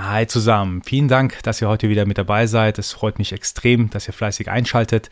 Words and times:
Hi 0.00 0.28
zusammen, 0.28 0.82
vielen 0.84 1.08
Dank, 1.08 1.42
dass 1.42 1.60
ihr 1.60 1.68
heute 1.68 1.88
wieder 1.88 2.06
mit 2.06 2.18
dabei 2.18 2.46
seid. 2.46 2.78
Es 2.78 2.92
freut 2.92 3.18
mich 3.18 3.32
extrem, 3.32 3.90
dass 3.90 4.06
ihr 4.06 4.12
fleißig 4.14 4.48
einschaltet. 4.48 5.10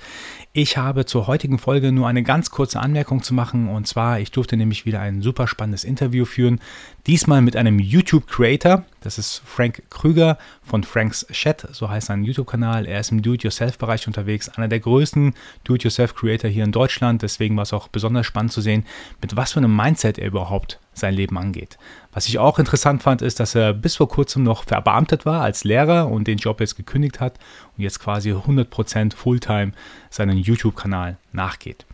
Ich 0.53 0.77
habe 0.77 1.07
zur 1.07 1.27
heutigen 1.27 1.59
Folge 1.59 1.91
nur 1.91 2.07
eine 2.07 2.23
ganz 2.23 2.52
kurze 2.52 2.78
Anmerkung 2.78 3.20
zu 3.20 3.34
machen 3.34 3.68
und 3.68 3.88
zwar, 3.88 4.20
ich 4.20 4.30
durfte 4.30 4.57
nämlich 4.57 4.86
wieder 4.86 5.00
ein 5.00 5.22
super 5.22 5.49
spannendes 5.49 5.83
Interview 5.83 6.25
führen. 6.25 6.60
Diesmal 7.08 7.42
mit 7.42 7.57
einem 7.57 7.80
YouTube-Creator, 7.80 8.84
das 9.00 9.18
ist 9.18 9.43
Frank 9.45 9.82
Krüger 9.91 10.39
von 10.62 10.85
Frank's 10.85 11.27
Chat, 11.32 11.66
so 11.73 11.91
heißt 11.91 12.07
sein 12.07 12.23
YouTube-Kanal. 12.23 12.87
Er 12.87 13.00
ist 13.00 13.11
im 13.11 13.23
Do-it-yourself-Bereich 13.23 14.07
unterwegs, 14.07 14.48
einer 14.50 14.68
der 14.68 14.79
größten 14.79 15.34
Do-it-yourself-Creator 15.64 16.48
hier 16.48 16.62
in 16.62 16.71
Deutschland. 16.71 17.23
Deswegen 17.23 17.57
war 17.57 17.64
es 17.64 17.73
auch 17.73 17.89
besonders 17.89 18.27
spannend 18.27 18.53
zu 18.53 18.61
sehen, 18.61 18.87
mit 19.21 19.34
was 19.34 19.50
für 19.50 19.59
einem 19.59 19.75
Mindset 19.75 20.16
er 20.16 20.29
überhaupt 20.29 20.79
sein 20.97 21.15
Leben 21.15 21.39
angeht. 21.39 21.79
Was 22.12 22.27
ich 22.27 22.39
auch 22.39 22.59
interessant 22.59 23.03
fand, 23.03 23.23
ist, 23.23 23.39
dass 23.39 23.55
er 23.55 23.73
bis 23.73 23.97
vor 23.97 24.09
kurzem 24.09 24.43
noch 24.43 24.65
verbeamtet 24.65 25.27
war 25.27 25.43
als 25.43 25.65
Lehrer 25.65 26.09
und 26.11 26.27
den 26.27 26.39
Job 26.39 26.61
jetzt 26.61 26.77
gekündigt 26.77 27.20
hat 27.20 27.39
und 27.77 27.84
jetzt 27.84 28.01
quasi 28.01 28.33
100% 28.33 29.15
Fulltime 29.15 29.73
seinen 30.11 30.39
YouTube-Kanal 30.39 31.19
nachgeht. 31.33 31.84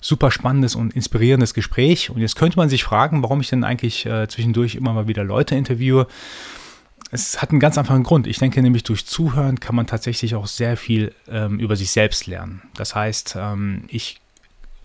Super 0.00 0.30
spannendes 0.30 0.74
und 0.74 0.94
inspirierendes 0.94 1.54
Gespräch. 1.54 2.10
Und 2.10 2.20
jetzt 2.20 2.36
könnte 2.36 2.56
man 2.56 2.68
sich 2.68 2.84
fragen, 2.84 3.22
warum 3.22 3.40
ich 3.40 3.50
denn 3.50 3.64
eigentlich 3.64 4.06
äh, 4.06 4.26
zwischendurch 4.28 4.76
immer 4.76 4.92
mal 4.92 5.08
wieder 5.08 5.24
Leute 5.24 5.54
interviewe. 5.54 6.06
Es 7.10 7.42
hat 7.42 7.50
einen 7.50 7.60
ganz 7.60 7.76
einfachen 7.78 8.04
Grund. 8.04 8.26
Ich 8.26 8.38
denke 8.38 8.62
nämlich, 8.62 8.84
durch 8.84 9.06
Zuhören 9.06 9.60
kann 9.60 9.74
man 9.74 9.86
tatsächlich 9.86 10.34
auch 10.34 10.46
sehr 10.46 10.76
viel 10.76 11.14
ähm, 11.28 11.58
über 11.58 11.74
sich 11.74 11.90
selbst 11.90 12.26
lernen. 12.26 12.62
Das 12.74 12.94
heißt, 12.94 13.36
ähm, 13.38 13.84
ich 13.88 14.20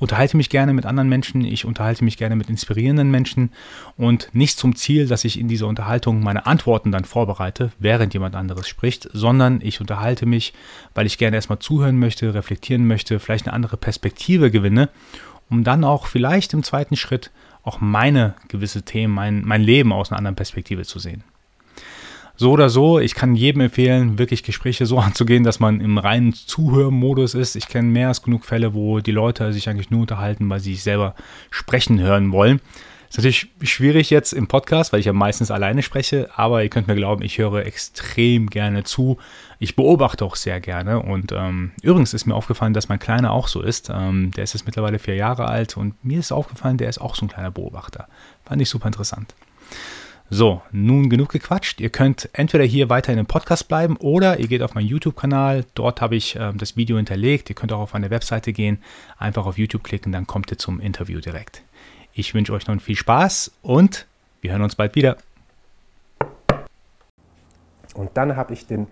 unterhalte 0.03 0.37
mich 0.37 0.49
gerne 0.49 0.73
mit 0.73 0.85
anderen 0.85 1.09
Menschen, 1.09 1.45
ich 1.45 1.65
unterhalte 1.65 2.03
mich 2.03 2.17
gerne 2.17 2.35
mit 2.35 2.49
inspirierenden 2.49 3.09
Menschen 3.09 3.51
und 3.97 4.29
nicht 4.33 4.59
zum 4.59 4.75
Ziel, 4.75 5.07
dass 5.07 5.23
ich 5.23 5.39
in 5.39 5.47
dieser 5.47 5.67
Unterhaltung 5.67 6.21
meine 6.21 6.45
Antworten 6.45 6.91
dann 6.91 7.05
vorbereite, 7.05 7.71
während 7.79 8.13
jemand 8.13 8.35
anderes 8.35 8.67
spricht, 8.67 9.09
sondern 9.13 9.61
ich 9.63 9.79
unterhalte 9.79 10.25
mich, 10.25 10.53
weil 10.93 11.05
ich 11.05 11.17
gerne 11.17 11.37
erstmal 11.37 11.59
zuhören 11.59 11.97
möchte, 11.97 12.33
reflektieren 12.33 12.85
möchte, 12.85 13.19
vielleicht 13.19 13.47
eine 13.47 13.53
andere 13.53 13.77
Perspektive 13.77 14.51
gewinne, 14.51 14.89
um 15.49 15.63
dann 15.63 15.85
auch 15.85 16.05
vielleicht 16.05 16.53
im 16.53 16.63
zweiten 16.63 16.97
Schritt 16.97 17.31
auch 17.63 17.79
meine 17.79 18.35
gewisse 18.49 18.83
Themen, 18.83 19.13
mein, 19.13 19.45
mein 19.45 19.61
Leben 19.61 19.93
aus 19.93 20.11
einer 20.11 20.17
anderen 20.17 20.35
Perspektive 20.35 20.83
zu 20.83 20.99
sehen. 20.99 21.23
So 22.35 22.51
oder 22.51 22.69
so, 22.69 22.99
ich 22.99 23.13
kann 23.13 23.35
jedem 23.35 23.61
empfehlen, 23.61 24.17
wirklich 24.17 24.43
Gespräche 24.43 24.85
so 24.85 24.97
anzugehen, 24.99 25.43
dass 25.43 25.59
man 25.59 25.81
im 25.81 25.97
reinen 25.97 26.33
Zuhörmodus 26.33 27.35
ist. 27.35 27.55
Ich 27.55 27.67
kenne 27.67 27.89
mehr 27.89 28.07
als 28.07 28.23
genug 28.23 28.45
Fälle, 28.45 28.73
wo 28.73 28.99
die 28.99 29.11
Leute 29.11 29.53
sich 29.53 29.69
eigentlich 29.69 29.91
nur 29.91 30.01
unterhalten, 30.01 30.49
weil 30.49 30.59
sie 30.59 30.73
sich 30.73 30.83
selber 30.83 31.15
sprechen 31.51 31.99
hören 31.99 32.31
wollen. 32.31 32.59
Ist 33.13 33.17
natürlich 33.17 33.51
schwierig 33.61 34.09
jetzt 34.09 34.33
im 34.33 34.47
Podcast, 34.47 34.91
weil 34.91 34.99
ich 34.99 35.05
ja 35.05 35.13
meistens 35.13 35.51
alleine 35.51 35.83
spreche, 35.83 36.31
aber 36.35 36.63
ihr 36.63 36.69
könnt 36.69 36.87
mir 36.87 36.95
glauben, 36.95 37.21
ich 37.21 37.37
höre 37.37 37.63
extrem 37.63 38.47
gerne 38.47 38.85
zu. 38.85 39.19
Ich 39.59 39.75
beobachte 39.75 40.25
auch 40.25 40.35
sehr 40.35 40.59
gerne 40.59 40.99
und 40.99 41.31
ähm, 41.31 41.73
übrigens 41.83 42.15
ist 42.15 42.25
mir 42.25 42.33
aufgefallen, 42.33 42.73
dass 42.73 42.89
mein 42.89 42.97
Kleiner 42.97 43.31
auch 43.31 43.47
so 43.47 43.61
ist. 43.61 43.91
Ähm, 43.93 44.31
der 44.31 44.45
ist 44.45 44.53
jetzt 44.53 44.65
mittlerweile 44.65 44.97
vier 44.97 45.13
Jahre 45.13 45.45
alt 45.45 45.77
und 45.77 46.03
mir 46.03 46.17
ist 46.17 46.31
aufgefallen, 46.31 46.77
der 46.77 46.89
ist 46.89 46.99
auch 46.99 47.13
so 47.13 47.25
ein 47.25 47.29
kleiner 47.29 47.51
Beobachter. 47.51 48.07
Fand 48.45 48.59
ich 48.63 48.69
super 48.69 48.87
interessant. 48.87 49.35
So, 50.35 50.63
nun 50.71 51.11
genug 51.11 51.29
gequatscht. 51.29 51.79
Ihr 51.79 51.91
könnt 51.91 52.27
entweder 52.33 52.63
hier 52.63 52.89
weiter 52.89 53.11
in 53.11 53.17
dem 53.17 53.27
Podcast 53.27 53.67
bleiben 53.67 53.97
oder 53.97 54.39
ihr 54.39 54.47
geht 54.47 54.63
auf 54.63 54.73
meinen 54.73 54.87
YouTube-Kanal. 54.87 55.63
Dort 55.75 56.01
habe 56.01 56.15
ich 56.15 56.35
ähm, 56.37 56.57
das 56.57 56.75
Video 56.75 56.97
hinterlegt. 56.97 57.51
Ihr 57.51 57.55
könnt 57.55 57.71
auch 57.71 57.81
auf 57.81 57.93
meine 57.93 58.09
Webseite 58.09 58.51
gehen, 58.51 58.79
einfach 59.19 59.45
auf 59.45 59.59
YouTube 59.59 59.83
klicken, 59.83 60.11
dann 60.11 60.25
kommt 60.25 60.49
ihr 60.49 60.57
zum 60.57 60.79
Interview 60.79 61.19
direkt. 61.19 61.61
Ich 62.13 62.33
wünsche 62.33 62.51
euch 62.51 62.65
noch 62.65 62.81
viel 62.81 62.95
Spaß 62.95 63.51
und 63.61 64.07
wir 64.41 64.53
hören 64.53 64.63
uns 64.63 64.73
bald 64.73 64.95
wieder. 64.95 65.17
Und 67.93 68.09
dann 68.15 68.35
habe 68.35 68.53
ich 68.53 68.65
den 68.65 68.87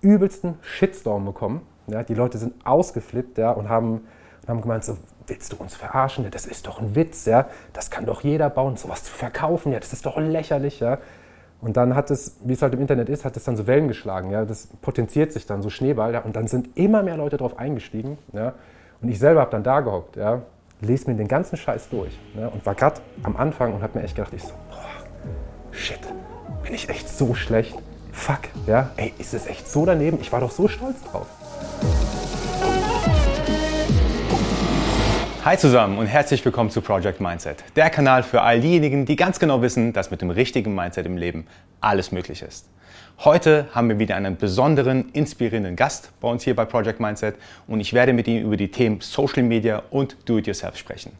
übelsten 0.00 0.56
Shitstorm 0.62 1.24
bekommen. 1.24 1.60
Ja, 1.86 2.02
die 2.02 2.14
Leute 2.14 2.38
sind 2.38 2.54
ausgeflippt 2.66 3.38
ja, 3.38 3.52
und 3.52 3.68
haben, 3.68 4.00
und 4.42 4.48
haben 4.48 4.60
gemeint, 4.60 4.84
so, 4.84 4.96
willst 5.26 5.52
du 5.52 5.56
uns 5.56 5.74
verarschen? 5.76 6.24
Ja, 6.24 6.30
das 6.30 6.46
ist 6.46 6.66
doch 6.66 6.80
ein 6.80 6.94
Witz, 6.94 7.26
ja. 7.26 7.46
Das 7.72 7.90
kann 7.90 8.06
doch 8.06 8.22
jeder 8.22 8.50
bauen, 8.50 8.76
sowas 8.76 9.04
zu 9.04 9.12
verkaufen, 9.12 9.72
ja, 9.72 9.80
das 9.80 9.92
ist 9.92 10.04
doch 10.06 10.16
lächerlich, 10.18 10.80
ja. 10.80 10.98
Und 11.60 11.76
dann 11.76 11.94
hat 11.94 12.10
es, 12.10 12.36
wie 12.42 12.54
es 12.54 12.62
halt 12.62 12.74
im 12.74 12.80
Internet 12.80 13.08
ist, 13.08 13.24
hat 13.24 13.36
es 13.36 13.44
dann 13.44 13.56
so 13.56 13.68
Wellen 13.68 13.86
geschlagen, 13.86 14.30
ja. 14.30 14.44
Das 14.44 14.66
potenziert 14.80 15.32
sich 15.32 15.46
dann 15.46 15.62
so 15.62 15.70
Schneeball, 15.70 16.12
ja. 16.12 16.20
Und 16.20 16.34
dann 16.36 16.48
sind 16.48 16.76
immer 16.76 17.02
mehr 17.02 17.16
Leute 17.16 17.36
drauf 17.36 17.58
eingestiegen, 17.58 18.18
ja. 18.32 18.54
Und 19.00 19.08
ich 19.08 19.18
selber 19.18 19.40
habe 19.40 19.50
dann 19.50 19.62
da 19.62 19.80
gehockt, 19.80 20.16
ja, 20.16 20.42
lese 20.80 21.10
mir 21.10 21.16
den 21.16 21.28
ganzen 21.28 21.56
Scheiß 21.56 21.88
durch, 21.88 22.18
ja, 22.36 22.48
und 22.48 22.64
war 22.66 22.74
gerade 22.74 23.00
am 23.22 23.36
Anfang 23.36 23.74
und 23.74 23.82
habe 23.82 23.98
mir 23.98 24.04
echt 24.04 24.16
gedacht, 24.16 24.32
ich 24.34 24.42
so, 24.42 24.54
boah, 24.70 25.72
shit, 25.72 26.00
bin 26.62 26.74
ich 26.74 26.88
echt 26.88 27.08
so 27.08 27.34
schlecht? 27.34 27.76
Fuck, 28.12 28.40
ja, 28.66 28.90
ey, 28.96 29.12
ist 29.18 29.32
es 29.34 29.46
echt 29.46 29.68
so 29.68 29.86
daneben? 29.86 30.18
Ich 30.20 30.32
war 30.32 30.40
doch 30.40 30.50
so 30.50 30.68
stolz 30.68 31.02
drauf. 31.04 31.26
Hi 35.44 35.58
zusammen 35.58 35.98
und 35.98 36.06
herzlich 36.06 36.44
willkommen 36.44 36.70
zu 36.70 36.80
Project 36.82 37.20
Mindset, 37.20 37.64
der 37.74 37.90
Kanal 37.90 38.22
für 38.22 38.42
all 38.42 38.60
diejenigen, 38.60 39.06
die 39.06 39.16
ganz 39.16 39.40
genau 39.40 39.60
wissen, 39.60 39.92
dass 39.92 40.12
mit 40.12 40.22
dem 40.22 40.30
richtigen 40.30 40.72
Mindset 40.72 41.04
im 41.04 41.16
Leben 41.16 41.48
alles 41.80 42.12
möglich 42.12 42.42
ist. 42.42 42.68
Heute 43.18 43.66
haben 43.72 43.88
wir 43.88 43.98
wieder 43.98 44.14
einen 44.14 44.36
besonderen, 44.36 45.08
inspirierenden 45.08 45.74
Gast 45.74 46.12
bei 46.20 46.28
uns 46.28 46.44
hier 46.44 46.54
bei 46.54 46.64
Project 46.64 47.00
Mindset 47.00 47.34
und 47.66 47.80
ich 47.80 47.92
werde 47.92 48.12
mit 48.12 48.28
ihm 48.28 48.40
über 48.40 48.56
die 48.56 48.70
Themen 48.70 49.00
Social 49.00 49.42
Media 49.42 49.82
und 49.90 50.16
Do-it-yourself 50.26 50.76
sprechen. 50.76 51.10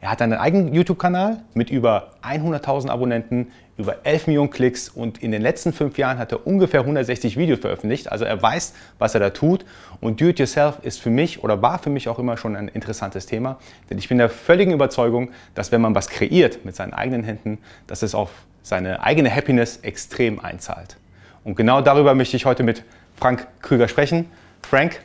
Er 0.00 0.10
hat 0.10 0.22
einen 0.22 0.40
eigenen 0.40 0.74
YouTube-Kanal 0.74 1.44
mit 1.54 1.70
über 1.70 2.14
100.000 2.24 2.88
Abonnenten, 2.88 3.52
über 3.78 3.98
11 4.04 4.26
Millionen 4.26 4.50
Klicks 4.50 4.88
und 4.88 5.22
in 5.22 5.30
den 5.30 5.40
letzten 5.40 5.72
fünf 5.72 5.96
Jahren 5.98 6.18
hat 6.18 6.32
er 6.32 6.46
ungefähr 6.46 6.80
160 6.80 7.36
Videos 7.36 7.60
veröffentlicht. 7.60 8.10
Also 8.10 8.24
er 8.24 8.42
weiß, 8.42 8.74
was 8.98 9.14
er 9.14 9.20
da 9.20 9.30
tut. 9.30 9.64
Und 10.00 10.20
Do-it-yourself 10.20 10.80
ist 10.82 11.00
für 11.00 11.10
mich 11.10 11.44
oder 11.44 11.62
war 11.62 11.78
für 11.78 11.88
mich 11.88 12.08
auch 12.08 12.18
immer 12.18 12.36
schon 12.36 12.56
ein 12.56 12.66
interessantes 12.66 13.26
Thema. 13.26 13.56
Denn 13.88 13.96
ich 13.96 14.08
bin 14.08 14.18
der 14.18 14.28
völligen 14.28 14.72
Überzeugung, 14.72 15.30
dass 15.54 15.70
wenn 15.70 15.80
man 15.80 15.94
was 15.94 16.08
kreiert 16.08 16.64
mit 16.64 16.74
seinen 16.74 16.92
eigenen 16.92 17.22
Händen, 17.22 17.58
dass 17.86 18.02
es 18.02 18.16
auf 18.16 18.30
seine 18.64 19.02
eigene 19.02 19.34
Happiness 19.34 19.78
extrem 19.82 20.40
einzahlt. 20.40 20.96
Und 21.44 21.56
genau 21.56 21.80
darüber 21.80 22.14
möchte 22.14 22.36
ich 22.36 22.46
heute 22.46 22.64
mit 22.64 22.82
Frank 23.16 23.46
Krüger 23.62 23.88
sprechen. 23.88 24.26
Frank, 24.68 25.00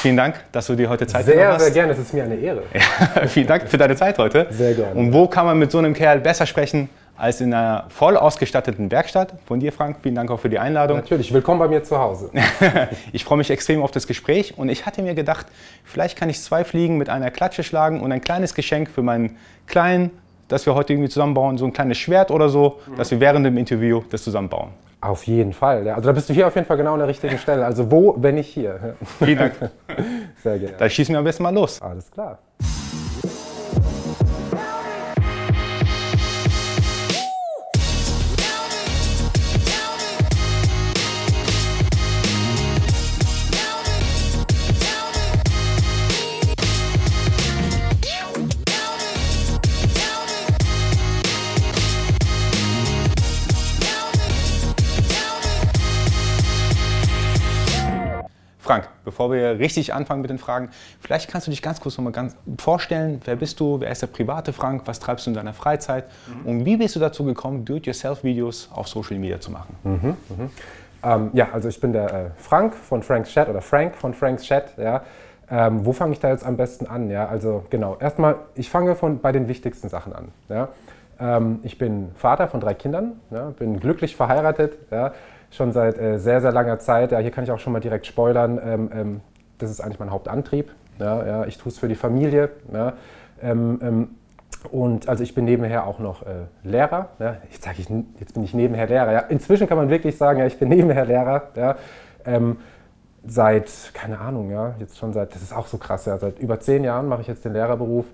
Vielen 0.00 0.16
Dank, 0.16 0.36
dass 0.52 0.66
du 0.66 0.76
dir 0.76 0.88
heute 0.88 1.06
Zeit 1.06 1.26
sehr, 1.26 1.34
genommen 1.34 1.52
hast. 1.52 1.60
Sehr, 1.60 1.72
sehr 1.72 1.82
gerne. 1.82 1.92
Es 1.92 1.98
ist 1.98 2.14
mir 2.14 2.24
eine 2.24 2.36
Ehre. 2.36 2.62
Ja, 2.72 3.26
vielen 3.26 3.46
Dank 3.46 3.68
für 3.68 3.76
deine 3.76 3.94
Zeit 3.96 4.16
heute. 4.16 4.46
Sehr 4.48 4.72
gerne. 4.72 4.94
Und 4.94 5.12
wo 5.12 5.28
kann 5.28 5.44
man 5.44 5.58
mit 5.58 5.70
so 5.70 5.76
einem 5.76 5.92
Kerl 5.92 6.20
besser 6.20 6.46
sprechen 6.46 6.88
als 7.20 7.40
in 7.40 7.52
einer 7.52 7.84
voll 7.90 8.16
ausgestatteten 8.16 8.90
Werkstatt? 8.90 9.34
Von 9.44 9.60
dir, 9.60 9.72
Frank, 9.72 9.98
vielen 10.02 10.14
Dank 10.14 10.30
auch 10.30 10.40
für 10.40 10.48
die 10.48 10.58
Einladung. 10.58 10.96
Natürlich, 10.96 11.32
willkommen 11.32 11.58
bei 11.58 11.68
mir 11.68 11.84
zu 11.84 11.98
Hause. 11.98 12.30
ich 13.12 13.24
freue 13.24 13.38
mich 13.38 13.50
extrem 13.50 13.82
auf 13.82 13.90
das 13.90 14.06
Gespräch 14.06 14.56
und 14.56 14.70
ich 14.70 14.86
hatte 14.86 15.02
mir 15.02 15.14
gedacht, 15.14 15.46
vielleicht 15.84 16.16
kann 16.16 16.30
ich 16.30 16.40
zwei 16.40 16.64
Fliegen 16.64 16.96
mit 16.96 17.10
einer 17.10 17.30
Klatsche 17.30 17.62
schlagen 17.62 18.00
und 18.00 18.10
ein 18.10 18.22
kleines 18.22 18.54
Geschenk 18.54 18.88
für 18.88 19.02
meinen 19.02 19.36
Kleinen, 19.66 20.10
das 20.48 20.64
wir 20.64 20.74
heute 20.74 20.94
irgendwie 20.94 21.10
zusammenbauen, 21.10 21.58
so 21.58 21.66
ein 21.66 21.72
kleines 21.72 21.98
Schwert 21.98 22.30
oder 22.30 22.48
so, 22.48 22.80
mhm. 22.86 22.96
dass 22.96 23.10
wir 23.10 23.20
während 23.20 23.44
dem 23.44 23.58
Interview 23.58 24.02
das 24.10 24.24
zusammenbauen. 24.24 24.70
Auf 25.02 25.26
jeden 25.26 25.52
Fall. 25.52 25.88
Also 25.88 26.08
da 26.08 26.12
bist 26.12 26.28
du 26.28 26.34
hier 26.34 26.46
auf 26.46 26.54
jeden 26.54 26.66
Fall 26.66 26.76
genau 26.76 26.92
an 26.94 26.98
der 26.98 27.08
richtigen 27.08 27.38
Stelle. 27.38 27.64
Also 27.64 27.90
wo, 27.90 28.16
wenn 28.18 28.34
nicht 28.34 28.48
hier? 28.48 28.96
Vielen 29.18 29.38
Dank. 29.38 29.54
Sehr 30.42 30.58
gerne. 30.58 30.76
Dann 30.78 30.90
schießen 30.90 31.14
wir 31.14 31.18
am 31.18 31.24
besten 31.24 31.42
mal 31.42 31.54
los. 31.54 31.80
Alles 31.80 32.10
klar. 32.10 32.38
Bevor 59.10 59.32
wir 59.32 59.58
richtig 59.58 59.92
anfangen 59.92 60.22
mit 60.22 60.30
den 60.30 60.38
Fragen, 60.38 60.70
vielleicht 61.00 61.28
kannst 61.28 61.48
du 61.48 61.50
dich 61.50 61.62
ganz 61.62 61.80
kurz 61.80 61.98
nochmal 61.98 62.12
ganz 62.12 62.36
vorstellen. 62.58 63.20
Wer 63.24 63.34
bist 63.34 63.58
du? 63.58 63.80
Wer 63.80 63.90
ist 63.90 64.02
der 64.02 64.06
private 64.06 64.52
Frank? 64.52 64.82
Was 64.84 65.00
treibst 65.00 65.26
du 65.26 65.30
in 65.30 65.34
deiner 65.34 65.52
Freizeit? 65.52 66.04
Mhm. 66.28 66.48
Und 66.48 66.64
wie 66.64 66.76
bist 66.76 66.94
du 66.94 67.00
dazu 67.00 67.24
gekommen, 67.24 67.64
Do-it-yourself-Videos 67.64 68.70
auf 68.72 68.86
Social 68.86 69.18
Media 69.18 69.40
zu 69.40 69.50
machen? 69.50 69.76
Mhm, 69.82 70.16
mhm. 70.28 70.50
Ähm, 71.02 71.30
ja, 71.32 71.48
also 71.52 71.68
ich 71.68 71.80
bin 71.80 71.92
der 71.92 72.12
äh, 72.12 72.30
Frank 72.36 72.74
von 72.74 73.02
Frank's 73.02 73.30
Chat 73.30 73.48
oder 73.48 73.60
Frank 73.60 73.96
von 73.96 74.14
Frank's 74.14 74.44
Chat. 74.44 74.74
Ja. 74.78 75.02
Ähm, 75.50 75.84
wo 75.84 75.92
fange 75.92 76.12
ich 76.12 76.20
da 76.20 76.28
jetzt 76.28 76.46
am 76.46 76.56
besten 76.56 76.86
an? 76.86 77.10
Ja, 77.10 77.26
also 77.26 77.64
genau, 77.68 77.96
erstmal, 77.98 78.36
ich 78.54 78.70
fange 78.70 78.94
von, 78.94 79.18
bei 79.18 79.32
den 79.32 79.48
wichtigsten 79.48 79.88
Sachen 79.88 80.12
an. 80.12 80.28
Ja. 80.48 80.68
Ähm, 81.18 81.58
ich 81.64 81.78
bin 81.78 82.12
Vater 82.14 82.46
von 82.46 82.60
drei 82.60 82.74
Kindern, 82.74 83.14
ja, 83.32 83.50
bin 83.50 83.80
glücklich 83.80 84.14
verheiratet. 84.14 84.78
Ja 84.92 85.12
schon 85.50 85.72
seit 85.72 85.98
äh, 85.98 86.18
sehr, 86.18 86.40
sehr 86.40 86.52
langer 86.52 86.78
Zeit. 86.78 87.12
Ja, 87.12 87.18
hier 87.18 87.30
kann 87.30 87.44
ich 87.44 87.50
auch 87.50 87.58
schon 87.58 87.72
mal 87.72 87.80
direkt 87.80 88.06
spoilern. 88.06 88.60
Ähm, 88.64 88.90
ähm, 88.94 89.20
das 89.58 89.70
ist 89.70 89.80
eigentlich 89.80 89.98
mein 89.98 90.10
Hauptantrieb. 90.10 90.70
Ja, 90.98 91.26
ja, 91.26 91.44
ich 91.46 91.58
tue 91.58 91.70
es 91.70 91.78
für 91.78 91.88
die 91.88 91.94
Familie. 91.94 92.50
Ja. 92.72 92.94
Ähm, 93.42 93.80
ähm 93.82 94.08
und 94.70 95.08
also 95.08 95.22
ich 95.22 95.34
bin 95.34 95.46
nebenher 95.46 95.86
auch 95.86 95.98
noch 96.00 96.22
äh, 96.22 96.44
Lehrer. 96.64 97.08
Ja. 97.18 97.36
Jetzt 97.50 97.64
sage 97.64 97.76
ich, 97.78 97.88
jetzt 98.18 98.34
bin 98.34 98.42
ich 98.42 98.52
nebenher 98.52 98.86
Lehrer. 98.86 99.12
Ja. 99.12 99.18
Inzwischen 99.20 99.66
kann 99.66 99.78
man 99.78 99.88
wirklich 99.88 100.18
sagen, 100.18 100.38
ja, 100.38 100.46
ich 100.46 100.58
bin 100.58 100.68
nebenher 100.70 101.06
Lehrer. 101.06 101.44
Ja. 101.54 101.76
Ähm, 102.26 102.58
seit, 103.26 103.70
keine 103.94 104.18
Ahnung, 104.18 104.50
ja, 104.50 104.74
jetzt 104.78 104.98
schon 104.98 105.12
seit, 105.12 105.34
das 105.34 105.42
ist 105.42 105.54
auch 105.54 105.66
so 105.66 105.78
krass, 105.78 106.06
ja, 106.06 106.18
seit 106.18 106.38
über 106.38 106.60
zehn 106.60 106.84
Jahren 106.84 107.08
mache 107.08 107.22
ich 107.22 107.26
jetzt 107.26 107.44
den 107.44 107.52
Lehrerberuf. 107.52 108.06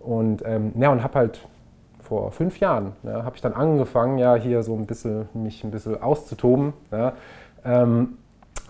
Und 0.00 0.42
ähm, 0.44 0.72
ja, 0.76 0.90
und 0.90 1.02
habe 1.02 1.18
halt 1.18 1.40
vor 2.14 2.30
fünf 2.30 2.60
Jahren, 2.60 2.92
ja, 3.02 3.24
habe 3.24 3.34
ich 3.34 3.42
dann 3.42 3.54
angefangen, 3.54 4.18
ja, 4.18 4.36
hier 4.36 4.62
so 4.62 4.74
ein 4.74 4.86
bisschen, 4.86 5.28
mich 5.34 5.64
ein 5.64 5.72
bisschen 5.72 6.00
auszutoben. 6.00 6.72
Ja, 6.92 7.14
ähm, 7.64 8.18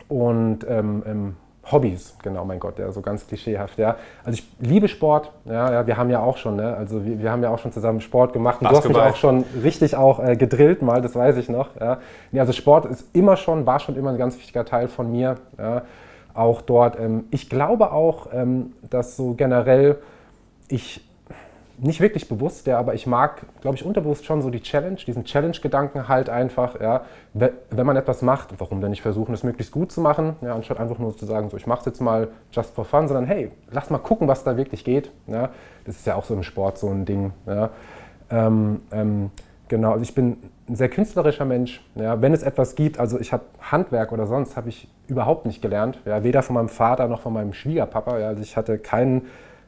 und 0.09 0.67
ähm, 0.69 1.03
ähm 1.07 1.37
Hobbys, 1.73 2.15
genau, 2.23 2.45
mein 2.45 2.61
Gott, 2.61 2.79
ja, 2.79 2.93
so 2.93 3.01
ganz 3.01 3.27
klischeehaft, 3.27 3.79
ja. 3.79 3.97
Also 4.23 4.39
ich 4.39 4.47
liebe 4.61 4.87
Sport, 4.87 5.33
ja, 5.47 5.73
ja 5.73 5.87
wir 5.87 5.97
haben 5.97 6.11
ja 6.11 6.21
auch 6.21 6.37
schon, 6.37 6.57
ne, 6.57 6.77
also 6.77 7.07
wir, 7.07 7.19
wir 7.19 7.33
haben 7.33 7.43
ja 7.43 7.49
auch 7.49 7.59
schon 7.59 7.73
zusammen 7.73 8.03
Sport 8.03 8.35
gemacht 8.35 8.61
und 8.61 8.69
Basketball. 8.69 8.93
du 8.93 8.99
hast 8.99 9.07
mich 9.07 9.15
auch 9.15 9.17
schon 9.17 9.45
richtig 9.63 9.97
auch 9.97 10.23
äh, 10.23 10.37
gedrillt 10.37 10.83
mal, 10.83 11.01
das 11.01 11.15
weiß 11.15 11.39
ich 11.39 11.49
noch, 11.49 11.71
ja. 11.81 11.99
Nee, 12.33 12.41
also 12.41 12.53
Sport 12.53 12.85
ist 12.85 13.15
immer 13.15 13.39
schon, 13.39 13.65
war 13.65 13.81
schon 13.81 13.97
immer 13.97 14.11
ein 14.11 14.19
ganz 14.19 14.37
wichtiger 14.37 14.67
Teil 14.67 14.89
von 14.89 15.11
mir, 15.11 15.37
ja. 15.59 15.83
Auch 16.35 16.61
dort, 16.61 16.99
ähm, 17.01 17.25
ich 17.31 17.49
glaube 17.49 17.93
auch, 17.93 18.29
ähm, 18.33 18.73
dass 18.91 19.17
so 19.17 19.33
generell 19.33 19.97
ich 20.69 21.01
nicht 21.79 22.01
wirklich 22.01 22.29
bewusst, 22.29 22.67
ja, 22.67 22.79
aber 22.79 22.95
ich 22.95 23.07
mag, 23.07 23.43
glaube 23.61 23.77
ich, 23.77 23.85
unterbewusst 23.85 24.25
schon 24.25 24.43
so 24.43 24.51
die 24.51 24.61
Challenge, 24.61 24.97
diesen 24.97 25.25
Challenge-Gedanken 25.25 26.09
halt 26.09 26.29
einfach, 26.29 26.81
ja, 26.81 27.03
wenn 27.33 27.87
man 27.87 27.97
etwas 27.97 28.23
macht, 28.23 28.49
warum 28.59 28.81
dann 28.81 28.91
nicht 28.91 29.03
versuchen, 29.03 29.35
es 29.35 29.43
möglichst 29.43 29.73
gut 29.73 29.91
zu 29.91 30.01
machen, 30.01 30.37
ja, 30.43 30.55
anstatt 30.55 30.79
einfach 30.79 30.99
nur 30.99 31.17
zu 31.17 31.27
sagen, 31.27 31.51
so, 31.51 31.57
ich 31.57 31.67
mache 31.67 31.81
es 31.81 31.87
jetzt 31.87 32.01
mal 32.01 32.29
just 32.53 32.75
for 32.75 32.85
fun, 32.85 33.09
sondern 33.09 33.27
hey, 33.27 33.51
lass 33.71 33.91
mal 33.91 33.99
gucken, 33.99 34.29
was 34.29 34.45
da 34.45 34.57
wirklich 34.57 34.85
geht, 34.85 35.11
ja, 35.27 35.51
das 35.85 35.97
ist 35.97 36.07
ja 36.07 36.15
auch 36.15 36.25
so 36.25 36.35
im 36.35 36.43
Sport 36.43 36.79
so 36.79 36.89
ein 36.89 37.05
Ding, 37.05 37.33
ja, 37.47 37.71
ähm, 38.31 38.81
ähm, 38.93 39.31
genau, 39.69 39.93
also 39.93 40.03
ich 40.03 40.15
bin 40.15 40.37
ein 40.69 40.77
sehr 40.77 40.89
künstlerischer 40.89 41.45
Mensch, 41.45 41.85
ja, 41.95 42.21
wenn 42.23 42.33
es 42.33 42.43
etwas 42.43 42.75
gibt, 42.75 42.99
also 43.01 43.19
ich 43.19 43.33
habe 43.33 43.45
Handwerk 43.61 44.13
oder 44.13 44.27
sonst, 44.27 44.57
habe 44.57 44.69
ich 44.69 44.89
überhaupt 45.09 45.45
nicht 45.45 45.61
gelernt, 45.61 45.99
ja, 46.05 46.23
weder 46.23 46.43
von 46.43 46.55
meinem 46.55 46.69
Vater 46.69 47.09
noch 47.09 47.21
von 47.21 47.33
meinem 47.33 47.53
Schwiegerpapa, 47.53 48.19
ja, 48.19 48.29
also 48.29 48.43
ich 48.43 48.57
hatte 48.57 48.79
keinen 48.79 49.23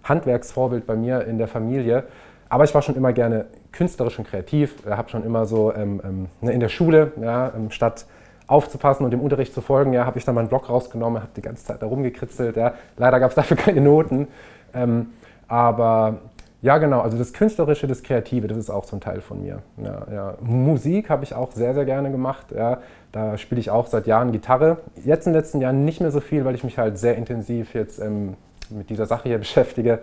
Handwerksvorbild 0.08 0.87
bei 0.87 0.97
mir 0.97 1.26
in 1.26 1.38
der 1.38 1.49
Familie. 1.49 2.05
Aber 2.49 2.64
ich 2.64 2.75
war 2.75 2.82
schon 2.82 2.94
immer 2.94 3.12
gerne 3.12 3.47
künstlerisch 3.73 4.19
und 4.19 4.29
kreativ. 4.29 4.76
Ich 4.85 4.91
habe 4.91 5.08
schon 5.08 5.25
immer 5.25 5.47
so 5.47 5.75
ähm, 5.75 6.00
ähm, 6.05 6.26
ne, 6.41 6.53
in 6.53 6.61
der 6.61 6.69
Schule, 6.69 7.12
ja, 7.20 7.53
ähm, 7.56 7.70
statt 7.70 8.06
aufzupassen 8.47 9.05
und 9.05 9.11
dem 9.11 9.20
Unterricht 9.20 9.53
zu 9.53 9.61
folgen, 9.61 9.93
ja, 9.93 10.06
habe 10.06 10.19
ich 10.19 10.25
dann 10.25 10.35
meinen 10.35 10.49
Blog 10.49 10.69
rausgenommen, 10.69 11.20
habe 11.20 11.32
die 11.37 11.43
ganze 11.43 11.64
Zeit 11.64 11.82
da 11.82 11.87
rumgekritzelt. 11.87 12.56
Ja. 12.56 12.75
Leider 12.97 13.19
gab 13.19 13.31
es 13.31 13.35
dafür 13.37 13.56
keine 13.56 13.81
Noten. 13.81 14.29
Ähm, 14.73 15.08
aber 15.49 16.19
ja, 16.62 16.79
genau, 16.79 17.00
also 17.00 17.19
das 17.19 17.32
Künstlerische, 17.32 17.87
das 17.87 18.02
Kreative, 18.02 18.49
das 18.49 18.56
ist 18.56 18.70
auch 18.70 18.85
so 18.85 18.97
ein 18.97 19.00
Teil 19.00 19.20
von 19.20 19.43
mir. 19.43 19.62
Ja, 19.76 20.06
ja. 20.12 20.35
Musik 20.41 21.11
habe 21.11 21.25
ich 21.25 21.35
auch 21.35 21.52
sehr, 21.52 21.75
sehr 21.75 21.85
gerne 21.85 22.11
gemacht. 22.11 22.47
Ja. 22.56 22.79
Da 23.12 23.37
spiele 23.38 23.61
ich 23.61 23.70
auch 23.70 23.87
seit 23.87 24.06
Jahren 24.06 24.32
Gitarre. 24.32 24.79
Jetzt 25.05 25.26
in 25.26 25.32
den 25.32 25.41
letzten 25.41 25.61
Jahren 25.61 25.85
nicht 25.85 26.00
mehr 26.00 26.11
so 26.11 26.20
viel, 26.20 26.44
weil 26.44 26.55
ich 26.55 26.64
mich 26.64 26.79
halt 26.79 26.99
sehr 26.99 27.17
intensiv 27.17 27.75
jetzt 27.75 28.00
ähm, 28.00 28.35
mit 28.71 28.91
dieser 28.91 29.07
Sache 29.07 29.29
hier 29.29 29.39
beschäftige. 29.39 30.01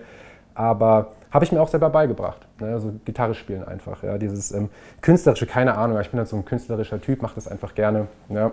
Aber 0.56 1.12
habe 1.32 1.46
ich 1.46 1.52
mir 1.52 1.62
auch 1.62 1.68
selber 1.68 1.90
beigebracht. 1.90 2.48
Ne? 2.60 2.68
Also 2.68 2.94
Gitarre 3.06 3.34
spielen 3.34 3.64
einfach. 3.64 4.04
Ja? 4.04 4.18
Dieses 4.18 4.52
ähm, 4.52 4.70
künstlerische, 5.02 5.48
keine 5.48 5.76
Ahnung, 5.76 6.00
ich 6.00 6.10
bin 6.10 6.20
halt 6.20 6.30
so 6.30 6.36
ein 6.36 6.46
künstlerischer 6.46 7.02
Typ, 7.02 7.22
mache 7.22 7.36
das 7.36 7.48
einfach 7.48 7.74
gerne. 7.74 8.08
Ja? 8.30 8.52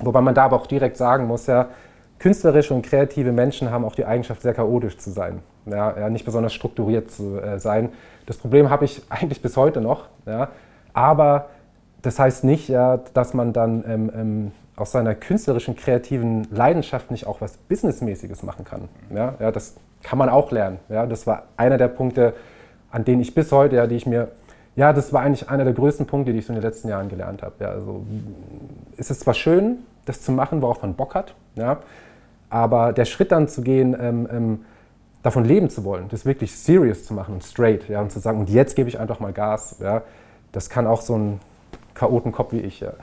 Wobei 0.00 0.20
man 0.20 0.34
da 0.34 0.44
aber 0.44 0.56
auch 0.56 0.66
direkt 0.66 0.96
sagen 0.96 1.26
muss, 1.26 1.46
ja, 1.46 1.68
künstlerische 2.18 2.74
und 2.74 2.82
kreative 2.82 3.32
Menschen 3.32 3.70
haben 3.70 3.84
auch 3.84 3.96
die 3.96 4.04
Eigenschaft, 4.04 4.42
sehr 4.42 4.54
chaotisch 4.54 4.98
zu 4.98 5.10
sein. 5.10 5.40
Ja? 5.66 5.98
ja 5.98 6.10
nicht 6.10 6.24
besonders 6.24 6.54
strukturiert 6.54 7.10
zu 7.10 7.38
äh, 7.40 7.58
sein. 7.58 7.90
Das 8.26 8.36
Problem 8.36 8.70
habe 8.70 8.84
ich 8.84 9.02
eigentlich 9.08 9.42
bis 9.42 9.56
heute 9.56 9.80
noch. 9.80 10.06
Ja? 10.24 10.50
Aber 10.92 11.46
das 12.02 12.18
heißt 12.18 12.44
nicht, 12.44 12.68
ja, 12.68 12.98
dass 13.14 13.34
man 13.34 13.52
dann 13.52 13.84
ähm, 13.86 14.12
ähm, 14.14 14.52
aus 14.82 14.90
seiner 14.90 15.14
künstlerischen, 15.14 15.76
kreativen 15.76 16.48
Leidenschaft 16.50 17.12
nicht 17.12 17.26
auch 17.26 17.40
was 17.40 17.56
Businessmäßiges 17.56 18.42
machen 18.42 18.64
kann. 18.64 18.88
Ja, 19.14 19.34
ja, 19.38 19.52
das 19.52 19.76
kann 20.02 20.18
man 20.18 20.28
auch 20.28 20.50
lernen. 20.50 20.80
Ja, 20.88 21.06
das 21.06 21.24
war 21.26 21.44
einer 21.56 21.78
der 21.78 21.86
Punkte, 21.86 22.34
an 22.90 23.04
denen 23.04 23.22
ich 23.22 23.32
bis 23.32 23.52
heute, 23.52 23.76
ja, 23.76 23.86
die 23.86 23.94
ich 23.94 24.06
mir, 24.06 24.32
ja, 24.74 24.92
das 24.92 25.12
war 25.12 25.22
eigentlich 25.22 25.48
einer 25.48 25.62
der 25.62 25.72
größten 25.72 26.06
Punkte, 26.06 26.32
die 26.32 26.40
ich 26.40 26.46
so 26.46 26.52
in 26.52 26.56
den 26.56 26.64
letzten 26.64 26.88
Jahren 26.88 27.08
gelernt 27.08 27.44
habe. 27.44 27.54
Ja, 27.60 27.68
also 27.68 28.04
ist 28.96 29.12
es 29.12 29.20
zwar 29.20 29.34
schön, 29.34 29.78
das 30.04 30.20
zu 30.20 30.32
machen, 30.32 30.60
worauf 30.62 30.82
man 30.82 30.94
Bock 30.94 31.14
hat, 31.14 31.32
ja, 31.54 31.78
aber 32.50 32.92
der 32.92 33.04
Schritt 33.04 33.30
dann 33.30 33.46
zu 33.46 33.62
gehen, 33.62 33.96
ähm, 33.98 34.28
ähm, 34.32 34.64
davon 35.22 35.44
leben 35.44 35.70
zu 35.70 35.84
wollen, 35.84 36.08
das 36.08 36.26
wirklich 36.26 36.56
serious 36.56 37.04
zu 37.04 37.14
machen 37.14 37.34
und 37.34 37.44
straight, 37.44 37.88
ja, 37.88 38.00
und 38.00 38.10
zu 38.10 38.18
sagen, 38.18 38.40
und 38.40 38.50
jetzt 38.50 38.74
gebe 38.74 38.88
ich 38.88 38.98
einfach 38.98 39.20
mal 39.20 39.32
Gas, 39.32 39.76
ja, 39.80 40.02
das 40.50 40.68
kann 40.68 40.88
auch 40.88 41.02
so 41.02 41.16
ein 41.16 41.40
Chaotenkopf 42.02 42.52
wie 42.52 42.60
ich, 42.60 42.80
ja. 42.80 42.94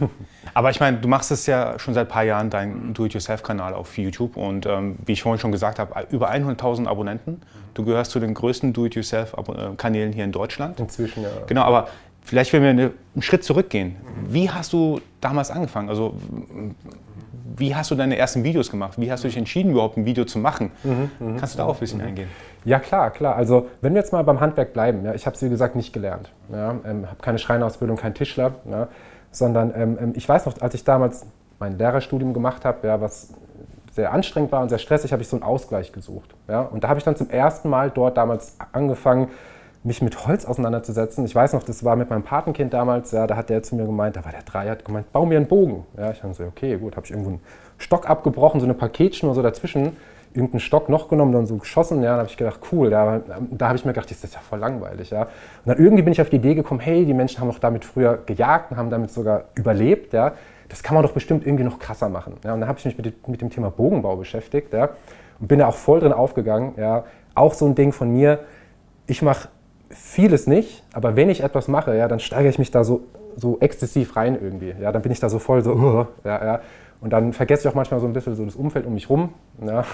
Aber 0.54 0.70
ich 0.70 0.78
meine, 0.78 0.98
du 0.98 1.08
machst 1.08 1.32
es 1.32 1.46
ja 1.46 1.76
schon 1.80 1.92
seit 1.94 2.06
ein 2.06 2.10
paar 2.10 2.22
Jahren, 2.22 2.50
dein 2.50 2.94
Do-It-Yourself-Kanal 2.94 3.74
auf 3.74 3.98
YouTube. 3.98 4.36
Und 4.36 4.66
ähm, 4.66 4.96
wie 5.04 5.12
ich 5.12 5.22
vorhin 5.22 5.40
schon 5.40 5.50
gesagt 5.50 5.80
habe, 5.80 6.06
über 6.10 6.30
100.000 6.30 6.86
Abonnenten. 6.86 7.42
Du 7.74 7.84
gehörst 7.84 8.12
zu 8.12 8.20
den 8.20 8.34
größten 8.34 8.72
Do-It-Yourself-Kanälen 8.72 10.12
hier 10.12 10.22
in 10.22 10.30
Deutschland. 10.30 10.78
Inzwischen, 10.78 11.24
ja. 11.24 11.30
Genau, 11.48 11.62
aber 11.62 11.88
vielleicht, 12.22 12.52
wenn 12.52 12.62
wir 12.62 12.70
einen 12.70 12.92
Schritt 13.22 13.42
zurückgehen. 13.42 13.96
Wie 14.28 14.48
hast 14.48 14.72
du 14.72 15.00
damals 15.20 15.50
angefangen? 15.50 15.88
Also, 15.88 16.14
wie 17.44 17.74
hast 17.74 17.90
du 17.90 17.94
deine 17.94 18.16
ersten 18.16 18.42
Videos 18.42 18.70
gemacht? 18.70 18.98
Wie 18.98 19.12
hast 19.12 19.22
du 19.22 19.28
dich 19.28 19.36
entschieden, 19.36 19.72
überhaupt 19.72 19.98
ein 19.98 20.06
Video 20.06 20.24
zu 20.24 20.38
machen? 20.38 20.72
Mhm, 20.82 21.10
mh, 21.18 21.38
Kannst 21.38 21.54
du 21.54 21.58
da 21.58 21.64
auch 21.66 21.74
ein 21.74 21.80
bisschen 21.80 22.00
mhm. 22.00 22.06
eingehen? 22.06 22.28
Ja, 22.64 22.78
klar, 22.78 23.10
klar. 23.10 23.36
Also, 23.36 23.68
wenn 23.82 23.92
wir 23.94 24.00
jetzt 24.00 24.12
mal 24.12 24.24
beim 24.24 24.40
Handwerk 24.40 24.72
bleiben, 24.72 25.04
ja, 25.04 25.14
ich 25.14 25.26
habe 25.26 25.36
es 25.36 25.42
wie 25.42 25.50
gesagt 25.50 25.76
nicht 25.76 25.92
gelernt. 25.92 26.32
Ja, 26.50 26.70
ähm, 26.86 27.06
habe 27.06 27.20
keine 27.20 27.38
Schreinausbildung, 27.38 27.98
kein 27.98 28.14
Tischler. 28.14 28.54
Ja, 28.70 28.88
sondern 29.30 29.72
ähm, 29.76 29.98
ähm, 30.00 30.12
ich 30.16 30.28
weiß 30.28 30.46
noch, 30.46 30.60
als 30.60 30.74
ich 30.74 30.84
damals 30.84 31.26
mein 31.58 31.76
Lehrerstudium 31.76 32.32
gemacht 32.32 32.64
habe, 32.64 32.86
ja, 32.86 33.00
was 33.00 33.34
sehr 33.92 34.12
anstrengend 34.12 34.50
war 34.50 34.62
und 34.62 34.70
sehr 34.70 34.78
stressig, 34.78 35.12
habe 35.12 35.22
ich 35.22 35.28
so 35.28 35.36
einen 35.36 35.44
Ausgleich 35.44 35.92
gesucht. 35.92 36.34
Ja? 36.48 36.62
Und 36.62 36.82
da 36.82 36.88
habe 36.88 36.98
ich 36.98 37.04
dann 37.04 37.16
zum 37.16 37.30
ersten 37.30 37.68
Mal 37.68 37.90
dort 37.90 38.16
damals 38.16 38.56
angefangen, 38.72 39.28
mich 39.84 40.02
mit 40.02 40.26
Holz 40.26 40.46
auseinanderzusetzen. 40.46 41.24
Ich 41.24 41.34
weiß 41.34 41.52
noch, 41.52 41.62
das 41.62 41.84
war 41.84 41.94
mit 41.94 42.10
meinem 42.10 42.22
Patenkind 42.22 42.72
damals, 42.72 43.12
ja, 43.12 43.26
da 43.26 43.36
hat 43.36 43.50
der 43.50 43.62
zu 43.62 43.76
mir 43.76 43.84
gemeint, 43.84 44.16
da 44.16 44.24
war 44.24 44.32
der 44.32 44.42
drei, 44.42 44.68
hat 44.68 44.84
gemeint, 44.84 45.12
bau 45.12 45.26
mir 45.26 45.36
einen 45.36 45.46
Bogen. 45.46 45.84
Ja, 45.96 46.10
ich 46.10 46.22
habe 46.22 46.32
so, 46.34 46.44
okay, 46.44 46.76
gut, 46.78 46.96
habe 46.96 47.04
ich 47.04 47.10
irgendwo 47.10 47.30
einen 47.30 47.40
Stock 47.78 48.08
abgebrochen, 48.08 48.60
so 48.60 48.66
eine 48.66 48.74
Paketschnur 48.74 49.34
so 49.34 49.42
dazwischen 49.42 49.92
irgendeinen 50.34 50.60
Stock 50.60 50.88
noch 50.88 51.08
genommen, 51.08 51.32
dann 51.32 51.46
so 51.46 51.56
geschossen. 51.56 52.02
Ja, 52.02 52.10
dann 52.10 52.18
habe 52.18 52.28
ich 52.28 52.36
gedacht, 52.36 52.60
cool. 52.72 52.90
Da, 52.90 53.20
da 53.50 53.68
habe 53.68 53.78
ich 53.78 53.84
mir 53.84 53.92
gedacht, 53.92 54.10
das 54.10 54.22
ist 54.22 54.34
ja 54.34 54.40
voll 54.40 54.58
langweilig. 54.58 55.10
Ja. 55.10 55.22
Und 55.22 55.28
dann 55.66 55.78
irgendwie 55.78 56.02
bin 56.02 56.12
ich 56.12 56.20
auf 56.20 56.28
die 56.28 56.36
Idee 56.36 56.54
gekommen, 56.54 56.80
hey, 56.80 57.06
die 57.06 57.14
Menschen 57.14 57.40
haben 57.40 57.48
doch 57.48 57.60
damit 57.60 57.84
früher 57.84 58.18
gejagt 58.26 58.72
und 58.72 58.76
haben 58.76 58.90
damit 58.90 59.12
sogar 59.12 59.44
überlebt. 59.54 60.12
Ja. 60.12 60.32
Das 60.68 60.82
kann 60.82 60.94
man 60.94 61.04
doch 61.04 61.12
bestimmt 61.12 61.46
irgendwie 61.46 61.62
noch 61.62 61.78
krasser 61.78 62.08
machen. 62.08 62.34
Ja. 62.44 62.52
Und 62.52 62.60
dann 62.60 62.68
habe 62.68 62.80
ich 62.80 62.84
mich 62.84 62.98
mit, 62.98 63.28
mit, 63.28 63.40
dem 63.40 63.50
Thema 63.50 63.70
Bogenbau 63.70 64.16
beschäftigt 64.16 64.72
ja. 64.72 64.90
und 65.38 65.46
bin 65.46 65.60
da 65.60 65.68
auch 65.68 65.76
voll 65.76 66.00
drin 66.00 66.12
aufgegangen. 66.12 66.74
Ja. 66.76 67.04
Auch 67.36 67.54
so 67.54 67.66
ein 67.66 67.76
Ding 67.76 67.92
von 67.92 68.12
mir, 68.12 68.40
ich 69.06 69.22
mache 69.22 69.48
vieles 69.90 70.46
nicht, 70.46 70.82
aber 70.92 71.16
wenn 71.16 71.30
ich 71.30 71.42
etwas 71.42 71.68
mache, 71.68 71.96
ja, 71.96 72.08
dann 72.08 72.20
steigere 72.20 72.50
ich 72.50 72.58
mich 72.58 72.70
da 72.70 72.84
so, 72.84 73.02
so 73.36 73.58
exzessiv 73.60 74.16
rein 74.16 74.38
irgendwie. 74.40 74.74
Ja. 74.80 74.92
Dann 74.92 75.02
bin 75.02 75.12
ich 75.12 75.20
da 75.20 75.28
so 75.28 75.38
voll 75.38 75.62
so, 75.62 75.72
uh, 75.72 76.06
ja, 76.24 76.44
ja. 76.44 76.60
Und 77.00 77.12
dann 77.12 77.32
vergesse 77.32 77.62
ich 77.62 77.68
auch 77.72 77.76
manchmal 77.76 78.00
so 78.00 78.06
ein 78.06 78.12
bisschen 78.12 78.34
so 78.34 78.44
das 78.44 78.56
Umfeld 78.56 78.86
um 78.86 78.94
mich 78.94 79.10
rum. 79.10 79.30
Ja. 79.64 79.84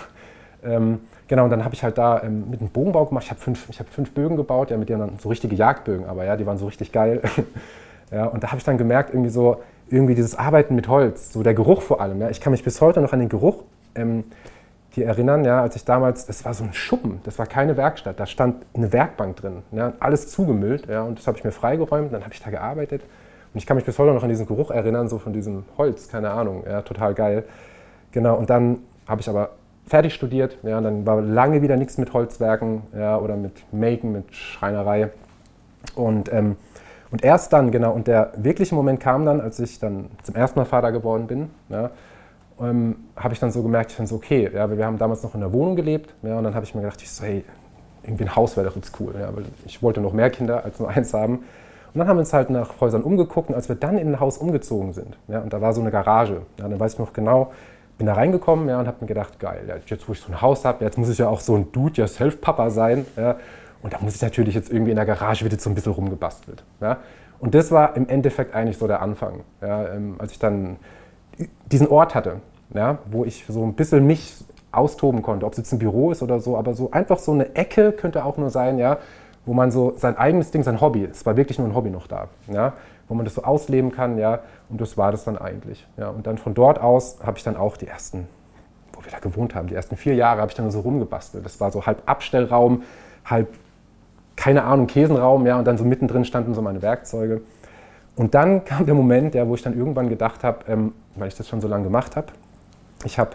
Ähm, 0.63 1.01
genau, 1.27 1.45
und 1.45 1.51
dann 1.51 1.65
habe 1.65 1.75
ich 1.75 1.83
halt 1.83 1.99
da 1.99 2.23
ähm, 2.23 2.51
mit 2.51 2.61
einem 2.61 2.71
Bogenbau 2.71 3.07
gemacht. 3.07 3.25
Ich 3.25 3.31
habe 3.31 3.41
fünf, 3.41 3.69
hab 3.79 3.89
fünf 3.89 4.13
Bögen 4.13 4.37
gebaut, 4.37 4.71
ja, 4.71 4.77
mit 4.77 4.89
denen 4.89 5.01
dann 5.01 5.19
so 5.19 5.29
richtige 5.29 5.57
Jagdbögen, 5.57 6.07
aber 6.07 6.25
ja, 6.25 6.37
die 6.37 6.47
waren 6.47 6.59
so 6.59 6.67
richtig 6.67 6.93
geil. 6.93 7.23
ja, 8.13 8.27
und 8.27 8.43
da 8.43 8.49
habe 8.49 8.59
ich 8.59 8.65
dann 8.65 8.79
gemerkt, 8.79 9.11
irgendwie 9.11 9.31
so, 9.31 9.61
irgendwie 9.89 10.15
dieses 10.15 10.39
Arbeiten 10.39 10.75
mit 10.75 10.87
Holz, 10.87 11.33
so 11.33 11.43
der 11.43 11.55
Geruch 11.55 11.83
vor 11.83 12.01
allem. 12.01 12.21
Ja. 12.21 12.31
Ich 12.31 12.41
kann 12.41 12.53
mich 12.53 12.63
bis 12.63 12.81
heute 12.81 13.01
noch 13.01 13.13
an 13.13 13.19
den 13.19 13.29
Geruch 13.29 13.65
ähm, 13.95 14.25
hier 14.91 15.07
erinnern, 15.07 15.45
ja, 15.45 15.63
als 15.63 15.77
ich 15.77 15.85
damals, 15.85 16.27
das 16.27 16.45
war 16.45 16.55
so 16.55 16.65
ein 16.65 16.73
Schuppen, 16.73 17.21
das 17.25 17.39
war 17.39 17.47
keine 17.47 17.77
Werkstatt, 17.77 18.19
da 18.19 18.27
stand 18.27 18.65
eine 18.75 18.93
Werkbank 18.93 19.37
drin, 19.37 19.63
ja, 19.73 19.93
alles 20.01 20.29
zugemüllt, 20.29 20.87
ja, 20.89 21.03
und 21.03 21.19
das 21.19 21.27
habe 21.27 21.39
ich 21.39 21.45
mir 21.45 21.53
freigeräumt, 21.53 22.13
dann 22.13 22.23
habe 22.23 22.35
ich 22.35 22.43
da 22.43 22.51
gearbeitet 22.51 23.03
und 23.53 23.59
ich 23.59 23.67
kann 23.67 23.77
mich 23.77 23.85
bis 23.85 23.99
heute 23.99 24.13
noch 24.13 24.23
an 24.23 24.29
diesen 24.29 24.47
Geruch 24.47 24.71
erinnern, 24.71 25.09
so 25.09 25.19
von 25.19 25.33
diesem 25.33 25.65
Holz, 25.79 26.09
keine 26.09 26.31
Ahnung, 26.31 26.65
ja, 26.67 26.83
total 26.83 27.15
geil. 27.15 27.45
Genau, 28.13 28.37
und 28.37 28.51
dann 28.51 28.79
habe 29.07 29.21
ich 29.21 29.29
aber 29.29 29.51
fertig 29.91 30.15
studiert. 30.15 30.57
Ja, 30.63 30.81
dann 30.81 31.05
war 31.05 31.21
lange 31.21 31.63
wieder 31.63 31.77
nichts 31.77 31.99
mit 31.99 32.13
Holzwerken 32.13 32.83
ja, 32.97 33.19
oder 33.19 33.37
mit 33.37 33.53
Maken, 33.73 34.13
mit 34.13 34.35
Schreinerei. 34.35 35.11
Und, 35.97 36.33
ähm, 36.33 36.57
und 37.11 37.25
erst 37.25 37.53
dann, 37.53 37.73
genau, 37.73 37.93
und 37.93 38.07
der 38.07 38.33
wirkliche 38.37 38.75
Moment 38.75 39.01
kam 39.01 39.27
dann, 39.27 39.41
als 39.41 39.59
ich 39.59 39.81
dann 39.81 40.07
zum 40.23 40.37
ersten 40.37 40.61
Mal 40.61 40.65
Vater 40.65 40.93
geworden 40.93 41.27
bin. 41.27 41.51
Ja, 41.69 41.91
ähm, 42.61 42.97
habe 43.17 43.35
ich 43.35 43.41
dann 43.41 43.51
so 43.51 43.63
gemerkt, 43.63 43.91
ich 43.91 43.97
fand 43.97 44.09
so, 44.09 44.17
okay, 44.17 44.51
ja, 44.53 44.71
wir 44.71 44.85
haben 44.85 44.99
damals 44.99 45.23
noch 45.23 45.35
in 45.35 45.41
der 45.41 45.53
Wohnung 45.53 45.77
gelebt. 45.77 46.15
Ja, 46.23 46.39
und 46.39 46.45
dann 46.45 46.55
habe 46.55 46.65
ich 46.65 46.75
mir 46.75 46.83
gedacht, 46.83 47.01
ich 47.03 47.11
so, 47.11 47.25
hey, 47.25 47.45
irgendwie 48.03 48.25
ein 48.25 48.37
Haus 48.37 48.57
wäre 48.57 48.69
doch 48.69 48.77
jetzt 48.77 48.99
cool. 49.01 49.15
Ja, 49.19 49.35
weil 49.35 49.45
ich 49.67 49.83
wollte 49.83 50.01
noch 50.01 50.13
mehr 50.13 50.31
Kinder 50.31 50.65
als 50.65 50.79
nur 50.79 50.89
eins 50.97 51.15
haben. 51.15 51.37
Und 51.93 51.99
dann 51.99 52.07
haben 52.07 52.17
wir 52.17 52.21
uns 52.21 52.33
halt 52.33 52.51
nach 52.51 52.81
Häusern 52.81 53.03
umgeguckt 53.03 53.49
und 53.49 53.57
als 53.57 53.69
wir 53.69 53.75
dann 53.75 53.99
in 53.99 54.09
ein 54.09 54.21
Haus 54.21 54.39
umgezogen 54.39 54.93
sind, 54.93 55.19
ja, 55.27 55.41
und 55.41 55.53
da 55.53 55.61
war 55.61 55.73
so 55.73 55.81
eine 55.81 55.91
Garage, 55.91 56.43
ja, 56.57 56.69
dann 56.69 56.79
weiß 56.79 56.93
ich 56.93 56.99
noch 57.01 57.13
genau, 57.13 57.51
bin 57.99 58.07
da 58.07 58.15
reingekommen 58.15 58.69
ja, 58.69 58.79
und 58.79 58.87
habe 58.87 58.99
mir 59.01 59.09
gedacht, 59.09 59.41
geil, 59.41 59.83
jetzt 59.87 60.09
wo 60.09 60.13
ich 60.13 60.21
so 60.21 60.33
ein 60.33 60.41
Haus 60.41 60.65
habe, 60.65 60.85
jetzt 60.85 60.97
muss 60.99 61.09
ich 61.09 61.19
ja 61.19 61.29
auch 61.29 61.41
so 61.41 61.57
ein 61.57 61.71
Do-it-yourself-Papa 61.73 62.71
sein. 62.71 63.05
Ja. 63.17 63.37
Und 63.83 63.93
da 63.93 63.99
muss 64.01 64.15
ich 64.15 64.23
natürlich 64.23 64.55
jetzt 64.55 64.73
irgendwie 64.73 64.91
in 64.91 64.97
der 64.97 65.05
Garage 65.05 65.45
jetzt 65.47 65.63
so 65.63 65.71
ein 65.71 65.75
bisschen 65.75 65.93
rumgebastelt. 65.93 66.63
Ja? 66.81 66.99
Und 67.41 67.55
das 67.55 67.71
war 67.71 67.97
im 67.97 68.09
Endeffekt 68.09 68.55
eigentlich 68.55 68.79
so 68.79 68.87
der 68.87 69.03
Anfang. 69.03 69.41
Ja? 69.61 69.89
Ähm, 69.89 70.17
als 70.19 70.33
ich 70.33 70.39
dann 70.39 70.77
diesen 71.71 71.89
Ort 71.89 72.15
hatte, 72.15 72.37
ja? 72.75 72.99
wo 73.07 73.25
ich 73.25 73.45
so 73.49 73.65
ein 73.65 73.75
bisschen 73.75 74.07
mich 74.07 74.35
austoben 74.73 75.23
konnte, 75.23 75.47
ob 75.47 75.53
es 75.53 75.59
jetzt 75.59 75.73
ein 75.73 75.79
Büro 75.79 76.11
ist 76.11 76.23
oder 76.23 76.41
so, 76.41 76.57
aber 76.57 76.75
so 76.75 76.91
einfach 76.91 77.19
so 77.19 77.33
eine 77.33 77.55
Ecke 77.57 77.93
könnte 77.93 78.25
auch 78.25 78.37
nur 78.37 78.51
sein, 78.51 78.79
ja, 78.79 78.99
wo 79.47 79.55
man 79.55 79.71
so 79.71 79.95
sein 79.97 80.17
eigenes 80.17 80.51
Ding, 80.51 80.63
sein 80.63 80.81
Hobby, 80.81 81.05
es 81.05 81.27
war 81.27 81.37
wirklich 81.37 81.59
nur 81.59 81.69
ein 81.69 81.75
Hobby 81.75 81.91
noch 81.91 82.07
da, 82.07 82.29
ja, 82.49 82.75
wo 83.09 83.15
man 83.15 83.25
das 83.25 83.35
so 83.35 83.43
ausleben 83.43 83.91
kann, 83.91 84.19
ja, 84.19 84.41
und 84.69 84.81
das 84.81 84.97
war 84.97 85.11
das 85.11 85.25
dann 85.25 85.37
eigentlich, 85.39 85.87
ja, 85.97 86.09
und 86.09 86.27
dann 86.27 86.39
von 86.39 86.55
dort 86.55 86.81
aus 86.81 87.19
habe 87.25 87.39
ich 87.39 87.45
dann 87.45 87.57
auch 87.57 87.77
die 87.77 87.89
ersten, 87.89 88.29
wo 88.93 89.05
wir 89.05 89.11
da 89.11 89.19
gewohnt 89.19 89.55
haben, 89.55 89.67
die 89.67 89.75
ersten 89.75 89.97
vier 89.97 90.15
Jahre 90.15 90.41
habe 90.41 90.51
ich 90.51 90.57
dann 90.57 90.71
so 90.71 90.81
rumgebastelt, 90.81 91.45
das 91.45 91.61
war 91.61 91.73
so 91.73 91.87
halb 91.87 92.03
Abstellraum, 92.07 92.83
halb, 93.25 93.49
keine 94.37 94.63
Ahnung, 94.65 94.87
Käsenraum, 94.87 95.47
ja, 95.47 95.59
und 95.59 95.65
dann 95.65 95.79
so 95.79 95.85
mittendrin 95.85 96.25
standen 96.25 96.55
so 96.55 96.63
meine 96.63 96.81
Werkzeuge. 96.81 97.43
Und 98.17 98.35
dann 98.35 98.65
kam 98.65 98.87
der 98.87 98.95
Moment, 98.95 99.35
ja, 99.35 99.47
wo 99.49 99.55
ich 99.55 99.63
dann 99.63 99.77
irgendwann 99.77 100.09
gedacht 100.09 100.45
habe, 100.45 100.71
ähm, 100.71 100.93
weil 101.17 101.29
ich 101.29 101.37
das 101.37 101.49
schon 101.49 101.61
so 101.61 101.69
lange 101.69 101.85
gemacht 101.85 102.17
habe, 102.17 102.29
ich 103.05 103.19
habe 103.19 103.31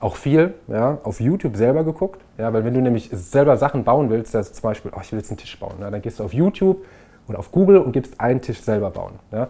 auch 0.00 0.16
viel 0.16 0.54
ja, 0.68 0.98
auf 1.04 1.20
YouTube 1.20 1.56
selber 1.56 1.84
geguckt. 1.84 2.20
Ja, 2.38 2.52
weil 2.52 2.64
wenn 2.64 2.74
du 2.74 2.80
nämlich 2.80 3.08
selber 3.12 3.56
Sachen 3.56 3.84
bauen 3.84 4.10
willst, 4.10 4.36
also 4.36 4.52
zum 4.52 4.62
Beispiel, 4.62 4.90
oh, 4.94 5.00
ich 5.02 5.12
will 5.12 5.18
jetzt 5.18 5.30
einen 5.30 5.38
Tisch 5.38 5.58
bauen, 5.58 5.76
ja, 5.80 5.90
dann 5.90 6.02
gehst 6.02 6.20
du 6.20 6.24
auf 6.24 6.34
YouTube 6.34 6.84
oder 7.28 7.38
auf 7.38 7.50
Google 7.50 7.78
und 7.78 7.92
gibst 7.92 8.20
einen 8.20 8.40
Tisch 8.40 8.60
selber 8.60 8.90
bauen. 8.90 9.14
Ja. 9.32 9.48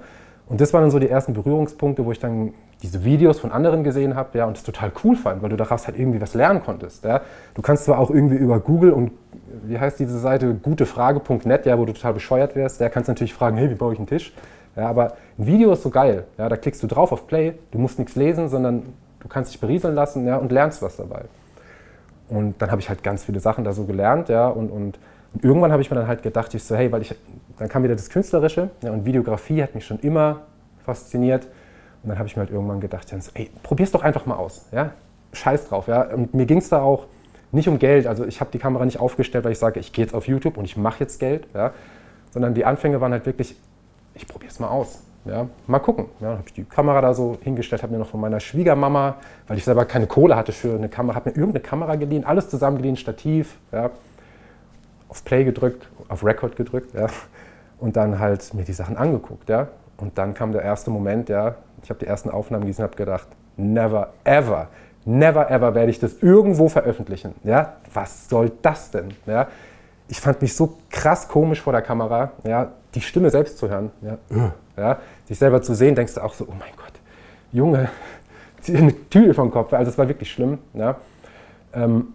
Und 0.49 0.61
das 0.61 0.73
waren 0.73 0.83
dann 0.83 0.91
so 0.93 1.01
die 1.01 1.09
ersten 1.09 1.33
Berührungspunkte, 1.33 2.05
wo 2.05 2.13
ich 2.13 2.21
dann 2.21 2.55
diese 2.83 3.05
Videos 3.05 3.41
von 3.41 3.51
anderen 3.51 3.83
gesehen 3.83 4.15
habe 4.15 4.39
ja, 4.39 4.45
und 4.45 4.57
das 4.57 4.63
total 4.63 4.93
cool 5.03 5.17
fand, 5.17 5.43
weil 5.43 5.49
du 5.49 5.57
daraus 5.57 5.87
halt 5.87 5.99
irgendwie 5.99 6.21
was 6.21 6.35
lernen 6.35 6.63
konntest. 6.63 7.05
Ja. 7.05 7.23
Du 7.55 7.63
kannst 7.63 7.85
zwar 7.85 7.99
auch 7.99 8.11
irgendwie 8.11 8.37
über 8.37 8.61
Google 8.61 8.93
und 8.93 9.13
wie 9.65 9.79
heißt 9.79 9.99
diese 9.99 10.19
Seite, 10.19 10.55
gutefrage.net, 10.55 11.67
ja, 11.67 11.79
wo 11.79 11.85
du 11.85 11.93
total 11.93 12.13
bescheuert 12.15 12.55
wärst, 12.55 12.81
der 12.81 12.91
kannst 12.91 13.09
natürlich 13.09 13.35
fragen, 13.35 13.57
hey, 13.57 13.71
wie 13.71 13.75
baue 13.75 13.95
ich 13.95 13.99
einen 13.99 14.07
Tisch? 14.07 14.33
Ja, 14.77 14.89
aber 14.89 15.15
ein 15.39 15.47
Video 15.47 15.73
ist 15.73 15.83
so 15.83 15.91
geil. 15.91 16.25
Ja, 16.39 16.49
da 16.49 16.57
klickst 16.57 16.83
du 16.83 16.87
drauf 16.87 17.11
auf 17.11 17.27
Play, 17.27 17.55
du 17.71 17.79
musst 17.79 17.99
nichts 17.99 18.15
lesen, 18.15 18.49
sondern 18.49 18.83
du 19.21 19.29
kannst 19.29 19.53
dich 19.53 19.61
berieseln 19.61 19.95
lassen 19.95 20.27
ja, 20.27 20.37
und 20.37 20.53
lernst 20.53 20.83
was 20.83 20.97
dabei. 20.97 21.23
Und 22.29 22.61
dann 22.61 22.71
habe 22.71 22.81
ich 22.81 22.89
halt 22.89 23.03
ganz 23.03 23.25
viele 23.25 23.41
Sachen 23.41 23.65
da 23.65 23.73
so 23.73 23.85
gelernt, 23.85 24.29
ja, 24.29 24.49
und, 24.49 24.71
und, 24.71 24.99
und 25.35 25.45
irgendwann 25.45 25.73
habe 25.73 25.83
ich 25.83 25.91
mir 25.91 25.97
dann 25.97 26.09
halt 26.09 26.23
gedacht, 26.23 26.53
ich 26.55 26.65
so, 26.65 26.75
hey, 26.75 26.91
weil 26.91 27.03
ich, 27.03 27.15
dann 27.59 27.69
kam 27.69 27.83
wieder 27.83 27.95
das 27.95 28.11
Künstlerische 28.11 28.71
ja, 28.83 28.91
und 28.91 29.05
Videografie 29.05 29.63
hat 29.63 29.75
mich 29.75 29.87
schon 29.87 29.99
immer 30.01 30.43
fasziniert. 30.85 31.47
Und 32.03 32.11
dann 32.11 32.19
habe 32.19 32.29
ich 32.29 32.37
mir 32.37 32.41
halt 32.41 32.51
irgendwann 32.51 32.81
gedacht, 32.81 33.11
ja, 33.11 33.19
ey, 33.35 33.51
probier's 33.63 33.91
doch 33.91 34.03
einfach 34.03 34.27
mal 34.27 34.37
aus, 34.37 34.67
ja, 34.73 34.93
scheiß 35.33 35.69
drauf, 35.69 35.89
ja. 35.89 36.03
Und 36.03 36.35
mir 36.35 36.47
ging 36.47 36.59
es 36.59 36.69
da 36.69 36.81
auch 36.81 37.07
nicht 37.53 37.69
um 37.69 37.79
Geld, 37.79 38.07
also 38.07 38.25
ich 38.25 38.41
habe 38.41 38.51
die 38.53 38.59
Kamera 38.59 38.85
nicht 38.85 39.01
aufgestellt, 39.01 39.45
weil 39.45 39.53
ich 39.53 39.59
sage, 39.59 39.81
ich 39.81 39.93
gehe 39.93 40.05
jetzt 40.05 40.15
auf 40.15 40.27
YouTube 40.27 40.57
und 40.57 40.65
ich 40.65 40.77
mache 40.77 41.01
jetzt 41.01 41.19
Geld, 41.21 41.47
ja, 41.55 41.73
sondern 42.33 42.55
die 42.55 42.65
Anfänge 42.65 43.01
waren 43.01 43.13
halt 43.13 43.25
wirklich, 43.27 43.57
ich 44.15 44.27
probiere 44.27 44.51
es 44.51 44.59
mal 44.59 44.69
aus. 44.69 45.03
Ja, 45.27 45.49
mal 45.67 45.81
gucken. 45.81 46.07
Ja, 46.21 46.29
dann 46.29 46.39
habe 46.39 46.49
ich 46.49 46.55
die 46.55 46.65
Kamera 46.65 47.01
da 47.01 47.13
so 47.13 47.37
hingestellt, 47.43 47.83
habe 47.83 47.93
mir 47.93 47.99
noch 47.99 48.09
von 48.09 48.21
meiner 48.21 48.39
Schwiegermama, 48.39 49.17
weil 49.49 49.59
ich 49.59 49.65
selber 49.65 49.85
keine 49.85 50.07
Kohle 50.07 50.37
hatte 50.37 50.53
für 50.53 50.75
eine 50.75 50.89
Kamera, 50.89 51.17
habe 51.17 51.31
mir 51.31 51.37
irgendeine 51.37 51.63
Kamera 51.63 51.97
geliehen, 51.97 52.25
alles 52.25 52.49
zusammengeliehen, 52.49 52.97
Stativ, 52.97 53.59
ja, 53.73 53.91
auf 55.09 55.25
Play 55.25 55.45
gedrückt, 55.45 55.89
auf 56.09 56.25
Record 56.25 56.57
gedrückt, 56.57 56.95
ja, 56.95 57.07
und 57.79 57.97
dann 57.97 58.19
halt 58.19 58.55
mir 58.55 58.65
die 58.65 58.73
Sachen 58.73 58.97
angeguckt, 58.97 59.49
ja. 59.49 59.69
Und 59.97 60.17
dann 60.19 60.35
kam 60.35 60.53
der 60.53 60.63
erste 60.63 60.91
Moment, 60.91 61.29
ja, 61.29 61.57
ich 61.83 61.91
habe 61.91 61.99
die 61.99 62.07
ersten 62.07 62.31
Aufnahmen 62.31 62.67
gesehen, 62.67 62.85
habe 62.85 62.97
gedacht, 62.97 63.29
never 63.57 64.13
ever, 64.25 64.69
never 65.05 65.51
ever 65.51 65.75
werde 65.75 65.91
ich 65.91 65.99
das 65.99 66.23
irgendwo 66.23 66.69
veröffentlichen, 66.69 67.35
ja. 67.43 67.75
Was 67.93 68.29
soll 68.29 68.53
das 68.63 68.93
denn, 68.93 69.09
ja? 69.27 69.49
Ich 70.09 70.21
fand 70.21 70.41
mich 70.41 70.55
so 70.55 70.77
krass 70.89 71.27
komisch 71.27 71.61
vor 71.61 71.73
der 71.73 71.83
Kamera, 71.83 72.31
ja, 72.45 72.71
die 72.95 73.01
Stimme 73.01 73.29
selbst 73.31 73.59
zu 73.59 73.69
hören, 73.69 73.91
ja. 74.03 74.19
ja 74.77 74.99
sich 75.27 75.39
selber 75.39 75.63
zu 75.63 75.75
sehen, 75.75 75.95
denkst 75.95 76.15
du 76.15 76.23
auch 76.23 76.33
so, 76.33 76.45
oh 76.49 76.55
mein 76.59 76.73
Gott, 76.77 76.93
Junge, 77.53 77.91
zieh 78.61 78.73
dir 78.73 78.79
eine 78.79 79.09
Tüte 79.11 79.35
vom 79.35 79.51
Kopf. 79.51 79.73
Also 79.73 79.91
es 79.91 79.99
war 79.99 80.09
wirklich 80.09 80.31
schlimm. 80.31 80.59
Ja. 80.75 80.97
Ähm, 81.75 82.09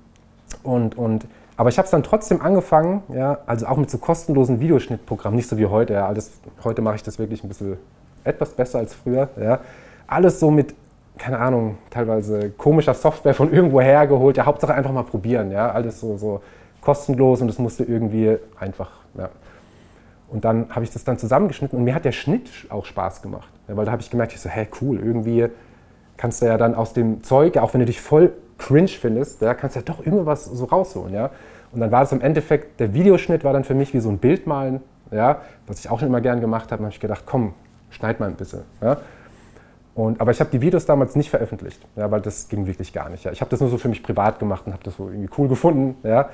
und, 0.63 0.97
und, 0.97 1.25
aber 1.57 1.69
ich 1.69 1.77
habe 1.77 1.85
es 1.85 1.91
dann 1.91 2.03
trotzdem 2.03 2.41
angefangen, 2.41 3.03
ja, 3.13 3.39
also 3.45 3.67
auch 3.67 3.77
mit 3.77 3.89
so 3.89 3.97
kostenlosen 3.97 4.59
Videoschnittprogrammen, 4.59 5.35
nicht 5.35 5.49
so 5.49 5.57
wie 5.57 5.65
heute. 5.65 5.93
Ja, 5.93 6.07
alles, 6.07 6.31
heute 6.63 6.81
mache 6.81 6.95
ich 6.95 7.03
das 7.03 7.19
wirklich 7.19 7.43
ein 7.43 7.47
bisschen 7.47 7.77
etwas 8.23 8.51
besser 8.51 8.79
als 8.79 8.93
früher. 8.93 9.29
Ja. 9.39 9.59
Alles 10.07 10.39
so 10.39 10.51
mit, 10.51 10.73
keine 11.17 11.39
Ahnung, 11.39 11.77
teilweise 11.89 12.49
komischer 12.51 12.93
Software 12.93 13.33
von 13.33 13.53
irgendwo 13.53 13.81
hergeholt. 13.81 14.37
Ja, 14.37 14.45
Hauptsache 14.45 14.73
einfach 14.73 14.91
mal 14.91 15.03
probieren. 15.03 15.51
Ja. 15.51 15.71
Alles 15.71 15.99
so, 15.99 16.17
so 16.17 16.41
kostenlos 16.81 17.41
und 17.41 17.49
es 17.49 17.59
musste 17.59 17.83
irgendwie 17.83 18.37
einfach. 18.59 18.89
Ja. 19.17 19.29
Und 20.31 20.45
dann 20.45 20.67
habe 20.69 20.85
ich 20.85 20.91
das 20.91 21.03
dann 21.03 21.17
zusammengeschnitten 21.17 21.77
und 21.77 21.83
mir 21.83 21.93
hat 21.93 22.05
der 22.05 22.13
Schnitt 22.13 22.50
auch 22.69 22.85
Spaß 22.85 23.21
gemacht. 23.21 23.50
Ja, 23.67 23.75
weil 23.75 23.85
da 23.85 23.91
habe 23.91 24.01
ich 24.01 24.09
gemerkt, 24.09 24.31
ich 24.33 24.39
so, 24.39 24.50
hey, 24.50 24.65
cool, 24.81 24.97
irgendwie 24.97 25.47
kannst 26.15 26.41
du 26.41 26.45
ja 26.45 26.57
dann 26.57 26.73
aus 26.73 26.93
dem 26.93 27.21
Zeug, 27.21 27.57
auch 27.57 27.73
wenn 27.73 27.81
du 27.81 27.85
dich 27.85 28.00
voll 28.00 28.31
cringe 28.57 28.88
findest, 28.88 29.41
ja, 29.41 29.53
kannst 29.53 29.75
du 29.75 29.81
ja 29.81 29.85
doch 29.85 30.05
irgendwas 30.05 30.45
so 30.45 30.65
rausholen. 30.65 31.13
Ja? 31.13 31.31
Und 31.73 31.81
dann 31.81 31.91
war 31.91 32.03
es 32.03 32.13
im 32.13 32.21
Endeffekt, 32.21 32.79
der 32.79 32.93
Videoschnitt 32.93 33.43
war 33.43 33.51
dann 33.51 33.65
für 33.65 33.73
mich 33.73 33.93
wie 33.93 34.00
so 34.00 34.09
ein 34.09 34.19
Bild 34.19 34.47
malen, 34.47 34.79
ja, 35.11 35.41
was 35.67 35.79
ich 35.79 35.89
auch 35.89 36.00
schon 36.00 36.07
immer 36.07 36.21
gern 36.21 36.39
gemacht 36.39 36.71
habe. 36.71 36.77
Da 36.77 36.85
habe 36.85 36.93
ich 36.93 37.01
gedacht, 37.01 37.23
komm, 37.25 37.53
schneid 37.89 38.21
mal 38.21 38.29
ein 38.29 38.35
bisschen. 38.35 38.61
Ja? 38.81 38.97
Und, 39.95 40.21
aber 40.21 40.31
ich 40.31 40.39
habe 40.39 40.50
die 40.50 40.61
Videos 40.61 40.85
damals 40.85 41.17
nicht 41.17 41.29
veröffentlicht, 41.29 41.85
ja, 41.97 42.09
weil 42.09 42.21
das 42.21 42.47
ging 42.47 42.65
wirklich 42.65 42.93
gar 42.93 43.09
nicht. 43.09 43.25
Ja. 43.25 43.31
Ich 43.33 43.41
habe 43.41 43.51
das 43.51 43.59
nur 43.59 43.69
so 43.69 43.77
für 43.77 43.89
mich 43.89 44.01
privat 44.01 44.39
gemacht 44.39 44.65
und 44.65 44.71
habe 44.71 44.83
das 44.83 44.95
so 44.95 45.09
irgendwie 45.09 45.29
cool 45.38 45.50
gefunden. 45.50 45.97
Ja. 46.03 46.29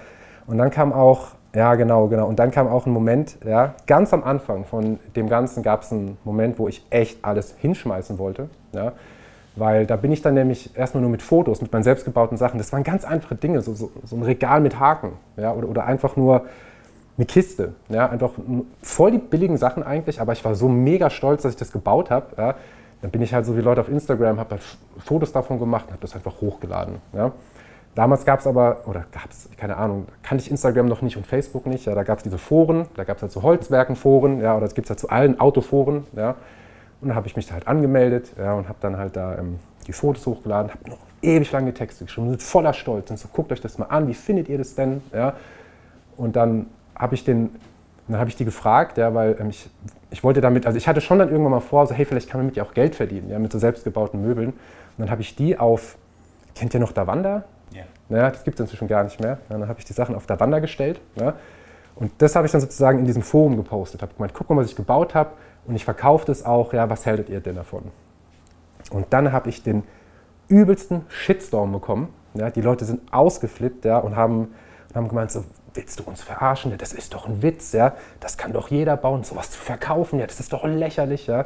Und 0.46 0.60
dann 0.60 0.70
kam 0.70 0.94
auch 0.94 1.30
ja, 1.58 1.74
genau, 1.74 2.08
genau. 2.08 2.28
Und 2.28 2.38
dann 2.38 2.52
kam 2.52 2.68
auch 2.68 2.86
ein 2.86 2.92
Moment, 2.92 3.40
ja, 3.44 3.74
ganz 3.88 4.14
am 4.14 4.24
Anfang 4.24 4.64
von 4.64 5.00
dem 5.16 5.28
Ganzen 5.28 5.64
gab 5.64 5.82
es 5.82 5.92
einen 5.92 6.18
Moment, 6.24 6.60
wo 6.60 6.68
ich 6.68 6.86
echt 6.92 7.26
alles 7.26 7.56
hinschmeißen 7.58 8.20
wollte. 8.20 8.48
Ja, 8.74 8.92
weil 9.56 9.88
da 9.88 9.96
bin 9.96 10.12
ich 10.12 10.22
dann 10.22 10.36
nämlich 10.36 10.78
erstmal 10.78 11.02
nur 11.02 11.10
mit 11.10 11.24
Fotos, 11.24 11.60
mit 11.64 11.74
meinen 11.74 11.82
selbstgebauten 11.82 12.38
Sachen. 12.38 12.60
Das 12.60 12.72
waren 12.74 12.84
ganz 12.84 13.06
einfache 13.06 13.34
Dinge, 13.34 13.62
so, 13.62 13.74
so, 13.74 13.90
so 14.04 14.16
ein 14.16 14.22
Regal 14.22 14.62
mit 14.62 14.80
Haken 14.80 15.14
ja, 15.36 15.52
oder, 15.52 15.68
oder 15.68 15.86
einfach 15.86 16.16
nur 16.16 16.44
eine 17.18 17.26
Kiste. 17.26 17.74
Ja, 17.90 18.08
einfach 18.08 18.34
voll 18.84 19.10
die 19.10 19.18
billigen 19.18 19.58
Sachen 19.58 19.82
eigentlich, 19.82 20.22
aber 20.22 20.34
ich 20.34 20.46
war 20.46 20.54
so 20.54 20.70
mega 20.70 21.10
stolz, 21.10 21.42
dass 21.42 21.54
ich 21.54 21.58
das 21.58 21.72
gebaut 21.72 22.12
habe. 22.12 22.28
Ja. 22.38 22.56
Dann 23.02 23.10
bin 23.10 23.24
ich 23.24 23.34
halt 23.34 23.48
so 23.48 23.58
wie 23.58 23.62
Leute 23.62 23.82
auf 23.82 23.90
Instagram, 23.90 24.40
habe 24.40 24.52
halt 24.52 24.62
Fotos 25.00 25.32
davon 25.32 25.58
gemacht 25.58 25.86
und 25.88 25.94
habe 25.94 26.02
das 26.02 26.14
einfach 26.14 26.40
hochgeladen. 26.40 26.98
Ja. 27.14 27.32
Damals 27.98 28.26
gab 28.26 28.42
es 28.42 28.46
aber, 28.46 28.84
oder 28.86 29.06
gab 29.12 29.32
es, 29.32 29.50
keine 29.58 29.76
Ahnung, 29.76 30.06
kannte 30.22 30.44
ich 30.44 30.52
Instagram 30.52 30.86
noch 30.86 31.02
nicht 31.02 31.18
und 31.18 31.26
Facebook 31.26 31.66
nicht. 31.66 31.88
Ja, 31.88 31.96
da 31.96 32.04
gab 32.04 32.20
es 32.20 32.24
diese 32.24 32.38
Foren, 32.38 32.86
da 32.96 33.04
gab 33.04 33.18
es 33.18 33.24
halt 33.24 33.32
so 33.32 33.42
Holzwerkenforen, 33.42 34.40
ja, 34.40 34.56
oder 34.56 34.68
es 34.68 34.76
gibt 34.76 34.86
es 34.86 34.92
halt 34.92 35.00
zu 35.00 35.10
allen 35.10 35.40
Autoforen. 35.40 36.06
Ja. 36.16 36.36
Und 37.02 37.08
dann 37.08 37.16
habe 37.16 37.26
ich 37.26 37.36
mich 37.36 37.48
da 37.48 37.56
halt 37.56 37.68
angemeldet 37.68 38.34
ja, 38.38 38.54
und 38.54 38.70
habe 38.70 38.78
dann 38.82 38.98
halt 38.98 39.16
da 39.16 39.40
ähm, 39.40 39.58
die 39.88 39.94
Fotos 39.94 40.28
hochgeladen, 40.28 40.72
habe 40.72 40.92
noch 40.92 41.00
ewig 41.24 41.52
lange 41.52 41.74
Texte 41.74 42.06
geschrieben, 42.06 42.30
sind 42.30 42.44
voller 42.44 42.74
Stolz. 42.74 43.10
Und 43.10 43.18
so, 43.18 43.30
guckt 43.34 43.52
euch 43.52 43.62
das 43.62 43.80
mal 43.80 43.86
an, 43.86 44.08
wie 44.08 44.14
findet 44.14 44.48
ihr 44.48 44.60
das 44.60 44.76
denn? 44.76 45.02
Ja. 45.12 45.34
Und 46.18 46.36
dann 46.36 46.68
habe 46.96 47.16
ich 47.16 47.24
den, 47.24 47.50
dann 48.08 48.20
habe 48.20 48.30
ich 48.30 48.36
die 48.36 48.46
gefragt, 48.46 49.00
ja, 49.00 49.16
weil 49.16 49.38
ähm, 49.40 49.50
ich, 49.50 49.72
ich 50.12 50.24
wollte 50.24 50.40
damit, 50.40 50.68
also 50.68 50.78
ich 50.78 50.88
hatte 50.88 51.02
schon 51.02 51.18
dann 51.18 51.30
irgendwann 51.30 51.52
mal 51.54 51.62
vor, 51.62 51.88
so 51.88 51.96
hey, 51.96 52.06
vielleicht 52.06 52.30
kann 52.30 52.42
man 52.42 52.46
mit 52.46 52.58
ihr 52.58 52.64
auch 52.64 52.76
Geld 52.76 52.94
verdienen, 52.94 53.32
ja, 53.32 53.40
mit 53.40 53.52
so 53.52 53.58
selbstgebauten 53.58 54.22
Möbeln. 54.22 54.50
Und 54.50 54.58
dann 55.00 55.10
habe 55.10 55.24
ich 55.24 55.36
die 55.36 55.58
auf, 55.58 55.98
kennt 56.54 56.76
ihr 56.76 56.80
noch 56.80 56.92
Davanda? 56.92 57.44
Ja. 57.72 58.30
Das 58.30 58.44
gibt 58.44 58.60
es 58.60 58.62
inzwischen 58.62 58.88
gar 58.88 59.04
nicht 59.04 59.20
mehr. 59.20 59.40
Ja, 59.50 59.58
dann 59.58 59.68
habe 59.68 59.80
ich 59.80 59.86
die 59.86 59.94
Sachen 59.94 60.16
auf 60.16 60.26
der 60.26 60.40
Wander 60.40 60.62
gestellt. 60.62 61.02
Ja, 61.16 61.36
und 61.96 62.12
das 62.20 62.36
habe 62.36 62.46
ich 62.46 62.52
dann 62.52 62.62
sozusagen 62.62 63.00
in 63.00 63.06
diesem 63.06 63.24
Forum 63.24 63.58
gepostet. 63.58 64.02
Habe 64.02 64.14
gemeint, 64.14 64.34
guck 64.34 64.50
mal, 64.50 64.58
was 64.58 64.70
ich 64.70 64.76
gebaut 64.76 65.16
habe. 65.16 65.32
Und 65.66 65.76
ich 65.76 65.84
verkaufe 65.84 66.26
das 66.26 66.46
auch. 66.46 66.74
Ja, 66.74 66.90
was 66.90 67.06
hältet 67.06 67.30
ihr 67.30 67.40
denn 67.40 67.56
davon? 67.56 67.92
Und 68.92 69.08
dann 69.10 69.32
habe 69.32 69.50
ich 69.50 69.64
den 69.64 69.84
übelsten 70.48 71.06
Shitstorm 71.10 71.74
bekommen. 71.74 72.14
Ja, 72.36 72.50
die 72.50 72.62
Leute 72.62 72.86
sind 72.86 73.02
ausgeflippt 73.12 73.84
ja, 73.86 73.98
und, 73.98 74.16
haben, 74.16 74.54
und 74.90 74.96
haben 74.96 75.08
gemeint, 75.10 75.32
so, 75.32 75.44
willst 75.74 76.00
du 76.00 76.04
uns 76.04 76.22
verarschen? 76.22 76.72
Ja, 76.72 76.78
das 76.78 76.94
ist 76.94 77.14
doch 77.14 77.28
ein 77.28 77.42
Witz. 77.42 77.74
Ja? 77.74 77.96
Das 78.20 78.38
kann 78.38 78.54
doch 78.54 78.70
jeder 78.70 78.96
bauen. 78.96 79.24
Sowas 79.24 79.52
zu 79.52 79.60
verkaufen, 79.60 80.20
ja, 80.20 80.28
das 80.28 80.40
ist 80.40 80.54
doch 80.54 80.64
lächerlich. 80.64 81.28
Ja? 81.28 81.46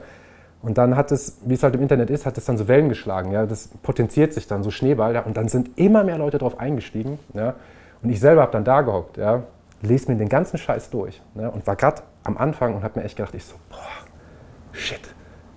Und 0.61 0.77
dann 0.77 0.95
hat 0.95 1.11
es, 1.11 1.37
wie 1.43 1.55
es 1.55 1.63
halt 1.63 1.73
im 1.75 1.81
Internet 1.81 2.09
ist, 2.09 2.25
hat 2.25 2.37
es 2.37 2.45
dann 2.45 2.57
so 2.57 2.67
Wellen 2.67 2.89
geschlagen. 2.89 3.31
Ja? 3.31 3.45
Das 3.45 3.69
potenziert 3.81 4.33
sich 4.33 4.47
dann, 4.47 4.63
so 4.63 4.71
Schneeball. 4.71 5.13
Ja? 5.13 5.21
Und 5.21 5.37
dann 5.37 5.47
sind 5.47 5.77
immer 5.77 6.03
mehr 6.03 6.17
Leute 6.17 6.37
drauf 6.37 6.59
eingestiegen. 6.59 7.19
Ja? 7.33 7.55
Und 8.03 8.09
ich 8.09 8.19
selber 8.19 8.41
habe 8.41 8.51
dann 8.51 8.63
da 8.63 8.81
gehockt, 8.81 9.17
ja? 9.17 9.43
lese 9.81 10.11
mir 10.11 10.17
den 10.17 10.29
ganzen 10.29 10.57
Scheiß 10.57 10.89
durch. 10.89 11.21
Ja? 11.35 11.49
Und 11.49 11.65
war 11.67 11.75
gerade 11.75 12.03
am 12.23 12.37
Anfang 12.37 12.75
und 12.75 12.83
habe 12.83 12.99
mir 12.99 13.05
echt 13.05 13.17
gedacht, 13.17 13.33
ich 13.33 13.45
so, 13.45 13.55
boah, 13.69 13.77
shit, 14.71 15.01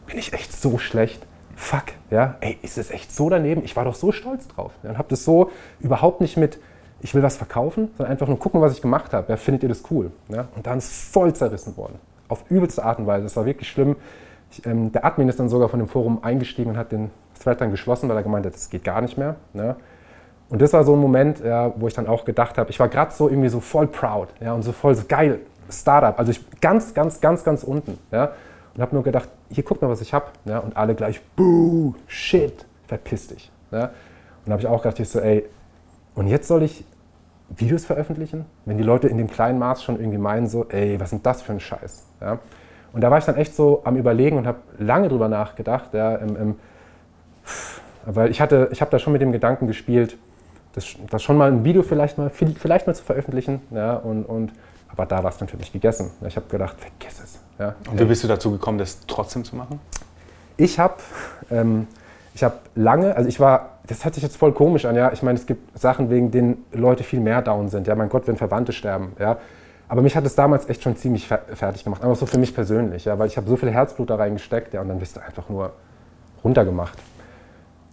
bin 0.06 0.18
ich 0.18 0.32
echt 0.32 0.52
so 0.52 0.78
schlecht. 0.78 1.26
Fuck, 1.56 1.84
ja, 2.10 2.36
ey, 2.40 2.58
ist 2.62 2.78
es 2.78 2.90
echt 2.90 3.12
so 3.12 3.30
daneben? 3.30 3.62
Ich 3.64 3.76
war 3.76 3.84
doch 3.84 3.94
so 3.94 4.10
stolz 4.10 4.48
drauf. 4.48 4.72
Ja? 4.82 4.90
Und 4.90 4.98
habe 4.98 5.08
das 5.08 5.24
so 5.24 5.50
überhaupt 5.80 6.20
nicht 6.20 6.36
mit, 6.36 6.58
ich 7.00 7.14
will 7.14 7.22
was 7.22 7.36
verkaufen, 7.36 7.90
sondern 7.96 8.12
einfach 8.12 8.26
nur 8.26 8.38
gucken, 8.38 8.60
was 8.60 8.72
ich 8.72 8.82
gemacht 8.82 9.12
habe. 9.12 9.30
Ja, 9.30 9.36
findet 9.36 9.62
ihr 9.62 9.68
das 9.68 9.82
cool? 9.90 10.10
Ja? 10.28 10.48
Und 10.56 10.66
dann 10.66 10.78
ist 10.78 11.12
voll 11.12 11.32
zerrissen 11.34 11.76
worden. 11.76 11.98
Auf 12.28 12.44
übelste 12.48 12.82
Art 12.82 12.98
und 12.98 13.06
Weise. 13.06 13.26
Es 13.26 13.36
war 13.36 13.44
wirklich 13.44 13.68
schlimm. 13.68 13.96
Ich, 14.54 14.66
ähm, 14.66 14.92
der 14.92 15.04
Admin 15.04 15.28
ist 15.28 15.40
dann 15.40 15.48
sogar 15.48 15.68
von 15.68 15.80
dem 15.80 15.88
Forum 15.88 16.22
eingestiegen 16.22 16.70
und 16.70 16.76
hat 16.76 16.92
den 16.92 17.10
Thread 17.42 17.60
dann 17.60 17.70
geschlossen, 17.70 18.08
weil 18.08 18.16
er 18.16 18.22
gemeint 18.22 18.46
hat, 18.46 18.54
das 18.54 18.70
geht 18.70 18.84
gar 18.84 19.00
nicht 19.00 19.18
mehr. 19.18 19.36
Ne? 19.52 19.76
Und 20.48 20.62
das 20.62 20.72
war 20.72 20.84
so 20.84 20.94
ein 20.94 21.00
Moment, 21.00 21.40
ja, 21.40 21.72
wo 21.76 21.88
ich 21.88 21.94
dann 21.94 22.06
auch 22.06 22.24
gedacht 22.24 22.58
habe, 22.58 22.70
ich 22.70 22.78
war 22.78 22.88
gerade 22.88 23.12
so 23.12 23.28
irgendwie 23.28 23.48
so 23.48 23.60
voll 23.60 23.86
proud 23.86 24.28
ja, 24.40 24.52
und 24.52 24.62
so 24.62 24.72
voll 24.72 24.94
so 24.94 25.04
geil, 25.08 25.40
Startup. 25.68 26.18
Also 26.18 26.30
ich 26.30 26.60
ganz, 26.60 26.94
ganz, 26.94 27.20
ganz, 27.20 27.42
ganz 27.42 27.64
unten. 27.64 27.98
Ja, 28.12 28.32
und 28.74 28.82
habe 28.82 28.94
nur 28.94 29.02
gedacht, 29.02 29.28
hier 29.50 29.64
guck 29.64 29.80
mal, 29.82 29.88
was 29.88 30.00
ich 30.00 30.12
habe. 30.12 30.26
Ja, 30.44 30.58
und 30.58 30.76
alle 30.76 30.94
gleich, 30.94 31.20
buh, 31.36 31.94
shit, 32.06 32.66
verpiss 32.86 33.28
dich. 33.28 33.50
Ja. 33.70 33.90
Und 34.44 34.52
habe 34.52 34.60
ich 34.60 34.68
auch 34.68 34.82
gedacht, 34.82 35.00
ich 35.00 35.08
so, 35.08 35.20
ey, 35.20 35.44
und 36.14 36.28
jetzt 36.28 36.48
soll 36.48 36.62
ich 36.62 36.84
Videos 37.48 37.84
veröffentlichen, 37.84 38.46
wenn 38.64 38.78
die 38.78 38.84
Leute 38.84 39.08
in 39.08 39.18
dem 39.18 39.30
kleinen 39.30 39.58
Maß 39.58 39.82
schon 39.82 39.98
irgendwie 39.98 40.18
meinen, 40.18 40.46
so, 40.46 40.66
ey, 40.68 40.98
was 41.00 41.06
ist 41.06 41.12
denn 41.12 41.22
das 41.22 41.42
für 41.42 41.52
ein 41.52 41.60
Scheiß? 41.60 42.04
Ja. 42.20 42.38
Und 42.94 43.00
da 43.00 43.10
war 43.10 43.18
ich 43.18 43.24
dann 43.24 43.36
echt 43.36 43.54
so 43.54 43.82
am 43.84 43.96
Überlegen 43.96 44.38
und 44.38 44.46
habe 44.46 44.58
lange 44.78 45.08
drüber 45.08 45.28
nachgedacht, 45.28 45.92
ja, 45.92 46.14
im, 46.14 46.36
im, 46.36 46.54
weil 48.06 48.30
ich 48.30 48.40
hatte, 48.40 48.68
ich 48.70 48.80
habe 48.80 48.90
da 48.90 49.00
schon 49.00 49.12
mit 49.12 49.20
dem 49.20 49.32
Gedanken 49.32 49.66
gespielt, 49.66 50.16
das, 50.74 50.94
das 51.10 51.22
schon 51.22 51.36
mal 51.36 51.50
ein 51.50 51.64
Video 51.64 51.82
vielleicht 51.82 52.18
mal, 52.18 52.30
vielleicht 52.30 52.86
mal 52.86 52.94
zu 52.94 53.02
veröffentlichen, 53.02 53.60
ja, 53.72 53.94
und, 53.96 54.24
und 54.24 54.52
aber 54.88 55.06
da 55.06 55.24
war 55.24 55.30
es 55.30 55.40
natürlich 55.40 55.72
gegessen. 55.72 56.12
Ich 56.24 56.36
habe 56.36 56.46
gedacht, 56.48 56.76
vergiss 56.78 57.20
es. 57.20 57.40
Ja. 57.58 57.74
Und 57.90 57.98
wie 57.98 58.04
bist 58.04 58.22
du 58.22 58.28
dazu 58.28 58.52
gekommen, 58.52 58.78
das 58.78 59.00
trotzdem 59.08 59.42
zu 59.42 59.56
machen? 59.56 59.80
Ich 60.56 60.78
habe 60.78 60.94
ähm, 61.50 61.88
hab 62.40 62.60
lange, 62.76 63.16
also 63.16 63.28
ich 63.28 63.40
war, 63.40 63.78
das 63.88 64.04
hört 64.04 64.14
sich 64.14 64.22
jetzt 64.22 64.36
voll 64.36 64.52
komisch 64.52 64.84
an, 64.84 64.94
ja. 64.94 65.12
Ich 65.12 65.24
meine, 65.24 65.36
es 65.36 65.46
gibt 65.46 65.76
Sachen, 65.76 66.10
wegen 66.10 66.30
denen 66.30 66.64
Leute 66.72 67.02
viel 67.02 67.18
mehr 67.18 67.42
down 67.42 67.68
sind. 67.70 67.88
Ja, 67.88 67.96
mein 67.96 68.08
Gott, 68.08 68.28
wenn 68.28 68.36
Verwandte 68.36 68.72
sterben, 68.72 69.14
ja. 69.18 69.38
Aber 69.88 70.02
mich 70.02 70.16
hat 70.16 70.24
es 70.24 70.34
damals 70.34 70.68
echt 70.68 70.82
schon 70.82 70.96
ziemlich 70.96 71.28
fertig 71.28 71.84
gemacht, 71.84 72.02
aber 72.02 72.14
so 72.14 72.26
für 72.26 72.38
mich 72.38 72.54
persönlich, 72.54 73.04
ja, 73.04 73.18
weil 73.18 73.26
ich 73.26 73.36
habe 73.36 73.48
so 73.48 73.56
viel 73.56 73.70
Herzblut 73.70 74.10
da 74.10 74.16
reingesteckt, 74.16 74.74
ja, 74.74 74.80
und 74.80 74.88
dann 74.88 74.98
bist 74.98 75.16
du 75.16 75.22
einfach 75.22 75.48
nur 75.48 75.72
runtergemacht. 76.42 76.98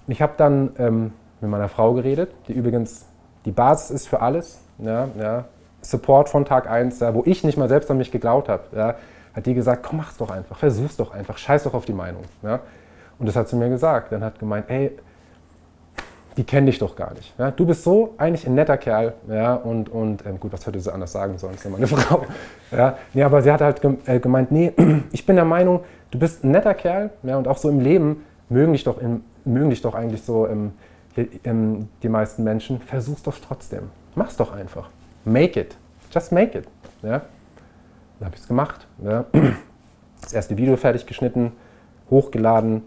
Ich 0.08 0.22
habe 0.22 0.34
dann 0.38 0.72
ähm, 0.78 1.14
mit 1.42 1.50
meiner 1.50 1.68
Frau 1.68 1.94
geredet, 1.94 2.32
die 2.48 2.54
übrigens 2.54 3.06
die 3.46 3.52
Basis 3.52 3.92
ist 3.92 4.08
für 4.08 4.22
alles, 4.22 4.60
ja, 4.78 5.10
ja, 5.20 5.46
Support 5.82 6.30
von 6.30 6.46
Tag 6.46 6.70
1, 6.70 7.00
ja, 7.00 7.14
wo 7.14 7.24
ich 7.26 7.44
nicht 7.44 7.58
mal 7.58 7.68
selbst 7.68 7.90
an 7.92 7.98
mich 7.98 8.12
geglaubt 8.12 8.50
habe, 8.50 8.64
ja, 8.76 8.96
hat 9.34 9.46
die 9.46 9.54
gesagt, 9.54 9.84
komm, 9.84 9.98
mach's 9.98 10.18
doch 10.18 10.30
einfach, 10.30 10.58
versuch's 10.58 10.98
doch 10.98 11.12
einfach, 11.12 11.38
scheiß 11.38 11.64
doch 11.64 11.74
auf 11.74 11.86
die 11.86 11.94
Meinung. 11.94 12.24
Ja. 12.44 12.60
Und 13.22 13.28
das 13.28 13.36
hat 13.36 13.50
sie 13.50 13.56
mir 13.56 13.70
gesagt. 13.70 14.12
Dann 14.12 14.24
hat 14.24 14.40
gemeint, 14.40 14.66
ey, 14.70 14.98
die 16.42 16.46
kenne 16.46 16.66
dich 16.66 16.80
doch 16.80 16.96
gar 16.96 17.14
nicht. 17.14 17.38
Ja? 17.38 17.52
Du 17.52 17.68
bist 17.68 17.84
so 17.84 18.16
eigentlich 18.18 18.48
ein 18.48 18.56
netter 18.56 18.76
Kerl. 18.76 19.14
Ja? 19.30 19.54
Und, 19.54 19.90
und 19.90 20.26
ähm, 20.26 20.40
gut, 20.40 20.52
was 20.52 20.66
hätte 20.66 20.80
sie 20.80 20.92
anders 20.92 21.12
sagen 21.12 21.38
sollen? 21.38 21.54
Das 21.54 21.64
ist 21.64 21.66
ja 21.66 21.70
meine 21.70 21.86
Frau. 22.04 22.26
Ja? 22.72 22.98
Nee, 23.14 23.22
aber 23.22 23.44
sie 23.44 23.52
hat 23.52 23.62
halt 23.62 23.80
äh, 24.08 24.20
gemeint, 24.20 24.52
nee, 24.52 24.74
ich 25.12 25.24
bin 25.24 25.36
der 25.36 25.46
Meinung, 25.46 25.82
du 26.10 26.18
bist 26.18 26.44
ein 26.44 26.50
netter 26.50 26.74
Kerl. 26.74 27.12
Ja? 27.22 27.38
Und 27.38 27.48
auch 27.48 27.60
so 27.60 27.70
im 27.70 27.80
Leben 27.80 28.26
mögen 28.50 28.74
dich 28.74 28.84
doch, 28.84 28.98
im, 28.98 29.24
mögen 29.46 29.70
dich 29.70 29.84
doch 29.84 29.94
eigentlich 29.94 30.24
so 30.24 30.48
ähm, 30.48 30.72
ähm, 31.44 31.90
die 32.02 32.10
meisten 32.10 32.44
Menschen. 32.44 32.82
Versuch's 32.82 33.22
doch 33.22 33.38
trotzdem. 33.38 33.92
Mach's 34.16 34.36
doch 34.36 34.52
einfach. 34.52 34.90
Make 35.26 35.60
it. 35.60 35.78
Just 36.12 36.32
make 36.32 36.58
it. 36.58 36.66
Ja? 37.04 37.22
Dann 38.18 38.26
habe 38.26 38.36
ich 38.36 38.42
es 38.42 38.48
gemacht. 38.48 38.88
Ja? 39.04 39.26
Das 40.22 40.34
erste 40.34 40.56
Video 40.56 40.78
fertig 40.78 41.08
geschnitten, 41.08 41.52
hochgeladen 42.12 42.84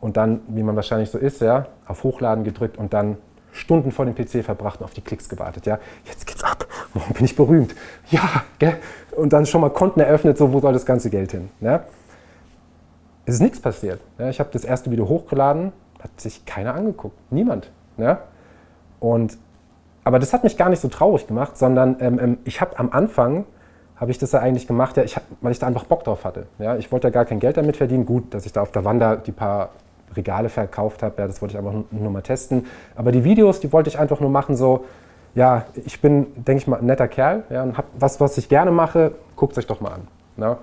und 0.00 0.16
dann, 0.16 0.40
wie 0.48 0.62
man 0.62 0.76
wahrscheinlich 0.76 1.10
so 1.10 1.18
ist, 1.18 1.40
ja, 1.40 1.66
auf 1.86 2.04
Hochladen 2.04 2.44
gedrückt 2.44 2.78
und 2.78 2.92
dann 2.92 3.16
Stunden 3.52 3.90
vor 3.90 4.04
dem 4.04 4.14
PC 4.14 4.44
verbracht 4.44 4.80
und 4.80 4.84
auf 4.84 4.94
die 4.94 5.00
Klicks 5.00 5.28
gewartet. 5.28 5.66
Ja, 5.66 5.78
jetzt 6.04 6.26
geht's 6.26 6.44
ab. 6.44 6.66
Morgen 6.94 7.14
bin 7.14 7.24
ich 7.24 7.34
berühmt. 7.34 7.74
Ja, 8.10 8.44
gell? 8.58 8.76
Und 9.16 9.32
dann 9.32 9.46
schon 9.46 9.60
mal 9.60 9.70
Konten 9.70 10.00
eröffnet, 10.00 10.38
so 10.38 10.52
wo 10.52 10.60
soll 10.60 10.72
das 10.72 10.86
ganze 10.86 11.10
Geld 11.10 11.32
hin? 11.32 11.50
Ja? 11.60 11.84
Es 13.26 13.34
ist 13.34 13.40
nichts 13.40 13.60
passiert. 13.60 14.00
Ja? 14.18 14.28
Ich 14.28 14.38
habe 14.38 14.50
das 14.52 14.64
erste 14.64 14.90
Video 14.90 15.08
hochgeladen, 15.08 15.72
hat 16.00 16.20
sich 16.20 16.44
keiner 16.44 16.74
angeguckt. 16.74 17.18
Niemand. 17.30 17.70
Ja? 17.96 18.20
Und, 19.00 19.38
aber 20.04 20.18
das 20.18 20.32
hat 20.32 20.44
mich 20.44 20.56
gar 20.56 20.68
nicht 20.68 20.80
so 20.80 20.88
traurig 20.88 21.26
gemacht, 21.26 21.58
sondern 21.58 21.96
ähm, 22.00 22.18
ähm 22.20 22.38
ich 22.44 22.60
habe 22.60 22.78
am 22.78 22.90
Anfang 22.92 23.44
habe 23.96 24.12
ich 24.12 24.18
das 24.18 24.30
ja 24.30 24.38
eigentlich 24.38 24.68
gemacht, 24.68 24.96
ja, 24.96 25.02
ich, 25.02 25.16
weil 25.40 25.50
ich 25.50 25.58
da 25.58 25.66
einfach 25.66 25.84
Bock 25.84 26.04
drauf 26.04 26.24
hatte. 26.24 26.46
Ja, 26.60 26.76
ich 26.76 26.92
wollte 26.92 27.08
ja 27.08 27.10
gar 27.10 27.24
kein 27.24 27.40
Geld 27.40 27.56
damit 27.56 27.76
verdienen. 27.76 28.06
Gut, 28.06 28.32
dass 28.32 28.46
ich 28.46 28.52
da 28.52 28.62
auf 28.62 28.70
der 28.70 28.84
Wander 28.84 29.16
die 29.16 29.32
paar 29.32 29.70
Regale 30.16 30.48
verkauft 30.48 31.02
habe, 31.02 31.14
ja, 31.18 31.26
das 31.26 31.40
wollte 31.40 31.54
ich 31.54 31.58
einfach 31.58 31.74
nur 31.90 32.10
mal 32.10 32.22
testen. 32.22 32.66
Aber 32.96 33.12
die 33.12 33.24
Videos, 33.24 33.60
die 33.60 33.72
wollte 33.72 33.88
ich 33.88 33.98
einfach 33.98 34.20
nur 34.20 34.30
machen, 34.30 34.56
so, 34.56 34.84
ja, 35.34 35.66
ich 35.84 36.00
bin, 36.00 36.26
denke 36.34 36.62
ich 36.62 36.66
mal, 36.66 36.78
ein 36.78 36.86
netter 36.86 37.08
Kerl 37.08 37.44
ja, 37.50 37.62
und 37.62 37.76
habe 37.76 37.88
was, 37.98 38.20
was 38.20 38.38
ich 38.38 38.48
gerne 38.48 38.70
mache, 38.70 39.12
guckt 39.36 39.52
es 39.52 39.58
euch 39.58 39.66
doch 39.66 39.80
mal 39.80 39.92
an. 39.92 40.08
Ja. 40.36 40.58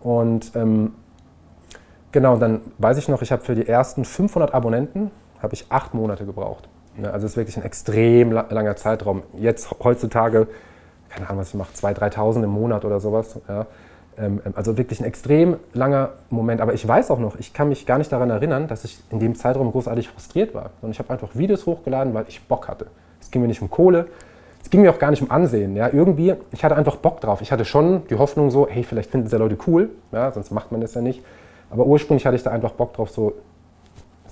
Und 0.00 0.52
ähm, 0.54 0.94
genau, 2.12 2.36
dann 2.36 2.60
weiß 2.78 2.98
ich 2.98 3.08
noch, 3.08 3.22
ich 3.22 3.32
habe 3.32 3.42
für 3.42 3.54
die 3.54 3.68
ersten 3.68 4.04
500 4.04 4.54
Abonnenten, 4.54 5.10
habe 5.42 5.54
ich 5.54 5.66
acht 5.68 5.94
Monate 5.94 6.24
gebraucht. 6.24 6.68
Ja, 7.02 7.10
also 7.10 7.26
es 7.26 7.32
ist 7.32 7.36
wirklich 7.36 7.56
ein 7.56 7.62
extrem 7.62 8.32
langer 8.32 8.76
Zeitraum. 8.76 9.22
Jetzt, 9.36 9.68
heutzutage, 9.82 10.46
keine 11.10 11.28
Ahnung, 11.28 11.40
was 11.40 11.48
ich 11.48 11.54
mache, 11.54 11.72
2.000, 11.74 12.14
3.000 12.14 12.44
im 12.44 12.50
Monat 12.50 12.84
oder 12.84 13.00
sowas. 13.00 13.38
Ja. 13.48 13.66
Ähm, 14.18 14.40
also 14.54 14.78
wirklich 14.78 15.00
ein 15.00 15.04
extrem 15.04 15.56
langer 15.72 16.10
Moment. 16.30 16.60
Aber 16.60 16.74
ich 16.74 16.86
weiß 16.86 17.10
auch 17.10 17.18
noch, 17.18 17.38
ich 17.38 17.52
kann 17.52 17.68
mich 17.68 17.86
gar 17.86 17.98
nicht 17.98 18.10
daran 18.10 18.30
erinnern, 18.30 18.68
dass 18.68 18.84
ich 18.84 18.98
in 19.10 19.18
dem 19.18 19.34
Zeitraum 19.34 19.70
großartig 19.70 20.08
frustriert 20.08 20.54
war. 20.54 20.70
Und 20.82 20.90
ich 20.90 20.98
habe 20.98 21.10
einfach 21.10 21.34
Videos 21.34 21.66
hochgeladen, 21.66 22.14
weil 22.14 22.24
ich 22.28 22.42
Bock 22.46 22.68
hatte. 22.68 22.86
Es 23.20 23.30
ging 23.30 23.42
mir 23.42 23.48
nicht 23.48 23.60
um 23.62 23.70
Kohle, 23.70 24.06
es 24.62 24.70
ging 24.70 24.82
mir 24.82 24.90
auch 24.90 24.98
gar 24.98 25.10
nicht 25.10 25.22
um 25.22 25.30
Ansehen. 25.30 25.76
Ja. 25.76 25.88
Irgendwie, 25.92 26.34
ich 26.52 26.64
hatte 26.64 26.76
einfach 26.76 26.96
Bock 26.96 27.20
drauf. 27.20 27.40
Ich 27.40 27.52
hatte 27.52 27.64
schon 27.64 28.06
die 28.08 28.16
Hoffnung 28.16 28.50
so, 28.50 28.66
hey, 28.68 28.84
vielleicht 28.84 29.10
finden 29.10 29.26
diese 29.26 29.36
Leute 29.36 29.56
cool, 29.66 29.90
ja, 30.12 30.32
sonst 30.32 30.50
macht 30.50 30.72
man 30.72 30.80
das 30.80 30.94
ja 30.94 31.02
nicht. 31.02 31.22
Aber 31.70 31.86
ursprünglich 31.86 32.26
hatte 32.26 32.36
ich 32.36 32.42
da 32.42 32.50
einfach 32.50 32.72
Bock 32.72 32.94
drauf, 32.94 33.10
so, 33.10 33.34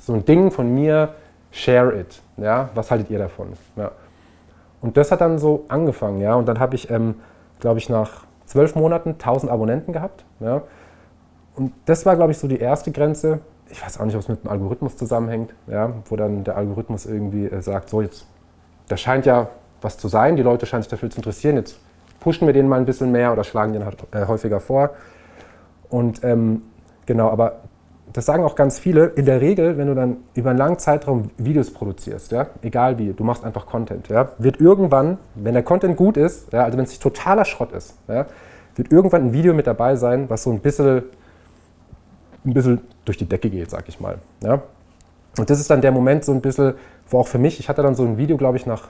so 0.01 0.15
ein 0.15 0.25
Ding 0.25 0.51
von 0.51 0.73
mir, 0.73 1.11
share 1.51 1.99
it. 1.99 2.21
Ja. 2.37 2.71
Was 2.75 2.91
haltet 2.91 3.11
ihr 3.11 3.19
davon? 3.19 3.53
Ja. 3.77 3.91
Und 4.81 4.97
das 4.97 5.13
hat 5.13 5.21
dann 5.21 5.39
so 5.39 5.65
angefangen. 5.69 6.21
Ja. 6.21 6.35
Und 6.35 6.47
dann 6.47 6.59
habe 6.59 6.75
ich, 6.75 6.91
ähm, 6.91 7.17
glaube 7.61 7.79
ich, 7.79 7.89
nach 7.89 8.25
zwölf 8.47 8.75
Monaten 8.75 9.11
1000 9.11 9.51
Abonnenten 9.51 9.93
gehabt. 9.93 10.25
Ja. 10.41 10.63
Und 11.57 11.73
das 11.87 12.05
war, 12.05 12.17
glaube 12.17 12.33
ich, 12.33 12.39
so 12.39 12.49
die 12.49 12.59
erste 12.59 12.91
Grenze. 12.93 13.41
Ich 13.71 13.85
weiß 13.85 14.01
auch 14.01 14.05
nicht, 14.05 14.15
ob 14.15 14.23
es 14.23 14.29
mit 14.29 14.45
dem 14.45 14.51
Algorithmus 14.51 14.97
zusammenhängt, 14.97 15.55
ja, 15.67 15.93
wo 16.07 16.17
dann 16.17 16.45
der 16.45 16.57
Algorithmus 16.57 17.07
irgendwie 17.07 17.47
äh, 17.47 17.63
sagt, 17.63 17.89
so 17.89 18.03
jetzt, 18.03 18.27
das 18.89 19.01
scheint 19.01 19.27
ja 19.27 19.49
was 19.81 19.99
zu 19.99 20.09
sein, 20.09 20.37
die 20.37 20.43
Leute 20.43 20.67
scheinen 20.67 20.83
sich 20.83 20.91
dafür 20.91 21.11
zu 21.11 21.19
interessieren, 21.19 21.57
jetzt 21.57 21.79
pushen 22.21 22.47
wir 22.47 22.55
den 22.55 22.69
mal 22.69 22.77
ein 22.77 22.87
bisschen 22.87 23.13
mehr 23.13 23.33
oder 23.33 23.45
schlagen 23.45 23.73
den 23.73 23.85
halt, 23.85 23.99
äh, 24.13 24.27
häufiger 24.27 24.61
vor. 24.61 24.91
Und 25.91 26.25
ähm, 26.25 26.63
genau, 27.07 27.29
aber 27.31 27.61
das 28.15 28.27
sagen 28.27 28.45
auch 28.45 28.55
ganz 28.55 28.79
viele, 28.79 29.07
in 29.07 29.27
der 29.27 29.41
Regel, 29.41 29.77
wenn 29.77 29.89
du 29.89 29.95
dann 29.95 30.19
über 30.35 30.51
einen 30.51 30.59
langen 30.59 30.79
Zeitraum 30.79 31.31
Videos 31.37 31.73
produzierst, 31.73 32.31
ja, 32.31 32.47
egal 32.63 32.97
wie, 32.97 33.13
du 33.13 33.25
machst 33.25 33.45
einfach 33.45 33.67
Content, 33.67 34.09
ja, 34.09 34.31
wird 34.39 34.61
irgendwann, 34.61 35.19
wenn 35.35 35.53
der 35.55 35.65
Content 35.65 35.97
gut 35.97 36.17
ist, 36.17 36.53
ja, 36.53 36.65
also 36.65 36.79
wenn 36.79 36.85
es 36.85 36.91
nicht 36.91 37.03
totaler 37.03 37.45
Schrott 37.45 37.73
ist, 37.73 37.97
ja, 38.07 38.27
wird 38.77 38.93
irgendwann 38.93 39.27
ein 39.27 39.33
Video 39.33 39.53
mit 39.53 39.67
dabei 39.67 39.97
sein, 39.97 40.31
was 40.31 40.45
so 40.45 40.53
ein 40.53 40.61
bisschen, 40.61 41.03
ein 42.45 42.55
bisschen 42.55 42.81
durch 43.05 43.19
die 43.19 43.29
Decke 43.29 43.51
geht, 43.51 43.69
sag 43.71 43.89
ich 43.89 43.99
mal. 43.99 44.19
Ja. 44.43 44.63
Und 45.37 45.51
das 45.51 45.59
ist 45.59 45.69
dann 45.69 45.81
der 45.81 45.91
Moment 45.91 46.25
so 46.25 46.31
ein 46.31 46.41
bisschen, 46.41 46.75
wo 47.09 47.19
auch 47.19 47.27
für 47.27 47.39
mich, 47.39 47.59
ich 47.59 47.69
hatte 47.69 47.83
dann 47.83 47.97
so 47.97 48.05
ein 48.05 48.17
Video, 48.17 48.37
glaube 48.37 48.57
ich, 48.57 48.65
nach 48.65 48.89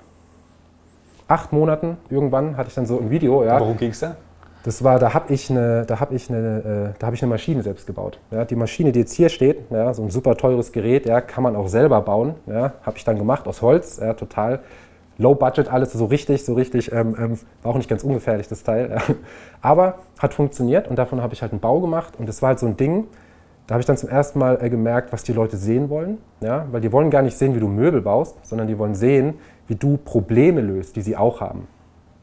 acht 1.29 1.51
Monaten 1.51 1.97
irgendwann 2.11 2.59
hatte 2.59 2.69
ich 2.69 2.75
dann 2.75 2.85
so 2.85 3.01
ein 3.01 3.09
Video. 3.09 3.43
Ja. 3.43 3.59
Worum 3.59 3.79
ging 3.79 3.91
es 3.91 4.01
da? 4.01 4.17
Das 4.65 4.83
war, 4.83 4.99
da 4.99 5.15
habe 5.15 5.33
ich, 5.33 5.51
eine, 5.51 5.87
hab 5.89 6.11
ich, 6.11 6.31
eine, 6.31 6.95
äh, 6.99 7.05
hab 7.05 7.13
ich 7.15 7.23
eine 7.23 7.29
Maschine 7.29 7.63
selbst 7.63 7.87
gebaut. 7.87 8.19
Ja, 8.31 8.45
die 8.45 8.57
Maschine, 8.57 8.93
die 8.93 9.01
jetzt 9.01 9.13
hier 9.13 9.29
steht, 9.29 9.71
ja, 9.71 9.93
so 9.93 10.03
ein 10.03 10.11
super 10.11 10.37
teures 10.37 10.73
Gerät, 10.73 11.07
ja, 11.07 11.21
kann 11.21 11.43
man 11.43 11.55
auch 11.55 11.69
selber 11.69 12.01
bauen. 12.01 12.35
Ja, 12.47 12.73
habe 12.83 12.97
ich 12.97 13.05
dann 13.05 13.19
gemacht 13.19 13.47
aus 13.47 13.61
Holz, 13.63 13.99
ja, 13.99 14.15
total 14.15 14.61
low 15.19 15.35
budget, 15.35 15.69
alles 15.73 15.93
so 15.93 16.07
richtig, 16.07 16.45
so 16.45 16.55
richtig, 16.55 16.91
ähm, 16.93 17.15
ähm, 17.19 17.39
war 17.63 17.73
auch 17.73 17.77
nicht 17.77 17.89
ganz 17.89 18.03
ungefährlich, 18.03 18.49
das 18.49 18.63
Teil. 18.63 18.91
Ja. 18.91 19.15
Aber 19.61 19.99
hat 20.19 20.35
funktioniert 20.35 20.89
und 20.89 20.97
davon 20.97 21.23
habe 21.23 21.35
ich 21.35 21.43
halt 21.43 21.53
einen 21.53 21.61
Bau 21.61 21.81
gemacht 21.81 22.15
und 22.19 22.29
das 22.29 22.43
war 22.43 22.49
halt 22.49 22.59
so 22.59 22.67
ein 22.67 22.77
Ding, 22.77 23.07
da 23.67 23.75
habe 23.75 23.81
ich 23.81 23.87
dann 23.87 23.97
zum 23.97 24.09
ersten 24.09 24.39
Mal 24.39 24.59
äh, 24.63 24.69
gemerkt, 24.69 25.13
was 25.13 25.23
die 25.23 25.33
Leute 25.33 25.57
sehen 25.57 25.89
wollen. 25.89 26.19
Ja, 26.41 26.67
weil 26.71 26.81
die 26.81 26.93
wollen 26.93 27.11
gar 27.11 27.23
nicht 27.23 27.37
sehen, 27.37 27.55
wie 27.55 27.61
du 27.61 27.69
Möbel 27.69 28.03
baust, 28.03 28.37
sondern 28.43 28.67
die 28.67 28.79
wollen 28.79 28.95
sehen, 28.95 29.35
wie 29.69 29.75
du 29.75 29.97
Probleme 29.97 30.61
löst, 30.61 30.97
die 30.97 31.01
sie 31.01 31.17
auch 31.17 31.41
haben. 31.41 31.67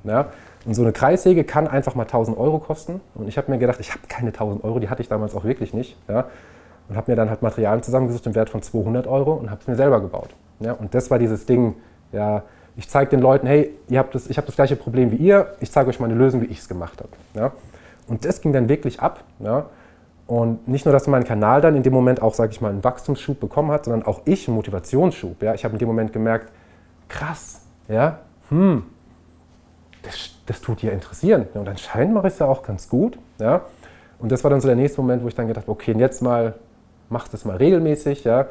Ja. 0.04 0.28
Und 0.65 0.76
so 0.76 0.84
eine 0.84 0.91
Kreissäge 0.91 1.43
kann 1.43 1.67
einfach 1.67 1.95
mal 1.95 2.04
1000 2.04 2.38
Euro 2.38 2.60
kosten. 2.60 3.02
Und 3.15 3.28
ich 3.28 3.38
habe 3.38 3.52
mir 3.52 3.58
gedacht, 3.58 3.80
ich 3.80 3.91
habe 3.91 4.02
keine 4.08 4.28
1000 4.28 4.63
Euro, 4.63 4.80
die 4.80 4.89
hatte 4.89 5.02
ich 5.02 5.10
damals 5.10 5.36
auch 5.36 5.43
wirklich 5.43 5.74
nicht. 5.74 5.97
Ja? 6.08 6.26
Und 6.88 6.95
habe 6.95 7.12
mir 7.12 7.15
dann 7.15 7.30
halt 7.30 7.41
Materialien 7.41 7.84
zusammengesucht 7.84 8.28
im 8.28 8.36
Wert 8.36 8.50
von 8.50 8.62
200 8.62 9.08
Euro 9.08 9.34
und 9.34 9.50
habe 9.50 9.62
es 9.62 9.67
mir 9.67 9.76
selber 9.76 10.02
gebaut. 10.02 10.30
Ja? 10.60 10.74
Und 10.74 10.93
das 10.93 11.10
war 11.10 11.17
dieses 11.17 11.45
Ding, 11.45 11.76
ja, 12.12 12.43
ich 12.76 12.88
zeige 12.88 13.10
den 13.10 13.19
Leuten, 13.19 13.47
hey, 13.47 13.76
ihr 13.89 14.00
habt 14.00 14.15
das, 14.15 14.30
ich 14.30 14.38
habe 14.38 14.47
das 14.47 14.56
gleiche 14.56 14.76
Problem 14.76 15.12
wie 15.12 15.17
ihr, 15.17 15.54
ich 15.60 15.71
zeige 15.71 15.89
euch 15.89 16.00
meine 16.00 16.13
Lösung, 16.13 16.41
wie 16.41 16.45
ich 16.45 16.60
es 16.60 16.67
gemacht 16.67 17.00
habe. 17.00 17.10
Ja? 17.34 17.52
Und 18.08 18.24
das 18.26 18.41
ging 18.41 18.54
dann 18.54 18.69
wirklich 18.69 19.00
ab. 19.00 19.24
Ja? 19.39 19.65
Und 20.28 20.67
nicht 20.67 20.86
nur, 20.86 20.93
dass 20.93 21.08
mein 21.08 21.24
Kanal 21.24 21.62
dann 21.62 21.76
in 21.76 21.84
dem 21.84 21.93
Moment 21.93 22.21
auch, 22.21 22.34
sage 22.34 22.52
ich 22.52 22.62
mal, 22.62 22.69
einen 22.69 22.84
Wachstumsschub 22.84 23.39
bekommen 23.39 23.71
hat, 23.71 23.86
sondern 23.86 24.04
auch 24.06 24.21
ich 24.26 24.47
einen 24.47 24.56
Motivationsschub. 24.56 25.41
Ja? 25.41 25.54
Ich 25.54 25.65
habe 25.65 25.74
in 25.74 25.80
dem 25.80 25.88
Moment 25.88 26.13
gemerkt, 26.13 26.52
krass, 27.10 27.62
ja, 27.88 28.19
hm, 28.50 28.84
das, 30.04 30.32
das 30.46 30.62
tut 30.62 30.82
dir 30.82 30.92
interessieren. 30.92 31.48
Ja, 31.54 31.62
und 31.62 31.70
anscheinend 31.70 32.14
mache 32.14 32.28
ich 32.28 32.34
es 32.34 32.40
ja 32.40 32.48
auch 32.48 32.64
ganz 32.64 32.90
gut. 32.90 33.18
Ja? 33.40 33.62
Und 34.20 34.32
das 34.32 34.44
war 34.44 34.52
dann 34.52 34.62
so 34.62 34.68
der 34.68 34.76
nächste 34.76 35.02
Moment, 35.02 35.24
wo 35.24 35.28
ich 35.28 35.36
dann 35.36 35.48
gedacht 35.48 35.66
habe, 35.66 35.72
okay, 35.72 35.94
jetzt 35.98 36.22
mal, 36.22 36.56
mach 37.10 37.28
das 37.28 37.46
mal 37.46 37.58
regelmäßig. 37.58 38.24
Ja? 38.24 38.48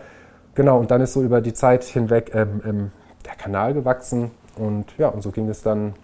Genau, 0.55 0.79
und 0.79 0.91
dann 0.91 1.01
ist 1.01 1.13
so 1.13 1.23
über 1.23 1.41
die 1.41 1.53
Zeit 1.53 1.85
hinweg 1.85 2.33
ähm, 2.35 2.61
ähm, 2.65 2.93
der 3.25 3.35
Kanal 3.35 3.75
gewachsen 3.75 4.31
und 4.57 4.87
ja, 4.99 5.09
und 5.09 5.23
so 5.23 5.31
ging 5.31 5.49
es 5.49 5.63
dann, 5.63 5.95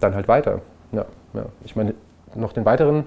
dann 0.00 0.14
halt 0.14 0.28
weiter. 0.28 0.60
Ja, 0.90 1.06
ja. 1.34 1.46
Ich 1.64 1.76
meine, 1.76 1.94
noch 2.34 2.52
den 2.52 2.64
weiteren 2.64 3.04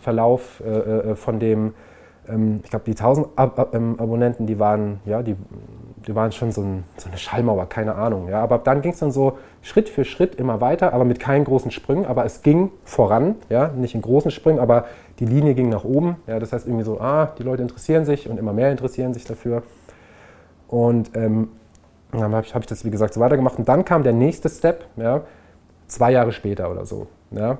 Verlauf 0.00 0.62
äh, 0.64 0.68
äh 0.68 1.16
von 1.16 1.40
dem, 1.40 1.74
ähm, 2.28 2.60
ich 2.62 2.70
glaube, 2.70 2.84
die 2.84 2.92
1000 2.92 3.28
Ab 3.36 3.58
Ab 3.58 3.74
ähm, 3.74 3.96
Abonnenten, 3.98 4.46
die 4.46 4.58
waren, 4.58 5.00
ja, 5.04 5.22
die, 5.22 5.36
die 6.08 6.14
waren 6.14 6.32
schon 6.32 6.50
so, 6.50 6.62
ein, 6.62 6.84
so 6.96 7.08
eine 7.08 7.18
Schallmauer, 7.18 7.68
keine 7.68 7.94
Ahnung. 7.94 8.28
Ja. 8.28 8.42
Aber 8.42 8.58
dann 8.58 8.80
ging 8.80 8.92
es 8.92 8.98
dann 8.98 9.12
so 9.12 9.38
Schritt 9.62 9.88
für 9.90 10.04
Schritt 10.04 10.36
immer 10.36 10.60
weiter, 10.60 10.94
aber 10.94 11.04
mit 11.04 11.20
keinen 11.20 11.44
großen 11.44 11.70
Sprüngen. 11.70 12.06
Aber 12.06 12.24
es 12.24 12.42
ging 12.42 12.70
voran, 12.84 13.36
ja, 13.50 13.68
nicht 13.68 13.94
in 13.94 14.00
großen 14.00 14.30
Sprüngen, 14.30 14.58
aber 14.58 14.86
die 15.18 15.26
Linie 15.26 15.54
ging 15.54 15.68
nach 15.68 15.84
oben. 15.84 16.16
Ja. 16.26 16.38
Das 16.38 16.52
heißt 16.52 16.66
irgendwie 16.66 16.84
so, 16.84 16.98
ah, 16.98 17.32
die 17.38 17.42
Leute 17.42 17.62
interessieren 17.62 18.06
sich 18.06 18.28
und 18.28 18.38
immer 18.38 18.54
mehr 18.54 18.70
interessieren 18.70 19.12
sich 19.12 19.24
dafür. 19.24 19.62
Und 20.66 21.14
ähm, 21.14 21.48
dann 22.10 22.34
habe 22.34 22.46
ich, 22.46 22.54
hab 22.54 22.62
ich 22.62 22.68
das, 22.68 22.84
wie 22.86 22.90
gesagt, 22.90 23.12
so 23.12 23.20
weitergemacht. 23.20 23.58
Und 23.58 23.68
dann 23.68 23.84
kam 23.84 24.02
der 24.02 24.14
nächste 24.14 24.48
Step, 24.48 24.86
ja, 24.96 25.20
zwei 25.86 26.10
Jahre 26.10 26.32
später 26.32 26.70
oder 26.70 26.86
so. 26.86 27.06
Ja 27.30 27.58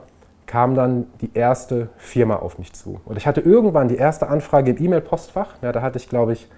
kam 0.48 0.74
dann 0.74 1.06
die 1.20 1.30
erste 1.34 1.90
Firma 1.98 2.36
auf 2.36 2.58
mich 2.58 2.72
zu. 2.72 3.00
Und 3.04 3.18
ich 3.18 3.26
hatte 3.26 3.42
irgendwann 3.42 3.86
die 3.86 3.96
erste 3.96 4.28
Anfrage 4.28 4.70
im 4.70 4.82
E-Mail-Postfach. 4.82 5.56
Ja, 5.60 5.72
da 5.72 5.82
hatte 5.82 5.98
ich, 5.98 6.08
glaube 6.08 6.32
ich, 6.32 6.48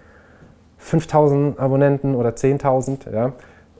5000 0.80 1.60
Abonnenten 1.60 2.14
oder 2.14 2.30
10.000, 2.30 3.12
ja, 3.12 3.32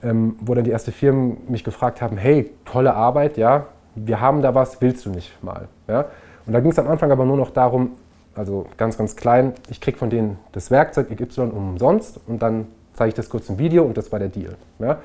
ähm, 0.03 0.37
wo 0.41 0.55
dann 0.55 0.65
die 0.65 0.71
erste 0.71 0.93
Firmen 0.93 1.39
mich 1.49 1.65
gefragt 1.65 2.01
haben, 2.01 2.17
hey, 2.17 2.51
tolle 2.65 2.95
Arbeit, 2.95 3.37
ja, 3.37 3.67
wir 3.95 4.21
haben 4.21 4.43
da 4.43 4.55
was, 4.55 4.81
willst 4.81 5.05
du 5.07 5.11
nicht 5.11 5.43
mal? 5.43 5.69
Ja? 5.89 6.07
Und 6.47 6.53
da 6.53 6.61
ging 6.61 6.71
es 6.71 6.79
am 6.79 6.89
Anfang 6.89 7.11
aber 7.11 7.25
nur 7.25 7.37
noch 7.37 7.51
darum, 7.51 7.93
also 8.35 8.67
ganz, 8.77 8.97
ganz 8.97 9.17
klein, 9.17 9.55
ich 9.69 9.81
kriege 9.81 9.99
von 9.99 10.11
denen 10.11 10.39
das 10.53 10.71
Werkzeug 10.71 11.09
XY 11.09 11.51
umsonst 11.53 12.21
und 12.27 12.41
dann 12.41 12.69
zeige 12.95 13.09
ich 13.09 13.15
das 13.15 13.29
kurz 13.29 13.49
im 13.49 13.59
Video 13.59 13.85
und 13.85 13.97
das 13.97 14.13
war 14.13 14.19
der 14.19 14.29
Deal. 14.29 14.57
Ja? 14.79 14.99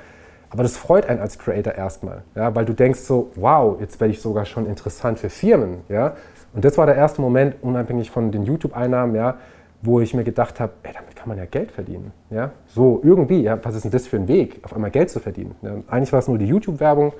Aber 0.49 0.63
das 0.63 0.77
freut 0.77 1.07
einen 1.07 1.19
als 1.19 1.39
Creator 1.39 1.73
erstmal, 1.73 2.23
ja, 2.35 2.53
weil 2.55 2.65
du 2.65 2.73
denkst 2.73 2.99
so, 2.99 3.31
wow, 3.35 3.77
jetzt 3.79 3.99
werde 3.99 4.11
ich 4.13 4.21
sogar 4.21 4.45
schon 4.45 4.67
interessant 4.67 5.19
für 5.19 5.29
Firmen. 5.29 5.79
Ja. 5.89 6.15
Und 6.53 6.63
das 6.63 6.77
war 6.77 6.85
der 6.85 6.95
erste 6.95 7.19
Moment, 7.19 7.55
unabhängig 7.61 8.11
von 8.11 8.31
den 8.31 8.43
YouTube-Einnahmen, 8.43 9.15
ja, 9.15 9.35
wo 9.85 9.99
ich 9.99 10.13
mir 10.13 10.23
gedacht 10.23 10.59
habe, 10.59 10.73
damit 10.83 11.15
kann 11.15 11.29
man 11.29 11.37
ja 11.37 11.45
Geld 11.45 11.71
verdienen. 11.71 12.11
Ja. 12.29 12.51
So 12.67 13.01
irgendwie, 13.03 13.41
ja, 13.41 13.57
was 13.63 13.75
ist 13.75 13.83
denn 13.83 13.91
das 13.91 14.07
für 14.07 14.17
ein 14.17 14.27
Weg, 14.27 14.59
auf 14.63 14.73
einmal 14.73 14.91
Geld 14.91 15.09
zu 15.09 15.19
verdienen? 15.19 15.55
Ja. 15.61 15.75
Eigentlich 15.87 16.11
war 16.11 16.19
es 16.19 16.27
nur 16.27 16.37
die 16.37 16.45
YouTube-Werbung 16.45 17.13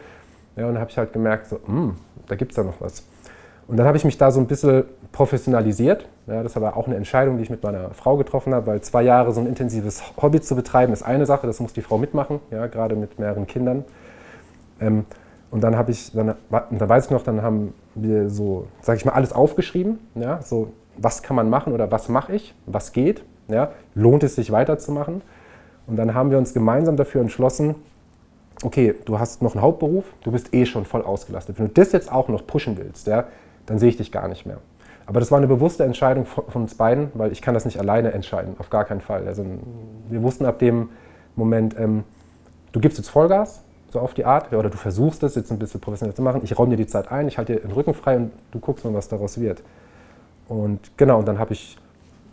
ja, 0.56 0.68
und 0.68 0.74
dann 0.74 0.82
habe 0.82 0.90
ich 0.90 0.98
halt 0.98 1.14
gemerkt, 1.14 1.48
so, 1.48 1.58
mh, 1.66 1.68
hm, 1.68 1.96
da 2.28 2.36
gibt 2.36 2.52
es 2.52 2.58
ja 2.58 2.64
noch 2.64 2.80
was. 2.80 3.04
Und 3.68 3.78
dann 3.78 3.88
habe 3.88 3.98
ich 3.98 4.06
mich 4.06 4.18
da 4.18 4.32
so 4.32 4.40
ein 4.40 4.48
bisschen 4.48 4.84
professionalisiert. 5.12 6.08
Ja, 6.28 6.44
das 6.44 6.56
war 6.60 6.78
auch 6.78 6.88
eine 6.88 6.96
Entscheidung, 6.96 7.38
die 7.38 7.44
ich 7.44 7.50
mit 7.50 7.64
meiner 7.64 7.90
Frau 7.92 8.16
getroffen 8.16 8.54
habe, 8.54 8.68
weil 8.68 8.82
zwei 8.82 9.02
Jahre 9.02 9.32
so 9.32 9.42
ein 9.42 9.48
intensives 9.48 10.04
Hobby 10.22 10.40
zu 10.40 10.56
betreiben, 10.56 10.94
ist 10.94 11.04
eine 11.04 11.26
Sache, 11.26 11.48
das 11.48 11.60
muss 11.60 11.74
die 11.74 11.82
Frau 11.82 11.98
mitmachen, 11.98 12.40
ja, 12.52 12.68
gerade 12.68 12.96
mit 12.96 13.18
mehreren 13.18 13.48
Kindern. 13.48 13.84
Ähm, 14.80 15.06
und 15.52 15.62
dann 15.62 15.78
habe 15.78 15.92
ich, 15.92 16.12
dann, 16.12 16.36
dann 16.50 16.90
weiß 16.90 17.06
ich 17.06 17.12
noch, 17.12 17.24
dann 17.24 17.42
haben 17.42 17.74
wir 17.96 18.30
so, 18.30 18.68
sage 18.82 18.98
ich 18.98 19.06
mal, 19.06 19.14
alles 19.14 19.34
aufgeschrieben. 19.34 20.00
Ja, 20.16 20.42
so, 20.42 20.72
was 20.98 21.24
kann 21.24 21.36
man 21.36 21.50
machen 21.50 21.74
oder 21.74 21.92
was 21.92 22.10
mache 22.10 22.36
ich, 22.36 22.54
was 22.66 22.92
geht, 22.92 23.24
ja, 23.48 23.72
lohnt 23.94 24.24
es 24.24 24.36
sich 24.36 24.52
weiterzumachen. 24.52 25.22
Und 25.88 25.98
dann 25.98 26.14
haben 26.14 26.32
wir 26.32 26.38
uns 26.38 26.54
gemeinsam 26.54 26.98
dafür 26.98 27.22
entschlossen, 27.22 27.76
okay, 28.64 28.96
du 29.06 29.20
hast 29.20 29.42
noch 29.42 29.54
einen 29.54 29.62
Hauptberuf, 29.62 30.06
du 30.24 30.32
bist 30.32 30.54
eh 30.54 30.66
schon 30.66 30.86
voll 30.86 31.04
ausgelastet. 31.04 31.60
Wenn 31.60 31.68
du 31.68 31.74
das 31.74 31.92
jetzt 31.92 32.12
auch 32.12 32.28
noch 32.28 32.46
pushen 32.48 32.78
willst, 32.78 33.08
ja, 33.08 33.26
dann 33.66 33.80
sehe 33.80 33.90
ich 33.90 33.98
dich 33.98 34.12
gar 34.12 34.28
nicht 34.28 34.46
mehr. 34.46 34.58
Aber 35.08 35.20
das 35.20 35.32
war 35.32 35.38
eine 35.38 35.48
bewusste 35.48 35.84
Entscheidung 35.84 36.26
von, 36.26 36.44
uns 36.54 36.76
beiden, 36.76 37.12
weil 37.14 37.32
ich 37.32 37.42
kann 37.42 37.54
das 37.54 37.66
nicht 37.66 37.80
alleine 37.80 38.12
entscheiden, 38.12 38.56
auf 38.58 38.70
gar 38.70 38.86
keinen 38.86 39.02
Fall. 39.02 39.28
Also 39.28 39.46
wir 40.10 40.24
wussten 40.24 40.46
ab 40.46 40.58
dem 40.60 40.90
Moment, 41.36 41.76
ähm, 41.78 42.04
du 42.72 42.80
gibst 42.80 42.98
jetzt 42.98 43.10
Vollgas, 43.10 43.62
so 43.92 44.00
auf 44.00 44.14
die 44.14 44.26
Art, 44.26 44.52
oder 44.52 44.70
du 44.70 44.78
versuchst 44.78 45.22
es 45.24 45.36
jetzt 45.36 45.52
ein 45.52 45.60
bisschen 45.60 45.80
professionell 45.80 46.16
zu 46.16 46.24
machen. 46.24 46.42
Ich 46.44 46.58
räume 46.58 46.72
dir 46.72 46.78
die 46.78 46.88
Zeit 46.88 47.12
ein, 47.12 47.28
ich 47.28 47.38
halte 47.38 47.54
dir 47.54 47.60
den 47.60 47.72
Rücken 47.72 47.94
frei 47.94 48.18
und 48.18 48.32
du 48.52 48.60
guckst 48.60 48.84
mal, 48.84 48.94
was 48.94 49.08
daraus 49.08 49.40
wird. 49.40 49.62
Und 50.48 50.80
genau, 50.98 51.20
und 51.20 51.28
dann 51.28 51.40
habe 51.40 51.54
ich 51.54 51.78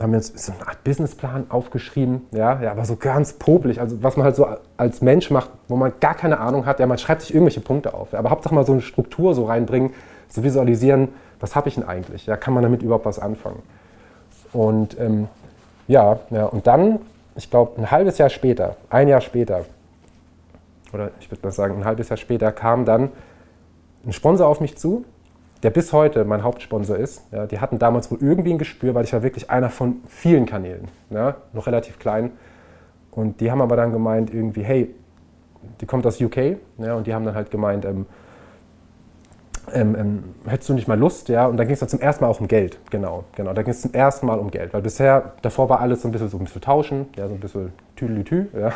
haben 0.02 0.12
wir 0.12 0.18
uns 0.18 0.32
so 0.34 0.52
eine 0.52 0.66
Art 0.66 0.84
Businessplan 0.84 1.46
aufgeschrieben, 1.50 2.26
ja, 2.32 2.60
ja, 2.60 2.72
aber 2.72 2.84
so 2.84 2.96
ganz 2.96 3.34
popelig, 3.34 3.80
also 3.80 4.02
was 4.02 4.16
man 4.16 4.24
halt 4.24 4.36
so 4.36 4.48
als 4.76 5.00
Mensch 5.00 5.30
macht, 5.30 5.50
wo 5.68 5.76
man 5.76 5.92
gar 6.00 6.14
keine 6.14 6.40
Ahnung 6.40 6.66
hat, 6.66 6.80
ja, 6.80 6.86
man 6.86 6.98
schreibt 6.98 7.22
sich 7.22 7.32
irgendwelche 7.32 7.60
Punkte 7.60 7.94
auf, 7.94 8.12
ja, 8.12 8.18
aber 8.18 8.30
Hauptsache 8.30 8.54
mal 8.54 8.66
so 8.66 8.72
eine 8.72 8.82
Struktur 8.82 9.34
so 9.34 9.44
reinbringen, 9.44 9.92
so 10.28 10.42
visualisieren, 10.42 11.08
was 11.40 11.54
habe 11.54 11.68
ich 11.68 11.76
denn 11.76 11.84
eigentlich? 11.84 12.26
Ja, 12.26 12.36
kann 12.36 12.54
man 12.54 12.62
damit 12.62 12.82
überhaupt 12.82 13.04
was 13.04 13.18
anfangen? 13.18 13.62
Und 14.52 14.98
ähm, 14.98 15.28
ja, 15.88 16.20
ja, 16.30 16.46
und 16.46 16.66
dann, 16.66 17.00
ich 17.36 17.50
glaube, 17.50 17.80
ein 17.80 17.90
halbes 17.90 18.18
Jahr 18.18 18.30
später, 18.30 18.76
ein 18.90 19.08
Jahr 19.08 19.20
später, 19.20 19.64
oder 20.92 21.10
ich 21.20 21.30
würde 21.30 21.42
mal 21.44 21.52
sagen, 21.52 21.76
ein 21.76 21.84
halbes 21.84 22.08
Jahr 22.08 22.16
später 22.16 22.52
kam 22.52 22.84
dann 22.84 23.10
ein 24.04 24.12
Sponsor 24.12 24.46
auf 24.46 24.60
mich 24.60 24.76
zu, 24.76 25.04
der 25.62 25.70
bis 25.70 25.92
heute 25.92 26.24
mein 26.24 26.42
Hauptsponsor 26.42 26.96
ist. 26.96 27.22
Ja, 27.32 27.46
die 27.46 27.60
hatten 27.60 27.78
damals 27.78 28.10
wohl 28.10 28.18
irgendwie 28.20 28.52
ein 28.52 28.58
Gespür, 28.58 28.94
weil 28.94 29.04
ich 29.04 29.12
war 29.12 29.22
wirklich 29.22 29.50
einer 29.50 29.70
von 29.70 29.96
vielen 30.08 30.46
Kanälen, 30.46 30.88
ja, 31.10 31.36
noch 31.52 31.66
relativ 31.66 31.98
klein. 31.98 32.32
Und 33.10 33.40
die 33.40 33.50
haben 33.50 33.60
aber 33.60 33.76
dann 33.76 33.92
gemeint, 33.92 34.32
irgendwie, 34.32 34.62
hey, 34.62 34.94
die 35.80 35.86
kommt 35.86 36.06
aus 36.06 36.20
UK, 36.20 36.56
ja, 36.78 36.94
und 36.94 37.06
die 37.06 37.14
haben 37.14 37.24
dann 37.24 37.34
halt 37.34 37.50
gemeint, 37.50 37.84
ähm, 37.84 38.06
ähm, 39.72 39.94
ähm, 39.96 40.24
hättest 40.46 40.68
du 40.70 40.74
nicht 40.74 40.88
mal 40.88 40.98
Lust, 40.98 41.28
ja? 41.28 41.46
Und 41.46 41.56
da 41.56 41.64
ging 41.64 41.74
es 41.74 41.80
dann 41.80 41.88
zum 41.88 42.00
ersten 42.00 42.24
Mal 42.24 42.30
auch 42.30 42.40
um 42.40 42.48
Geld, 42.48 42.78
genau, 42.90 43.24
genau. 43.36 43.52
Da 43.52 43.62
ging 43.62 43.70
es 43.70 43.82
zum 43.82 43.92
ersten 43.92 44.26
Mal 44.26 44.38
um 44.40 44.50
Geld, 44.50 44.74
weil 44.74 44.82
bisher, 44.82 45.32
davor 45.42 45.68
war 45.68 45.80
alles 45.80 46.02
so 46.02 46.08
ein 46.08 46.12
bisschen 46.12 46.28
so 46.28 46.38
ein 46.38 46.44
bisschen 46.44 46.62
tauschen, 46.62 47.06
ja, 47.16 47.28
so 47.28 47.34
ein 47.34 47.40
bisschen 47.40 47.72
tüdelütü, 47.94 48.46
ja. 48.58 48.72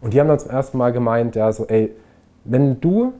Und 0.00 0.14
die 0.14 0.20
haben 0.20 0.28
dann 0.28 0.38
zum 0.38 0.50
ersten 0.50 0.78
Mal 0.78 0.92
gemeint, 0.92 1.36
ja, 1.36 1.52
so, 1.52 1.66
ey, 1.66 1.94
wenn 2.44 2.80
du, 2.80 3.12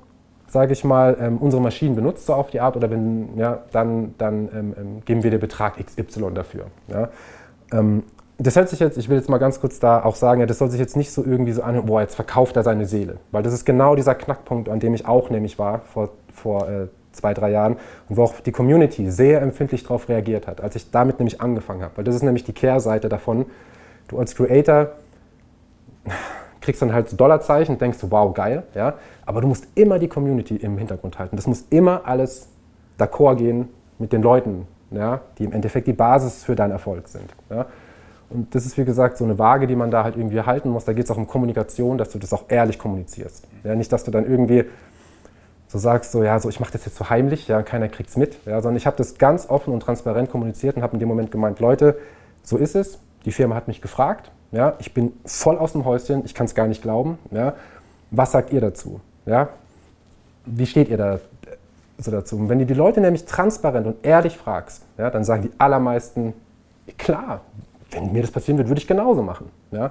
sage 0.50 0.72
ich 0.72 0.84
mal, 0.84 1.16
ähm, 1.20 1.38
unsere 1.38 1.62
Maschinen 1.62 1.94
benutzt 1.94 2.26
so 2.26 2.34
auf 2.34 2.50
die 2.50 2.60
Art 2.60 2.76
oder 2.76 2.90
wenn, 2.90 3.36
ja, 3.36 3.60
dann, 3.72 4.14
dann 4.18 4.48
ähm, 4.52 4.74
ähm 4.78 5.00
geben 5.04 5.22
wir 5.22 5.30
dir 5.30 5.38
Betrag 5.38 5.74
XY 5.84 6.32
dafür, 6.34 6.66
ja. 6.88 7.08
Ähm, 7.72 8.02
das 8.42 8.56
hört 8.56 8.70
sich 8.70 8.80
jetzt, 8.80 8.96
ich 8.96 9.10
will 9.10 9.18
jetzt 9.18 9.28
mal 9.28 9.36
ganz 9.36 9.60
kurz 9.60 9.80
da 9.80 10.02
auch 10.02 10.14
sagen, 10.14 10.40
ja, 10.40 10.46
das 10.46 10.56
soll 10.56 10.70
sich 10.70 10.80
jetzt 10.80 10.96
nicht 10.96 11.12
so 11.12 11.22
irgendwie 11.22 11.52
so 11.52 11.62
anhören, 11.62 11.84
boah, 11.84 12.00
jetzt 12.00 12.14
verkauft 12.14 12.56
er 12.56 12.62
seine 12.62 12.86
Seele. 12.86 13.16
Weil 13.32 13.42
das 13.42 13.52
ist 13.52 13.66
genau 13.66 13.96
dieser 13.96 14.14
Knackpunkt, 14.14 14.70
an 14.70 14.80
dem 14.80 14.94
ich 14.94 15.06
auch 15.06 15.28
nämlich 15.28 15.58
war 15.58 15.80
vor 15.80 16.08
vor 16.32 16.66
äh, 16.66 16.86
zwei, 17.12 17.34
drei 17.34 17.50
Jahren 17.50 17.76
und 18.08 18.16
wo 18.16 18.24
auch 18.24 18.40
die 18.40 18.52
Community 18.52 19.10
sehr 19.10 19.42
empfindlich 19.42 19.82
darauf 19.82 20.08
reagiert 20.08 20.46
hat, 20.46 20.60
als 20.60 20.76
ich 20.76 20.90
damit 20.90 21.18
nämlich 21.18 21.40
angefangen 21.40 21.82
habe. 21.82 21.98
Weil 21.98 22.04
das 22.04 22.14
ist 22.14 22.22
nämlich 22.22 22.44
die 22.44 22.52
Kehrseite 22.52 23.08
davon. 23.08 23.46
Du 24.08 24.18
als 24.18 24.34
Creator 24.34 24.92
kriegst 26.60 26.82
dann 26.82 26.92
halt 26.92 27.08
so 27.08 27.16
Dollarzeichen 27.16 27.78
denkst 27.78 27.98
so, 27.98 28.10
wow, 28.10 28.32
geil, 28.34 28.64
ja. 28.74 28.94
Aber 29.26 29.40
du 29.40 29.48
musst 29.48 29.66
immer 29.74 29.98
die 29.98 30.08
Community 30.08 30.56
im 30.56 30.78
Hintergrund 30.78 31.18
halten. 31.18 31.36
Das 31.36 31.46
muss 31.46 31.64
immer 31.70 32.02
alles 32.04 32.48
d'accord 32.98 33.36
gehen 33.36 33.68
mit 33.98 34.12
den 34.12 34.22
Leuten, 34.22 34.66
ja, 34.90 35.20
die 35.38 35.44
im 35.44 35.52
Endeffekt 35.52 35.86
die 35.86 35.92
Basis 35.92 36.44
für 36.44 36.54
deinen 36.54 36.72
Erfolg 36.72 37.08
sind. 37.08 37.30
Ja. 37.48 37.66
Und 38.28 38.54
das 38.54 38.64
ist, 38.64 38.78
wie 38.78 38.84
gesagt, 38.84 39.16
so 39.16 39.24
eine 39.24 39.38
Waage, 39.38 39.66
die 39.66 39.74
man 39.74 39.90
da 39.90 40.04
halt 40.04 40.16
irgendwie 40.16 40.40
halten 40.40 40.70
muss. 40.70 40.84
Da 40.84 40.92
geht 40.92 41.04
es 41.04 41.10
auch 41.10 41.16
um 41.16 41.26
Kommunikation, 41.26 41.98
dass 41.98 42.10
du 42.10 42.18
das 42.18 42.32
auch 42.32 42.44
ehrlich 42.48 42.78
kommunizierst. 42.78 43.46
Ja, 43.64 43.74
nicht, 43.74 43.92
dass 43.92 44.04
du 44.04 44.10
dann 44.10 44.24
irgendwie 44.24 44.64
so 45.66 45.78
sagst, 45.78 46.12
so, 46.12 46.22
ja, 46.22 46.38
so, 46.38 46.48
ich 46.48 46.60
mache 46.60 46.72
das 46.72 46.84
jetzt 46.84 46.96
so 46.96 47.10
heimlich, 47.10 47.48
ja, 47.48 47.62
keiner 47.62 47.88
kriegt 47.88 48.10
es 48.10 48.16
mit, 48.16 48.36
ja, 48.44 48.60
sondern 48.60 48.76
ich 48.76 48.86
habe 48.86 48.96
das 48.96 49.18
ganz 49.18 49.48
offen 49.48 49.72
und 49.72 49.80
transparent 49.80 50.30
kommuniziert 50.30 50.76
und 50.76 50.82
habe 50.82 50.94
in 50.94 51.00
dem 51.00 51.08
Moment 51.08 51.30
gemeint, 51.30 51.60
Leute, 51.60 51.96
so 52.42 52.56
ist 52.56 52.74
es, 52.74 52.98
die 53.24 53.32
Firma 53.32 53.54
hat 53.54 53.68
mich 53.68 53.80
gefragt, 53.80 54.32
ja, 54.52 54.74
ich 54.78 54.92
bin 54.92 55.12
voll 55.24 55.58
aus 55.58 55.72
dem 55.72 55.84
Häuschen, 55.84 56.24
ich 56.24 56.34
kann 56.34 56.46
es 56.46 56.54
gar 56.54 56.66
nicht 56.66 56.82
glauben, 56.82 57.18
ja, 57.30 57.54
was 58.10 58.32
sagt 58.32 58.52
ihr 58.52 58.60
dazu, 58.60 59.00
ja, 59.26 59.48
wie 60.44 60.66
steht 60.66 60.88
ihr 60.88 60.96
da 60.96 61.20
so 61.98 62.10
dazu? 62.10 62.36
Und 62.36 62.48
wenn 62.48 62.58
du 62.58 62.66
die 62.66 62.74
Leute 62.74 63.00
nämlich 63.00 63.24
transparent 63.24 63.86
und 63.86 64.04
ehrlich 64.04 64.36
fragst, 64.36 64.82
ja, 64.98 65.10
dann 65.10 65.24
sagen 65.24 65.42
die 65.42 65.50
allermeisten, 65.58 66.34
klar, 66.98 67.42
wenn 67.92 68.12
mir 68.12 68.22
das 68.22 68.30
passieren 68.30 68.58
wird, 68.58 68.68
würde 68.68 68.80
ich 68.80 68.86
genauso 68.86 69.22
machen, 69.22 69.50
ja, 69.70 69.90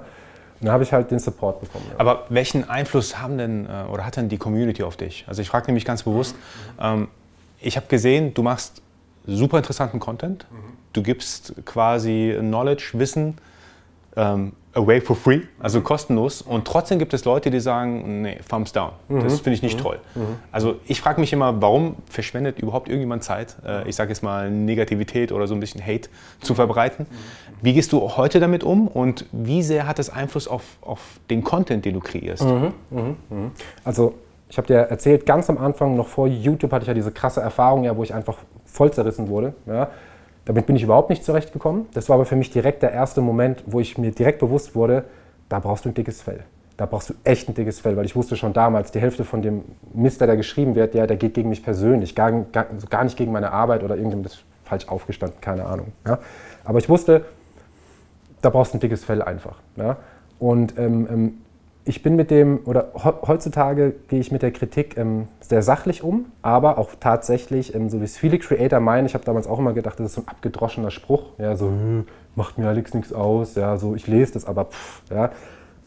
dann 0.61 0.71
habe 0.71 0.83
ich 0.83 0.91
halt 0.91 1.09
den 1.09 1.19
Support 1.19 1.61
bekommen. 1.61 1.85
Ja. 1.91 1.99
Aber 1.99 2.25
welchen 2.29 2.69
Einfluss 2.69 3.19
haben 3.19 3.37
denn 3.37 3.65
äh, 3.65 3.89
oder 3.89 4.05
hat 4.05 4.17
denn 4.17 4.27
die 4.27 4.37
Community 4.37 4.83
auf 4.83 4.97
dich? 4.97 5.23
Also 5.27 5.41
ich 5.41 5.49
frage 5.49 5.67
nämlich 5.67 5.85
ganz 5.85 6.03
bewusst, 6.03 6.35
ähm, 6.81 7.07
ich 7.61 7.77
habe 7.77 7.87
gesehen, 7.87 8.33
du 8.33 8.43
machst 8.43 8.81
super 9.25 9.57
interessanten 9.57 9.99
Content, 9.99 10.45
mhm. 10.51 10.55
du 10.91 11.01
gibst 11.01 11.53
quasi 11.65 12.35
Knowledge, 12.39 12.91
Wissen 12.93 13.37
ähm, 14.19 14.51
away 14.73 15.01
for 15.01 15.15
free, 15.15 15.41
also 15.59 15.79
mhm. 15.79 15.83
kostenlos. 15.83 16.41
Und 16.41 16.65
trotzdem 16.65 16.99
gibt 16.99 17.13
es 17.13 17.25
Leute, 17.25 17.49
die 17.49 17.59
sagen, 17.59 18.21
nee, 18.21 18.37
thumbs 18.47 18.71
down. 18.71 18.91
Mhm. 19.07 19.23
Das 19.23 19.39
finde 19.39 19.53
ich 19.53 19.63
nicht 19.63 19.77
mhm. 19.77 19.83
toll. 19.83 19.99
Mhm. 20.15 20.21
Also 20.51 20.75
ich 20.85 21.01
frage 21.01 21.19
mich 21.19 21.33
immer, 21.33 21.61
warum 21.61 21.95
verschwendet 22.09 22.59
überhaupt 22.59 22.87
irgendjemand 22.87 23.23
Zeit, 23.23 23.55
äh, 23.65 23.87
ich 23.89 23.95
sage 23.95 24.09
jetzt 24.09 24.21
mal 24.21 24.51
Negativität 24.51 25.31
oder 25.31 25.47
so 25.47 25.55
ein 25.55 25.59
bisschen 25.59 25.81
Hate 25.81 26.09
zu 26.41 26.53
verbreiten. 26.53 27.07
Mhm. 27.09 27.15
Wie 27.61 27.73
gehst 27.73 27.91
du 27.93 27.99
heute 28.17 28.39
damit 28.39 28.63
um 28.63 28.87
und 28.87 29.25
wie 29.31 29.63
sehr 29.63 29.87
hat 29.87 29.99
das 29.99 30.09
Einfluss 30.09 30.47
auf, 30.47 30.63
auf 30.81 30.99
den 31.29 31.43
Content, 31.43 31.83
den 31.83 31.95
du 31.95 31.99
kreierst? 31.99 32.45
Also 33.83 34.13
ich 34.49 34.57
habe 34.57 34.67
dir 34.67 34.77
erzählt, 34.77 35.25
ganz 35.25 35.49
am 35.49 35.57
Anfang, 35.57 35.95
noch 35.95 36.07
vor 36.07 36.27
YouTube, 36.27 36.71
hatte 36.71 36.83
ich 36.83 36.87
ja 36.87 36.93
diese 36.93 37.11
krasse 37.11 37.41
Erfahrung, 37.41 37.83
ja, 37.83 37.95
wo 37.97 38.03
ich 38.03 38.13
einfach 38.13 38.37
voll 38.65 38.91
zerrissen 38.91 39.27
wurde. 39.27 39.53
Ja. 39.65 39.89
Damit 40.49 40.65
bin 40.65 40.75
ich 40.75 40.81
überhaupt 40.81 41.11
nicht 41.11 41.23
zurechtgekommen. 41.23 41.85
Das 41.93 42.09
war 42.09 42.15
aber 42.15 42.25
für 42.25 42.35
mich 42.35 42.49
direkt 42.49 42.81
der 42.81 42.91
erste 42.91 43.21
Moment, 43.21 43.63
wo 43.67 43.79
ich 43.79 43.99
mir 43.99 44.09
direkt 44.09 44.39
bewusst 44.39 44.73
wurde, 44.73 45.03
da 45.47 45.59
brauchst 45.59 45.85
du 45.85 45.89
ein 45.89 45.93
dickes 45.93 46.23
Fell. 46.23 46.43
da 46.75 46.87
brauchst 46.87 47.11
du 47.11 47.13
echt 47.23 47.47
ein 47.49 47.53
dickes 47.53 47.79
Fell, 47.79 47.95
weil 47.95 48.05
ich 48.05 48.15
wusste 48.15 48.35
schon 48.35 48.51
damals, 48.51 48.91
die 48.91 48.99
Hälfte 48.99 49.25
von 49.25 49.43
dem 49.43 49.61
Mist, 49.93 50.21
der 50.21 50.35
geschrieben 50.35 50.73
wird, 50.73 50.95
ja, 50.95 51.05
der 51.05 51.17
geht 51.17 51.35
gegen 51.35 51.49
mich 51.49 51.63
persönlich, 51.63 52.15
gar, 52.15 52.31
gar, 52.31 52.65
gar 52.89 53.03
nicht 53.03 53.15
gegen 53.15 53.31
meine 53.31 53.51
Arbeit 53.51 53.83
oder 53.83 53.95
irgendjemand 53.95 54.25
ist 54.25 54.43
falsch 54.63 54.87
aufgestanden, 54.87 55.39
keine 55.39 55.67
Ahnung. 55.67 55.91
Ja. 56.07 56.17
Aber 56.63 56.79
ich 56.79 56.89
wusste, 56.89 57.25
da 58.41 58.49
brauchst 58.49 58.73
du 58.73 58.77
ein 58.77 58.79
dickes 58.79 59.05
Fell 59.05 59.21
einfach. 59.21 59.57
Ja. 59.75 59.97
Und 60.39 60.79
ähm, 60.79 61.07
ähm, 61.11 61.33
ich 61.85 62.03
bin 62.03 62.15
mit 62.15 62.29
dem, 62.29 62.59
oder 62.65 62.91
heutzutage 62.95 63.95
gehe 64.07 64.19
ich 64.19 64.31
mit 64.31 64.41
der 64.41 64.51
Kritik 64.51 64.97
ähm, 64.97 65.27
sehr 65.39 65.61
sachlich 65.61 66.03
um, 66.03 66.25
aber 66.41 66.77
auch 66.77 66.91
tatsächlich, 66.99 67.73
ähm, 67.73 67.89
so 67.89 67.99
wie 67.99 68.03
es 68.03 68.17
viele 68.17 68.37
Creator 68.37 68.79
meinen, 68.79 69.05
ich 69.05 69.13
habe 69.13 69.25
damals 69.25 69.47
auch 69.47 69.59
immer 69.59 69.73
gedacht, 69.73 69.99
das 69.99 70.07
ist 70.07 70.13
so 70.15 70.21
ein 70.21 70.27
abgedroschener 70.27 70.91
Spruch, 70.91 71.23
ja, 71.37 71.55
so, 71.55 71.67
hm, 71.67 72.05
macht 72.35 72.57
mir 72.57 72.67
Alex 72.67 72.93
nichts 72.93 73.13
aus, 73.13 73.55
ja, 73.55 73.77
so, 73.77 73.95
ich 73.95 74.07
lese 74.07 74.33
das, 74.33 74.45
aber 74.45 74.65
pff, 74.65 75.01
ja, 75.09 75.31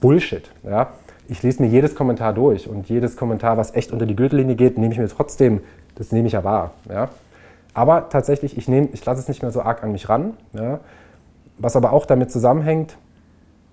Bullshit, 0.01 0.51
ja. 0.65 0.89
Ich 1.29 1.43
lese 1.43 1.63
mir 1.63 1.69
jedes 1.69 1.95
Kommentar 1.95 2.33
durch 2.33 2.69
und 2.69 2.89
jedes 2.89 3.17
Kommentar, 3.17 3.57
was 3.57 3.75
echt 3.75 3.93
unter 3.93 4.07
die 4.07 4.17
Gürtellinie 4.17 4.57
geht, 4.57 4.77
nehme 4.77 4.93
ich 4.93 4.99
mir 4.99 5.09
trotzdem, 5.09 5.61
das 5.95 6.11
nehme 6.11 6.27
ich 6.27 6.33
ja 6.33 6.43
wahr, 6.43 6.73
ja. 6.89 7.11
Aber 7.75 8.09
tatsächlich, 8.09 8.57
ich, 8.59 8.69
ich 8.69 9.05
lasse 9.05 9.21
es 9.21 9.29
nicht 9.29 9.43
mehr 9.43 9.53
so 9.53 9.63
arg 9.63 9.83
an 9.85 9.93
mich 9.93 10.09
ran, 10.09 10.35
ja. 10.53 10.81
Was 11.59 11.77
aber 11.77 11.93
auch 11.93 12.07
damit 12.07 12.33
zusammenhängt, 12.33 12.97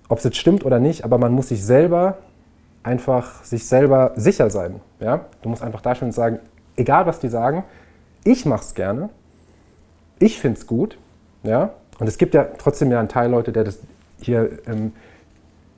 ob 0.10 0.18
es 0.18 0.24
jetzt 0.24 0.38
stimmt 0.38 0.66
oder 0.66 0.80
nicht, 0.80 1.06
aber 1.06 1.18
man 1.18 1.32
muss 1.32 1.50
sich 1.50 1.64
selber 1.64 2.18
einfach 2.84 3.44
sich 3.44 3.68
selber 3.68 4.12
sicher 4.16 4.50
sein. 4.50 4.82
Ja? 5.00 5.26
Du 5.42 5.50
musst 5.50 5.62
einfach 5.62 5.82
da 5.82 5.96
stehen 5.96 6.10
und 6.10 6.14
sagen, 6.14 6.40
egal 6.76 7.06
was 7.06 7.20
die 7.20 7.30
sagen, 7.30 7.64
ich 8.24 8.46
mache 8.46 8.62
es 8.62 8.74
gerne, 8.74 9.10
ich 10.18 10.40
finde 10.40 10.60
es 10.60 10.68
gut. 10.68 10.98
Ja? 11.44 11.72
Und 12.00 12.08
es 12.08 12.18
gibt 12.18 12.34
ja 12.34 12.46
trotzdem 12.58 12.92
ja 12.92 13.00
einen 13.00 13.10
Teil 13.10 13.30
Leute, 13.30 13.52
der 13.52 13.64
das 13.64 13.80
hier, 14.22 14.60
ähm, 14.68 14.94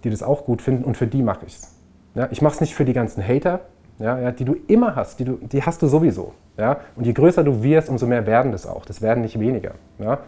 die 0.04 0.10
das 0.10 0.24
auch 0.24 0.46
gut 0.46 0.62
finden 0.62 0.84
und 0.84 0.98
für 0.98 1.08
die 1.08 1.22
mache 1.22 1.46
ich 1.46 1.58
es. 1.58 1.76
Ja? 2.16 2.28
Ich 2.32 2.42
mache 2.42 2.56
es 2.56 2.62
nicht 2.62 2.76
für 2.76 2.86
die 2.86 2.94
ganzen 2.94 3.26
Hater, 3.28 3.62
ja, 4.00 4.20
ja, 4.20 4.32
die 4.32 4.46
du 4.46 4.56
immer 4.68 4.96
hast, 4.96 5.20
die, 5.20 5.26
du, 5.26 5.34
die 5.42 5.62
hast 5.62 5.82
du 5.82 5.88
sowieso. 5.88 6.34
Ja? 6.58 6.80
Und 6.96 7.06
je 7.06 7.14
größer 7.14 7.44
du 7.44 7.62
wirst, 7.62 7.90
umso 7.90 8.08
mehr 8.08 8.26
werden 8.26 8.52
das 8.52 8.66
auch. 8.66 8.86
Das 8.86 9.02
werden 9.02 9.22
nicht 9.22 9.40
weniger. 9.40 9.74
Ja? 10.00 10.20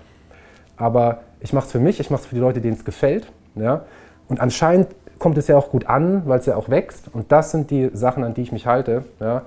Aber 0.76 1.22
ich 1.40 1.54
mache 1.54 1.66
es 1.68 1.72
für 1.72 1.80
mich, 1.80 2.00
ich 2.00 2.10
mache 2.10 2.22
es 2.22 2.28
für 2.28 2.36
die 2.36 2.42
Leute, 2.42 2.62
denen 2.62 2.76
es 2.76 2.86
gefällt. 2.86 3.32
Ja? 3.56 3.86
Und 4.28 4.40
anscheinend 4.40 4.88
kommt 5.20 5.38
es 5.38 5.48
ja 5.48 5.58
auch 5.58 5.70
gut 5.70 5.88
an, 5.88 6.24
weil 6.26 6.40
es 6.40 6.46
ja 6.46 6.56
auch 6.56 6.70
wächst. 6.70 7.10
Und 7.14 7.32
das 7.32 7.52
sind 7.52 7.72
die 7.72 7.90
Sachen, 7.94 8.24
an 8.24 8.34
die 8.34 8.42
ich 8.42 8.52
mich 8.52 8.68
halte. 8.68 9.06
Ja? 9.20 9.44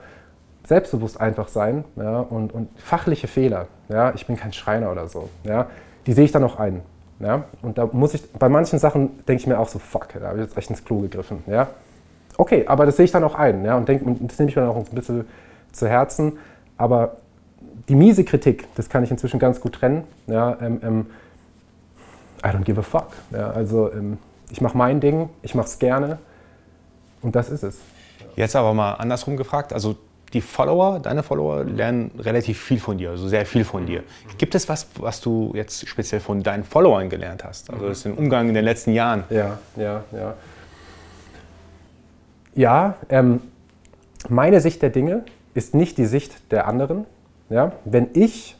Selbstbewusst 0.64 1.21
einfach 1.21 1.49
sein 1.49 1.85
ja? 1.97 2.21
und, 2.21 2.53
und 2.55 2.69
fachliche 2.81 3.29
Fehler. 3.29 3.66
Ja? 3.88 4.12
Ich 4.14 4.27
bin 4.27 4.37
kein 4.37 4.53
Schreiner 4.53 4.90
oder 4.90 5.09
so. 5.09 5.29
Ja? 5.45 5.66
Die 6.07 6.12
sehe 6.12 6.25
ich 6.25 6.33
dann 6.33 6.45
auch 6.45 6.59
ein. 6.59 6.83
Ja? 7.21 7.45
Und 7.62 7.79
da 7.79 7.88
muss 7.92 8.14
ich, 8.14 8.31
bei 8.33 8.49
manchen 8.49 8.79
Sachen 8.79 9.25
denke 9.27 9.42
ich 9.42 9.47
mir 9.47 9.59
auch 9.59 9.69
so, 9.69 9.79
fuck, 9.79 10.09
da 10.19 10.29
habe 10.29 10.38
ich 10.38 10.45
jetzt 10.45 10.57
echt 10.57 10.71
ins 10.71 10.85
Klo 10.85 11.01
gegriffen. 11.01 11.42
Ja? 11.47 11.69
Okay, 12.38 12.64
aber 12.66 12.87
das 12.87 12.97
sehe 12.97 13.05
ich 13.05 13.12
dann 13.12 13.25
auch 13.25 13.35
ein. 13.35 13.64
Ja? 13.64 13.77
Und, 13.77 13.88
denk, 13.88 14.05
und 14.07 14.31
das 14.31 14.38
nehme 14.38 14.51
ich 14.51 14.57
mir 14.57 14.62
dann 14.62 14.71
auch 14.71 14.77
ein 14.77 14.85
bisschen 14.95 15.27
zu 15.73 15.88
Herzen. 15.88 16.38
Aber 16.79 17.16
die 17.88 17.95
miese 17.95 18.25
Kritik, 18.25 18.66
das 18.77 18.88
kann 18.88 19.05
ich 19.05 19.11
inzwischen 19.11 19.38
ganz 19.38 19.61
gut 19.61 19.75
trennen. 19.75 20.05
Ja? 20.27 20.57
Ähm, 20.61 20.81
ähm, 20.83 21.07
I 22.44 22.49
don't 22.49 22.64
give 22.64 22.79
a 22.79 22.83
fuck. 22.83 23.09
Ja, 23.33 23.51
also 23.51 23.92
ähm, 23.92 24.18
ich 24.51 24.61
mache 24.61 24.77
mein 24.77 25.01
Ding, 25.01 25.29
ich 25.42 25.55
mache 25.55 25.66
es 25.66 25.79
gerne 25.79 26.18
und 27.22 27.35
das 27.35 27.51
ist 27.51 27.62
es. 27.62 27.79
Jetzt 28.37 28.55
aber 28.55 28.75
mal 28.75 28.94
andersrum 28.94 29.37
gefragt, 29.37 29.72
also 29.72 29.96
die 30.33 30.40
Follower, 30.40 30.99
deine 30.99 31.22
Follower 31.22 31.64
lernen 31.64 32.11
relativ 32.18 32.61
viel 32.61 32.79
von 32.79 32.99
dir, 32.99 33.11
also 33.11 33.29
sehr 33.29 33.46
viel 33.46 33.64
von 33.64 33.87
dir. 33.87 34.03
Gibt 34.38 34.55
es 34.55 34.68
was, 34.68 34.87
was 34.99 35.20
du 35.20 35.53
jetzt 35.55 35.88
speziell 35.88 36.20
von 36.20 36.42
deinen 36.42 36.64
Followern 36.64 37.09
gelernt 37.09 37.44
hast? 37.44 37.70
Also 37.70 37.88
das 37.88 37.99
ist 37.99 38.07
im 38.07 38.14
Umgang 38.18 38.49
in 38.49 38.55
den 38.55 38.64
letzten 38.64 38.92
Jahren. 38.92 39.25
Ja, 39.31 39.59
ja, 39.77 40.05
ja. 40.12 40.35
Ja, 42.55 42.96
ähm, 43.09 43.40
meine 44.29 44.61
Sicht 44.61 44.83
der 44.83 44.90
Dinge 44.90 45.25
ist 45.55 45.75
nicht 45.75 45.99
die 45.99 46.07
Sicht 46.07 46.51
der 46.51 46.66
anderen. 46.66 47.05
Ja? 47.49 47.72
Wenn 47.85 48.09
ich 48.14 48.56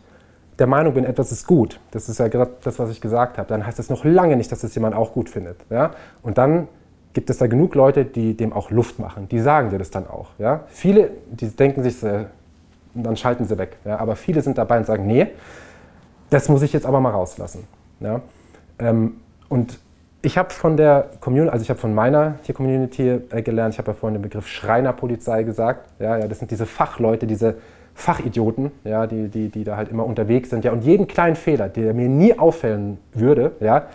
der 0.59 0.67
Meinung 0.67 0.95
bin, 0.95 1.05
etwas 1.05 1.33
ist 1.33 1.47
gut, 1.47 1.81
das 1.91 2.09
ist 2.09 2.19
ja 2.19 2.29
gerade 2.29 2.53
das, 2.63 2.79
was 2.79 2.91
ich 2.91 3.01
gesagt 3.01 3.39
habe, 3.39 3.49
dann 3.49 3.67
heißt 3.67 3.79
das 3.79 3.91
noch 3.91 4.05
lange 4.05 4.37
nicht, 4.37 4.51
dass 4.51 4.65
es 4.65 4.75
jemand 4.75 4.95
auch 4.95 5.13
gut 5.13 5.29
findet. 5.29 5.59
Ja? 5.71 5.91
Und 6.23 6.39
dann 6.39 6.69
gibt 7.13 7.31
es 7.31 7.39
da 7.39 7.47
genug 7.47 7.75
Leute, 7.75 8.05
die 8.05 8.37
dem 8.37 8.53
auch 8.53 8.71
Luft 8.71 8.99
machen. 8.99 9.29
Die 9.29 9.41
sagen 9.41 9.71
dir 9.71 9.79
das 9.79 9.91
dann 9.91 10.07
auch. 10.07 10.29
Ja? 10.39 10.65
Viele, 10.69 11.11
die 11.31 11.49
denken 11.49 11.83
sich, 11.83 12.03
äh, 12.03 12.27
dann 12.95 13.17
schalten 13.17 13.45
sie 13.45 13.59
weg. 13.59 13.77
Ja? 13.85 13.99
Aber 13.99 14.17
viele 14.17 14.43
sind 14.43 14.59
dabei 14.59 14.79
und 14.79 14.87
sagen, 14.87 15.07
nee, 15.07 15.29
das 16.31 16.49
muss 16.49 16.63
ich 16.63 16.73
jetzt 16.73 16.87
aber 16.87 17.01
mal 17.01 17.11
rauslassen. 17.11 17.65
Ja? 18.01 18.21
Ähm, 18.79 19.17
und 19.49 19.79
ich 20.23 20.39
habe 20.39 20.51
von 20.51 20.77
der 20.77 21.11
Community, 21.21 21.53
also 21.53 21.63
ich 21.63 21.71
habe 21.71 21.79
von 21.79 21.95
meiner 21.95 22.35
hier 22.43 22.55
Community 22.55 23.21
äh, 23.31 23.43
gelernt, 23.43 23.75
ich 23.75 23.79
habe 23.79 23.93
ja 23.93 23.95
vorhin 23.95 24.15
den 24.15 24.23
Begriff 24.23 24.49
Schreinerpolizei 24.49 25.43
gesagt. 25.43 25.89
Ja, 26.01 26.19
ja, 26.19 26.27
das 26.27 26.39
sind 26.39 26.51
diese 26.51 26.67
Fachleute, 26.67 27.27
diese 27.27 27.57
Fachidioten, 27.97 28.73
ja, 28.85 29.07
die, 29.07 29.29
die, 29.29 29.49
die 29.49 29.65
da 29.65 29.77
halt 29.77 29.89
immer 29.89 30.05
unterwegs 30.05 30.51
sind. 30.51 30.65
Ja, 30.65 30.73
und 30.73 30.85
jeden 30.85 31.09
kleinen 31.09 31.35
Fehler, 31.35 31.71
der 31.71 31.95
mir 31.95 32.09
nie 32.09 32.39
auffällen 32.39 32.99
würde, 33.15 33.53
ja, 33.61 33.87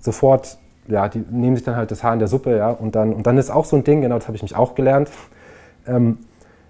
sofort, 0.00 0.58
ja, 0.88 1.08
die 1.08 1.24
nehmen 1.30 1.54
sich 1.54 1.64
dann 1.64 1.76
halt 1.76 1.92
das 1.92 2.02
Haar 2.02 2.12
in 2.12 2.18
der 2.18 2.26
Suppe, 2.26 2.56
ja, 2.56 2.70
und 2.70 2.96
dann, 2.96 3.14
und 3.14 3.28
dann 3.28 3.38
ist 3.38 3.50
auch 3.50 3.64
so 3.64 3.76
ein 3.76 3.84
Ding, 3.84 4.00
genau 4.00 4.16
das 4.16 4.26
habe 4.26 4.36
ich 4.36 4.42
mich 4.42 4.56
auch 4.56 4.74
gelernt. 4.74 5.08
Ähm, 5.86 6.18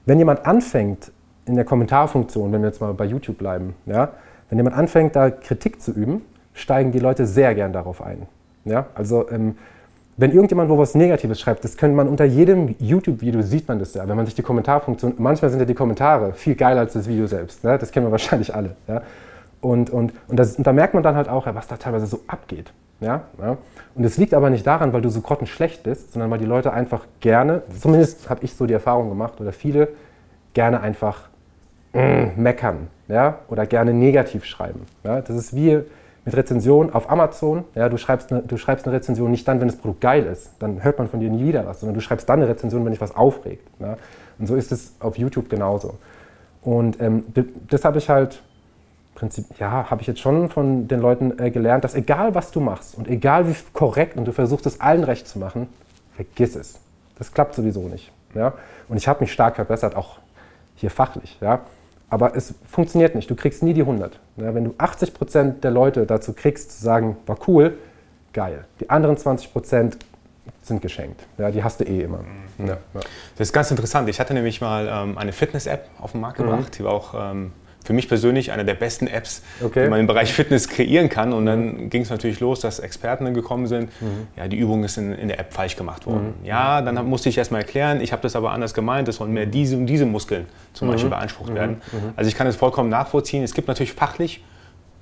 wenn 0.04 0.18
jemand 0.18 0.46
anfängt, 0.46 1.10
in 1.46 1.56
der 1.56 1.64
Kommentarfunktion, 1.64 2.52
wenn 2.52 2.60
wir 2.60 2.68
jetzt 2.68 2.80
mal 2.80 2.92
bei 2.92 3.06
YouTube 3.06 3.38
bleiben, 3.38 3.74
ja, 3.86 4.12
wenn 4.50 4.58
jemand 4.58 4.76
anfängt, 4.76 5.16
da 5.16 5.30
Kritik 5.30 5.80
zu 5.80 5.90
üben, 5.90 6.22
steigen 6.52 6.92
die 6.92 6.98
Leute 6.98 7.26
sehr 7.26 7.54
gern 7.54 7.72
darauf 7.72 8.02
ein. 8.02 8.26
Ja, 8.66 8.86
also 8.94 9.28
ähm, 9.30 9.56
wenn 10.16 10.30
irgendjemand 10.30 10.70
wo 10.70 10.78
was 10.78 10.94
Negatives 10.94 11.40
schreibt, 11.40 11.64
das 11.64 11.76
könnte 11.76 11.96
man 11.96 12.08
unter 12.08 12.24
jedem 12.24 12.76
YouTube-Video 12.78 13.42
sieht 13.42 13.66
man 13.66 13.78
das 13.78 13.94
ja. 13.94 14.06
Wenn 14.06 14.16
man 14.16 14.26
sich 14.26 14.34
die 14.34 14.42
Kommentarfunktion, 14.42 15.14
manchmal 15.18 15.50
sind 15.50 15.60
ja 15.60 15.66
die 15.66 15.74
Kommentare 15.74 16.32
viel 16.34 16.54
geiler 16.54 16.80
als 16.80 16.92
das 16.92 17.08
Video 17.08 17.26
selbst. 17.26 17.64
Ne? 17.64 17.78
Das 17.78 17.90
kennen 17.90 18.06
wir 18.06 18.12
wahrscheinlich 18.12 18.54
alle. 18.54 18.76
Ja? 18.86 19.02
Und, 19.60 19.90
und, 19.90 20.12
und, 20.28 20.36
das, 20.36 20.56
und, 20.56 20.66
da 20.66 20.72
merkt 20.72 20.94
man 20.94 21.02
dann 21.02 21.16
halt 21.16 21.28
auch, 21.28 21.46
was 21.52 21.66
da 21.66 21.76
teilweise 21.76 22.06
so 22.06 22.20
abgeht. 22.26 22.72
Ja? 23.00 23.22
ja? 23.40 23.56
Und 23.94 24.04
es 24.04 24.16
liegt 24.16 24.34
aber 24.34 24.50
nicht 24.50 24.66
daran, 24.66 24.92
weil 24.92 25.02
du 25.02 25.08
so 25.08 25.20
grottenschlecht 25.20 25.82
bist, 25.82 26.12
sondern 26.12 26.30
weil 26.30 26.38
die 26.38 26.44
Leute 26.44 26.72
einfach 26.72 27.06
gerne, 27.20 27.62
zumindest 27.80 28.30
habe 28.30 28.44
ich 28.44 28.54
so 28.54 28.66
die 28.66 28.74
Erfahrung 28.74 29.08
gemacht, 29.08 29.40
oder 29.40 29.52
viele 29.52 29.88
gerne 30.52 30.80
einfach 30.80 31.28
mm, 31.92 32.40
meckern 32.40 32.88
ja? 33.08 33.38
oder 33.48 33.66
gerne 33.66 33.92
negativ 33.92 34.44
schreiben. 34.44 34.82
Ja? 35.02 35.20
Das 35.20 35.36
ist 35.36 35.56
wie 35.56 35.80
mit 36.24 36.36
Rezension 36.36 36.92
auf 36.92 37.10
Amazon. 37.10 37.64
Ja, 37.74 37.88
du, 37.88 37.96
schreibst 37.96 38.32
eine, 38.32 38.42
du 38.42 38.56
schreibst 38.56 38.86
eine 38.86 38.96
Rezension 38.96 39.30
nicht 39.30 39.46
dann, 39.46 39.60
wenn 39.60 39.68
das 39.68 39.76
Produkt 39.76 40.00
geil 40.00 40.24
ist. 40.24 40.50
Dann 40.58 40.82
hört 40.82 40.98
man 40.98 41.08
von 41.08 41.20
dir 41.20 41.30
nie 41.30 41.44
wieder 41.44 41.66
was, 41.66 41.80
sondern 41.80 41.94
du 41.94 42.00
schreibst 42.00 42.28
dann 42.28 42.40
eine 42.40 42.48
Rezension, 42.48 42.84
wenn 42.84 42.92
dich 42.92 43.00
was 43.00 43.14
aufregt. 43.14 43.66
Ja? 43.80 43.96
Und 44.38 44.46
so 44.46 44.54
ist 44.54 44.72
es 44.72 44.94
auf 45.00 45.18
YouTube 45.18 45.48
genauso. 45.48 45.98
Und 46.62 47.00
ähm, 47.00 47.24
das 47.68 47.84
habe 47.84 47.98
ich 47.98 48.08
halt, 48.08 48.42
Prinzip, 49.14 49.46
ja, 49.58 49.90
habe 49.90 50.00
ich 50.00 50.08
jetzt 50.08 50.20
schon 50.20 50.48
von 50.48 50.88
den 50.88 51.00
Leuten 51.00 51.38
äh, 51.38 51.50
gelernt, 51.50 51.84
dass 51.84 51.94
egal 51.94 52.34
was 52.34 52.50
du 52.50 52.60
machst 52.60 52.96
und 52.96 53.06
egal 53.06 53.46
wie 53.48 53.54
korrekt 53.72 54.16
und 54.16 54.24
du 54.24 54.32
versuchst 54.32 54.66
es 54.66 54.80
allen 54.80 55.04
recht 55.04 55.28
zu 55.28 55.38
machen, 55.38 55.68
vergiss 56.16 56.56
es. 56.56 56.80
Das 57.18 57.32
klappt 57.32 57.54
sowieso 57.54 57.82
nicht. 57.82 58.10
Ja? 58.34 58.54
Und 58.88 58.96
ich 58.96 59.06
habe 59.06 59.20
mich 59.20 59.32
stark 59.32 59.56
verbessert, 59.56 59.94
auch 59.94 60.18
hier 60.74 60.90
fachlich. 60.90 61.38
Ja? 61.40 61.60
Aber 62.10 62.36
es 62.36 62.54
funktioniert 62.70 63.14
nicht. 63.14 63.28
Du 63.30 63.34
kriegst 63.34 63.62
nie 63.62 63.74
die 63.74 63.80
100. 63.80 64.20
Ja, 64.36 64.54
wenn 64.54 64.64
du 64.64 64.74
80 64.78 65.14
Prozent 65.14 65.64
der 65.64 65.70
Leute 65.70 66.06
dazu 66.06 66.32
kriegst, 66.32 66.72
zu 66.72 66.84
sagen, 66.84 67.16
war 67.26 67.38
cool, 67.48 67.78
geil. 68.32 68.64
Die 68.80 68.90
anderen 68.90 69.16
20 69.16 69.52
Prozent 69.52 69.96
sind 70.62 70.82
geschenkt. 70.82 71.24
Ja, 71.38 71.50
die 71.50 71.62
hast 71.62 71.80
du 71.80 71.84
eh 71.84 72.02
immer. 72.02 72.18
Mhm. 72.58 72.66
Ja, 72.66 72.74
ja. 72.94 73.00
Das 73.36 73.48
ist 73.48 73.52
ganz 73.52 73.70
interessant. 73.70 74.08
Ich 74.08 74.20
hatte 74.20 74.34
nämlich 74.34 74.60
mal 74.60 74.88
ähm, 74.90 75.18
eine 75.18 75.32
Fitness-App 75.32 75.88
auf 76.00 76.12
den 76.12 76.20
Markt 76.20 76.38
gebracht. 76.38 76.70
Mhm. 76.70 76.76
Die 76.78 76.84
war 76.84 76.92
auch 76.92 77.14
ähm, 77.16 77.52
für 77.84 77.92
mich 77.92 78.08
persönlich 78.08 78.50
eine 78.50 78.64
der 78.64 78.74
besten 78.74 79.06
Apps, 79.06 79.42
okay. 79.62 79.84
die 79.84 79.90
man 79.90 80.00
im 80.00 80.06
Bereich 80.06 80.32
Fitness 80.32 80.68
kreieren 80.68 81.10
kann. 81.10 81.32
Und 81.34 81.46
dann 81.46 81.90
ging 81.90 82.02
es 82.02 82.10
natürlich 82.10 82.40
los, 82.40 82.60
dass 82.60 82.78
Experten 82.78 83.24
dann 83.24 83.34
gekommen 83.34 83.66
sind. 83.66 83.90
Mhm. 84.00 84.26
Ja, 84.36 84.48
die 84.48 84.56
Übung 84.56 84.84
ist 84.84 84.96
in, 84.96 85.12
in, 85.12 85.28
der 85.28 85.38
App 85.38 85.52
falsch 85.52 85.76
gemacht 85.76 86.06
worden. 86.06 86.34
Mhm. 86.40 86.46
Ja, 86.46 86.80
dann 86.80 87.06
musste 87.06 87.28
ich 87.28 87.36
erstmal 87.36 87.60
erklären, 87.60 88.00
ich 88.00 88.12
habe 88.12 88.22
das 88.22 88.34
aber 88.36 88.52
anders 88.52 88.72
gemeint, 88.72 89.06
es 89.08 89.16
sollen 89.16 89.32
mehr 89.32 89.46
diese 89.46 89.76
und 89.76 89.86
diese 89.86 90.06
Muskeln 90.06 90.46
zum 90.72 90.88
mhm. 90.88 90.92
Beispiel 90.92 91.10
beansprucht 91.10 91.50
mhm. 91.50 91.54
werden. 91.54 91.82
Mhm. 91.92 91.98
Also 92.16 92.28
ich 92.28 92.34
kann 92.34 92.46
es 92.46 92.56
vollkommen 92.56 92.88
nachvollziehen. 92.88 93.44
Es 93.44 93.52
gibt 93.52 93.68
natürlich 93.68 93.92
fachlich 93.92 94.42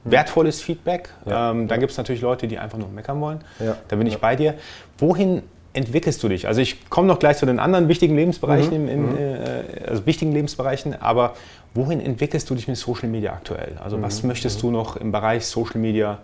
mhm. 0.04 0.10
wertvolles 0.10 0.60
Feedback. 0.60 1.10
Ja. 1.24 1.52
Ähm, 1.52 1.68
dann 1.68 1.78
gibt 1.78 1.92
es 1.92 1.98
natürlich 1.98 2.20
Leute, 2.20 2.48
die 2.48 2.58
einfach 2.58 2.78
nur 2.78 2.88
meckern 2.88 3.20
wollen. 3.20 3.40
Ja. 3.60 3.76
Da 3.86 3.96
bin 3.96 4.08
ich 4.08 4.14
ja. 4.14 4.18
bei 4.20 4.34
dir. 4.34 4.54
Wohin 4.98 5.42
entwickelst 5.74 6.22
du 6.22 6.28
dich? 6.28 6.46
Also 6.46 6.60
ich 6.60 6.88
komme 6.90 7.08
noch 7.08 7.18
gleich 7.18 7.38
zu 7.38 7.46
den 7.46 7.58
anderen 7.58 7.88
wichtigen 7.88 8.14
Lebensbereichen, 8.14 8.82
mhm. 8.82 8.88
im, 8.88 9.08
im, 9.10 9.16
äh, 9.16 9.88
also 9.88 10.06
wichtigen 10.06 10.32
Lebensbereichen, 10.32 11.00
aber 11.00 11.34
wohin 11.74 12.00
entwickelst 12.00 12.48
du 12.50 12.54
dich 12.54 12.68
mit 12.68 12.76
Social 12.76 13.08
Media 13.08 13.32
aktuell? 13.32 13.78
Also 13.82 13.96
mhm. 13.96 14.02
was 14.02 14.22
möchtest 14.22 14.62
du 14.62 14.70
noch 14.70 14.96
im 14.96 15.12
Bereich 15.12 15.46
Social 15.46 15.80
Media 15.80 16.18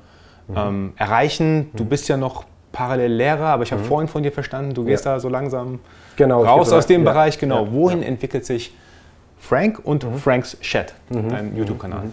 mhm. 0.48 0.56
ähm, 0.56 0.92
erreichen? 0.96 1.70
Du 1.74 1.84
mhm. 1.84 1.88
bist 1.88 2.08
ja 2.08 2.16
noch 2.16 2.44
parallel 2.72 3.12
Lehrer, 3.12 3.46
aber 3.46 3.62
ich 3.62 3.72
habe 3.72 3.82
mhm. 3.82 3.86
vorhin 3.86 4.08
von 4.08 4.22
dir 4.22 4.32
verstanden, 4.32 4.74
du 4.74 4.84
gehst 4.84 5.04
ja. 5.04 5.14
da 5.14 5.20
so 5.20 5.28
langsam 5.28 5.80
genau, 6.16 6.44
raus 6.44 6.72
aus 6.72 6.86
dem 6.86 7.04
ja. 7.04 7.12
Bereich. 7.12 7.38
Genau, 7.38 7.64
ja. 7.64 7.72
wohin 7.72 8.02
entwickelt 8.02 8.44
sich 8.44 8.74
Frank 9.40 9.80
und 9.82 10.04
mhm. 10.04 10.18
Franks 10.18 10.58
Chat, 10.60 10.94
dein 11.08 11.56
YouTube-Kanal? 11.56 12.10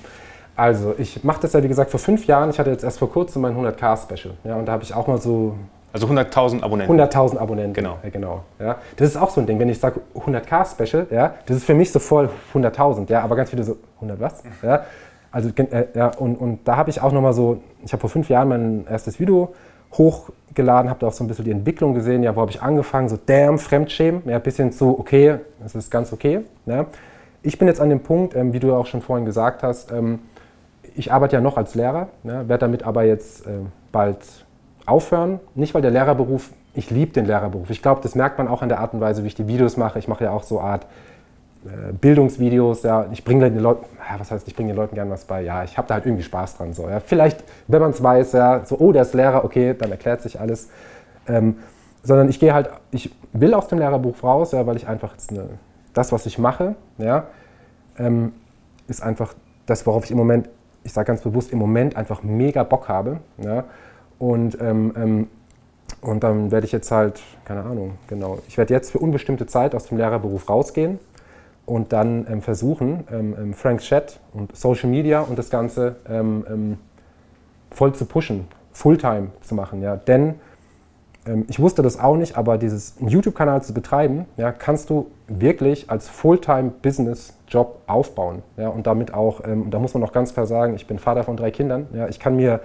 Also, 0.56 0.96
ich 0.98 1.22
mache 1.24 1.42
das 1.42 1.52
ja 1.52 1.62
wie 1.62 1.68
gesagt 1.68 1.92
vor 1.92 2.00
fünf 2.00 2.28
Jahren. 2.28 2.50
Ich 2.50 2.60
hatte 2.60 2.70
jetzt 2.70 2.84
erst 2.84 3.00
vor 3.00 3.12
kurzem 3.12 3.42
mein 3.42 3.58
100k-Special. 3.58 4.36
Ja, 4.46 4.56
und 4.56 4.66
da 4.66 4.72
habe 4.72 4.84
ich 4.84 4.94
auch 4.94 5.08
mal 5.08 5.20
so 5.20 5.56
Also 5.96 6.08
100.000 6.08 6.62
Abonnenten. 6.62 7.00
100.000 7.00 7.38
Abonnenten. 7.38 7.74
Genau. 7.74 8.00
Ja, 8.04 8.10
genau. 8.10 8.44
Ja. 8.60 8.76
Das 8.98 9.08
ist 9.08 9.16
auch 9.16 9.30
so 9.30 9.40
ein 9.40 9.48
Ding, 9.48 9.60
wenn 9.60 9.70
ich 9.70 9.80
sage 9.80 10.02
100k 10.14 10.70
Special, 10.70 11.08
ja, 11.10 11.36
das 11.46 11.56
ist 11.56 11.64
für 11.64 11.74
mich 11.74 11.90
so 11.90 12.00
voll 12.00 12.30
100.000, 12.54 13.10
ja, 13.10 13.22
aber 13.22 13.38
ganz 13.38 13.50
viele 13.50 13.64
so 13.64 13.78
100 14.02 14.20
was? 14.20 14.44
Ja. 14.62 14.84
Also 15.32 15.52
äh, 15.56 15.86
ja, 15.94 16.12
und, 16.18 16.36
und 16.36 16.68
da 16.68 16.76
habe 16.76 16.90
ich 16.90 17.00
auch 17.02 17.14
nochmal 17.14 17.32
so, 17.32 17.62
ich 17.86 17.94
habe 17.94 18.02
vor 18.02 18.10
fünf 18.10 18.28
Jahren 18.28 18.50
mein 18.50 18.86
erstes 18.90 19.22
Video 19.22 19.54
hochgeladen, 19.94 20.90
habe 20.90 21.00
da 21.00 21.08
auch 21.08 21.14
so 21.14 21.24
ein 21.24 21.30
bisschen 21.30 21.46
die 21.46 21.52
Entwicklung 21.52 21.94
gesehen, 21.94 22.24
ja, 22.24 22.36
wo 22.36 22.42
habe 22.42 22.52
ich 22.52 22.62
angefangen, 22.62 23.08
so 23.08 23.18
damn, 23.26 23.58
Fremdschämen, 23.58 24.24
ja, 24.26 24.38
bisschen 24.40 24.74
zu, 24.74 25.00
okay, 25.00 25.38
das 25.64 25.76
ist 25.76 25.90
ganz 25.90 26.12
okay. 26.12 26.42
Ja. 26.66 26.88
Ich 27.42 27.58
bin 27.58 27.70
jetzt 27.70 27.80
an 27.80 27.88
dem 27.88 28.02
Punkt, 28.02 28.36
ähm, 28.36 28.52
wie 28.52 28.60
du 28.60 28.74
auch 28.74 28.86
schon 28.86 29.02
vorhin 29.02 29.26
gesagt 29.26 29.64
hast, 29.64 29.94
ähm, 29.94 30.20
ich 30.94 31.14
arbeite 31.14 31.38
ja 31.38 31.42
noch 31.42 31.56
als 31.56 31.74
Lehrer, 31.74 32.10
ja, 32.26 32.50
werde 32.50 32.66
damit 32.66 32.84
aber 32.84 33.04
jetzt 33.04 33.48
äh, 33.48 33.52
bald 33.94 34.45
aufhören. 34.86 35.40
Nicht, 35.56 35.74
weil 35.74 35.82
der 35.82 35.92
Lehrerberuf, 35.92 36.52
ich 36.74 36.90
liebe 36.90 37.12
den 37.12 37.26
Lehrerberuf. 37.26 37.70
Ich 37.70 37.82
glaube, 37.82 38.02
das 38.02 38.16
merkt 38.16 38.38
man 38.38 38.48
auch 38.48 38.62
an 38.62 38.70
der 38.70 38.80
Art 38.80 38.94
und 38.94 39.02
Weise, 39.02 39.24
wie 39.24 39.28
ich 39.28 39.36
die 39.36 39.48
Videos 39.48 39.78
mache. 39.78 40.00
Ich 40.00 40.08
mache 40.08 40.26
ja 40.26 40.32
auch 40.32 40.44
so 40.44 40.60
Art 40.60 40.86
äh, 41.66 41.94
Bildungsvideos. 41.94 42.84
Ja. 42.84 43.08
Ich 43.12 43.24
bringe 43.24 43.50
den 43.50 43.60
Leuten, 43.60 43.86
ja, 43.98 44.20
was 44.20 44.32
heißt, 44.32 44.48
ich 44.48 44.56
bringe 44.56 44.72
den 44.72 44.78
Leuten 44.78 44.96
gerne 44.96 45.12
was 45.12 45.26
bei. 45.26 45.42
Ja, 45.42 45.64
ich 45.64 45.78
habe 45.78 45.88
da 45.88 45.96
halt 45.96 46.06
irgendwie 46.06 46.24
Spaß 46.24 46.58
dran. 46.58 46.74
So, 46.74 46.90
ja. 46.90 47.00
Vielleicht, 47.00 47.44
wenn 47.68 47.82
man 47.82 47.92
es 47.92 48.02
weiß, 48.02 48.34
ja, 48.34 48.66
so, 48.66 48.78
oh, 48.80 48.92
der 48.92 49.04
ist 49.04 49.14
Lehrer, 49.14 49.44
okay, 49.44 49.76
dann 49.78 49.92
erklärt 49.92 50.22
sich 50.22 50.40
alles. 50.40 50.70
Ähm, 51.28 51.58
sondern 52.04 52.30
ich 52.30 52.40
gehe 52.40 52.54
halt, 52.54 52.70
ich 52.92 53.14
will 53.34 53.54
aus 53.54 53.68
dem 53.68 53.80
Lehrerberuf 53.80 54.24
raus, 54.24 54.52
ja, 54.52 54.66
weil 54.68 54.76
ich 54.76 54.88
einfach 54.88 55.14
jetzt 55.14 55.32
eine, 55.32 55.50
das, 55.94 56.12
was 56.12 56.26
ich 56.28 56.38
mache, 56.38 56.76
ja, 57.00 57.26
ähm, 57.98 58.34
ist 58.88 59.02
einfach 59.02 59.34
das, 59.66 59.86
worauf 59.88 60.06
ich 60.06 60.12
im 60.12 60.18
Moment, 60.18 60.50
ich 60.84 60.94
sage 60.94 61.08
ganz 61.08 61.22
bewusst, 61.22 61.52
im 61.52 61.58
Moment 61.58 61.96
einfach 61.98 62.22
mega 62.22 62.64
Bock 62.64 62.88
habe. 62.90 63.18
Ja. 63.38 63.64
Und, 64.20 64.58
ähm, 64.62 64.94
ähm, 64.96 65.28
und 66.02 66.24
dann 66.24 66.52
werde 66.52 66.66
ich 66.66 66.72
jetzt 66.72 66.92
halt, 66.92 67.22
keine 67.44 67.64
Ahnung, 67.64 67.94
genau, 68.08 68.40
ich 68.48 68.58
werde 68.58 68.74
jetzt 68.74 68.92
für 68.92 69.00
unbestimmte 69.00 69.46
Zeit 69.48 69.76
aus 69.76 69.86
dem 69.86 69.98
Lehrerberuf 69.98 70.50
rausgehen 70.50 71.00
und 71.66 71.94
dann 71.94 72.26
ähm, 72.30 72.42
versuchen, 72.42 73.04
ähm, 73.12 73.36
ähm, 73.38 73.54
Frank 73.54 73.82
Chat 73.82 74.20
und 74.34 74.56
Social 74.56 74.90
Media 74.90 75.22
und 75.22 75.38
das 75.38 75.50
Ganze 75.50 75.98
ähm, 76.08 76.78
voll 77.72 77.94
zu 77.94 78.06
pushen, 78.06 78.48
Fulltime 78.72 79.28
zu 79.42 79.56
machen. 79.56 79.82
Ja. 79.82 79.96
Denn 79.96 80.36
ich 81.48 81.60
wusste 81.60 81.82
das 81.82 82.00
auch 82.00 82.16
nicht, 82.16 82.38
aber 82.38 82.60
dieses 82.60 82.98
YouTube-Kanal 83.00 83.64
zu 83.64 83.74
betreiben, 83.74 84.28
ja, 84.38 84.52
kannst 84.52 84.92
du 84.92 85.08
wirklich 85.28 85.90
als 85.90 86.08
Fulltime-Business-Job 86.08 87.82
aufbauen. 87.88 88.44
Ja, 88.58 88.70
und 88.70 88.86
damit 88.86 89.12
auch, 89.12 89.44
ähm, 89.44 89.72
da 89.72 89.80
muss 89.80 89.96
man 89.96 90.04
auch 90.04 90.12
ganz 90.12 90.36
klar 90.36 90.46
sagen, 90.46 90.76
ich 90.76 90.86
bin 90.86 91.00
Vater 91.00 91.24
von 91.24 91.36
drei 91.36 91.50
Kindern. 91.50 91.88
Ja, 91.94 92.08
ich 92.08 92.20
kann 92.20 92.36
mir 92.36 92.60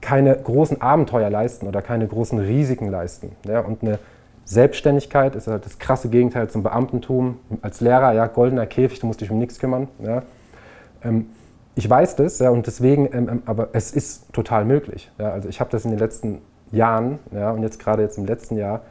keine 0.00 0.36
großen 0.36 0.80
Abenteuer 0.80 1.30
leisten 1.30 1.66
oder 1.66 1.82
keine 1.82 2.06
großen 2.06 2.38
Risiken 2.38 2.90
leisten. 2.90 3.32
Ja? 3.46 3.60
Und 3.60 3.82
eine 3.82 3.98
Selbstständigkeit 4.44 5.36
ist 5.36 5.46
halt 5.46 5.64
das 5.64 5.78
krasse 5.78 6.08
Gegenteil 6.08 6.48
zum 6.48 6.62
Beamtentum. 6.62 7.38
Als 7.62 7.80
Lehrer, 7.80 8.12
ja, 8.12 8.26
goldener 8.26 8.66
Käfig, 8.66 9.00
du 9.00 9.06
musst 9.06 9.20
dich 9.20 9.30
um 9.30 9.38
nichts 9.38 9.58
kümmern. 9.58 9.88
Ja? 10.02 10.22
Ähm, 11.04 11.26
ich 11.74 11.88
weiß 11.88 12.16
das, 12.16 12.38
ja, 12.40 12.50
und 12.50 12.66
deswegen, 12.66 13.06
ähm, 13.06 13.28
ähm 13.28 13.42
aber 13.46 13.68
es 13.72 13.92
ist 13.92 14.32
total 14.32 14.64
möglich. 14.64 15.10
Ja? 15.18 15.30
Also 15.30 15.48
ich 15.48 15.60
habe 15.60 15.70
das 15.70 15.84
in 15.84 15.90
den 15.90 16.00
letzten 16.00 16.38
Jahren 16.72 17.18
ja, 17.32 17.50
und 17.50 17.62
jetzt 17.62 17.78
gerade 17.78 18.02
jetzt 18.02 18.18
im 18.18 18.26
letzten 18.26 18.56
Jahr 18.56 18.82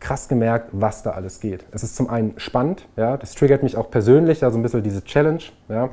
krass 0.00 0.28
gemerkt, 0.28 0.68
was 0.72 1.02
da 1.02 1.12
alles 1.12 1.40
geht. 1.40 1.64
Es 1.72 1.82
ist 1.82 1.96
zum 1.96 2.10
einen 2.10 2.34
spannend, 2.36 2.86
ja, 2.96 3.16
das 3.16 3.34
triggert 3.34 3.62
mich 3.62 3.76
auch 3.76 3.90
persönlich, 3.90 4.40
so 4.40 4.46
ein 4.46 4.62
bisschen 4.62 4.82
diese 4.82 5.02
Challenge, 5.02 5.42
ja, 5.68 5.88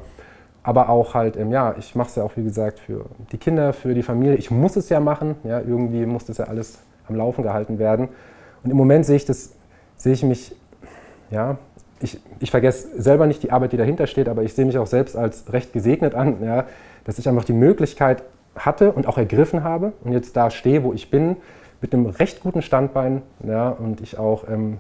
aber 0.64 0.90
auch 0.90 1.14
halt, 1.14 1.38
ähm, 1.38 1.52
ja, 1.52 1.76
ich 1.78 1.96
mache 1.96 2.10
es 2.10 2.16
ja 2.16 2.24
auch, 2.24 2.36
wie 2.36 2.44
gesagt, 2.44 2.80
für 2.80 3.06
die 3.32 3.38
Kinder, 3.38 3.74
für 3.74 3.94
die 3.94 4.04
Familie. 4.04 4.36
Ich 4.36 4.52
muss 4.52 4.76
es 4.76 4.90
ja 4.90 5.00
machen, 5.00 5.36
ja, 5.44 5.60
irgendwie 5.60 6.06
muss 6.06 6.26
das 6.26 6.38
ja 6.38 6.46
alles 6.46 6.80
am 7.08 7.16
Laufen 7.16 7.44
gehalten 7.44 7.80
werden. 7.80 8.10
Und 8.64 8.72
im 8.72 8.78
Moment 8.78 9.06
sehe 9.06 9.16
ich 9.16 9.26
das, 9.26 9.54
sehe 9.96 10.14
ich 10.14 10.24
mich, 10.24 10.56
ja, 11.32 11.58
ich, 12.00 12.20
ich 12.40 12.52
vergesse 12.52 13.02
selber 13.02 13.28
nicht 13.28 13.44
die 13.44 13.52
Arbeit, 13.52 13.72
die 13.72 13.78
dahinter 13.78 14.08
steht, 14.08 14.28
aber 14.30 14.44
ich 14.44 14.54
sehe 14.54 14.66
mich 14.66 14.78
auch 14.78 14.88
selbst 14.88 15.16
als 15.16 15.52
recht 15.52 15.74
gesegnet 15.74 16.16
an, 16.16 16.44
ja, 16.44 16.66
dass 17.06 17.20
ich 17.20 17.28
einfach 17.28 17.44
die 17.44 17.54
Möglichkeit 17.54 18.24
hatte 18.56 18.92
und 18.92 19.08
auch 19.08 19.18
ergriffen 19.18 19.64
habe 19.64 19.94
und 20.04 20.12
jetzt 20.12 20.36
da 20.36 20.50
stehe, 20.50 20.84
wo 20.84 20.94
ich 20.94 21.10
bin, 21.10 21.38
mit 21.82 21.94
einem 21.94 22.06
recht 22.06 22.42
guten 22.42 22.62
Standbein 22.62 23.24
ja, 23.44 23.70
und 23.70 24.02
ich 24.02 24.20
auch 24.20 24.48
ähm, 24.48 24.78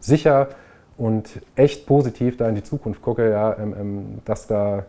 sicher 0.00 0.48
und 0.96 1.40
echt 1.54 1.86
positiv 1.86 2.36
da 2.36 2.48
in 2.48 2.54
die 2.54 2.62
Zukunft 2.62 3.02
gucke, 3.02 3.30
ja, 3.30 3.56
ähm, 3.58 3.74
ähm 3.78 4.18
dass 4.24 4.46
da 4.46 4.84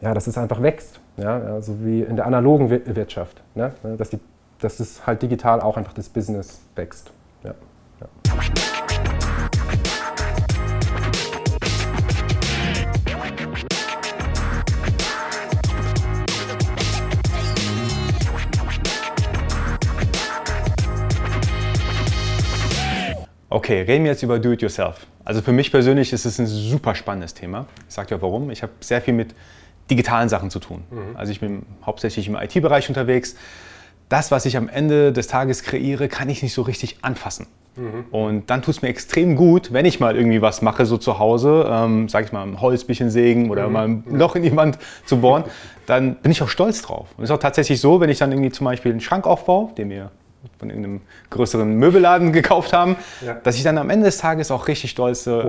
ja, 0.00 0.14
dass 0.14 0.26
es 0.26 0.38
einfach 0.38 0.62
wächst. 0.62 1.00
Ja, 1.16 1.60
so 1.60 1.84
wie 1.84 2.00
in 2.02 2.16
der 2.16 2.26
analogen 2.26 2.70
Wirtschaft. 2.70 3.42
Ne? 3.54 3.72
Dass, 3.98 4.10
die, 4.10 4.18
dass 4.58 4.80
es 4.80 5.06
halt 5.06 5.20
digital 5.22 5.60
auch 5.60 5.76
einfach 5.76 5.92
das 5.92 6.08
Business 6.08 6.62
wächst. 6.74 7.10
Ja. 7.44 7.54
Ja. 8.00 8.06
Okay, 23.52 23.82
reden 23.82 24.04
wir 24.04 24.12
jetzt 24.12 24.22
über 24.22 24.38
Do-it-yourself. 24.38 25.06
Also 25.24 25.42
für 25.42 25.52
mich 25.52 25.70
persönlich 25.70 26.12
ist 26.12 26.24
es 26.24 26.38
ein 26.38 26.46
super 26.46 26.94
spannendes 26.94 27.34
Thema. 27.34 27.66
Ich 27.88 27.94
sage 27.94 28.14
dir 28.14 28.22
warum. 28.22 28.50
Ich 28.50 28.62
habe 28.62 28.72
sehr 28.80 29.02
viel 29.02 29.12
mit 29.12 29.34
digitalen 29.90 30.28
Sachen 30.28 30.50
zu 30.50 30.58
tun. 30.58 30.82
Mhm. 30.90 31.16
Also 31.16 31.32
ich 31.32 31.40
bin 31.40 31.62
hauptsächlich 31.84 32.28
im 32.28 32.36
IT-Bereich 32.36 32.88
unterwegs. 32.88 33.34
Das, 34.08 34.30
was 34.30 34.46
ich 34.46 34.56
am 34.56 34.68
Ende 34.68 35.12
des 35.12 35.26
Tages 35.26 35.62
kreiere, 35.62 36.08
kann 36.08 36.28
ich 36.28 36.42
nicht 36.42 36.54
so 36.54 36.62
richtig 36.62 36.98
anfassen. 37.02 37.46
Mhm. 37.76 38.04
Und 38.10 38.50
dann 38.50 38.62
tut 38.62 38.76
es 38.76 38.82
mir 38.82 38.88
extrem 38.88 39.36
gut, 39.36 39.72
wenn 39.72 39.84
ich 39.86 40.00
mal 40.00 40.16
irgendwie 40.16 40.42
was 40.42 40.62
mache, 40.62 40.86
so 40.86 40.96
zu 40.96 41.18
Hause, 41.18 41.68
ähm, 41.70 42.08
sag 42.08 42.24
ich 42.24 42.32
mal, 42.32 42.42
ein 42.42 42.60
Holzbischen 42.60 43.10
sägen 43.10 43.50
oder 43.50 43.68
mhm. 43.68 43.72
mal 43.72 43.88
ein 43.88 44.04
Loch 44.10 44.34
in 44.36 44.42
die 44.42 44.54
Wand 44.56 44.78
zu 45.06 45.18
bohren, 45.20 45.44
dann 45.86 46.16
bin 46.16 46.32
ich 46.32 46.42
auch 46.42 46.48
stolz 46.48 46.82
drauf. 46.82 47.08
Und 47.16 47.24
es 47.24 47.30
ist 47.30 47.34
auch 47.34 47.40
tatsächlich 47.40 47.80
so, 47.80 48.00
wenn 48.00 48.10
ich 48.10 48.18
dann 48.18 48.32
irgendwie 48.32 48.50
zum 48.50 48.64
Beispiel 48.64 48.90
einen 48.90 49.00
Schrank 49.00 49.26
aufbaue, 49.26 49.72
den 49.74 49.88
mir 49.88 50.10
von 50.60 50.68
irgendeinem 50.68 51.00
größeren 51.30 51.74
Möbelladen 51.74 52.32
gekauft 52.40 52.72
haben, 52.72 52.96
ja. 53.24 53.34
dass 53.42 53.56
ich 53.56 53.64
dann 53.64 53.78
am 53.78 53.90
Ende 53.90 54.06
des 54.06 54.18
Tages 54.18 54.50
auch 54.50 54.68
richtig 54.68 54.90
stolz 54.90 55.26
äh, 55.26 55.42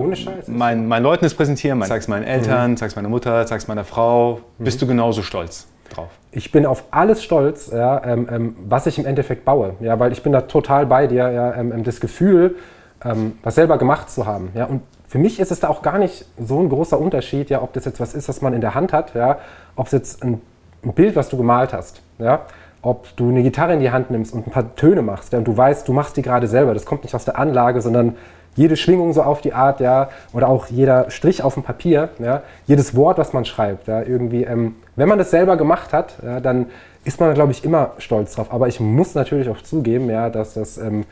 mein, 0.48 0.88
meinen 0.88 1.02
Leuten 1.02 1.24
das 1.24 1.34
präsentiere. 1.34 1.78
Ich 1.78 1.90
es 1.90 2.08
meinen 2.08 2.24
Eltern, 2.24 2.72
mhm. 2.72 2.76
es 2.80 2.96
meiner 2.96 3.08
Mutter, 3.08 3.44
es 3.48 3.68
meiner 3.68 3.84
Frau. 3.84 4.40
Mhm. 4.58 4.64
Bist 4.64 4.82
du 4.82 4.86
genauso 4.86 5.22
stolz 5.22 5.68
drauf? 5.90 6.08
Ich 6.32 6.50
bin 6.50 6.66
auf 6.66 6.84
alles 6.90 7.22
stolz, 7.22 7.70
ja, 7.70 8.02
ähm, 8.04 8.28
ähm, 8.30 8.56
was 8.66 8.86
ich 8.86 8.98
im 8.98 9.06
Endeffekt 9.06 9.44
baue. 9.44 9.74
Ja, 9.80 10.00
weil 10.00 10.12
ich 10.12 10.22
bin 10.22 10.32
da 10.32 10.42
total 10.42 10.86
bei 10.86 11.06
dir. 11.06 11.30
Ja, 11.30 11.54
ähm, 11.54 11.72
ähm 11.72 11.84
das 11.84 12.00
Gefühl, 12.00 12.56
ähm, 13.04 13.34
was 13.42 13.54
selber 13.54 13.78
gemacht 13.78 14.10
zu 14.10 14.26
haben. 14.26 14.50
Ja, 14.54 14.64
und 14.64 14.82
für 15.06 15.18
mich 15.18 15.38
ist 15.38 15.52
es 15.52 15.60
da 15.60 15.68
auch 15.68 15.82
gar 15.82 15.98
nicht 15.98 16.24
so 16.38 16.58
ein 16.58 16.70
großer 16.70 16.98
Unterschied, 16.98 17.50
ja, 17.50 17.62
ob 17.62 17.74
das 17.74 17.84
jetzt 17.84 18.00
was 18.00 18.14
ist, 18.14 18.30
was 18.30 18.40
man 18.40 18.54
in 18.54 18.62
der 18.62 18.74
Hand 18.74 18.94
hat, 18.94 19.14
ja, 19.14 19.38
ob 19.76 19.86
es 19.86 19.92
jetzt 19.92 20.22
ein, 20.22 20.40
ein 20.82 20.94
Bild, 20.94 21.16
was 21.16 21.28
du 21.28 21.36
gemalt 21.36 21.74
hast. 21.74 22.00
Ja, 22.18 22.46
ob 22.82 23.16
du 23.16 23.28
eine 23.28 23.42
Gitarre 23.42 23.74
in 23.74 23.80
die 23.80 23.90
Hand 23.90 24.10
nimmst 24.10 24.34
und 24.34 24.46
ein 24.46 24.50
paar 24.50 24.74
Töne 24.74 25.02
machst 25.02 25.32
ja, 25.32 25.38
und 25.38 25.46
du 25.46 25.56
weißt, 25.56 25.86
du 25.86 25.92
machst 25.92 26.16
die 26.16 26.22
gerade 26.22 26.48
selber, 26.48 26.74
das 26.74 26.84
kommt 26.84 27.04
nicht 27.04 27.14
aus 27.14 27.24
der 27.24 27.38
Anlage, 27.38 27.80
sondern 27.80 28.16
jede 28.54 28.76
Schwingung 28.76 29.12
so 29.12 29.22
auf 29.22 29.40
die 29.40 29.54
Art, 29.54 29.80
ja, 29.80 30.10
oder 30.32 30.48
auch 30.48 30.66
jeder 30.66 31.10
Strich 31.10 31.42
auf 31.42 31.54
dem 31.54 31.62
Papier, 31.62 32.10
ja, 32.18 32.42
jedes 32.66 32.94
Wort, 32.94 33.18
was 33.18 33.32
man 33.32 33.44
schreibt, 33.44 33.88
ja, 33.88 34.02
irgendwie, 34.02 34.44
ähm, 34.44 34.76
wenn 34.96 35.08
man 35.08 35.18
das 35.18 35.30
selber 35.30 35.56
gemacht 35.56 35.92
hat, 35.92 36.14
ja, 36.22 36.40
dann 36.40 36.66
ist 37.04 37.18
man, 37.18 37.32
glaube 37.34 37.52
ich, 37.52 37.64
immer 37.64 37.92
stolz 37.98 38.34
drauf. 38.34 38.52
Aber 38.52 38.68
ich 38.68 38.78
muss 38.78 39.14
natürlich 39.14 39.48
auch 39.48 39.62
zugeben, 39.62 40.10
ja, 40.10 40.28
dass 40.28 40.54
das, 40.54 40.78
ähm, 40.78 41.04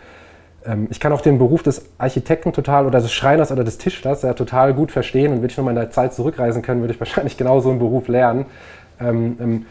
ähm, 0.64 0.88
ich 0.90 1.00
kann 1.00 1.12
auch 1.12 1.20
den 1.20 1.38
Beruf 1.38 1.62
des 1.62 1.86
Architekten 1.98 2.52
total 2.52 2.86
oder 2.86 3.00
des 3.00 3.12
Schreiners 3.12 3.50
oder 3.50 3.64
des 3.64 3.78
Tischlers 3.78 4.22
ja, 4.22 4.34
total 4.34 4.74
gut 4.74 4.92
verstehen 4.92 5.32
und 5.32 5.38
würde 5.38 5.50
ich 5.50 5.56
nur 5.56 5.64
mal 5.64 5.70
in 5.70 5.76
der 5.76 5.90
Zeit 5.90 6.12
zurückreisen 6.12 6.62
können, 6.62 6.80
würde 6.82 6.94
ich 6.94 7.00
wahrscheinlich 7.00 7.36
genau 7.38 7.60
so 7.60 7.70
einen 7.70 7.78
Beruf 7.78 8.08
lernen. 8.08 8.46
Ähm, 9.00 9.38
ähm, 9.40 9.66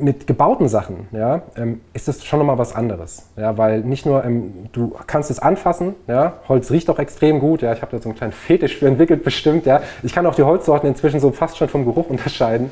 mit 0.00 0.26
gebauten 0.26 0.68
Sachen 0.68 1.08
ja, 1.12 1.42
ähm, 1.56 1.80
ist 1.92 2.08
das 2.08 2.24
schon 2.24 2.38
nochmal 2.38 2.58
was 2.58 2.74
anderes. 2.74 3.28
Ja, 3.36 3.56
weil 3.58 3.80
nicht 3.80 4.06
nur, 4.06 4.24
ähm, 4.24 4.68
du 4.72 4.94
kannst 5.06 5.30
es 5.30 5.38
anfassen, 5.38 5.94
ja, 6.06 6.34
Holz 6.48 6.70
riecht 6.70 6.90
auch 6.90 6.98
extrem 6.98 7.40
gut, 7.40 7.62
ja, 7.62 7.72
ich 7.72 7.82
habe 7.82 7.96
da 7.96 8.02
so 8.02 8.08
einen 8.08 8.18
kleinen 8.18 8.32
Fetisch 8.32 8.76
für 8.76 8.86
entwickelt 8.86 9.24
bestimmt, 9.24 9.66
ja. 9.66 9.82
Ich 10.02 10.12
kann 10.12 10.26
auch 10.26 10.34
die 10.34 10.42
Holzsorten 10.42 10.88
inzwischen 10.88 11.20
so 11.20 11.30
fast 11.30 11.56
schon 11.56 11.68
vom 11.68 11.84
Geruch 11.84 12.06
unterscheiden. 12.08 12.70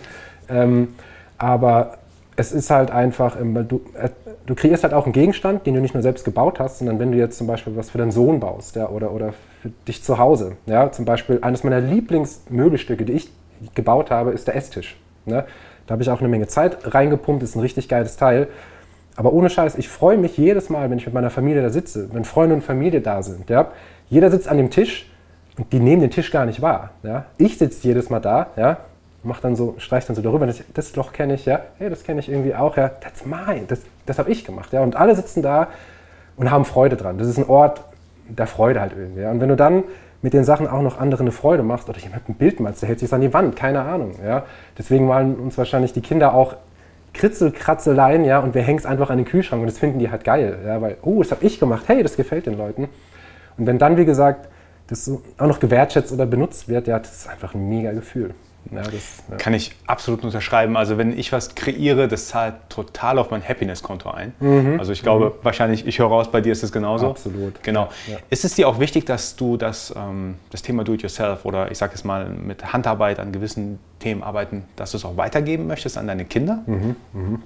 Ähm, 0.48 0.94
aber 1.38 1.98
es 2.36 2.52
ist 2.52 2.70
halt 2.70 2.90
einfach, 2.90 3.40
ähm, 3.40 3.66
du, 3.66 3.80
äh, 3.94 4.10
du 4.44 4.54
kreierst 4.54 4.84
halt 4.84 4.94
auch 4.94 5.04
einen 5.04 5.12
Gegenstand, 5.12 5.66
den 5.66 5.74
du 5.74 5.80
nicht 5.80 5.94
nur 5.94 6.02
selbst 6.02 6.24
gebaut 6.24 6.60
hast, 6.60 6.78
sondern 6.78 6.98
wenn 6.98 7.12
du 7.12 7.18
jetzt 7.18 7.38
zum 7.38 7.46
Beispiel 7.46 7.76
was 7.76 7.90
für 7.90 7.98
deinen 7.98 8.12
Sohn 8.12 8.40
baust 8.40 8.76
ja, 8.76 8.88
oder, 8.88 9.12
oder 9.12 9.32
für 9.62 9.70
dich 9.88 10.02
zu 10.02 10.18
Hause. 10.18 10.56
Ja, 10.66 10.92
zum 10.92 11.04
Beispiel 11.04 11.38
eines 11.42 11.64
meiner 11.64 11.80
Lieblingsmöbelstücke, 11.80 13.04
die 13.04 13.14
ich 13.14 13.30
gebaut 13.74 14.10
habe, 14.10 14.30
ist 14.32 14.46
der 14.46 14.56
Esstisch. 14.56 14.96
Ne? 15.24 15.44
Da 15.86 15.92
habe 15.92 16.02
ich 16.02 16.10
auch 16.10 16.20
eine 16.20 16.28
Menge 16.28 16.46
Zeit 16.46 16.78
reingepumpt, 16.94 17.42
ist 17.42 17.56
ein 17.56 17.60
richtig 17.60 17.88
geiles 17.88 18.16
Teil. 18.16 18.48
Aber 19.16 19.32
ohne 19.32 19.48
Scheiß, 19.48 19.76
ich 19.76 19.88
freue 19.88 20.18
mich 20.18 20.36
jedes 20.36 20.68
Mal, 20.68 20.90
wenn 20.90 20.98
ich 20.98 21.06
mit 21.06 21.14
meiner 21.14 21.30
Familie 21.30 21.62
da 21.62 21.70
sitze, 21.70 22.08
wenn 22.12 22.24
Freunde 22.24 22.54
und 22.54 22.62
Familie 22.62 23.00
da 23.00 23.22
sind. 23.22 23.48
Ja? 23.48 23.68
Jeder 24.08 24.30
sitzt 24.30 24.48
an 24.48 24.58
dem 24.58 24.70
Tisch 24.70 25.10
und 25.56 25.72
die 25.72 25.80
nehmen 25.80 26.02
den 26.02 26.10
Tisch 26.10 26.30
gar 26.30 26.44
nicht 26.44 26.60
wahr. 26.60 26.90
Ja? 27.02 27.26
Ich 27.38 27.56
sitze 27.58 27.86
jedes 27.88 28.10
Mal 28.10 28.20
da, 28.20 28.48
ja? 28.56 28.78
mach 29.22 29.40
dann 29.40 29.56
so, 29.56 29.74
streich 29.78 30.06
dann 30.06 30.14
so 30.14 30.22
darüber, 30.22 30.46
das, 30.46 30.62
das 30.72 30.94
Loch 30.96 31.12
kenne 31.12 31.34
ich, 31.34 31.46
ja, 31.46 31.60
hey, 31.78 31.90
das 31.90 32.04
kenne 32.04 32.20
ich 32.20 32.28
irgendwie 32.28 32.54
auch, 32.54 32.76
ja, 32.76 32.88
that's 32.88 33.26
mine, 33.26 33.64
das, 33.66 33.80
das 34.06 34.18
habe 34.18 34.30
ich 34.30 34.44
gemacht, 34.44 34.72
ja, 34.72 34.82
und 34.82 34.96
alle 34.96 35.16
sitzen 35.16 35.42
da 35.42 35.68
und 36.36 36.50
haben 36.50 36.64
Freude 36.64 36.96
dran. 36.96 37.18
Das 37.18 37.26
ist 37.26 37.38
ein 37.38 37.48
Ort 37.48 37.82
der 38.28 38.46
Freude 38.46 38.80
halt 38.80 38.92
irgendwie. 38.96 39.20
Ja. 39.20 39.30
Und 39.30 39.40
wenn 39.40 39.48
du 39.48 39.56
dann 39.56 39.84
mit 40.22 40.32
den 40.32 40.44
Sachen 40.44 40.66
auch 40.66 40.82
noch 40.82 40.98
anderen 40.98 41.24
eine 41.24 41.32
Freude 41.32 41.62
machst 41.62 41.88
oder 41.88 41.98
jemand 41.98 42.28
ein 42.28 42.34
Bild 42.34 42.60
malst, 42.60 42.82
der 42.82 42.88
hält 42.88 43.00
sich 43.00 43.12
an 43.12 43.20
die 43.20 43.32
Wand, 43.32 43.56
keine 43.56 43.82
Ahnung. 43.82 44.12
Ja. 44.24 44.44
Deswegen 44.76 45.06
malen 45.06 45.36
uns 45.36 45.56
wahrscheinlich 45.58 45.92
die 45.92 46.00
Kinder 46.00 46.34
auch 46.34 46.56
Kritzelkratzeleien, 47.16 48.24
ja, 48.24 48.40
und 48.40 48.54
wir 48.54 48.62
hängen 48.62 48.78
es 48.78 48.86
einfach 48.86 49.08
an 49.08 49.16
den 49.16 49.26
Kühlschrank 49.26 49.62
und 49.62 49.68
das 49.68 49.78
finden 49.78 49.98
die 49.98 50.10
halt 50.10 50.24
geil, 50.24 50.58
ja, 50.66 50.82
weil, 50.82 50.98
oh, 51.02 51.22
das 51.22 51.32
habe 51.32 51.44
ich 51.44 51.58
gemacht, 51.58 51.84
hey, 51.86 52.02
das 52.02 52.16
gefällt 52.16 52.44
den 52.46 52.58
Leuten. 52.58 52.88
Und 53.56 53.66
wenn 53.66 53.78
dann, 53.78 53.96
wie 53.96 54.04
gesagt, 54.04 54.48
das 54.88 55.10
auch 55.38 55.46
noch 55.46 55.58
gewertschätzt 55.58 56.12
oder 56.12 56.26
benutzt 56.26 56.68
wird, 56.68 56.86
ja, 56.86 56.98
das 56.98 57.20
ist 57.20 57.28
einfach 57.28 57.54
ein 57.54 57.68
mega 57.68 57.92
Gefühl. 57.92 58.34
Ja, 58.70 58.82
das, 58.82 59.22
ja. 59.30 59.36
Kann 59.36 59.54
ich 59.54 59.72
absolut 59.86 60.24
unterschreiben. 60.24 60.76
Also 60.76 60.98
wenn 60.98 61.16
ich 61.18 61.32
was 61.32 61.54
kreiere, 61.54 62.08
das 62.08 62.28
zahlt 62.28 62.54
total 62.68 63.18
auf 63.18 63.30
mein 63.30 63.46
Happiness-Konto 63.46 64.10
ein. 64.10 64.32
Mhm. 64.40 64.78
Also 64.78 64.92
ich 64.92 65.02
glaube, 65.02 65.26
mhm. 65.26 65.32
wahrscheinlich, 65.42 65.86
ich 65.86 65.98
höre 65.98 66.08
raus, 66.08 66.30
bei 66.30 66.40
dir 66.40 66.52
ist 66.52 66.62
es 66.62 66.72
genauso. 66.72 67.10
Absolut. 67.10 67.62
Genau. 67.62 67.88
Ja. 68.06 68.18
Ist 68.30 68.44
es 68.44 68.54
dir 68.54 68.68
auch 68.68 68.80
wichtig, 68.80 69.06
dass 69.06 69.36
du 69.36 69.56
das, 69.56 69.94
ähm, 69.96 70.36
das 70.50 70.62
Thema 70.62 70.84
Do-it-yourself 70.84 71.44
oder 71.44 71.70
ich 71.70 71.78
sage 71.78 71.92
es 71.94 72.04
mal 72.04 72.28
mit 72.28 72.72
Handarbeit 72.72 73.20
an 73.20 73.32
gewissen 73.32 73.78
Themen 74.00 74.22
arbeiten, 74.22 74.64
dass 74.76 74.90
du 74.90 74.96
es 74.96 75.04
auch 75.04 75.16
weitergeben 75.16 75.66
möchtest 75.66 75.98
an 75.98 76.06
deine 76.06 76.24
Kinder? 76.24 76.62
Mhm. 76.66 76.96
Mhm. 77.12 77.42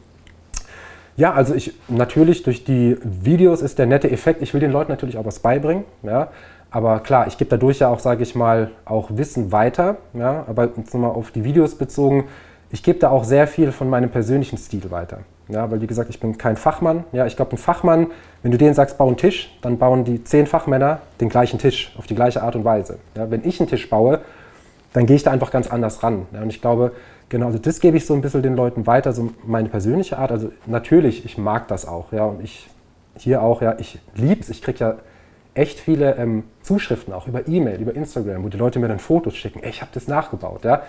Ja, 1.16 1.34
also 1.34 1.54
ich 1.54 1.74
natürlich 1.88 2.44
durch 2.44 2.64
die 2.64 2.96
Videos 3.02 3.60
ist 3.60 3.78
der 3.78 3.86
nette 3.86 4.10
Effekt. 4.10 4.40
Ich 4.40 4.54
will 4.54 4.60
den 4.60 4.72
Leuten 4.72 4.90
natürlich 4.90 5.18
auch 5.18 5.26
was 5.26 5.40
beibringen. 5.40 5.84
Ja. 6.02 6.28
Aber 6.70 7.00
klar, 7.00 7.26
ich 7.26 7.36
gebe 7.36 7.50
dadurch 7.50 7.80
ja 7.80 7.88
auch, 7.88 7.98
sage 7.98 8.22
ich 8.22 8.34
mal, 8.34 8.70
auch 8.84 9.10
Wissen 9.10 9.52
weiter. 9.52 9.96
Ja? 10.14 10.44
Aber 10.48 10.68
jetzt 10.76 10.94
nochmal 10.94 11.10
auf 11.10 11.30
die 11.30 11.44
Videos 11.44 11.74
bezogen, 11.74 12.28
ich 12.70 12.82
gebe 12.82 12.98
da 12.98 13.10
auch 13.10 13.24
sehr 13.24 13.46
viel 13.46 13.72
von 13.72 13.90
meinem 13.90 14.10
persönlichen 14.10 14.56
Stil 14.56 14.90
weiter. 14.90 15.18
Ja, 15.48 15.68
weil 15.68 15.80
wie 15.80 15.88
gesagt, 15.88 16.08
ich 16.10 16.20
bin 16.20 16.38
kein 16.38 16.56
Fachmann. 16.56 17.02
Ja, 17.10 17.26
ich 17.26 17.34
glaube, 17.34 17.52
ein 17.52 17.58
Fachmann, 17.58 18.06
wenn 18.42 18.52
du 18.52 18.58
denen 18.58 18.74
sagst, 18.74 18.98
bau 18.98 19.08
einen 19.08 19.16
Tisch, 19.16 19.58
dann 19.62 19.78
bauen 19.78 20.04
die 20.04 20.22
zehn 20.22 20.46
Fachmänner 20.46 21.00
den 21.20 21.28
gleichen 21.28 21.58
Tisch 21.58 21.92
auf 21.98 22.06
die 22.06 22.14
gleiche 22.14 22.44
Art 22.44 22.54
und 22.54 22.64
Weise. 22.64 22.98
Ja, 23.16 23.28
wenn 23.32 23.44
ich 23.44 23.58
einen 23.58 23.68
Tisch 23.68 23.90
baue, 23.90 24.20
dann 24.92 25.06
gehe 25.06 25.16
ich 25.16 25.24
da 25.24 25.32
einfach 25.32 25.50
ganz 25.50 25.68
anders 25.68 26.04
ran. 26.04 26.26
Ja, 26.32 26.42
und 26.42 26.50
ich 26.50 26.60
glaube, 26.60 26.92
genau, 27.28 27.46
also 27.46 27.58
das 27.58 27.80
gebe 27.80 27.96
ich 27.96 28.06
so 28.06 28.14
ein 28.14 28.20
bisschen 28.20 28.42
den 28.42 28.54
Leuten 28.54 28.86
weiter, 28.86 29.12
so 29.12 29.30
meine 29.44 29.68
persönliche 29.68 30.18
Art. 30.18 30.30
Also 30.30 30.50
natürlich, 30.66 31.24
ich 31.24 31.36
mag 31.36 31.66
das 31.66 31.86
auch. 31.86 32.12
Ja, 32.12 32.26
und 32.26 32.44
ich 32.44 32.70
hier 33.16 33.42
auch, 33.42 33.60
ja, 33.60 33.74
ich 33.78 33.98
liebe 34.14 34.40
es. 34.40 34.50
Ich 34.50 34.62
kriege 34.62 34.78
ja 34.78 34.94
echt 35.54 35.80
viele 35.80 36.16
ähm, 36.16 36.44
Zuschriften 36.62 37.12
auch 37.12 37.26
über 37.26 37.46
E-Mail, 37.48 37.80
über 37.80 37.94
Instagram, 37.94 38.44
wo 38.44 38.48
die 38.48 38.56
Leute 38.56 38.78
mir 38.78 38.88
dann 38.88 38.98
Fotos 38.98 39.36
schicken. 39.36 39.60
Ey, 39.62 39.70
ich 39.70 39.80
habe 39.80 39.90
das 39.92 40.08
nachgebaut. 40.08 40.64
Ja? 40.64 40.82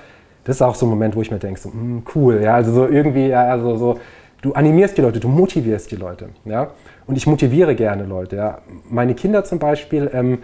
Das 0.43 0.57
ist 0.57 0.61
auch 0.61 0.75
so 0.75 0.85
ein 0.85 0.89
Moment, 0.89 1.15
wo 1.15 1.21
ich 1.21 1.31
mir 1.31 1.39
denke, 1.39 1.59
so, 1.59 1.69
mh, 1.69 2.03
cool. 2.15 2.41
Ja? 2.41 2.55
Also 2.55 2.71
so 2.71 2.87
irgendwie, 2.87 3.27
ja, 3.27 3.43
also 3.43 3.75
so, 3.77 3.99
du 4.41 4.53
animierst 4.53 4.97
die 4.97 5.01
Leute, 5.01 5.19
du 5.19 5.27
motivierst 5.27 5.91
die 5.91 5.95
Leute. 5.95 6.29
Ja? 6.45 6.71
Und 7.07 7.15
ich 7.15 7.27
motiviere 7.27 7.75
gerne 7.75 8.03
Leute. 8.03 8.35
Ja? 8.35 8.59
Meine 8.89 9.15
Kinder 9.15 9.43
zum 9.43 9.59
Beispiel, 9.59 10.09
ähm, 10.13 10.39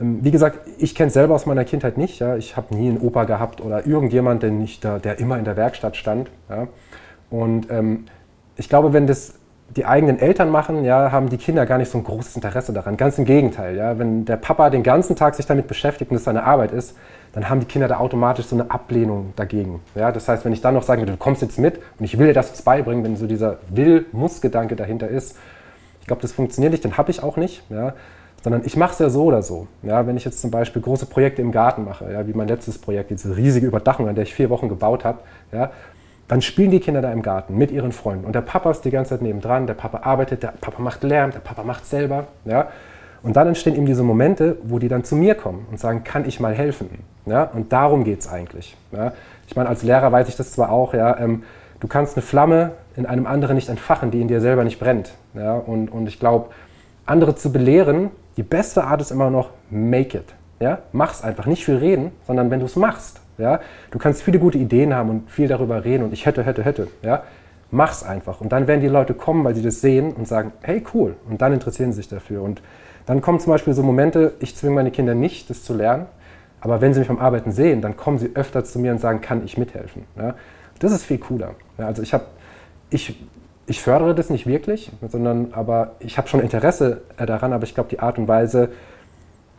ähm, 0.00 0.18
wie 0.22 0.30
gesagt, 0.30 0.60
ich 0.78 0.94
kenne 0.94 1.08
es 1.08 1.14
selber 1.14 1.34
aus 1.34 1.46
meiner 1.46 1.64
Kindheit 1.64 1.98
nicht. 1.98 2.18
Ja? 2.18 2.36
Ich 2.36 2.56
habe 2.56 2.74
nie 2.74 2.88
einen 2.88 2.98
Opa 2.98 3.24
gehabt 3.24 3.60
oder 3.60 3.86
irgendjemand, 3.86 4.42
der, 4.42 4.50
nicht 4.50 4.84
da, 4.84 4.98
der 4.98 5.18
immer 5.18 5.38
in 5.38 5.44
der 5.44 5.56
Werkstatt 5.56 5.96
stand. 5.96 6.30
Ja? 6.48 6.68
Und 7.30 7.70
ähm, 7.70 8.06
ich 8.56 8.68
glaube, 8.68 8.92
wenn 8.92 9.06
das 9.06 9.34
die 9.70 9.84
eigenen 9.84 10.18
Eltern 10.18 10.50
machen, 10.50 10.84
ja, 10.84 11.10
haben 11.10 11.28
die 11.28 11.38
Kinder 11.38 11.66
gar 11.66 11.78
nicht 11.78 11.90
so 11.90 11.98
ein 11.98 12.04
großes 12.04 12.36
Interesse 12.36 12.72
daran. 12.72 12.96
Ganz 12.96 13.18
im 13.18 13.24
Gegenteil. 13.24 13.76
Ja. 13.76 13.98
Wenn 13.98 14.24
der 14.24 14.36
Papa 14.36 14.70
den 14.70 14.82
ganzen 14.82 15.16
Tag 15.16 15.34
sich 15.34 15.46
damit 15.46 15.66
beschäftigt 15.66 16.10
und 16.10 16.16
es 16.16 16.24
seine 16.24 16.44
Arbeit 16.44 16.72
ist, 16.72 16.96
dann 17.32 17.50
haben 17.50 17.60
die 17.60 17.66
Kinder 17.66 17.88
da 17.88 17.98
automatisch 17.98 18.46
so 18.46 18.56
eine 18.56 18.70
Ablehnung 18.70 19.32
dagegen. 19.36 19.80
Ja. 19.94 20.12
Das 20.12 20.28
heißt, 20.28 20.44
wenn 20.44 20.52
ich 20.52 20.60
dann 20.60 20.74
noch 20.74 20.84
sage, 20.84 21.04
du 21.04 21.16
kommst 21.16 21.42
jetzt 21.42 21.58
mit 21.58 21.80
und 21.98 22.04
ich 22.04 22.18
will 22.18 22.28
dir 22.28 22.32
das 22.32 22.48
jetzt 22.48 22.64
beibringen, 22.64 23.04
wenn 23.04 23.16
so 23.16 23.26
dieser 23.26 23.58
Will-Muss-Gedanke 23.68 24.76
dahinter 24.76 25.08
ist, 25.08 25.36
ich 26.00 26.06
glaube, 26.06 26.22
das 26.22 26.32
funktioniert 26.32 26.70
nicht, 26.70 26.84
den 26.84 26.96
habe 26.96 27.10
ich 27.10 27.22
auch 27.22 27.36
nicht. 27.36 27.68
Ja. 27.68 27.94
Sondern 28.42 28.62
ich 28.64 28.76
mache 28.76 28.92
es 28.92 29.00
ja 29.00 29.10
so 29.10 29.24
oder 29.24 29.42
so. 29.42 29.66
Ja, 29.82 30.06
wenn 30.06 30.16
ich 30.16 30.24
jetzt 30.24 30.40
zum 30.40 30.52
Beispiel 30.52 30.80
große 30.80 31.06
Projekte 31.06 31.42
im 31.42 31.50
Garten 31.50 31.84
mache, 31.84 32.12
ja, 32.12 32.28
wie 32.28 32.32
mein 32.32 32.46
letztes 32.46 32.78
Projekt, 32.78 33.10
diese 33.10 33.36
riesige 33.36 33.66
Überdachung, 33.66 34.08
an 34.08 34.14
der 34.14 34.22
ich 34.22 34.32
vier 34.32 34.48
Wochen 34.50 34.68
gebaut 34.68 35.04
habe, 35.04 35.18
ja, 35.50 35.72
dann 36.28 36.42
spielen 36.42 36.70
die 36.70 36.80
Kinder 36.80 37.02
da 37.02 37.12
im 37.12 37.22
Garten 37.22 37.56
mit 37.56 37.70
ihren 37.70 37.92
Freunden. 37.92 38.24
Und 38.24 38.34
der 38.34 38.40
Papa 38.40 38.70
ist 38.70 38.84
die 38.84 38.90
ganze 38.90 39.10
Zeit 39.10 39.22
nebendran, 39.22 39.66
der 39.66 39.74
Papa 39.74 40.00
arbeitet, 40.02 40.42
der 40.42 40.54
Papa 40.60 40.82
macht 40.82 41.02
Lärm, 41.04 41.30
der 41.30 41.38
Papa 41.38 41.62
macht 41.62 41.86
selber. 41.86 42.26
Ja? 42.44 42.68
Und 43.22 43.36
dann 43.36 43.48
entstehen 43.48 43.76
eben 43.76 43.86
diese 43.86 44.02
Momente, 44.02 44.56
wo 44.62 44.78
die 44.78 44.88
dann 44.88 45.04
zu 45.04 45.14
mir 45.14 45.34
kommen 45.34 45.66
und 45.70 45.78
sagen, 45.78 46.04
kann 46.04 46.26
ich 46.26 46.40
mal 46.40 46.54
helfen? 46.54 46.88
Ja? 47.26 47.44
Und 47.44 47.72
darum 47.72 48.02
geht 48.02 48.20
es 48.20 48.28
eigentlich. 48.28 48.76
Ja? 48.92 49.12
Ich 49.46 49.54
meine, 49.54 49.68
als 49.68 49.82
Lehrer 49.82 50.10
weiß 50.10 50.28
ich 50.28 50.36
das 50.36 50.52
zwar 50.52 50.70
auch, 50.70 50.94
ja, 50.94 51.16
ähm, 51.18 51.44
du 51.78 51.86
kannst 51.86 52.16
eine 52.16 52.22
Flamme 52.22 52.72
in 52.96 53.06
einem 53.06 53.26
anderen 53.26 53.54
nicht 53.54 53.68
entfachen, 53.68 54.10
die 54.10 54.20
in 54.20 54.28
dir 54.28 54.40
selber 54.40 54.64
nicht 54.64 54.80
brennt. 54.80 55.12
Ja? 55.34 55.54
Und, 55.54 55.92
und 55.92 56.08
ich 56.08 56.18
glaube, 56.18 56.50
andere 57.04 57.36
zu 57.36 57.52
belehren, 57.52 58.10
die 58.36 58.42
beste 58.42 58.84
Art 58.84 59.00
ist 59.00 59.12
immer 59.12 59.30
noch, 59.30 59.50
make 59.70 60.18
it. 60.18 60.34
Ja? 60.58 60.80
Mach's 60.90 61.22
einfach. 61.22 61.46
Nicht 61.46 61.64
viel 61.64 61.76
reden, 61.76 62.10
sondern 62.26 62.50
wenn 62.50 62.58
du 62.58 62.66
es 62.66 62.74
machst. 62.74 63.20
Ja? 63.38 63.60
Du 63.90 63.98
kannst 63.98 64.22
viele 64.22 64.38
gute 64.38 64.58
Ideen 64.58 64.94
haben 64.94 65.10
und 65.10 65.30
viel 65.30 65.48
darüber 65.48 65.84
reden 65.84 66.04
und 66.04 66.12
ich 66.12 66.26
hätte, 66.26 66.42
hätte, 66.42 66.62
hätte. 66.62 66.88
Ja? 67.02 67.22
Mach's 67.70 68.02
einfach. 68.02 68.40
Und 68.40 68.52
dann 68.52 68.66
werden 68.66 68.80
die 68.80 68.88
Leute 68.88 69.14
kommen, 69.14 69.44
weil 69.44 69.54
sie 69.54 69.62
das 69.62 69.80
sehen 69.80 70.12
und 70.12 70.28
sagen, 70.28 70.52
hey, 70.62 70.84
cool. 70.94 71.16
Und 71.28 71.42
dann 71.42 71.52
interessieren 71.52 71.92
sie 71.92 71.98
sich 71.98 72.08
dafür. 72.08 72.42
Und 72.42 72.62
dann 73.06 73.20
kommen 73.20 73.40
zum 73.40 73.52
Beispiel 73.52 73.74
so 73.74 73.82
Momente, 73.82 74.34
ich 74.40 74.56
zwinge 74.56 74.74
meine 74.74 74.90
Kinder 74.90 75.14
nicht, 75.14 75.50
das 75.50 75.64
zu 75.64 75.74
lernen. 75.74 76.06
Aber 76.60 76.80
wenn 76.80 76.94
sie 76.94 77.00
mich 77.00 77.08
beim 77.08 77.18
Arbeiten 77.18 77.52
sehen, 77.52 77.80
dann 77.80 77.96
kommen 77.96 78.18
sie 78.18 78.30
öfter 78.34 78.64
zu 78.64 78.78
mir 78.78 78.92
und 78.92 79.00
sagen, 79.00 79.20
kann 79.20 79.44
ich 79.44 79.58
mithelfen. 79.58 80.04
Ja? 80.16 80.34
Das 80.78 80.92
ist 80.92 81.04
viel 81.04 81.18
cooler. 81.18 81.54
Ja, 81.78 81.86
also 81.86 82.02
ich 82.02 82.12
habe, 82.12 82.24
ich, 82.90 83.24
ich 83.66 83.80
fördere 83.80 84.14
das 84.14 84.30
nicht 84.30 84.46
wirklich, 84.46 84.92
sondern 85.08 85.52
aber 85.52 85.92
ich 86.00 86.18
habe 86.18 86.28
schon 86.28 86.40
Interesse 86.40 87.02
daran, 87.16 87.52
aber 87.52 87.64
ich 87.64 87.74
glaube, 87.74 87.88
die 87.90 88.00
Art 88.00 88.18
und 88.18 88.28
Weise, 88.28 88.70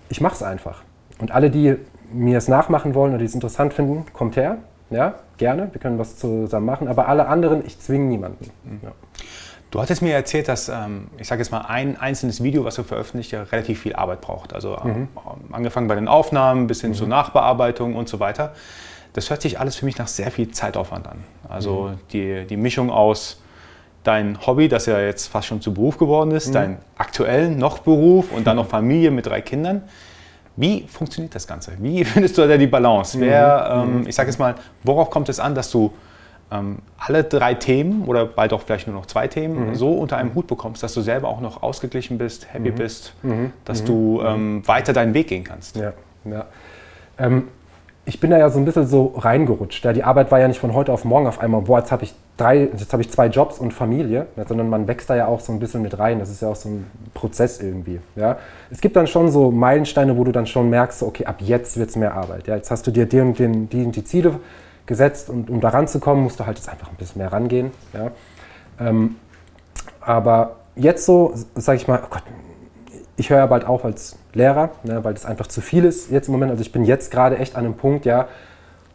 ich 0.09 0.21
mache 0.21 0.35
es 0.35 0.43
einfach. 0.43 0.83
Und 1.19 1.31
alle, 1.31 1.49
die 1.49 1.77
mir 2.11 2.37
es 2.37 2.47
nachmachen 2.47 2.95
wollen 2.95 3.11
oder 3.11 3.19
die 3.19 3.25
es 3.25 3.33
interessant 3.33 3.73
finden, 3.73 4.05
kommt 4.13 4.35
her. 4.35 4.57
Ja, 4.89 5.15
gerne. 5.37 5.69
Wir 5.71 5.81
können 5.81 5.99
was 5.99 6.17
zusammen 6.17 6.65
machen. 6.65 6.87
Aber 6.87 7.07
alle 7.07 7.27
anderen, 7.27 7.65
ich 7.65 7.79
zwinge 7.79 8.05
niemanden. 8.05 8.49
Mhm. 8.63 8.79
Ja. 8.83 8.91
Du 9.69 9.81
hattest 9.81 10.01
mir 10.01 10.13
erzählt, 10.13 10.47
dass, 10.47 10.69
ähm, 10.69 11.07
ich 11.17 11.27
sage 11.27 11.41
jetzt 11.41 11.51
mal, 11.51 11.61
ein 11.61 11.99
einzelnes 11.99 12.41
Video, 12.41 12.63
was 12.63 12.75
du 12.75 12.83
veröffentlicht, 12.83 13.31
ja 13.31 13.43
relativ 13.43 13.81
viel 13.81 13.95
Arbeit 13.95 14.21
braucht. 14.21 14.53
Also 14.53 14.77
ähm, 14.83 15.01
mhm. 15.01 15.07
angefangen 15.53 15.87
bei 15.87 15.95
den 15.95 16.07
Aufnahmen 16.07 16.67
bis 16.67 16.81
hin 16.81 16.91
mhm. 16.91 16.95
zur 16.95 17.07
Nachbearbeitung 17.07 17.95
und 17.95 18.07
so 18.07 18.19
weiter. 18.21 18.53
Das 19.11 19.29
hört 19.29 19.41
sich 19.41 19.59
alles 19.59 19.75
für 19.75 19.85
mich 19.85 19.97
nach 19.97 20.07
sehr 20.07 20.31
viel 20.31 20.51
Zeitaufwand 20.51 21.07
an. 21.07 21.17
Also 21.49 21.89
mhm. 21.91 21.99
die, 22.13 22.45
die 22.45 22.57
Mischung 22.57 22.89
aus 22.89 23.41
dein 24.03 24.37
Hobby, 24.47 24.69
das 24.69 24.85
ja 24.85 25.01
jetzt 25.01 25.27
fast 25.27 25.47
schon 25.47 25.59
zu 25.59 25.73
Beruf 25.73 25.97
geworden 25.97 26.31
ist, 26.31 26.49
mhm. 26.49 26.53
dein 26.53 26.77
aktuellen 26.97 27.57
noch 27.57 27.79
Beruf 27.79 28.31
und 28.31 28.47
dann 28.47 28.55
noch 28.55 28.67
Familie 28.69 29.11
mit 29.11 29.25
drei 29.25 29.41
Kindern. 29.41 29.83
Wie 30.57 30.85
funktioniert 30.87 31.33
das 31.33 31.47
Ganze? 31.47 31.71
Wie 31.79 32.03
findest 32.05 32.37
du 32.37 32.47
da 32.47 32.57
die 32.57 32.67
Balance? 32.67 33.17
Mhm. 33.17 33.21
Wer, 33.21 33.83
ähm, 33.83 34.01
mhm. 34.01 34.07
ich 34.07 34.15
sage 34.15 34.29
jetzt 34.29 34.39
mal, 34.39 34.55
worauf 34.83 35.09
kommt 35.09 35.29
es 35.29 35.39
an, 35.39 35.55
dass 35.55 35.71
du 35.71 35.93
ähm, 36.51 36.79
alle 36.97 37.23
drei 37.23 37.53
Themen 37.53 38.05
oder 38.05 38.25
bald 38.25 38.53
auch 38.53 38.61
vielleicht 38.61 38.87
nur 38.87 38.95
noch 38.95 39.05
zwei 39.05 39.27
Themen 39.27 39.69
mhm. 39.69 39.75
so 39.75 39.93
unter 39.93 40.17
einem 40.17 40.33
Hut 40.33 40.47
bekommst, 40.47 40.83
dass 40.83 40.93
du 40.93 41.01
selber 41.01 41.27
auch 41.27 41.41
noch 41.41 41.63
ausgeglichen 41.63 42.17
bist, 42.17 42.53
happy 42.53 42.71
mhm. 42.71 42.75
bist, 42.75 43.13
mhm. 43.21 43.51
dass 43.65 43.83
du 43.83 44.19
mhm. 44.21 44.25
ähm, 44.25 44.67
weiter 44.67 44.93
deinen 44.93 45.13
Weg 45.13 45.27
gehen 45.27 45.43
kannst? 45.43 45.75
Ja, 45.75 45.93
ja. 46.25 46.45
Ähm, 47.17 47.49
ich 48.05 48.19
bin 48.21 48.31
da 48.31 48.37
ja 48.37 48.49
so 48.49 48.57
ein 48.57 48.65
bisschen 48.65 48.87
so 48.87 49.13
reingerutscht. 49.17 49.83
Ja, 49.83 49.91
die 49.91 50.03
Arbeit 50.03 50.31
war 50.31 50.39
ja 50.39 50.47
nicht 50.47 50.59
von 50.59 50.73
heute 50.73 50.93
auf 50.93 51.03
morgen 51.03 51.27
auf 51.27 51.39
einmal, 51.39 51.61
boah, 51.61 51.79
jetzt 51.79 51.91
habe 51.91 52.05
ich 52.05 52.13
drei, 52.37 52.69
jetzt 52.77 52.93
habe 52.93 53.01
ich 53.01 53.11
zwei 53.11 53.27
Jobs 53.27 53.59
und 53.59 53.73
Familie, 53.73 54.27
sondern 54.47 54.69
man 54.69 54.87
wächst 54.87 55.09
da 55.09 55.15
ja 55.15 55.27
auch 55.27 55.39
so 55.39 55.51
ein 55.51 55.59
bisschen 55.59 55.81
mit 55.81 55.97
rein. 55.97 56.19
Das 56.19 56.29
ist 56.29 56.41
ja 56.41 56.49
auch 56.49 56.55
so 56.55 56.69
ein 56.69 56.85
Prozess 57.13 57.59
irgendwie. 57.59 57.99
Ja. 58.15 58.37
Es 58.69 58.79
gibt 58.79 58.95
dann 58.95 59.07
schon 59.07 59.31
so 59.31 59.51
Meilensteine, 59.51 60.17
wo 60.17 60.23
du 60.23 60.31
dann 60.31 60.45
schon 60.45 60.69
merkst, 60.69 61.03
okay, 61.03 61.25
ab 61.25 61.37
jetzt 61.39 61.77
wird 61.77 61.89
es 61.89 61.95
mehr 61.95 62.13
Arbeit. 62.13 62.47
Ja. 62.47 62.55
Jetzt 62.55 62.71
hast 62.71 62.85
du 62.87 62.91
dir 62.91 63.07
die 63.07 63.19
und, 63.19 63.39
den, 63.39 63.69
die, 63.69 63.83
und 63.83 63.95
die 63.95 64.03
Ziele 64.03 64.39
gesetzt 64.85 65.29
und 65.29 65.49
um 65.49 65.59
da 65.59 65.69
ranzukommen, 65.69 66.23
musst 66.23 66.39
du 66.39 66.45
halt 66.45 66.57
jetzt 66.57 66.69
einfach 66.69 66.89
ein 66.89 66.95
bisschen 66.95 67.19
mehr 67.19 67.33
rangehen. 67.33 67.71
Ja. 67.93 68.11
Ähm, 68.79 69.15
aber 69.99 70.57
jetzt 70.75 71.05
so, 71.05 71.33
sage 71.55 71.77
ich 71.77 71.87
mal, 71.87 72.01
oh 72.03 72.07
Gott, 72.09 72.23
ich 73.17 73.29
höre 73.29 73.39
ja 73.39 73.45
bald 73.47 73.65
auf 73.65 73.83
als 73.83 74.15
Lehrer, 74.33 74.69
ne, 74.83 75.03
weil 75.03 75.13
das 75.13 75.25
einfach 75.25 75.47
zu 75.47 75.59
viel 75.59 75.83
ist 75.83 76.11
jetzt 76.11 76.27
im 76.27 76.33
Moment. 76.33 76.51
Also 76.51 76.61
ich 76.61 76.71
bin 76.71 76.85
jetzt 76.85 77.11
gerade 77.11 77.37
echt 77.37 77.55
an 77.55 77.65
einem 77.65 77.73
Punkt, 77.73 78.05
ja, 78.05 78.27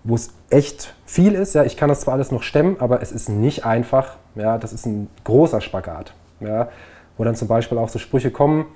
wo 0.05 0.15
es 0.15 0.31
echt 0.51 0.95
viel 1.07 1.35
ist. 1.35 1.55
Ja, 1.55 1.65
ich 1.65 1.77
kann 1.77 1.89
das 1.89 2.01
zwar 2.01 2.15
alles 2.15 2.31
noch 2.31 2.43
stemmen, 2.43 2.77
aber 2.81 3.03
es 3.03 3.13
ist 3.13 3.29
nicht 3.29 3.65
einfach. 3.65 4.17
Ja, 4.35 4.59
das 4.59 4.73
ist 4.73 4.87
ein 4.87 5.09
großer 5.25 5.61
Spagat. 5.61 6.15
Ja, 6.41 6.69
wo 7.17 7.25
dann 7.25 7.37
zum 7.37 7.49
Beispiel 7.49 7.79
auch 7.79 7.89
so 7.89 7.99
Sprüche 7.99 8.31
kommen. 8.31 8.67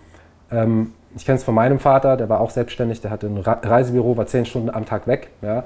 Ähm, 0.50 0.92
ich 1.16 1.24
kenne 1.24 1.38
es 1.38 1.44
von 1.44 1.54
meinem 1.54 1.78
Vater, 1.78 2.16
der 2.16 2.28
war 2.28 2.40
auch 2.40 2.50
selbstständig, 2.50 3.00
der 3.00 3.10
hatte 3.10 3.26
ein 3.26 3.38
Reisebüro, 3.38 4.16
war 4.16 4.26
zehn 4.26 4.44
Stunden 4.44 4.70
am 4.70 4.84
Tag 4.84 5.06
weg. 5.06 5.30
Ja, 5.42 5.64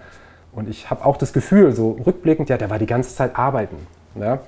und 0.53 0.69
ich 0.69 0.91
habe 0.91 1.05
auch 1.05 1.17
das 1.17 1.33
Gefühl, 1.33 1.73
so 1.73 1.99
rückblickend, 2.07 2.49
ja, 2.49 2.57
der 2.57 2.71
war 2.71 2.79
die 2.79 2.87
ganze 2.87 3.15
Zeit 3.15 3.37
arbeiten. 3.37 3.77
Ja, 4.15 4.41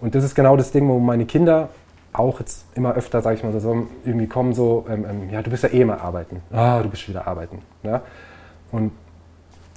und 0.00 0.14
das 0.14 0.24
ist 0.24 0.34
genau 0.34 0.56
das 0.56 0.70
Ding, 0.70 0.88
wo 0.88 0.98
meine 0.98 1.26
Kinder 1.26 1.68
auch 2.12 2.40
jetzt 2.40 2.64
immer 2.74 2.94
öfter, 2.94 3.22
sage 3.22 3.36
ich 3.36 3.44
mal 3.44 3.58
so, 3.58 3.86
irgendwie 4.04 4.26
kommen 4.26 4.52
so, 4.52 4.86
ähm, 4.88 5.06
ähm, 5.08 5.30
ja, 5.30 5.42
du 5.42 5.50
bist 5.50 5.62
ja 5.62 5.70
eh 5.70 5.80
immer 5.80 6.00
arbeiten. 6.00 6.40
Ah, 6.52 6.82
du 6.82 6.88
bist 6.88 7.08
wieder 7.08 7.26
arbeiten. 7.26 7.62
Ja? 7.82 8.02
Und 8.72 8.92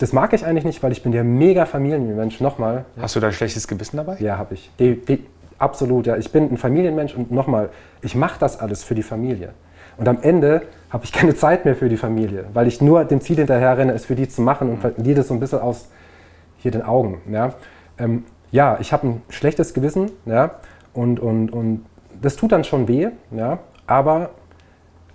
das 0.01 0.13
mag 0.13 0.33
ich 0.33 0.45
eigentlich 0.45 0.65
nicht, 0.65 0.81
weil 0.81 0.91
ich 0.91 1.03
bin 1.03 1.11
der 1.11 1.23
mega 1.23 1.65
Familienmensch. 1.65 2.39
Nochmal. 2.39 2.85
Hast 2.99 3.15
du 3.15 3.19
da 3.19 3.27
ein 3.27 3.33
schlechtes 3.33 3.67
Gewissen 3.67 3.97
dabei? 3.97 4.17
Ja, 4.19 4.37
habe 4.37 4.55
ich. 4.55 4.71
Die, 4.79 4.95
die, 4.95 5.23
absolut. 5.59 6.07
Ja. 6.07 6.17
Ich 6.17 6.31
bin 6.31 6.51
ein 6.51 6.57
Familienmensch 6.57 7.15
und 7.15 7.31
nochmal, 7.31 7.69
ich 8.01 8.15
mache 8.15 8.39
das 8.39 8.59
alles 8.59 8.83
für 8.83 8.95
die 8.95 9.03
Familie. 9.03 9.49
Und 9.97 10.07
am 10.07 10.17
Ende 10.21 10.63
habe 10.89 11.03
ich 11.03 11.11
keine 11.13 11.35
Zeit 11.35 11.65
mehr 11.65 11.75
für 11.75 11.87
die 11.87 11.97
Familie, 11.97 12.45
weil 12.53 12.67
ich 12.67 12.81
nur 12.81 13.05
dem 13.05 13.21
Ziel 13.21 13.37
hinterher 13.37 13.77
renne, 13.77 13.93
es 13.93 14.05
für 14.05 14.15
die 14.15 14.27
zu 14.27 14.41
machen 14.41 14.69
und 14.69 14.79
verliere 14.79 15.17
das 15.17 15.27
so 15.27 15.33
ein 15.35 15.39
bisschen 15.39 15.59
aus 15.59 15.87
hier 16.57 16.71
den 16.71 16.81
Augen. 16.81 17.21
Ja, 17.31 17.53
ähm, 17.99 18.25
ja 18.49 18.77
ich 18.79 18.93
habe 18.93 19.07
ein 19.07 19.21
schlechtes 19.29 19.73
Gewissen 19.73 20.11
ja, 20.25 20.55
und, 20.93 21.19
und, 21.19 21.51
und 21.51 21.85
das 22.21 22.35
tut 22.35 22.51
dann 22.51 22.63
schon 22.63 22.87
weh, 22.87 23.09
ja, 23.31 23.59
aber 23.85 24.31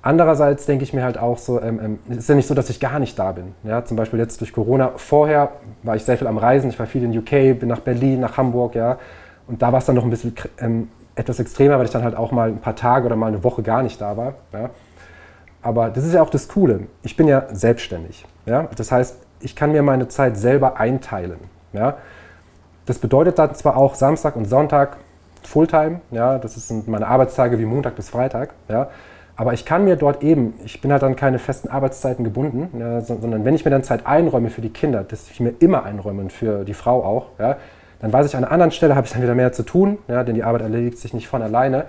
Andererseits 0.06 0.66
denke 0.66 0.84
ich 0.84 0.92
mir 0.92 1.02
halt 1.02 1.18
auch 1.18 1.36
so, 1.36 1.60
ähm, 1.60 1.80
ähm, 1.82 1.98
es 2.08 2.18
ist 2.18 2.28
ja 2.28 2.36
nicht 2.36 2.46
so, 2.46 2.54
dass 2.54 2.70
ich 2.70 2.78
gar 2.78 3.00
nicht 3.00 3.18
da 3.18 3.32
bin. 3.32 3.56
Ja, 3.64 3.84
zum 3.84 3.96
Beispiel 3.96 4.20
jetzt 4.20 4.40
durch 4.40 4.52
Corona. 4.52 4.92
Vorher 4.94 5.54
war 5.82 5.96
ich 5.96 6.04
sehr 6.04 6.16
viel 6.16 6.28
am 6.28 6.38
Reisen. 6.38 6.70
Ich 6.70 6.78
war 6.78 6.86
viel 6.86 7.02
in 7.02 7.18
UK, 7.18 7.58
bin 7.58 7.66
nach 7.66 7.80
Berlin, 7.80 8.20
nach 8.20 8.36
Hamburg, 8.36 8.76
ja. 8.76 8.98
Und 9.48 9.62
da 9.62 9.72
war 9.72 9.80
es 9.80 9.86
dann 9.86 9.96
noch 9.96 10.04
ein 10.04 10.10
bisschen 10.10 10.32
ähm, 10.60 10.90
etwas 11.16 11.40
extremer, 11.40 11.78
weil 11.78 11.86
ich 11.86 11.90
dann 11.90 12.04
halt 12.04 12.16
auch 12.16 12.30
mal 12.30 12.50
ein 12.50 12.60
paar 12.60 12.76
Tage 12.76 13.04
oder 13.06 13.16
mal 13.16 13.26
eine 13.26 13.42
Woche 13.42 13.64
gar 13.64 13.82
nicht 13.82 14.00
da 14.00 14.16
war. 14.16 14.34
Ja. 14.52 14.70
Aber 15.60 15.90
das 15.90 16.04
ist 16.04 16.14
ja 16.14 16.22
auch 16.22 16.30
das 16.30 16.46
Coole. 16.46 16.82
Ich 17.02 17.16
bin 17.16 17.26
ja 17.26 17.48
selbstständig. 17.52 18.26
Ja. 18.44 18.68
Das 18.76 18.92
heißt, 18.92 19.16
ich 19.40 19.56
kann 19.56 19.72
mir 19.72 19.82
meine 19.82 20.06
Zeit 20.06 20.36
selber 20.36 20.78
einteilen. 20.78 21.40
Ja. 21.72 21.96
Das 22.84 23.00
bedeutet 23.00 23.40
dann 23.40 23.56
zwar 23.56 23.76
auch 23.76 23.96
Samstag 23.96 24.36
und 24.36 24.44
Sonntag 24.44 24.98
Fulltime. 25.42 26.00
Ja. 26.12 26.38
Das 26.38 26.54
sind 26.54 26.86
meine 26.86 27.08
Arbeitstage 27.08 27.58
wie 27.58 27.64
Montag 27.64 27.96
bis 27.96 28.08
Freitag. 28.08 28.54
Ja. 28.68 28.88
Aber 29.36 29.52
ich 29.52 29.66
kann 29.66 29.84
mir 29.84 29.96
dort 29.96 30.22
eben, 30.22 30.54
ich 30.64 30.80
bin 30.80 30.90
halt 30.90 31.02
dann 31.02 31.14
keine 31.14 31.38
festen 31.38 31.68
Arbeitszeiten 31.68 32.24
gebunden, 32.24 32.70
ja, 32.78 33.02
sondern 33.02 33.44
wenn 33.44 33.54
ich 33.54 33.64
mir 33.66 33.70
dann 33.70 33.84
Zeit 33.84 34.06
einräume 34.06 34.48
für 34.48 34.62
die 34.62 34.70
Kinder, 34.70 35.04
das 35.06 35.30
ich 35.30 35.40
mir 35.40 35.52
immer 35.58 35.84
einräume 35.84 36.22
und 36.22 36.32
für 36.32 36.64
die 36.64 36.72
Frau 36.72 37.04
auch, 37.04 37.26
ja, 37.38 37.58
dann 38.00 38.12
weiß 38.12 38.26
ich, 38.26 38.36
an 38.36 38.44
einer 38.44 38.52
anderen 38.52 38.72
Stelle 38.72 38.96
habe 38.96 39.06
ich 39.06 39.12
dann 39.12 39.22
wieder 39.22 39.34
mehr 39.34 39.52
zu 39.52 39.62
tun, 39.62 39.98
ja, 40.08 40.24
denn 40.24 40.34
die 40.34 40.42
Arbeit 40.42 40.62
erledigt 40.62 40.98
sich 40.98 41.12
nicht 41.12 41.28
von 41.28 41.42
alleine. 41.42 41.84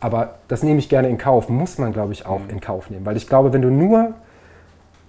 Aber 0.00 0.36
das 0.48 0.62
nehme 0.62 0.78
ich 0.78 0.88
gerne 0.88 1.08
in 1.08 1.18
Kauf, 1.18 1.48
muss 1.48 1.78
man, 1.78 1.92
glaube 1.92 2.12
ich, 2.12 2.26
auch 2.26 2.40
mhm. 2.40 2.50
in 2.50 2.60
Kauf 2.60 2.90
nehmen. 2.90 3.06
Weil 3.06 3.16
ich 3.16 3.26
glaube, 3.26 3.52
wenn 3.52 3.62
du 3.62 3.70
nur 3.70 4.14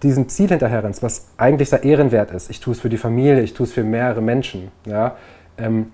diesem 0.04 0.30
Ziel 0.30 0.50
hinterherrennst, 0.50 1.04
was 1.04 1.28
eigentlich 1.38 1.70
sehr 1.70 1.84
ehrenwert 1.84 2.32
ist, 2.32 2.50
ich 2.50 2.60
tue 2.60 2.74
es 2.74 2.80
für 2.80 2.90
die 2.90 2.98
Familie, 2.98 3.42
ich 3.42 3.54
tue 3.54 3.66
es 3.66 3.74
für 3.74 3.84
mehrere 3.84 4.22
Menschen, 4.22 4.72
ja, 4.86 5.16
ähm, 5.58 5.92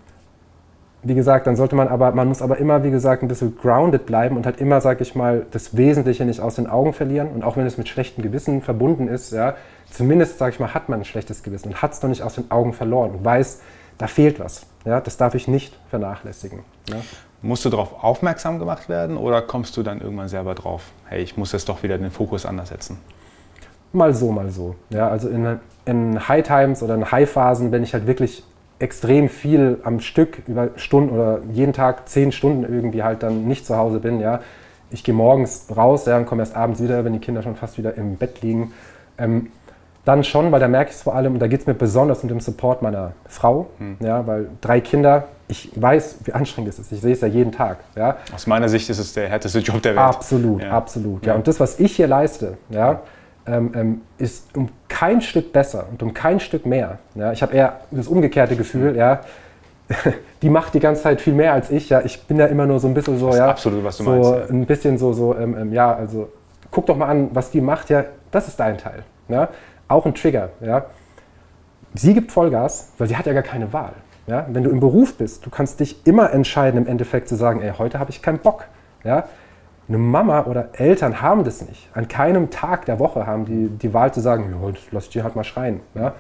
wie 1.04 1.16
gesagt, 1.16 1.48
dann 1.48 1.56
sollte 1.56 1.76
man 1.76 1.88
aber, 1.88 2.12
man 2.12 2.28
muss 2.28 2.42
aber 2.42 2.58
immer, 2.58 2.84
wie 2.84 2.92
gesagt, 2.92 3.24
ein 3.24 3.28
bisschen 3.28 3.58
grounded 3.58 4.06
bleiben 4.06 4.38
und 4.38 4.46
halt 4.46 4.62
immer, 4.62 4.82
sag 4.82 5.02
ich 5.02 5.16
mal, 5.16 5.48
das 5.50 5.76
Wesentliche 5.76 6.26
nicht 6.26 6.40
aus 6.42 6.56
den 6.56 6.68
Augen 6.68 6.94
verlieren. 6.94 7.30
Und 7.30 7.44
auch 7.44 7.58
wenn 7.58 7.66
es 7.66 7.78
mit 7.78 7.90
schlechtem 7.90 8.24
Gewissen 8.24 8.62
verbunden 8.62 9.08
ist, 9.08 9.32
ja, 9.32 9.56
zumindest, 9.90 10.38
sag 10.38 10.54
ich 10.54 10.60
mal, 10.60 10.74
hat 10.74 10.90
man 10.90 11.00
ein 11.00 11.06
schlechtes 11.06 11.42
Gewissen 11.42 11.70
und 11.70 11.82
hat 11.82 11.94
es 11.94 12.00
doch 12.00 12.10
nicht 12.10 12.22
aus 12.22 12.36
den 12.36 12.52
Augen 12.52 12.74
verloren 12.74 13.12
und 13.12 13.26
weiß, 13.26 13.62
da 13.98 14.08
fehlt 14.08 14.40
was. 14.40 14.68
Ja, 14.86 15.02
das 15.02 15.18
darf 15.18 15.34
ich 15.34 15.48
nicht 15.48 15.78
vernachlässigen. 15.90 16.60
Ja. 16.90 16.98
Musst 17.42 17.66
du 17.66 17.70
darauf 17.70 18.04
aufmerksam 18.04 18.60
gemacht 18.60 18.88
werden 18.88 19.18
oder 19.18 19.42
kommst 19.42 19.76
du 19.78 19.84
dann 19.84 20.02
irgendwann 20.02 20.28
selber 20.28 20.54
drauf, 20.54 20.84
hey, 21.06 21.24
ich 21.24 21.36
muss 21.36 21.52
jetzt 21.52 21.68
doch 21.68 21.82
wieder 21.82 21.98
den 21.98 22.12
Fokus 22.12 22.46
anders 22.46 22.70
setzen? 22.70 23.00
Mal 23.94 24.14
so, 24.14 24.32
mal 24.32 24.50
so. 24.52 24.76
Ja, 24.90 25.08
also 25.08 25.28
in, 25.30 25.60
in 25.86 26.28
High 26.28 26.46
Times 26.46 26.84
oder 26.84 26.94
in 26.94 27.12
High 27.12 27.30
Phasen, 27.30 27.72
wenn 27.72 27.84
ich 27.84 27.94
halt 27.94 28.06
wirklich 28.06 28.44
extrem 28.82 29.30
viel 29.30 29.80
am 29.84 30.00
Stück 30.00 30.42
über 30.48 30.70
Stunden 30.76 31.12
oder 31.12 31.42
jeden 31.52 31.74
Tag 31.74 32.10
zehn 32.10 32.32
Stunden 32.32 32.64
irgendwie 32.64 33.04
halt 33.04 33.24
dann 33.24 33.48
nicht 33.48 33.66
zu 33.66 33.78
Hause 33.78 34.00
bin. 34.00 34.20
Ja. 34.20 34.42
Ich 34.90 35.04
gehe 35.04 35.14
morgens 35.14 35.68
raus 35.76 36.06
ja, 36.06 36.18
und 36.18 36.26
komme 36.26 36.42
erst 36.42 36.56
abends 36.56 36.82
wieder, 36.82 37.06
wenn 37.06 37.14
die 37.14 37.20
Kinder 37.20 37.44
schon 37.44 37.56
fast 37.56 37.78
wieder 37.78 37.96
im 37.96 38.18
Bett 38.18 38.42
liegen. 38.42 38.74
Ähm, 39.18 39.48
dann 40.04 40.24
schon, 40.24 40.52
weil 40.52 40.60
da 40.60 40.68
merke 40.68 40.90
ich 40.90 40.98
es 40.98 41.04
vor 41.04 41.16
allem, 41.16 41.34
und 41.34 41.40
da 41.40 41.48
geht 41.48 41.62
es 41.62 41.68
mir 41.68 41.76
besonders 41.76 42.24
um 42.24 42.30
den 42.30 42.40
Support 42.40 42.82
meiner 42.82 43.12
Frau, 43.28 43.68
hm. 43.78 43.98
ja, 44.00 44.26
weil 44.26 44.50
drei 44.60 44.82
Kinder, 44.82 45.28
ich 45.48 45.70
weiß, 45.76 46.18
wie 46.24 46.34
anstrengend 46.34 46.70
es 46.70 46.80
ist. 46.80 46.92
Ich 46.92 47.02
sehe 47.02 47.14
es 47.14 47.22
ja 47.22 47.28
jeden 47.28 47.52
Tag. 47.52 47.78
Ja. 47.96 48.18
Aus 48.34 48.48
meiner 48.48 48.68
Sicht 48.68 48.90
ist 48.90 48.98
es 48.98 49.14
der 49.14 49.30
härteste 49.30 49.60
Job 49.60 49.82
der 49.84 49.96
Welt. 49.96 50.04
Absolut, 50.04 50.64
ja. 50.64 50.72
absolut. 50.72 51.26
Ja. 51.26 51.36
Und 51.36 51.48
das, 51.48 51.60
was 51.60 51.80
ich 51.80 51.96
hier 51.96 52.08
leiste, 52.08 52.58
ja, 52.70 53.02
ähm, 53.48 53.72
ähm, 53.76 54.02
ist 54.18 54.56
um 54.56 54.70
kein 54.88 55.22
Stück 55.22 55.52
besser 55.52 55.88
und 55.92 56.04
um 56.04 56.14
kein 56.14 56.40
Stück 56.40 56.66
mehr. 56.66 57.00
Ja, 57.16 57.32
ich 57.32 57.42
habe 57.42 57.56
eher 57.56 57.80
das 57.92 58.08
umgekehrte 58.08 58.56
Gefühl, 58.56 58.96
ja, 58.96 59.22
die 60.42 60.50
macht 60.50 60.74
die 60.74 60.80
ganze 60.80 61.04
Zeit 61.04 61.22
viel 61.22 61.34
mehr 61.34 61.54
als 61.54 61.70
ich. 61.70 61.90
Ja, 61.90 62.02
ich 62.02 62.24
bin 62.24 62.38
da 62.38 62.46
immer 62.46 62.66
nur 62.66 62.80
so 62.80 62.88
ein 62.88 62.94
bisschen 62.94 63.18
so, 63.18 63.28
das 63.28 63.36
ist 63.36 63.40
ja, 63.40 63.50
absolut, 63.50 63.84
was 63.84 63.98
du 63.98 64.04
so 64.04 64.10
meinst. 64.12 64.32
Ja. 64.32 64.46
ein 64.50 64.66
bisschen 64.66 64.98
so, 64.98 65.14
so 65.14 65.36
ähm, 65.36 65.58
ähm, 65.58 65.74
ja, 65.74 65.94
also 65.94 66.30
guck 66.70 66.86
doch 66.86 66.98
mal 66.98 67.08
an, 67.08 67.30
was 67.34 67.52
die 67.52 67.62
macht. 67.62 67.90
Ja, 67.90 68.06
das 68.32 68.48
ist 68.48 68.60
dein 68.60 68.78
Teil. 68.78 69.04
Ja, 69.28 69.50
auch 69.88 70.06
ein 70.06 70.14
Trigger. 70.14 70.50
Ja, 70.62 70.86
sie 71.94 72.14
gibt 72.14 72.32
Vollgas, 72.32 72.92
weil 72.98 73.08
sie 73.08 73.18
hat 73.18 73.26
ja 73.26 73.34
gar 73.34 73.44
keine 73.44 73.72
Wahl. 73.74 73.94
Ja, 74.28 74.46
wenn 74.50 74.64
du 74.64 74.70
im 74.70 74.80
Beruf 74.80 75.16
bist, 75.16 75.46
du 75.46 75.50
kannst 75.50 75.80
dich 75.80 76.06
immer 76.06 76.32
entscheiden, 76.32 76.82
im 76.82 76.88
Endeffekt 76.88 77.28
zu 77.28 77.36
sagen, 77.36 77.62
ey, 77.62 77.74
heute 77.78 78.00
habe 78.00 78.12
ich 78.12 78.22
keinen 78.22 78.38
Bock. 78.38 78.66
Ja, 79.04 79.26
eine 79.92 79.98
Mama 79.98 80.46
oder 80.46 80.70
Eltern 80.74 81.22
haben 81.22 81.44
das 81.44 81.68
nicht. 81.68 81.90
An 81.94 82.08
keinem 82.08 82.50
Tag 82.50 82.86
der 82.86 82.98
Woche 83.00 83.28
haben 83.28 83.46
die 83.46 83.68
die 83.68 83.94
Wahl 83.94 84.14
zu 84.14 84.22
sagen, 84.22 84.46
ja, 84.50 84.74
lass 84.92 85.10
dich 85.10 85.22
halt 85.22 85.36
mal 85.36 85.44
schreien. 85.44 85.82
Ja? 85.96 86.14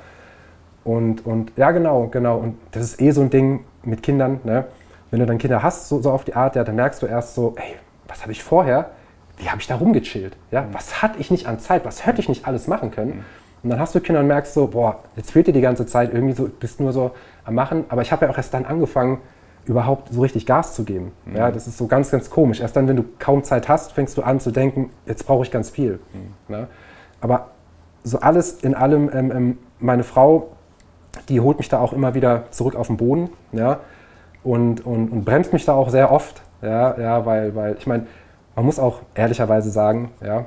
Und, 0.83 1.25
und 1.25 1.53
ja, 1.55 1.71
genau, 1.71 2.07
genau. 2.07 2.37
Und 2.37 2.57
das 2.71 2.83
ist 2.83 3.01
eh 3.01 3.11
so 3.11 3.21
ein 3.21 3.29
Ding 3.29 3.63
mit 3.83 4.03
Kindern. 4.03 4.41
Ne? 4.43 4.65
Wenn 5.09 5.21
du 5.21 5.25
dann 5.25 5.37
Kinder 5.37 5.63
hast, 5.63 5.87
so, 5.87 6.01
so 6.01 6.11
auf 6.11 6.25
die 6.25 6.35
Art, 6.35 6.55
ja, 6.55 6.65
dann 6.65 6.75
merkst 6.75 7.01
du 7.01 7.05
erst 7.05 7.33
so, 7.33 7.55
ey, 7.57 7.75
was 8.07 8.23
habe 8.23 8.33
ich 8.33 8.43
vorher? 8.43 8.91
Wie 9.37 9.49
habe 9.49 9.61
ich 9.61 9.67
da 9.67 9.75
rumgechillt? 9.75 10.35
Ja? 10.51 10.65
Was 10.73 11.01
hatte 11.01 11.19
ich 11.19 11.31
nicht 11.31 11.47
an 11.47 11.59
Zeit? 11.59 11.85
Was 11.85 12.05
hätte 12.05 12.19
ich 12.19 12.27
nicht 12.27 12.45
alles 12.47 12.67
machen 12.67 12.91
können? 12.91 13.23
Und 13.63 13.69
dann 13.69 13.79
hast 13.79 13.95
du 13.95 14.01
Kinder 14.01 14.19
und 14.19 14.27
merkst 14.27 14.53
so, 14.53 14.67
boah, 14.67 14.99
jetzt 15.15 15.31
fehlt 15.31 15.47
dir 15.47 15.53
die 15.53 15.61
ganze 15.61 15.85
Zeit 15.85 16.13
irgendwie 16.13 16.33
so, 16.33 16.49
bist 16.49 16.81
nur 16.81 16.91
so 16.91 17.11
am 17.45 17.55
Machen. 17.55 17.85
Aber 17.87 18.01
ich 18.01 18.11
habe 18.11 18.25
ja 18.25 18.31
auch 18.31 18.37
erst 18.37 18.53
dann 18.53 18.65
angefangen, 18.65 19.19
überhaupt 19.65 20.11
so 20.11 20.21
richtig 20.21 20.45
Gas 20.45 20.73
zu 20.73 20.83
geben. 20.83 21.11
Mhm. 21.25 21.35
Ja, 21.35 21.51
das 21.51 21.67
ist 21.67 21.77
so 21.77 21.87
ganz, 21.87 22.11
ganz 22.11 22.29
komisch. 22.29 22.59
Erst 22.59 22.75
dann, 22.75 22.87
wenn 22.87 22.95
du 22.95 23.05
kaum 23.19 23.43
Zeit 23.43 23.69
hast, 23.69 23.91
fängst 23.91 24.17
du 24.17 24.23
an 24.23 24.39
zu 24.39 24.51
denken, 24.51 24.89
jetzt 25.05 25.25
brauche 25.25 25.43
ich 25.43 25.51
ganz 25.51 25.69
viel. 25.69 25.99
Mhm. 26.13 26.53
Ja, 26.53 26.67
aber 27.19 27.49
so 28.03 28.19
alles 28.19 28.63
in 28.63 28.75
allem, 28.75 29.09
ähm, 29.13 29.31
ähm, 29.31 29.57
meine 29.79 30.03
Frau, 30.03 30.49
die 31.29 31.39
holt 31.39 31.57
mich 31.57 31.69
da 31.69 31.79
auch 31.79 31.93
immer 31.93 32.13
wieder 32.13 32.45
zurück 32.51 32.75
auf 32.75 32.87
den 32.87 32.97
Boden 32.97 33.29
ja, 33.51 33.79
und, 34.43 34.85
und, 34.85 35.09
und 35.09 35.25
bremst 35.25 35.53
mich 35.53 35.65
da 35.65 35.73
auch 35.73 35.89
sehr 35.89 36.11
oft. 36.11 36.41
Ja, 36.61 36.99
ja, 36.99 37.25
weil, 37.25 37.55
weil 37.55 37.75
ich 37.77 37.87
meine, 37.87 38.07
man 38.55 38.65
muss 38.65 38.79
auch 38.79 39.01
ehrlicherweise 39.15 39.71
sagen, 39.71 40.11
ja, 40.23 40.45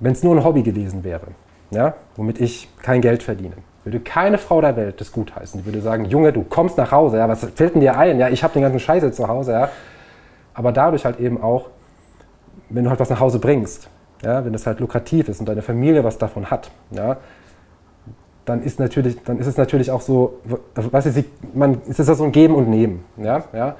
wenn 0.00 0.12
es 0.12 0.22
nur 0.22 0.36
ein 0.36 0.44
Hobby 0.44 0.62
gewesen 0.62 1.04
wäre, 1.04 1.28
ja, 1.70 1.94
womit 2.16 2.40
ich 2.40 2.68
kein 2.82 3.00
Geld 3.00 3.22
verdiene, 3.22 3.56
würde 3.84 4.00
keine 4.00 4.38
Frau 4.38 4.60
der 4.60 4.76
Welt 4.76 5.00
das 5.00 5.12
gutheißen. 5.12 5.60
Die 5.60 5.66
würde 5.66 5.80
sagen, 5.80 6.06
Junge, 6.06 6.32
du 6.32 6.42
kommst 6.42 6.78
nach 6.78 6.90
Hause, 6.90 7.18
ja, 7.18 7.28
was 7.28 7.44
fällt 7.44 7.74
denn 7.74 7.80
dir 7.80 7.96
ein? 7.96 8.18
Ja, 8.18 8.28
ich 8.28 8.42
habe 8.42 8.54
den 8.54 8.62
ganzen 8.62 8.80
Scheiße 8.80 9.12
zu 9.12 9.28
Hause, 9.28 9.52
ja. 9.52 9.68
Aber 10.54 10.72
dadurch 10.72 11.04
halt 11.04 11.20
eben 11.20 11.42
auch, 11.42 11.66
wenn 12.70 12.84
du 12.84 12.90
halt 12.90 13.00
was 13.00 13.10
nach 13.10 13.20
Hause 13.20 13.38
bringst, 13.38 13.88
ja, 14.22 14.44
wenn 14.44 14.52
das 14.52 14.66
halt 14.66 14.80
lukrativ 14.80 15.28
ist 15.28 15.40
und 15.40 15.48
deine 15.48 15.62
Familie 15.62 16.04
was 16.04 16.18
davon 16.18 16.50
hat, 16.50 16.70
ja, 16.90 17.18
dann 18.44 18.62
ist 18.62 18.78
natürlich, 18.78 19.22
dann 19.24 19.38
ist 19.38 19.46
es 19.46 19.56
natürlich 19.56 19.90
auch 19.90 20.00
so, 20.00 20.40
weißt 20.74 21.16
du, 21.16 21.24
man, 21.54 21.80
es 21.88 21.98
ist 21.98 22.08
ja 22.08 22.14
so 22.14 22.24
ein 22.24 22.32
Geben 22.32 22.54
und 22.54 22.68
Nehmen, 22.68 23.04
ja, 23.16 23.44
ja. 23.52 23.76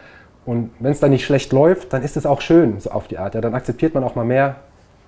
Und 0.47 0.71
wenn 0.79 0.93
es 0.93 1.01
dann 1.01 1.11
nicht 1.11 1.25
schlecht 1.25 1.53
läuft, 1.53 1.93
dann 1.95 2.03
ist 2.03 2.19
es 2.19 2.27
auch 2.27 2.43
schön, 2.43 2.79
so 2.79 2.91
auf 2.91 3.09
die 3.09 3.17
Art. 3.17 3.35
Ja, 3.35 3.41
dann 3.41 3.55
akzeptiert 3.55 3.95
man 3.95 4.05
auch 4.05 4.15
mal 4.15 4.27
mehr, 4.27 4.57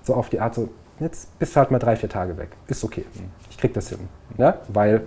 so 0.03 0.15
auf 0.15 0.31
die 0.31 0.41
Art, 0.41 0.55
so, 0.55 0.71
jetzt 1.01 1.39
bist 1.39 1.55
du 1.55 1.61
halt 1.61 1.71
mal 1.71 1.79
drei, 1.79 1.97
vier 1.97 2.09
Tage 2.09 2.37
weg. 2.37 2.51
Ist 2.67 2.85
okay. 2.85 3.05
Ich 3.51 3.59
krieg 3.59 3.75
das 3.75 3.89
hin. 3.89 4.01
Ja? 4.39 4.59
Weil 4.69 5.03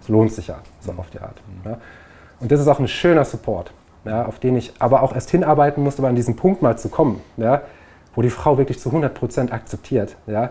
es 0.00 0.08
lohnt 0.08 0.32
sich 0.32 0.48
ja, 0.48 0.58
so 0.80 0.92
auf 0.92 1.10
die 1.10 1.20
Art. 1.20 1.40
Ja? 1.64 1.78
Und 2.40 2.52
das 2.52 2.60
ist 2.60 2.68
auch 2.68 2.78
ein 2.78 2.88
schöner 2.88 3.24
Support, 3.24 3.72
ja, 4.04 4.26
auf 4.26 4.38
den 4.38 4.56
ich 4.56 4.74
aber 4.78 5.02
auch 5.02 5.14
erst 5.14 5.30
hinarbeiten 5.30 5.82
musste, 5.82 6.02
um 6.02 6.08
an 6.08 6.14
diesen 6.14 6.36
Punkt 6.36 6.62
mal 6.62 6.76
zu 6.76 6.88
kommen, 6.88 7.22
ja, 7.36 7.62
wo 8.14 8.22
die 8.22 8.30
Frau 8.30 8.58
wirklich 8.58 8.78
zu 8.78 8.90
100% 8.90 9.50
akzeptiert. 9.50 10.16
Ja? 10.26 10.50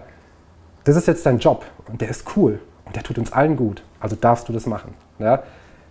Das 0.86 0.96
ist 0.96 1.08
jetzt 1.08 1.26
dein 1.26 1.40
Job 1.40 1.66
und 1.88 2.02
der 2.02 2.10
ist 2.10 2.36
cool 2.36 2.60
und 2.86 2.96
der 2.96 3.04
tut 3.04 3.18
uns 3.18 3.32
allen 3.32 3.56
gut. 3.56 3.84
Also 4.00 4.16
darfst 4.16 4.50
du 4.50 4.54
das 4.54 4.66
machen. 4.66 4.94
Ja? 5.20 5.44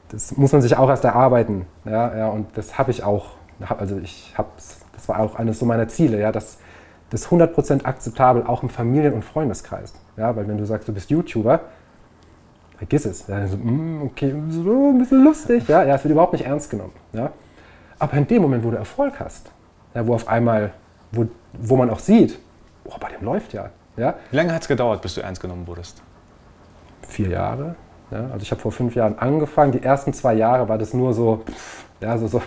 Das 0.08 0.36
muss 0.36 0.52
man 0.52 0.60
sich 0.60 0.76
auch 0.76 0.88
erst 0.90 1.04
erarbeiten. 1.04 1.66
Ja, 1.84 2.14
ja, 2.16 2.28
und 2.28 2.56
das 2.56 2.78
habe 2.78 2.90
ich 2.90 3.02
auch. 3.02 3.30
Also 3.78 3.98
ich 3.98 4.34
habe, 4.36 4.48
das 4.92 5.08
war 5.08 5.20
auch 5.20 5.36
eines 5.36 5.58
so 5.58 5.64
meiner 5.64 5.88
Ziele, 5.88 6.20
ja, 6.20 6.32
dass 6.32 6.58
das 7.12 7.28
100% 7.28 7.84
akzeptabel, 7.84 8.44
auch 8.46 8.62
im 8.62 8.70
Familien- 8.70 9.12
und 9.12 9.22
Freundeskreis. 9.22 9.92
Ja, 10.16 10.34
weil 10.34 10.48
wenn 10.48 10.56
du 10.56 10.64
sagst, 10.64 10.88
du 10.88 10.94
bist 10.94 11.10
YouTuber, 11.10 11.60
vergiss 12.78 13.04
es. 13.04 13.26
Ja, 13.26 13.46
so, 13.46 13.58
mm, 13.58 14.02
okay, 14.02 14.34
so 14.48 14.88
ein 14.88 14.98
bisschen 14.98 15.22
lustig. 15.22 15.68
Ja, 15.68 15.84
ja, 15.84 15.94
es 15.94 16.04
wird 16.04 16.12
überhaupt 16.12 16.32
nicht 16.32 16.46
ernst 16.46 16.70
genommen. 16.70 16.94
Ja. 17.12 17.30
Aber 17.98 18.14
in 18.16 18.26
dem 18.26 18.40
Moment, 18.40 18.64
wo 18.64 18.70
du 18.70 18.78
Erfolg 18.78 19.20
hast, 19.20 19.50
ja, 19.94 20.06
wo 20.06 20.14
auf 20.14 20.26
einmal, 20.26 20.72
wo, 21.12 21.26
wo 21.52 21.76
man 21.76 21.90
auch 21.90 21.98
sieht, 21.98 22.38
oh, 22.84 22.94
bei 22.98 23.10
dem 23.10 23.24
läuft 23.26 23.52
ja. 23.52 23.68
ja. 23.98 24.14
Wie 24.30 24.36
lange 24.36 24.54
hat 24.54 24.62
es 24.62 24.68
gedauert, 24.68 25.02
bis 25.02 25.14
du 25.14 25.20
ernst 25.20 25.42
genommen 25.42 25.66
wurdest? 25.66 26.02
Vier 27.06 27.28
Jahre. 27.28 27.74
Ja. 28.10 28.24
Also 28.32 28.38
ich 28.38 28.50
habe 28.50 28.60
vor 28.62 28.72
fünf 28.72 28.94
Jahren 28.94 29.18
angefangen. 29.18 29.72
Die 29.72 29.82
ersten 29.82 30.14
zwei 30.14 30.32
Jahre 30.32 30.66
war 30.66 30.78
das 30.78 30.94
nur 30.94 31.12
so, 31.12 31.44
ja, 32.00 32.16
so, 32.16 32.26
so 32.26 32.40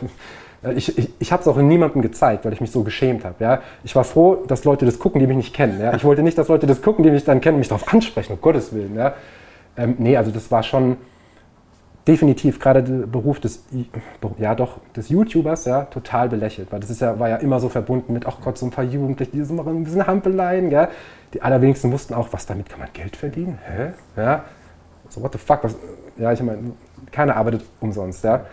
ich, 0.71 0.97
ich, 0.97 1.09
ich 1.19 1.31
habe 1.31 1.41
es 1.41 1.47
auch 1.47 1.57
niemandem 1.57 2.01
gezeigt, 2.01 2.45
weil 2.45 2.53
ich 2.53 2.61
mich 2.61 2.71
so 2.71 2.83
geschämt 2.83 3.25
habe. 3.25 3.35
Ja? 3.39 3.61
Ich 3.83 3.95
war 3.95 4.03
froh, 4.03 4.43
dass 4.47 4.63
Leute 4.63 4.85
das 4.85 4.99
gucken, 4.99 5.19
die 5.19 5.27
mich 5.27 5.37
nicht 5.37 5.53
kennen. 5.53 5.79
Ja? 5.79 5.93
Ich 5.95 6.03
wollte 6.03 6.23
nicht, 6.23 6.37
dass 6.37 6.47
Leute 6.47 6.67
das 6.67 6.81
gucken, 6.81 7.03
die 7.03 7.11
mich 7.11 7.23
dann 7.23 7.41
kennen 7.41 7.55
und 7.55 7.59
mich 7.59 7.69
darauf 7.69 7.91
ansprechen, 7.93 8.33
um 8.33 8.41
Gottes 8.41 8.73
Willen. 8.73 8.95
Ja? 8.95 9.13
Ähm, 9.77 9.95
nee, 9.97 10.15
also 10.17 10.31
das 10.31 10.51
war 10.51 10.63
schon, 10.63 10.97
definitiv 12.07 12.59
gerade 12.59 12.83
der 12.83 13.07
Beruf 13.07 13.39
des, 13.39 13.63
ja 14.37 14.53
doch, 14.53 14.79
des 14.95 15.09
YouTubers 15.09 15.65
ja 15.65 15.85
total 15.85 16.29
belächelt, 16.29 16.71
weil 16.71 16.79
das 16.79 16.89
ist 16.89 17.01
ja, 17.01 17.19
war 17.19 17.29
ja 17.29 17.37
immer 17.37 17.59
so 17.59 17.69
verbunden 17.69 18.13
mit, 18.13 18.27
ach 18.27 18.37
Gott, 18.43 18.57
so 18.57 18.65
ein 18.65 18.71
paar 18.71 18.83
Jugendliche, 18.83 19.31
die 19.31 19.53
machen 19.53 19.77
ein 19.77 19.83
bisschen 19.83 20.05
Hampeleien, 20.05 20.69
gell? 20.69 20.87
Die 21.33 21.41
allerwenigsten 21.41 21.91
wussten 21.91 22.13
auch, 22.13 22.31
was 22.31 22.45
damit 22.45 22.69
kann 22.69 22.79
man 22.79 22.89
Geld 22.93 23.15
verdienen, 23.15 23.57
hä? 23.65 23.93
Ja, 24.15 24.43
so 25.09 25.21
what 25.21 25.33
the 25.33 25.39
fuck, 25.39 25.63
was, 25.63 25.75
ja, 26.17 26.31
ich 26.31 26.41
meine, 26.43 26.73
keiner 27.11 27.35
arbeitet 27.35 27.63
umsonst, 27.79 28.23
ja. 28.23 28.45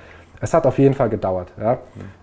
Es 0.43 0.53
hat 0.53 0.66
auf 0.66 0.76
jeden 0.78 0.95
Fall 0.95 1.09
gedauert, 1.09 1.53
ja. 1.59 1.78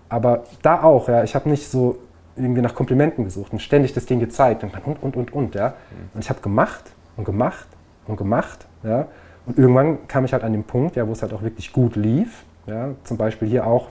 Aber 0.08 0.44
da 0.62 0.82
auch, 0.82 1.08
ja, 1.08 1.24
ich 1.24 1.34
habe 1.34 1.48
nicht 1.48 1.68
so 1.68 1.98
irgendwie 2.36 2.60
nach 2.60 2.74
Komplimenten 2.74 3.24
gesucht 3.24 3.52
und 3.52 3.60
ständig 3.60 3.92
das 3.94 4.06
Ding 4.06 4.20
gezeigt 4.20 4.62
und 4.62 4.72
und 4.86 5.02
und 5.02 5.16
und, 5.16 5.32
und 5.32 5.54
ja. 5.54 5.74
Und 6.14 6.22
ich 6.22 6.30
habe 6.30 6.40
gemacht 6.40 6.84
und 7.16 7.24
gemacht 7.24 7.66
und 8.06 8.16
gemacht, 8.16 8.66
ja. 8.84 9.08
Und 9.46 9.58
irgendwann 9.58 10.06
kam 10.06 10.24
ich 10.26 10.32
halt 10.32 10.44
an 10.44 10.52
den 10.52 10.64
Punkt, 10.64 10.96
ja, 10.96 11.08
wo 11.08 11.12
es 11.12 11.22
halt 11.22 11.32
auch 11.32 11.42
wirklich 11.42 11.72
gut 11.72 11.96
lief. 11.96 12.44
Ja, 12.66 12.90
zum 13.04 13.16
Beispiel 13.16 13.48
hier 13.48 13.66
auch, 13.66 13.88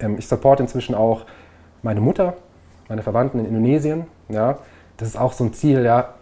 ähm, 0.00 0.16
ich 0.18 0.26
supporte 0.28 0.62
inzwischen 0.62 0.94
auch 0.94 1.26
meine 1.82 2.00
Mutter, 2.00 2.34
meine 2.88 3.02
Verwandten 3.02 3.40
in 3.40 3.46
Indonesien. 3.46 4.06
Ja, 4.28 4.58
das 4.96 5.08
ist 5.08 5.16
auch 5.16 5.32
so 5.32 5.44
ein 5.44 5.52
Ziel, 5.52 5.84
ja, 5.84 6.14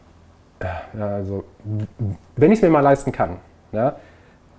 ja 0.97 1.07
also 1.07 1.45
wenn 2.37 2.51
ich 2.51 2.59
es 2.59 2.63
mir 2.63 2.71
mal 2.71 2.81
leisten 2.81 3.13
kann, 3.13 3.37
ja, 3.73 3.97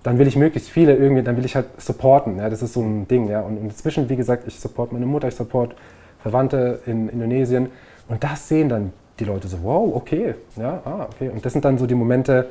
dann 0.02 0.18
will 0.18 0.26
ich 0.26 0.36
möglichst 0.36 0.68
viele 0.68 0.96
irgendwie, 0.96 1.22
dann 1.22 1.36
will 1.36 1.44
ich 1.44 1.54
halt 1.54 1.66
supporten. 1.78 2.38
Ja, 2.38 2.50
das 2.50 2.62
ist 2.62 2.72
so 2.72 2.80
ein 2.80 3.06
Ding. 3.06 3.28
Ja. 3.28 3.40
Und 3.42 3.56
inzwischen, 3.58 4.08
wie 4.08 4.16
gesagt, 4.16 4.44
ich 4.46 4.58
support 4.58 4.92
meine 4.92 5.06
Mutter, 5.06 5.28
ich 5.28 5.34
support 5.34 5.74
Verwandte 6.20 6.80
in 6.86 7.08
Indonesien. 7.08 7.68
Und 8.08 8.22
das 8.22 8.48
sehen 8.48 8.68
dann 8.68 8.92
die 9.18 9.24
Leute 9.24 9.48
so, 9.48 9.58
wow, 9.62 9.94
okay, 9.94 10.34
ja, 10.56 10.80
ah, 10.84 11.06
okay. 11.12 11.28
Und 11.28 11.44
das 11.44 11.52
sind 11.52 11.64
dann 11.64 11.78
so 11.78 11.86
die 11.86 11.94
Momente, 11.94 12.48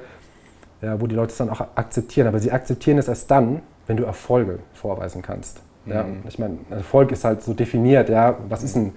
ja, 0.82 1.00
wo 1.00 1.08
die 1.08 1.16
Leute 1.16 1.32
es 1.32 1.38
dann 1.38 1.50
auch 1.50 1.62
akzeptieren. 1.76 2.28
Aber 2.28 2.40
sie 2.40 2.52
akzeptieren 2.52 2.98
es 2.98 3.08
erst 3.08 3.30
dann, 3.30 3.62
wenn 3.88 3.98
du 3.98 4.04
Erfolge 4.04 4.60
vorweisen 4.74 5.22
kannst. 5.22 5.62
Ja? 5.86 6.04
Mhm. 6.04 6.24
Ich 6.28 6.40
meine, 6.40 6.58
Erfolg 6.70 7.12
ist 7.12 7.26
halt 7.26 7.44
so 7.44 7.54
definiert, 7.54 8.10
ja, 8.10 8.38
was 8.48 8.64
ist 8.64 8.76
denn 8.76 8.94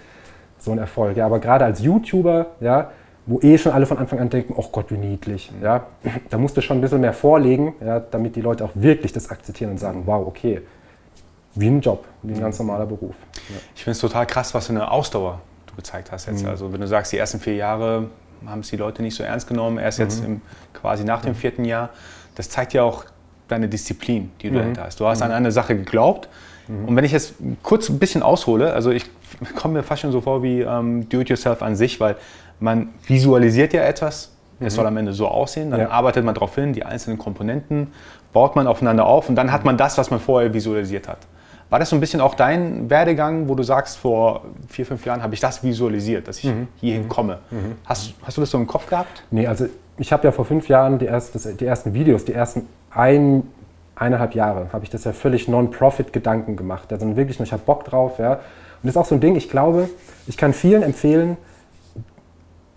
so 0.58 0.70
ein 0.70 0.78
Erfolg? 0.78 1.16
Ja, 1.16 1.26
aber 1.26 1.40
gerade 1.40 1.64
als 1.64 1.80
YouTuber, 1.80 2.46
ja, 2.60 2.90
wo 3.26 3.40
eh 3.40 3.56
schon 3.56 3.72
alle 3.72 3.86
von 3.86 3.98
Anfang 3.98 4.18
an 4.18 4.28
denken, 4.30 4.54
oh 4.56 4.66
Gott, 4.70 4.90
wie 4.90 4.98
niedlich, 4.98 5.50
mhm. 5.50 5.64
ja, 5.64 5.86
da 6.30 6.38
musst 6.38 6.56
du 6.56 6.60
schon 6.60 6.78
ein 6.78 6.80
bisschen 6.80 7.00
mehr 7.00 7.12
vorlegen, 7.12 7.74
ja, 7.84 8.00
damit 8.00 8.36
die 8.36 8.40
Leute 8.40 8.64
auch 8.64 8.72
wirklich 8.74 9.12
das 9.12 9.30
akzeptieren 9.30 9.70
und 9.70 9.78
sagen, 9.78 10.02
wow, 10.06 10.26
okay, 10.26 10.60
wie 11.54 11.68
ein 11.68 11.80
Job, 11.80 12.04
wie 12.22 12.34
ein 12.34 12.40
ganz 12.40 12.58
normaler 12.58 12.86
Beruf. 12.86 13.14
Ja. 13.48 13.56
Ich 13.74 13.84
finde 13.84 13.92
es 13.92 14.00
total 14.00 14.26
krass, 14.26 14.52
was 14.54 14.66
für 14.66 14.72
eine 14.72 14.90
Ausdauer 14.90 15.40
du 15.66 15.74
gezeigt 15.76 16.10
hast 16.10 16.26
jetzt. 16.26 16.42
Mhm. 16.42 16.50
Also 16.50 16.72
wenn 16.72 16.80
du 16.80 16.88
sagst, 16.88 17.12
die 17.12 17.18
ersten 17.18 17.40
vier 17.40 17.54
Jahre 17.54 18.08
haben 18.46 18.60
es 18.60 18.68
die 18.68 18.76
Leute 18.76 19.02
nicht 19.02 19.14
so 19.14 19.22
ernst 19.22 19.46
genommen, 19.46 19.78
erst 19.78 19.98
jetzt 19.98 20.20
mhm. 20.20 20.26
im, 20.26 20.40
quasi 20.72 21.04
nach 21.04 21.22
dem 21.22 21.34
vierten 21.34 21.64
Jahr. 21.64 21.90
Das 22.34 22.50
zeigt 22.50 22.72
ja 22.72 22.82
auch 22.82 23.04
deine 23.48 23.68
Disziplin, 23.68 24.32
die 24.40 24.48
du 24.48 24.54
mhm. 24.54 24.58
dahinter 24.58 24.84
hast. 24.84 25.00
Du 25.00 25.06
hast 25.06 25.22
an 25.22 25.28
mhm. 25.28 25.36
eine 25.36 25.52
Sache 25.52 25.76
geglaubt. 25.76 26.28
Mhm. 26.68 26.86
Und 26.86 26.96
wenn 26.96 27.04
ich 27.04 27.12
jetzt 27.12 27.34
kurz 27.62 27.88
ein 27.88 27.98
bisschen 27.98 28.22
aushole, 28.22 28.72
also 28.72 28.90
ich 28.90 29.04
komme 29.56 29.74
mir 29.74 29.82
fast 29.82 30.02
schon 30.02 30.12
so 30.12 30.20
vor 30.20 30.42
wie 30.42 30.60
ähm, 30.60 31.08
Do-it-yourself 31.08 31.62
an 31.62 31.76
sich, 31.76 32.00
weil 32.00 32.16
man 32.64 32.88
visualisiert 33.06 33.72
ja 33.74 33.82
etwas, 33.82 34.32
es 34.58 34.72
mhm. 34.72 34.76
soll 34.76 34.86
am 34.86 34.96
Ende 34.96 35.12
so 35.12 35.28
aussehen, 35.28 35.70
dann 35.70 35.80
ja. 35.80 35.90
arbeitet 35.90 36.24
man 36.24 36.34
darauf 36.34 36.54
hin, 36.54 36.72
die 36.72 36.84
einzelnen 36.84 37.18
Komponenten 37.18 37.88
baut 38.32 38.56
man 38.56 38.66
aufeinander 38.66 39.06
auf 39.06 39.28
und 39.28 39.36
dann 39.36 39.52
hat 39.52 39.64
man 39.64 39.76
das, 39.76 39.98
was 39.98 40.10
man 40.10 40.18
vorher 40.18 40.52
visualisiert 40.52 41.06
hat. 41.06 41.18
War 41.70 41.78
das 41.78 41.90
so 41.90 41.96
ein 41.96 42.00
bisschen 42.00 42.20
auch 42.20 42.34
dein 42.34 42.88
Werdegang, 42.90 43.48
wo 43.48 43.54
du 43.54 43.62
sagst, 43.62 43.96
vor 43.96 44.42
vier, 44.68 44.86
fünf 44.86 45.04
Jahren 45.04 45.22
habe 45.22 45.34
ich 45.34 45.40
das 45.40 45.62
visualisiert, 45.62 46.26
dass 46.26 46.38
ich 46.38 46.46
mhm. 46.46 46.68
hierhin 46.76 47.08
komme? 47.08 47.38
Mhm. 47.50 47.76
Hast, 47.84 48.14
hast 48.22 48.36
du 48.36 48.40
das 48.40 48.50
so 48.50 48.58
im 48.58 48.66
Kopf 48.66 48.86
gehabt? 48.86 49.24
Nee, 49.30 49.46
also 49.46 49.66
ich 49.98 50.12
habe 50.12 50.24
ja 50.24 50.32
vor 50.32 50.44
fünf 50.44 50.68
Jahren 50.68 50.98
die, 50.98 51.06
erst, 51.06 51.60
die 51.60 51.66
ersten 51.66 51.94
Videos, 51.94 52.24
die 52.24 52.32
ersten 52.32 52.66
ein, 52.90 53.44
eineinhalb 53.96 54.34
Jahre, 54.34 54.68
habe 54.72 54.84
ich 54.84 54.90
das 54.90 55.04
ja 55.04 55.12
völlig 55.12 55.48
Non-Profit-Gedanken 55.48 56.56
gemacht. 56.56 56.92
Also 56.92 57.16
wirklich, 57.16 57.38
ich 57.40 57.52
habe 57.52 57.62
Bock 57.64 57.84
drauf. 57.84 58.18
Ja. 58.18 58.34
Und 58.34 58.40
das 58.84 58.90
ist 58.92 58.96
auch 58.96 59.06
so 59.06 59.14
ein 59.14 59.20
Ding, 59.20 59.36
ich 59.36 59.50
glaube, 59.50 59.88
ich 60.26 60.36
kann 60.36 60.52
vielen 60.52 60.82
empfehlen, 60.82 61.36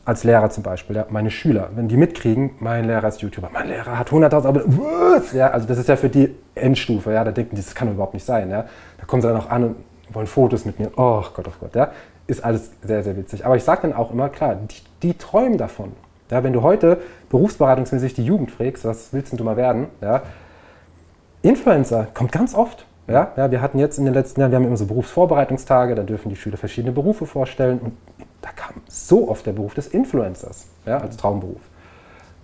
als 0.08 0.24
Lehrer 0.24 0.50
zum 0.50 0.64
Beispiel, 0.64 0.96
ja, 0.96 1.06
meine 1.10 1.30
Schüler, 1.30 1.70
wenn 1.76 1.90
die 1.90 1.98
mitkriegen, 1.98 2.52
mein 2.60 2.86
Lehrer 2.86 3.10
ist 3.10 3.22
YouTuber, 3.22 3.50
mein 3.52 3.68
Lehrer 3.68 4.00
hat 4.00 4.10
100.000 4.10 4.46
Abonnenten, 4.46 5.38
ja, 5.38 5.50
also 5.50 5.68
das 5.68 5.78
ist 5.80 5.90
ja 5.90 5.98
für 5.98 6.08
die 6.08 6.34
Endstufe, 6.56 7.12
ja, 7.12 7.26
da 7.26 7.32
denken 7.34 7.58
die, 7.58 7.62
das 7.62 7.76
kann 7.76 7.92
überhaupt 7.92 8.14
nicht 8.14 8.26
sein, 8.26 8.50
ja. 8.50 8.64
Da 8.98 9.06
kommen 9.06 9.22
sie 9.22 9.28
dann 9.28 9.36
auch 9.36 9.50
an 9.50 9.66
und 9.66 9.76
wollen 10.14 10.26
Fotos 10.26 10.64
mit 10.64 10.80
mir, 10.80 10.92
oh 10.96 11.26
Gott, 11.34 11.46
oh 11.50 11.54
Gott, 11.60 11.76
ja, 11.76 11.92
ist 12.26 12.42
alles 12.42 12.72
sehr, 12.82 13.04
sehr 13.04 13.18
witzig. 13.18 13.46
Aber 13.46 13.58
ich 13.58 13.66
sage 13.66 13.82
dann 13.82 13.94
auch 13.94 14.10
immer, 14.12 14.30
klar, 14.30 14.56
die, 14.56 14.82
die, 15.04 15.14
träumen 15.14 15.58
davon. 15.58 15.92
Ja, 16.32 16.42
wenn 16.42 16.54
du 16.54 16.62
heute 16.62 17.02
berufsberatungsmäßig 17.30 18.14
die 18.14 18.24
Jugend 18.24 18.52
fragst, 18.52 18.86
was 18.86 19.12
willst 19.12 19.38
du 19.38 19.44
mal 19.44 19.58
werden, 19.58 19.88
ja, 20.00 20.22
Influencer 21.42 22.08
kommt 22.14 22.32
ganz 22.32 22.56
oft. 22.56 22.86
Ja, 23.08 23.32
ja, 23.38 23.52
wir 23.52 23.62
hatten 23.62 23.80
jetzt 23.80 23.98
in 23.98 24.06
den 24.06 24.14
letzten 24.14 24.42
Jahren, 24.42 24.52
wir 24.52 24.58
haben 24.58 24.66
immer 24.66 24.76
so 24.76 24.86
Berufsvorbereitungstage, 24.86 25.96
da 25.96 26.04
dürfen 26.04 26.30
die 26.30 26.36
Schüler 26.36 26.58
verschiedene 26.58 26.92
Berufe 26.92 27.26
vorstellen 27.26 27.80
und 27.80 27.94
da 28.42 28.50
kam 28.52 28.82
so 28.88 29.30
oft 29.30 29.46
der 29.46 29.54
Beruf 29.54 29.74
des 29.74 29.88
Influencers 29.88 30.68
ja, 30.86 30.98
als 30.98 31.16
Traumberuf. 31.16 31.62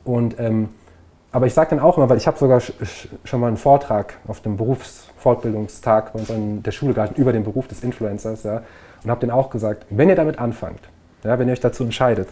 Und, 0.05 0.39
ähm, 0.39 0.70
aber 1.34 1.47
ich 1.47 1.53
sage 1.53 1.72
dann 1.72 1.80
auch 1.80 1.97
immer, 1.97 2.09
weil 2.09 2.18
ich 2.18 2.28
habe 2.28 2.38
sogar 2.38 2.61
schon 2.61 3.39
mal 3.39 3.47
einen 3.47 3.57
Vortrag 3.57 4.16
auf 4.28 4.39
dem 4.41 4.55
Berufsfortbildungstag 4.55 6.14
bei 6.14 6.20
uns 6.20 6.32
an 6.32 6.64
der 6.64 6.72
Schule 6.72 6.93
gehalten 6.93 7.20
über 7.20 7.34
den 7.34 7.43
Beruf 7.43 7.68
des 7.68 7.84
Influencers 7.84 8.43
ja, 8.43 8.61
und 9.03 9.09
habe 9.09 9.22
dann 9.22 9.32
auch 9.32 9.49
gesagt, 9.49 9.86
wenn 9.89 10.07
ihr 10.07 10.16
damit 10.16 10.39
anfangt, 10.39 10.82
ja, 11.24 11.39
wenn 11.39 11.47
ihr 11.47 11.53
euch 11.53 11.59
dazu 11.59 11.84
entscheidet, 11.84 12.30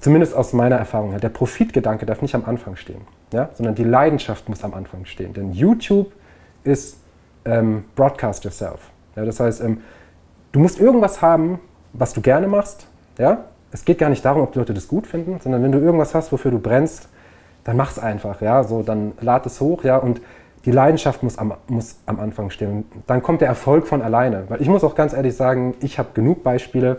zumindest 0.00 0.34
aus 0.34 0.52
meiner 0.52 0.76
Erfahrung 0.76 1.10
her, 1.10 1.20
der 1.20 1.28
Profitgedanke 1.28 2.06
darf 2.06 2.22
nicht 2.22 2.34
am 2.34 2.44
Anfang 2.44 2.76
stehen, 2.76 3.00
ja, 3.32 3.48
sondern 3.54 3.74
die 3.74 3.84
Leidenschaft 3.84 4.48
muss 4.48 4.62
am 4.62 4.74
Anfang 4.74 5.06
stehen. 5.06 5.32
Denn 5.32 5.52
YouTube 5.52 6.12
ist 6.64 6.98
ähm, 7.44 7.84
Broadcast 7.94 8.44
Yourself. 8.44 8.80
Ja, 9.16 9.24
das 9.24 9.40
heißt, 9.40 9.60
ähm, 9.62 9.82
du 10.52 10.60
musst 10.60 10.80
irgendwas 10.80 11.22
haben, 11.22 11.60
was 11.92 12.12
du 12.12 12.20
gerne 12.20 12.48
machst. 12.48 12.86
Ja? 13.18 13.44
Es 13.70 13.84
geht 13.84 13.98
gar 13.98 14.10
nicht 14.10 14.24
darum, 14.24 14.42
ob 14.42 14.52
die 14.52 14.58
Leute 14.58 14.74
das 14.74 14.88
gut 14.88 15.06
finden, 15.06 15.38
sondern 15.40 15.62
wenn 15.62 15.72
du 15.72 15.78
irgendwas 15.78 16.14
hast, 16.14 16.32
wofür 16.32 16.50
du 16.50 16.58
brennst, 16.58 17.08
dann 17.64 17.76
mach 17.76 17.90
es 17.90 17.98
einfach. 17.98 18.40
Ja? 18.40 18.64
So, 18.64 18.82
dann 18.82 19.12
lad 19.20 19.46
es 19.46 19.60
hoch 19.60 19.84
ja? 19.84 19.96
und 19.98 20.20
die 20.64 20.70
Leidenschaft 20.70 21.22
muss 21.22 21.38
am, 21.38 21.54
muss 21.68 21.96
am 22.06 22.18
Anfang 22.18 22.50
stehen. 22.50 22.86
Dann 23.06 23.22
kommt 23.22 23.42
der 23.42 23.48
Erfolg 23.48 23.86
von 23.86 24.02
alleine. 24.02 24.44
Weil 24.48 24.62
ich 24.62 24.68
muss 24.68 24.82
auch 24.82 24.94
ganz 24.94 25.12
ehrlich 25.12 25.36
sagen, 25.36 25.74
ich 25.80 25.98
habe 25.98 26.08
genug 26.14 26.42
Beispiele, 26.42 26.98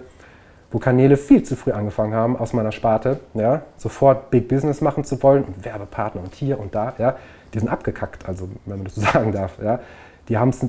wo 0.72 0.80
Kanäle 0.80 1.18
viel 1.18 1.44
zu 1.44 1.56
früh 1.56 1.72
angefangen 1.72 2.14
haben 2.14 2.38
aus 2.38 2.54
meiner 2.54 2.72
Sparte, 2.72 3.20
ja, 3.34 3.62
sofort 3.78 4.30
Big 4.30 4.48
Business 4.48 4.82
machen 4.82 5.04
zu 5.04 5.22
wollen 5.24 5.44
und 5.44 5.64
Werbepartner 5.64 6.22
und 6.22 6.36
hier 6.36 6.60
und 6.60 6.76
da, 6.76 6.94
ja, 6.98 7.16
die 7.56 7.60
sind 7.60 7.70
abgekackt, 7.70 8.28
also 8.28 8.50
wenn 8.66 8.78
man 8.78 8.86
das 8.86 8.96
so 8.96 9.02
sagen 9.14 9.32
darf, 9.32 9.58
ja. 9.64 9.80
Die 10.28 10.38
haben 10.38 10.50
es 10.50 10.68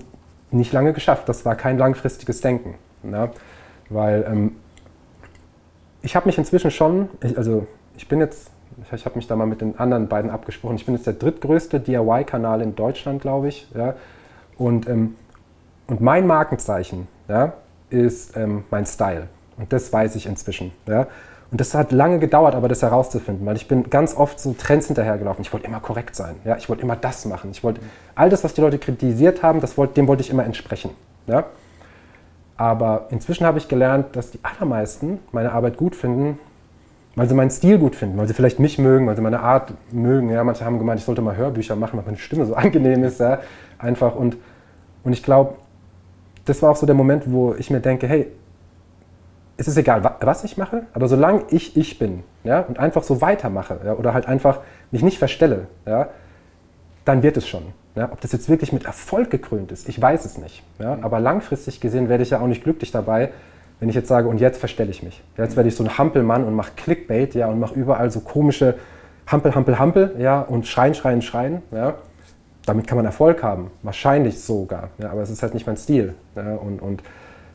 nicht 0.51 0.73
lange 0.73 0.93
geschafft. 0.93 1.29
Das 1.29 1.45
war 1.45 1.57
kein 1.57 1.79
langfristiges 1.79 2.41
Denken. 2.41 2.77
Ja. 3.03 3.31
Weil 3.89 4.25
ähm, 4.29 4.57
ich 6.03 6.17
habe 6.17 6.27
mich 6.27 6.39
inzwischen 6.39 6.71
schon, 6.71 7.09
ich, 7.23 7.37
also 7.37 7.67
ich 7.97 8.09
bin 8.09 8.21
jetzt, 8.21 8.51
ich, 8.83 8.93
ich 8.93 9.05
habe 9.05 9.17
mich 9.17 9.27
da 9.27 9.35
mal 9.37 9.47
mit 9.47 9.61
den 9.61 9.79
anderen 9.79 10.09
beiden 10.09 10.31
abgesprochen, 10.31 10.77
ich 10.77 10.87
bin 10.87 10.95
jetzt 10.95 11.07
der 11.07 11.15
drittgrößte 11.15 11.81
DIY-Kanal 11.81 12.63
in 12.63 12.75
Deutschland, 12.77 13.21
glaube 13.21 13.49
ich. 13.49 13.69
Ja? 13.75 13.95
Und, 14.57 14.89
ähm, 14.89 15.17
und 15.89 16.01
mein 16.01 16.27
Markenzeichen 16.27 17.09
ja, 17.29 17.55
ist 17.91 18.37
ähm, 18.37 18.65
mein 18.71 18.87
Style. 18.87 19.29
Und 19.57 19.73
das 19.73 19.93
weiß 19.93 20.15
ich 20.17 20.27
inzwischen. 20.27 20.73
Ja? 20.87 21.09
Und 21.51 21.61
das 21.61 21.75
hat 21.75 21.93
lange 21.93 22.19
gedauert, 22.19 22.55
aber 22.55 22.69
das 22.69 22.83
herauszufinden, 22.83 23.47
weil 23.47 23.57
ich 23.57 23.69
bin 23.69 23.89
ganz 23.89 24.17
oft 24.17 24.41
so 24.41 24.53
Trends 24.53 24.87
hinterhergelaufen. 24.87 25.43
Ich 25.43 25.53
wollte 25.53 25.67
immer 25.67 25.81
korrekt 25.81 26.17
sein. 26.17 26.35
Ja? 26.45 26.57
Ich 26.57 26.69
wollte 26.69 26.83
immer 26.83 26.97
das 26.97 27.25
machen. 27.25 27.51
Ich 27.53 27.63
wollte 27.63 27.81
all 28.15 28.31
das, 28.31 28.43
was 28.43 28.55
die 28.55 28.61
Leute 28.61 28.79
kritisiert 28.79 29.43
haben, 29.43 29.61
das 29.61 29.79
wollte, 29.79 29.95
dem 29.95 30.09
wollte 30.09 30.23
ich 30.23 30.31
immer 30.31 30.45
entsprechen. 30.45 30.91
Ja? 31.27 31.45
Aber 32.57 33.07
inzwischen 33.11 33.47
habe 33.47 33.59
ich 33.59 33.69
gelernt, 33.69 34.17
dass 34.17 34.31
die 34.31 34.41
allermeisten 34.43 35.21
meine 35.31 35.53
Arbeit 35.53 35.77
gut 35.77 35.95
finden, 35.95 36.39
weil 37.15 37.29
sie 37.29 37.35
meinen 37.35 37.51
Stil 37.51 37.79
gut 37.79 37.95
finden, 37.95 38.19
weil 38.19 38.27
sie 38.27 38.35
vielleicht 38.35 38.59
mich 38.59 38.79
mögen, 38.79 39.07
weil 39.07 39.15
sie 39.15 39.23
meine 39.23 39.41
Art 39.41 39.73
mögen. 39.93 40.31
Ja, 40.31 40.43
manche 40.43 40.65
haben 40.65 40.79
gemeint, 40.79 40.99
ich 41.01 41.07
sollte 41.07 41.23
mal 41.23 41.37
Hörbücher 41.37 41.77
machen, 41.77 41.97
weil 41.99 42.05
meine 42.05 42.19
Stimme 42.19 42.45
so 42.45 42.55
angenehm 42.57 43.05
ist. 43.05 43.21
Ja, 43.21 43.41
einfach. 43.79 44.17
Und, 44.17 44.37
und 45.05 45.13
ich 45.13 45.23
glaube, 45.23 45.55
das 46.45 46.61
war 46.63 46.71
auch 46.71 46.77
so 46.77 46.87
der 46.87 46.95
Moment, 46.95 47.31
wo 47.31 47.55
ich 47.55 47.71
mir 47.71 47.81
denke, 47.81 48.07
hey, 48.09 48.29
es 49.57 49.69
ist 49.69 49.77
egal, 49.77 50.03
was 50.21 50.45
ich 50.45 50.57
mache, 50.57 50.83
aber 50.93 51.09
solange 51.09 51.45
ich 51.51 51.77
ich 51.77 51.99
bin 51.99 52.23
ja, 52.45 52.61
und 52.61 52.79
einfach 52.79 53.03
so 53.03 53.21
weitermache 53.21 53.81
ja, 53.85 53.95
oder 53.95 54.13
halt 54.13 54.27
einfach 54.27 54.61
mich 54.91 55.03
nicht 55.03 55.19
verstelle, 55.19 55.67
ja, 55.87 56.09
dann 57.05 57.23
wird 57.23 57.37
es 57.37 57.49
schon. 57.49 57.63
Ja, 57.95 58.11
ob 58.13 58.21
das 58.21 58.33
jetzt 58.33 58.51
wirklich 58.51 58.75
mit 58.75 58.85
Erfolg 58.85 59.31
gekrönt 59.31 59.73
ist, 59.73 59.89
ich 59.89 60.01
weiß 60.01 60.27
es 60.27 60.37
nicht. 60.37 60.63
Ja, 60.79 60.99
aber 61.01 61.19
langfristig 61.19 61.81
gesehen 61.81 62.11
werde 62.11 62.23
ich 62.23 62.31
ja 62.31 62.41
auch 62.41 62.47
nicht 62.47 62.63
glücklich 62.63 62.91
dabei, 62.91 63.31
wenn 63.81 63.89
ich 63.89 63.95
jetzt 63.95 64.09
sage, 64.09 64.29
und 64.29 64.39
jetzt 64.39 64.59
verstelle 64.59 64.91
ich 64.91 65.03
mich. 65.03 65.23
Jetzt 65.39 65.57
werde 65.57 65.69
ich 65.69 65.77
so 65.77 65.85
ein 65.85 65.97
Hampelmann 65.97 66.45
und 66.45 66.55
mache 66.55 66.73
Clickbait 66.77 67.35
ja, 67.35 67.49
und 67.49 67.59
mache 67.59 67.75
überall 67.75 68.11
so 68.11 68.21
komische 68.21 68.75
Hampel, 69.27 69.55
Hampel, 69.55 69.79
Hampel 69.79 70.15
ja, 70.19 70.41
und 70.43 70.67
Schreien, 70.67 70.95
Schreien, 70.95 71.23
Schreien. 71.23 71.63
Ja. 71.73 71.95
Damit 72.67 72.87
kann 72.87 72.97
man 72.97 73.05
Erfolg 73.07 73.43
haben, 73.43 73.71
wahrscheinlich 73.83 74.41
sogar. 74.41 74.91
Ja, 74.99 75.11
aber 75.11 75.23
es 75.23 75.31
ist 75.31 75.43
halt 75.43 75.55
nicht 75.55 75.67
mein 75.67 75.77
Stil. 75.77 76.15
Ja, 76.35 76.57
und, 76.57 76.83
und, 76.83 77.03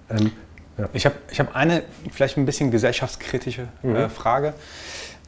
ähm, 0.09 0.31
ja. 0.77 0.89
Ich 0.93 1.05
habe 1.05 1.15
ich 1.29 1.39
hab 1.39 1.55
eine 1.55 1.83
vielleicht 2.11 2.37
ein 2.37 2.45
bisschen 2.45 2.71
gesellschaftskritische 2.71 3.67
äh, 3.83 3.87
mhm. 3.87 4.09
Frage. 4.09 4.53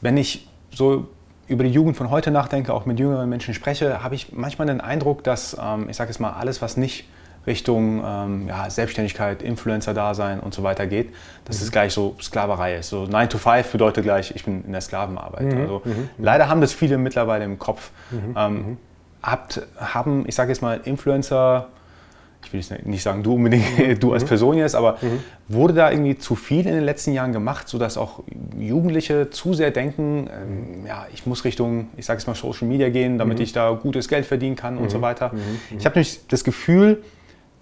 Wenn 0.00 0.16
ich 0.16 0.48
so 0.72 1.08
über 1.46 1.64
die 1.64 1.70
Jugend 1.70 1.96
von 1.96 2.10
heute 2.10 2.30
nachdenke, 2.30 2.72
auch 2.72 2.86
mit 2.86 2.98
jüngeren 2.98 3.28
Menschen 3.28 3.54
spreche, 3.54 4.02
habe 4.02 4.14
ich 4.14 4.32
manchmal 4.32 4.66
den 4.66 4.80
Eindruck, 4.80 5.24
dass, 5.24 5.56
ähm, 5.60 5.88
ich 5.88 5.96
sage 5.96 6.10
jetzt 6.10 6.18
mal, 6.18 6.32
alles, 6.32 6.62
was 6.62 6.76
nicht 6.76 7.04
Richtung 7.46 8.02
ähm, 8.04 8.48
ja, 8.48 8.70
Selbstständigkeit, 8.70 9.42
Influencer-Dasein 9.42 10.40
und 10.40 10.54
so 10.54 10.62
weiter 10.62 10.86
geht, 10.86 11.14
dass 11.44 11.60
mhm. 11.60 11.64
es 11.64 11.72
gleich 11.72 11.92
so 11.92 12.16
Sklaverei 12.20 12.76
ist. 12.76 12.88
So 12.88 13.04
9 13.04 13.28
to 13.28 13.38
5 13.38 13.70
bedeutet 13.70 14.04
gleich, 14.04 14.34
ich 14.34 14.44
bin 14.44 14.64
in 14.64 14.72
der 14.72 14.80
Sklavenarbeit. 14.80 15.52
Mhm. 15.52 15.60
Also, 15.60 15.82
mhm. 15.84 15.90
mhm. 15.90 16.08
Leider 16.18 16.48
haben 16.48 16.60
das 16.60 16.72
viele 16.72 16.96
mittlerweile 16.96 17.44
im 17.44 17.58
Kopf. 17.58 17.90
Mhm. 18.10 18.34
Ähm, 18.36 18.54
mhm. 18.54 18.76
habt, 19.22 19.60
haben, 19.76 20.24
ich 20.26 20.34
sage 20.34 20.50
jetzt 20.50 20.62
mal, 20.62 20.80
Influencer, 20.84 21.68
ich 22.46 22.52
will 22.52 22.78
nicht 22.84 23.02
sagen 23.02 23.22
du 23.22 23.34
unbedingt, 23.34 23.64
du 24.02 24.12
als 24.12 24.24
Person 24.24 24.56
jetzt, 24.58 24.74
aber 24.74 24.98
wurde 25.48 25.74
da 25.74 25.90
irgendwie 25.90 26.16
zu 26.16 26.34
viel 26.34 26.66
in 26.66 26.74
den 26.74 26.84
letzten 26.84 27.12
Jahren 27.12 27.32
gemacht, 27.32 27.68
sodass 27.68 27.96
auch 27.96 28.22
Jugendliche 28.58 29.30
zu 29.30 29.54
sehr 29.54 29.70
denken, 29.70 30.28
ähm, 30.30 30.86
ja, 30.86 31.06
ich 31.12 31.26
muss 31.26 31.44
Richtung, 31.44 31.88
ich 31.96 32.06
sage 32.06 32.18
es 32.18 32.26
mal, 32.26 32.34
Social 32.34 32.68
Media 32.68 32.88
gehen, 32.88 33.18
damit 33.18 33.40
ich 33.40 33.52
da 33.52 33.70
gutes 33.70 34.08
Geld 34.08 34.26
verdienen 34.26 34.56
kann 34.56 34.78
und 34.78 34.90
so 34.90 35.00
weiter. 35.00 35.32
Ich 35.78 35.84
habe 35.84 35.96
nämlich 35.96 36.26
das 36.28 36.44
Gefühl, 36.44 37.02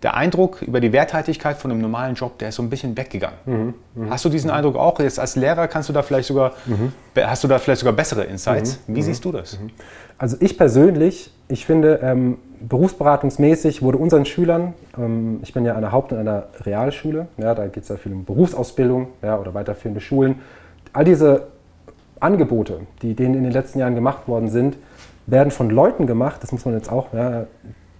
der 0.02 0.14
Eindruck 0.14 0.62
über 0.62 0.80
die 0.80 0.92
Werthaltigkeit 0.92 1.56
von 1.56 1.70
einem 1.70 1.80
normalen 1.80 2.14
Job, 2.14 2.38
der 2.38 2.48
ist 2.48 2.56
so 2.56 2.62
ein 2.62 2.70
bisschen 2.70 2.96
weggegangen. 2.96 3.38
Mhm, 3.46 3.74
mh. 3.94 4.10
Hast 4.10 4.24
du 4.24 4.28
diesen 4.28 4.50
mhm. 4.50 4.56
Eindruck 4.56 4.76
auch? 4.76 4.98
Jetzt 4.98 5.20
als 5.20 5.36
Lehrer 5.36 5.68
kannst 5.68 5.88
du 5.88 5.92
da 5.92 6.02
vielleicht 6.02 6.28
sogar, 6.28 6.52
mhm. 6.66 6.92
hast 7.16 7.44
du 7.44 7.48
da 7.48 7.58
vielleicht 7.58 7.80
sogar 7.80 7.94
bessere 7.94 8.24
Insights. 8.24 8.80
Mhm. 8.86 8.96
Wie 8.96 9.00
mhm. 9.00 9.04
siehst 9.04 9.24
du 9.24 9.32
das? 9.32 9.60
Mhm. 9.60 9.70
Also 10.18 10.36
ich 10.40 10.58
persönlich, 10.58 11.32
ich 11.48 11.66
finde, 11.66 12.00
ähm, 12.02 12.38
berufsberatungsmäßig 12.60 13.82
wurde 13.82 13.98
unseren 13.98 14.24
Schülern, 14.24 14.74
ähm, 14.98 15.40
ich 15.42 15.52
bin 15.52 15.64
ja 15.64 15.74
an 15.74 15.82
der 15.82 15.92
Haupt- 15.92 16.12
und 16.12 16.18
einer 16.18 16.44
Realschule, 16.64 17.28
ja, 17.38 17.54
da 17.54 17.66
geht 17.66 17.84
es 17.84 17.88
ja 17.88 17.96
viel 17.96 18.12
um 18.12 18.24
Berufsausbildung 18.24 19.08
ja, 19.22 19.38
oder 19.38 19.54
weiterführende 19.54 20.00
Schulen. 20.00 20.40
All 20.92 21.04
diese 21.04 21.48
Angebote, 22.20 22.80
die 23.02 23.14
denen 23.14 23.34
in 23.34 23.42
den 23.44 23.52
letzten 23.52 23.78
Jahren 23.78 23.94
gemacht 23.94 24.28
worden 24.28 24.48
sind, 24.48 24.76
werden 25.26 25.50
von 25.50 25.70
Leuten 25.70 26.06
gemacht, 26.06 26.42
das 26.42 26.52
muss 26.52 26.64
man 26.64 26.74
jetzt 26.74 26.90
auch, 26.90 27.12
ja, 27.12 27.46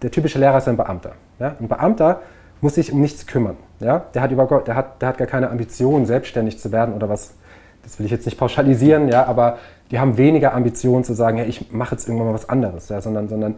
der 0.03 0.11
typische 0.11 0.39
Lehrer 0.39 0.59
ist 0.59 0.69
ein 0.69 0.77
Beamter. 0.77 1.13
Ja? 1.43 1.57
Ein 1.61 1.69
Beamter 1.69 2.23
muss 2.61 2.77
sich 2.77 2.93
um 2.93 3.01
nichts 3.01 3.27
kümmern. 3.27 3.57
Ja? 3.81 4.07
Der, 4.15 4.23
hat 4.23 4.31
überhaupt, 4.31 4.69
der, 4.69 4.77
hat, 4.77 5.03
der 5.03 5.09
hat 5.09 5.19
gar 5.19 5.27
keine 5.27 5.51
Ambition, 5.51 6.07
selbstständig 6.07 6.59
zu 6.59 6.73
werden 6.73 6.95
oder 6.95 7.09
was. 7.09 7.35
Das 7.83 7.99
will 7.99 8.07
ich 8.07 8.13
jetzt 8.13 8.27
nicht 8.27 8.39
pauschalisieren, 8.39 9.09
ja, 9.09 9.27
aber 9.27 9.59
die 9.91 9.99
haben 9.99 10.17
weniger 10.17 10.55
Ambition 10.55 11.03
zu 11.03 11.15
sagen, 11.15 11.39
ja, 11.39 11.45
ich 11.45 11.73
mache 11.73 11.97
jetzt 11.97 12.07
irgendwann 12.07 12.29
mal 12.29 12.35
was 12.35 12.49
anderes, 12.49 12.89
ja, 12.89 13.01
sondern, 13.01 13.29
sondern 13.29 13.57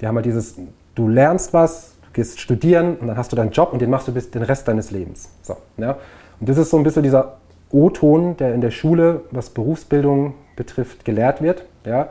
die 0.00 0.06
haben 0.06 0.16
halt 0.16 0.24
dieses, 0.24 0.56
du 0.94 1.08
lernst 1.08 1.52
was, 1.52 1.92
du 2.06 2.08
gehst 2.14 2.40
studieren 2.40 2.96
und 2.96 3.06
dann 3.06 3.18
hast 3.18 3.32
du 3.32 3.36
deinen 3.36 3.50
Job 3.50 3.74
und 3.74 3.82
den 3.82 3.90
machst 3.90 4.08
du 4.08 4.12
bis 4.12 4.30
den 4.30 4.42
Rest 4.42 4.66
deines 4.66 4.92
Lebens. 4.92 5.28
So, 5.42 5.58
ja. 5.76 5.98
Und 6.40 6.48
das 6.48 6.56
ist 6.56 6.70
so 6.70 6.78
ein 6.78 6.84
bisschen 6.84 7.02
dieser 7.02 7.36
O-Ton, 7.70 8.38
der 8.38 8.54
in 8.54 8.62
der 8.62 8.70
Schule, 8.70 9.24
was 9.30 9.50
Berufsbildung 9.50 10.32
betrifft, 10.56 11.04
gelehrt 11.04 11.42
wird. 11.42 11.66
Ja. 11.84 12.08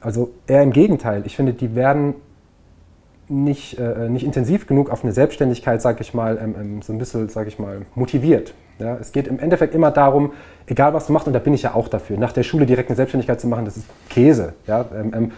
Also 0.00 0.30
eher 0.46 0.62
im 0.62 0.72
Gegenteil. 0.72 1.22
Ich 1.26 1.36
finde, 1.36 1.52
die 1.52 1.74
werden 1.74 2.14
nicht, 3.28 3.78
äh, 3.78 4.08
nicht 4.08 4.24
intensiv 4.24 4.66
genug 4.66 4.90
auf 4.90 5.04
eine 5.04 5.12
Selbstständigkeit, 5.12 5.82
sage 5.82 6.00
ich 6.00 6.14
mal, 6.14 6.38
ähm, 6.42 6.54
ähm, 6.58 6.82
so 6.82 6.92
ein 6.92 6.98
bisschen, 6.98 7.28
sage 7.28 7.48
ich 7.48 7.58
mal, 7.58 7.82
motiviert. 7.94 8.54
Ja, 8.78 8.96
es 8.96 9.12
geht 9.12 9.26
im 9.26 9.38
Endeffekt 9.40 9.74
immer 9.74 9.90
darum, 9.90 10.32
egal 10.66 10.94
was 10.94 11.06
du 11.06 11.12
machst, 11.12 11.26
und 11.26 11.32
da 11.32 11.40
bin 11.40 11.52
ich 11.52 11.62
ja 11.62 11.74
auch 11.74 11.88
dafür, 11.88 12.16
nach 12.16 12.32
der 12.32 12.44
Schule 12.44 12.64
direkt 12.64 12.88
eine 12.88 12.96
Selbstständigkeit 12.96 13.40
zu 13.40 13.48
machen, 13.48 13.64
das 13.64 13.76
ist 13.76 13.86
Käse. 14.08 14.54
Ja? 14.66 14.84
Ähm, 14.94 15.12
ähm 15.14 15.32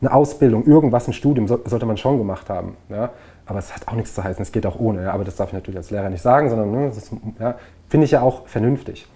eine 0.00 0.12
Ausbildung, 0.12 0.66
irgendwas, 0.66 1.08
ein 1.08 1.14
Studium 1.14 1.48
so, 1.48 1.58
sollte 1.64 1.86
man 1.86 1.96
schon 1.96 2.18
gemacht 2.18 2.50
haben. 2.50 2.76
Ja? 2.90 3.10
Aber 3.46 3.58
es 3.58 3.74
hat 3.74 3.88
auch 3.88 3.94
nichts 3.94 4.14
zu 4.14 4.22
heißen, 4.22 4.42
es 4.42 4.52
geht 4.52 4.66
auch 4.66 4.78
ohne. 4.78 5.04
Ja? 5.04 5.12
Aber 5.12 5.24
das 5.24 5.36
darf 5.36 5.48
ich 5.48 5.54
natürlich 5.54 5.78
als 5.78 5.90
Lehrer 5.90 6.10
nicht 6.10 6.20
sagen, 6.20 6.50
sondern 6.50 6.70
ne, 6.70 6.92
ja, 7.40 7.54
finde 7.88 8.04
ich 8.04 8.10
ja 8.10 8.20
auch 8.20 8.46
vernünftig. 8.46 9.06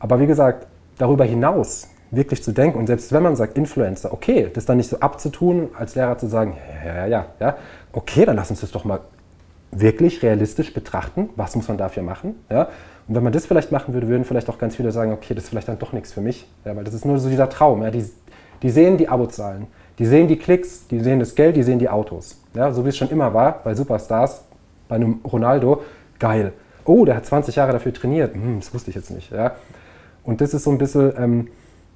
Aber 0.00 0.18
wie 0.18 0.26
gesagt, 0.26 0.66
darüber 0.98 1.24
hinaus 1.24 1.88
wirklich 2.10 2.42
zu 2.42 2.52
denken. 2.52 2.78
Und 2.78 2.86
selbst 2.86 3.12
wenn 3.12 3.22
man 3.22 3.36
sagt 3.36 3.56
Influencer, 3.56 4.12
okay, 4.12 4.50
das 4.52 4.64
dann 4.64 4.76
nicht 4.76 4.88
so 4.88 5.00
abzutun, 5.00 5.70
als 5.76 5.94
Lehrer 5.94 6.18
zu 6.18 6.26
sagen, 6.26 6.56
ja, 6.84 6.94
ja, 6.94 7.06
ja, 7.06 7.26
ja, 7.40 7.56
okay, 7.92 8.24
dann 8.24 8.36
lass 8.36 8.50
uns 8.50 8.60
das 8.60 8.70
doch 8.70 8.84
mal 8.84 9.00
wirklich 9.72 10.22
realistisch 10.22 10.72
betrachten, 10.72 11.30
was 11.36 11.56
muss 11.56 11.68
man 11.68 11.78
dafür 11.78 12.02
machen. 12.02 12.36
Ja? 12.50 12.68
Und 13.08 13.14
wenn 13.14 13.22
man 13.22 13.32
das 13.32 13.46
vielleicht 13.46 13.72
machen 13.72 13.94
würde, 13.94 14.08
würden 14.08 14.24
vielleicht 14.24 14.48
auch 14.48 14.58
ganz 14.58 14.76
viele 14.76 14.92
sagen, 14.92 15.12
okay, 15.12 15.34
das 15.34 15.44
ist 15.44 15.50
vielleicht 15.50 15.68
dann 15.68 15.78
doch 15.78 15.92
nichts 15.92 16.12
für 16.12 16.20
mich, 16.20 16.46
ja, 16.64 16.74
weil 16.76 16.84
das 16.84 16.94
ist 16.94 17.04
nur 17.04 17.18
so 17.18 17.28
dieser 17.28 17.48
Traum. 17.48 17.82
Ja? 17.82 17.90
Die, 17.90 18.04
die 18.62 18.70
sehen 18.70 18.96
die 18.96 19.08
Abozahlen, 19.08 19.66
die 19.98 20.06
sehen 20.06 20.28
die 20.28 20.36
Klicks, 20.36 20.86
die 20.88 21.00
sehen 21.00 21.18
das 21.18 21.34
Geld, 21.34 21.56
die 21.56 21.62
sehen 21.62 21.78
die 21.78 21.88
Autos. 21.88 22.40
Ja? 22.54 22.72
So 22.72 22.84
wie 22.84 22.90
es 22.90 22.96
schon 22.96 23.10
immer 23.10 23.34
war 23.34 23.60
bei 23.62 23.74
Superstars, 23.74 24.44
bei 24.88 24.96
einem 24.96 25.20
Ronaldo, 25.24 25.82
geil. 26.18 26.52
Oh, 26.84 27.04
der 27.04 27.16
hat 27.16 27.26
20 27.26 27.56
Jahre 27.56 27.72
dafür 27.72 27.92
trainiert. 27.92 28.34
Hm, 28.34 28.60
das 28.60 28.72
wusste 28.72 28.90
ich 28.90 28.96
jetzt 28.96 29.10
nicht. 29.10 29.32
Ja? 29.32 29.56
Und 30.22 30.40
das 30.40 30.54
ist 30.54 30.64
so 30.64 30.70
ein 30.70 30.78
bisschen... 30.78 31.12
Ähm, 31.18 31.48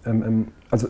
ähm, 0.07 0.23
ähm, 0.27 0.49
also 0.71 0.89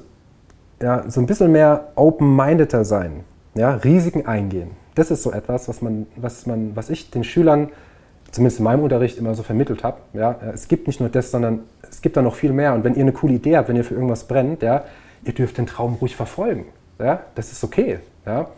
ja, 0.83 1.05
so 1.11 1.21
ein 1.21 1.27
bisschen 1.27 1.53
mehr 1.53 1.89
open-mindeder 1.95 2.85
sein, 2.85 3.25
ja, 3.55 3.75
Risiken 3.75 4.27
eingehen. 4.27 4.71
Das 4.95 5.11
ist 5.11 5.23
so 5.23 5.33
etwas, 5.33 5.69
was, 5.69 5.83
man, 5.83 6.07
was, 6.17 6.47
man, 6.47 6.75
was 6.75 6.91
ich 6.91 7.11
den 7.11 7.25
Schülern, 7.25 7.71
zumindest 8.31 8.59
in 8.59 8.65
meinem 8.65 8.83
Unterricht, 8.83 9.19
immer 9.19 9.35
so 9.35 9.43
vermittelt 9.43 9.85
habe. 9.85 9.99
Ja. 10.13 10.37
Es 10.53 10.69
gibt 10.69 10.87
nicht 10.87 11.01
nur 11.01 11.09
das, 11.09 11.31
sondern 11.31 11.61
es 11.89 12.03
gibt 12.03 12.17
da 12.17 12.23
noch 12.23 12.35
viel 12.35 12.53
mehr. 12.53 12.75
Und 12.75 12.85
wenn 12.85 12.95
ihr 12.95 13.03
eine 13.03 13.13
coole 13.13 13.35
Idee 13.35 13.57
habt, 13.57 13.69
wenn 13.69 13.77
ihr 13.77 13.85
für 13.85 13.95
irgendwas 13.95 14.25
brennt, 14.25 14.63
ja, 14.63 14.85
ihr 15.25 15.33
dürft 15.33 15.59
den 15.59 15.67
Traum 15.67 15.95
ruhig 15.95 16.17
verfolgen. 16.17 16.67
Ja. 16.99 17.21
Das 17.35 17.53
ist 17.53 17.65
okay. 17.65 18.01
Ja. 18.27 18.49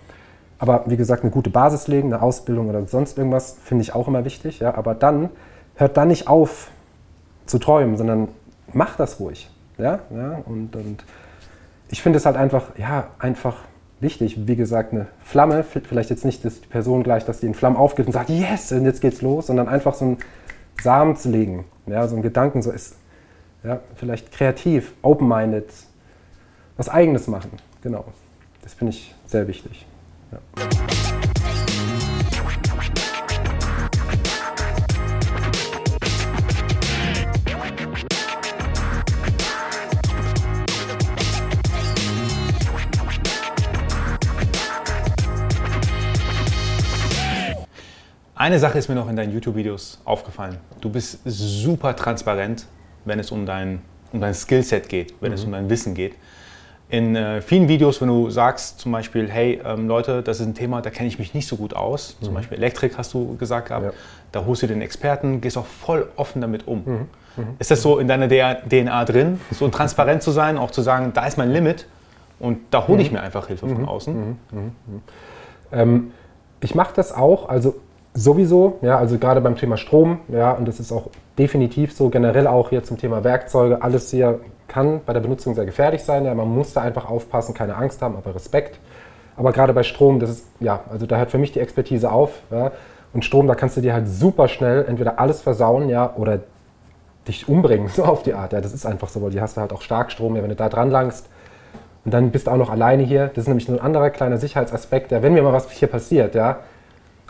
Aber 0.58 0.84
wie 0.86 0.96
gesagt, 0.96 1.22
eine 1.22 1.32
gute 1.32 1.50
Basis 1.50 1.88
legen, 1.88 2.12
eine 2.12 2.22
Ausbildung 2.22 2.68
oder 2.68 2.86
sonst 2.86 3.18
irgendwas, 3.18 3.56
finde 3.62 3.82
ich 3.82 3.94
auch 3.94 4.08
immer 4.08 4.24
wichtig. 4.24 4.60
Ja. 4.60 4.74
Aber 4.74 4.94
dann 4.94 5.30
hört 5.74 5.96
dann 5.96 6.08
nicht 6.08 6.28
auf 6.28 6.70
zu 7.46 7.58
träumen, 7.58 7.96
sondern 7.96 8.28
macht 8.72 9.00
das 9.00 9.20
ruhig. 9.20 9.50
Ja, 9.82 9.98
ja 10.14 10.42
und, 10.46 10.76
und 10.76 11.04
ich 11.90 12.02
finde 12.02 12.18
es 12.18 12.26
halt 12.26 12.36
einfach, 12.36 12.78
ja, 12.78 13.08
einfach 13.18 13.56
wichtig. 14.00 14.46
Wie 14.46 14.56
gesagt, 14.56 14.92
eine 14.92 15.06
Flamme, 15.22 15.64
vielleicht 15.64 16.10
jetzt 16.10 16.24
nicht 16.24 16.44
dass 16.44 16.60
die 16.60 16.66
Person 16.66 17.02
gleich, 17.02 17.24
dass 17.24 17.40
die 17.40 17.46
in 17.46 17.54
Flammen 17.54 17.76
aufgibt 17.76 18.06
und 18.06 18.12
sagt, 18.12 18.30
yes, 18.30 18.72
und 18.72 18.84
jetzt 18.84 19.00
geht's 19.00 19.22
los, 19.22 19.48
sondern 19.48 19.68
einfach 19.68 19.94
so 19.94 20.04
einen 20.04 20.18
Samen 20.80 21.16
zu 21.16 21.30
legen, 21.30 21.64
ja, 21.86 22.06
so 22.08 22.14
einen 22.14 22.22
Gedanken, 22.22 22.62
so 22.62 22.70
ist, 22.70 22.96
ja, 23.64 23.80
vielleicht 23.94 24.32
kreativ, 24.32 24.92
open-minded, 25.02 25.68
was 26.76 26.88
Eigenes 26.88 27.26
machen, 27.26 27.50
genau. 27.82 28.04
Das 28.62 28.74
finde 28.74 28.92
ich 28.92 29.14
sehr 29.26 29.46
wichtig. 29.48 29.86
Ja. 30.30 31.31
Eine 48.42 48.58
Sache 48.58 48.76
ist 48.76 48.88
mir 48.88 48.96
noch 48.96 49.08
in 49.08 49.14
deinen 49.14 49.32
YouTube-Videos 49.32 50.00
aufgefallen. 50.04 50.56
Du 50.80 50.90
bist 50.90 51.20
super 51.24 51.94
transparent, 51.94 52.66
wenn 53.04 53.20
es 53.20 53.30
um 53.30 53.46
dein, 53.46 53.82
um 54.12 54.20
dein 54.20 54.34
Skillset 54.34 54.88
geht, 54.88 55.14
wenn 55.20 55.30
mhm. 55.30 55.34
es 55.34 55.44
um 55.44 55.52
dein 55.52 55.70
Wissen 55.70 55.94
geht. 55.94 56.16
In 56.88 57.14
äh, 57.14 57.40
vielen 57.40 57.68
Videos, 57.68 58.00
wenn 58.00 58.08
du 58.08 58.30
sagst 58.30 58.80
zum 58.80 58.90
Beispiel, 58.90 59.30
hey 59.30 59.62
ähm, 59.64 59.86
Leute, 59.86 60.24
das 60.24 60.40
ist 60.40 60.46
ein 60.46 60.54
Thema, 60.56 60.82
da 60.82 60.90
kenne 60.90 61.06
ich 61.06 61.20
mich 61.20 61.34
nicht 61.34 61.46
so 61.46 61.54
gut 61.54 61.72
aus, 61.76 62.16
mhm. 62.18 62.24
zum 62.24 62.34
Beispiel 62.34 62.58
Elektrik 62.58 62.98
hast 62.98 63.14
du 63.14 63.36
gesagt 63.36 63.68
gehabt, 63.68 63.84
ja. 63.84 63.92
da 64.32 64.44
holst 64.44 64.64
du 64.64 64.66
den 64.66 64.82
Experten, 64.82 65.40
gehst 65.40 65.56
auch 65.56 65.64
voll 65.64 66.08
offen 66.16 66.40
damit 66.40 66.66
um. 66.66 66.82
Mhm. 66.84 66.92
mhm. 67.36 67.46
Ist 67.60 67.70
das 67.70 67.80
so 67.80 68.00
in 68.00 68.08
deiner 68.08 68.26
DNA 68.26 69.04
drin, 69.04 69.40
so 69.52 69.68
transparent 69.68 70.20
zu 70.20 70.32
sein, 70.32 70.58
auch 70.58 70.72
zu 70.72 70.82
sagen, 70.82 71.12
da 71.14 71.26
ist 71.26 71.38
mein 71.38 71.52
Limit 71.52 71.86
und 72.40 72.58
da 72.72 72.88
hole 72.88 73.02
ich 73.02 73.12
mhm. 73.12 73.18
mir 73.18 73.22
einfach 73.22 73.46
Hilfe 73.46 73.68
von 73.68 73.82
mhm. 73.82 73.88
außen? 73.88 74.38
Ähm, 75.70 76.10
ich 76.60 76.74
mache 76.74 76.92
das 76.96 77.12
auch, 77.12 77.48
also 77.48 77.76
sowieso, 78.14 78.78
ja, 78.82 78.98
also 78.98 79.18
gerade 79.18 79.40
beim 79.40 79.56
Thema 79.56 79.76
Strom, 79.76 80.20
ja, 80.28 80.52
und 80.52 80.68
das 80.68 80.80
ist 80.80 80.92
auch 80.92 81.08
definitiv 81.38 81.92
so, 81.92 82.10
generell 82.10 82.46
auch 82.46 82.70
hier 82.70 82.82
zum 82.82 82.98
Thema 82.98 83.24
Werkzeuge, 83.24 83.82
alles 83.82 84.10
hier 84.10 84.40
kann 84.68 85.00
bei 85.04 85.12
der 85.12 85.20
Benutzung 85.20 85.54
sehr 85.54 85.64
gefährlich 85.64 86.02
sein, 86.02 86.24
ja, 86.24 86.34
man 86.34 86.48
muss 86.48 86.72
da 86.72 86.82
einfach 86.82 87.08
aufpassen, 87.08 87.54
keine 87.54 87.76
Angst 87.76 88.02
haben, 88.02 88.16
aber 88.16 88.34
Respekt. 88.34 88.78
Aber 89.36 89.52
gerade 89.52 89.72
bei 89.72 89.82
Strom, 89.82 90.20
das 90.20 90.30
ist, 90.30 90.46
ja, 90.60 90.80
also 90.90 91.06
da 91.06 91.16
hört 91.16 91.30
für 91.30 91.38
mich 91.38 91.52
die 91.52 91.60
Expertise 91.60 92.10
auf, 92.10 92.40
ja, 92.50 92.72
und 93.14 93.24
Strom, 93.24 93.46
da 93.46 93.54
kannst 93.54 93.76
du 93.76 93.80
dir 93.80 93.94
halt 93.94 94.08
super 94.08 94.48
schnell 94.48 94.84
entweder 94.86 95.18
alles 95.18 95.40
versauen, 95.40 95.88
ja, 95.88 96.14
oder 96.16 96.40
dich 97.26 97.48
umbringen, 97.48 97.88
so 97.94 98.04
auf 98.04 98.22
die 98.22 98.34
Art, 98.34 98.52
ja, 98.52 98.60
das 98.60 98.74
ist 98.74 98.84
einfach 98.84 99.08
so, 99.08 99.22
weil 99.22 99.30
die 99.30 99.40
hast 99.40 99.56
du 99.56 99.60
halt 99.62 99.72
auch 99.72 99.82
Starkstrom, 99.82 100.36
ja, 100.36 100.42
wenn 100.42 100.50
du 100.50 100.56
da 100.56 100.68
dran 100.68 100.90
langst, 100.90 101.28
und 102.04 102.12
dann 102.12 102.30
bist 102.30 102.46
du 102.46 102.50
auch 102.50 102.56
noch 102.56 102.70
alleine 102.70 103.04
hier, 103.04 103.28
das 103.28 103.44
ist 103.44 103.48
nämlich 103.48 103.68
nur 103.68 103.78
ein 103.78 103.84
anderer 103.84 104.10
kleiner 104.10 104.36
Sicherheitsaspekt, 104.36 105.12
ja, 105.12 105.22
wenn 105.22 105.32
mir 105.32 105.42
mal 105.42 105.52
was 105.52 105.70
hier 105.70 105.88
passiert, 105.88 106.34
ja, 106.34 106.58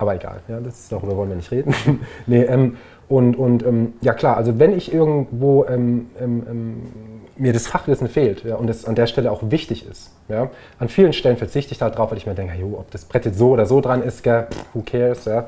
aber 0.03 0.17
egal, 0.17 0.41
ja, 0.49 0.61
das, 0.61 0.89
darüber 0.89 1.17
wollen 1.17 1.31
wir 1.31 1.37
nicht 1.37 1.51
reden. 1.51 1.75
nee, 2.27 2.43
ähm, 2.43 2.77
und 3.09 3.37
und 3.37 3.65
ähm, 3.65 3.95
ja 4.01 4.15
klar, 4.15 4.37
also 4.37 4.59
wenn 4.59 4.77
ich 4.77 4.93
irgendwo 4.93 5.65
ähm, 5.65 6.11
ähm, 6.21 6.43
ähm, 6.49 6.83
mir 7.37 7.53
das 7.53 7.67
Fachwissen 7.67 8.09
fehlt 8.09 8.45
ja, 8.45 8.57
und 8.57 8.69
es 8.69 8.85
an 8.85 8.95
der 8.95 9.07
Stelle 9.07 9.31
auch 9.31 9.43
wichtig 9.51 9.89
ist, 9.89 10.11
ja, 10.29 10.51
an 10.79 10.89
vielen 10.89 11.13
Stellen 11.13 11.37
verzichte 11.37 11.73
ich 11.73 11.79
da 11.79 11.89
drauf, 11.91 12.11
weil 12.11 12.19
ich 12.19 12.27
mir 12.27 12.35
denke, 12.35 12.55
jo, 12.59 12.77
ob 12.79 12.91
das 12.91 13.05
Brett 13.05 13.25
jetzt 13.25 13.39
so 13.39 13.51
oder 13.51 13.67
so 13.67 13.81
dran 13.81 14.03
ist, 14.03 14.23
gell, 14.23 14.47
who 14.75 14.83
cares, 14.85 15.25
ja. 15.25 15.47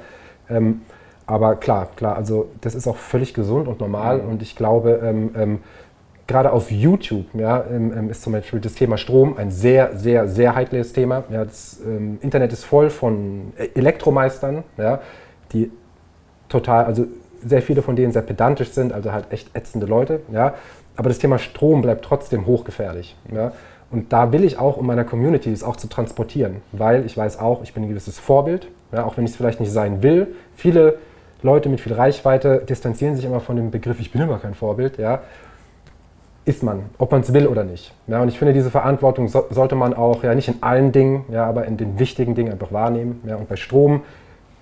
Ähm, 0.49 0.83
aber 1.27 1.57
klar, 1.57 1.89
klar, 1.97 2.17
also 2.17 2.51
das 2.61 2.75
ist 2.75 2.87
auch 2.87 2.97
völlig 2.97 3.35
gesund 3.35 3.67
und 3.67 3.81
normal 3.81 4.19
mhm. 4.19 4.29
und 4.29 4.43
ich 4.43 4.57
glaube, 4.57 5.01
gerade 6.27 6.53
auf 6.53 6.71
YouTube 6.71 7.27
ja, 7.35 7.65
ähm, 7.71 7.93
ähm, 7.97 8.11
ist 8.11 8.23
zum 8.23 8.33
Beispiel 8.33 8.61
das 8.61 8.75
Thema 8.75 8.97
Strom 8.97 9.37
ein 9.37 9.51
sehr, 9.51 9.97
sehr, 9.97 10.29
sehr 10.29 10.55
heikles 10.55 10.93
Thema. 10.93 11.25
Ja, 11.31 11.45
das 11.45 11.81
ähm, 11.85 12.19
Internet 12.23 12.53
ist 12.53 12.65
voll 12.65 12.91
von 12.91 13.53
äh, 13.57 13.69
Elektromeistern, 13.75 14.65
ja, 14.77 15.01
die 15.53 15.71
total, 16.49 16.85
also 16.85 17.07
sehr 17.45 17.61
viele 17.61 17.83
von 17.83 17.95
denen 17.95 18.13
sehr 18.13 18.23
pedantisch 18.23 18.71
sind, 18.71 18.93
also 18.93 19.13
halt 19.13 19.27
echt 19.31 19.55
ätzende 19.55 19.87
Leute. 19.87 20.21
Ja. 20.33 20.55
Aber 20.97 21.09
das 21.09 21.19
Thema 21.19 21.39
Strom 21.39 21.83
bleibt 21.83 22.05
trotzdem 22.05 22.47
hochgefährlich. 22.47 23.17
Ja. 23.35 23.53
Und 23.91 24.13
da 24.13 24.33
will 24.33 24.45
ich 24.45 24.59
auch, 24.59 24.77
um 24.77 24.87
meiner 24.87 25.05
Community 25.05 25.53
es 25.53 25.63
auch 25.63 25.77
zu 25.77 25.89
transportieren, 25.89 26.63
weil 26.73 27.05
ich 27.05 27.17
weiß 27.17 27.39
auch, 27.39 27.63
ich 27.63 27.75
bin 27.75 27.85
ein 27.85 27.89
gewisses 27.89 28.19
Vorbild, 28.19 28.69
ja, 28.93 29.05
auch 29.05 29.17
wenn 29.17 29.25
ich 29.25 29.33
es 29.33 29.37
vielleicht 29.37 29.61
nicht 29.61 29.73
sein 29.73 30.03
will. 30.03 30.29
Viele 30.57 30.99
Leute 31.43 31.69
mit 31.69 31.81
viel 31.81 31.93
Reichweite 31.93 32.63
distanzieren 32.67 33.15
sich 33.15 33.25
immer 33.27 33.41
von 33.41 33.57
dem 33.57 33.71
Begriff, 33.71 34.01
ich 34.01 34.11
bin 34.11 34.23
immer 34.23 34.39
kein 34.39 34.55
Vorbild. 34.55 34.97
Ja 34.99 35.21
ist 36.45 36.63
man, 36.63 36.85
ob 36.99 37.13
man 37.13 37.23
es 37.23 37.33
will 37.33 37.47
oder 37.47 37.65
nicht. 37.65 37.93
Ja, 38.07 38.21
und 38.21 38.29
ich 38.29 38.39
finde, 38.39 38.53
diese 38.53 38.71
Verantwortung 38.71 39.29
so, 39.29 39.47
sollte 39.51 39.75
man 39.75 39.95
auch, 39.95 40.23
ja, 40.23 40.35
nicht 40.35 40.49
in 40.49 40.63
allen 40.63 40.93
Dingen, 40.93 41.25
ja, 41.31 41.47
aber 41.47 41.65
in 41.65 41.77
den 41.77 41.99
wichtigen 41.99 42.35
Dingen 42.35 42.53
einfach 42.53 42.73
wahrnehmen. 42.73 43.23
Ja, 43.27 43.37
und 43.37 43.49
bei 43.49 43.57
Strom 43.57 44.03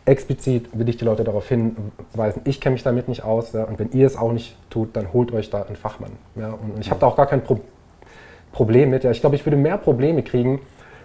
explizit 0.05 0.69
will 0.73 0.89
ich 0.89 0.97
die 0.97 1.05
Leute 1.05 1.25
darauf 1.25 1.49
hinweisen, 1.49 2.43
ich 2.45 2.61
kenne 2.61 2.75
mich 2.75 2.83
damit 2.83 3.09
nicht 3.09 3.25
aus. 3.25 3.53
Ja, 3.53 3.65
und 3.65 3.79
wenn 3.79 3.91
ihr 3.93 4.07
es 4.07 4.17
auch 4.17 4.33
nicht 4.33 4.57
tut, 4.71 4.97
dann 4.97 5.13
holt 5.13 5.33
euch 5.33 5.51
da 5.51 5.63
einen 5.63 5.77
Fachmann. 5.77 6.13
Ja, 6.37 6.49
und, 6.49 6.75
und 6.75 6.81
ich 6.81 6.91
habe 6.91 7.01
da 7.01 7.07
auch 7.07 7.17
gar 7.17 7.27
kein 7.27 7.43
Pro 7.43 7.61
Problem 8.53 8.91
mit. 8.91 9.03
Ja. 9.03 9.11
Ich 9.11 9.21
glaube, 9.21 9.35
ich 9.35 9.47
würde 9.47 9.57
mehr 9.57 9.79
Probleme 9.79 10.23
kriegen, 10.23 10.61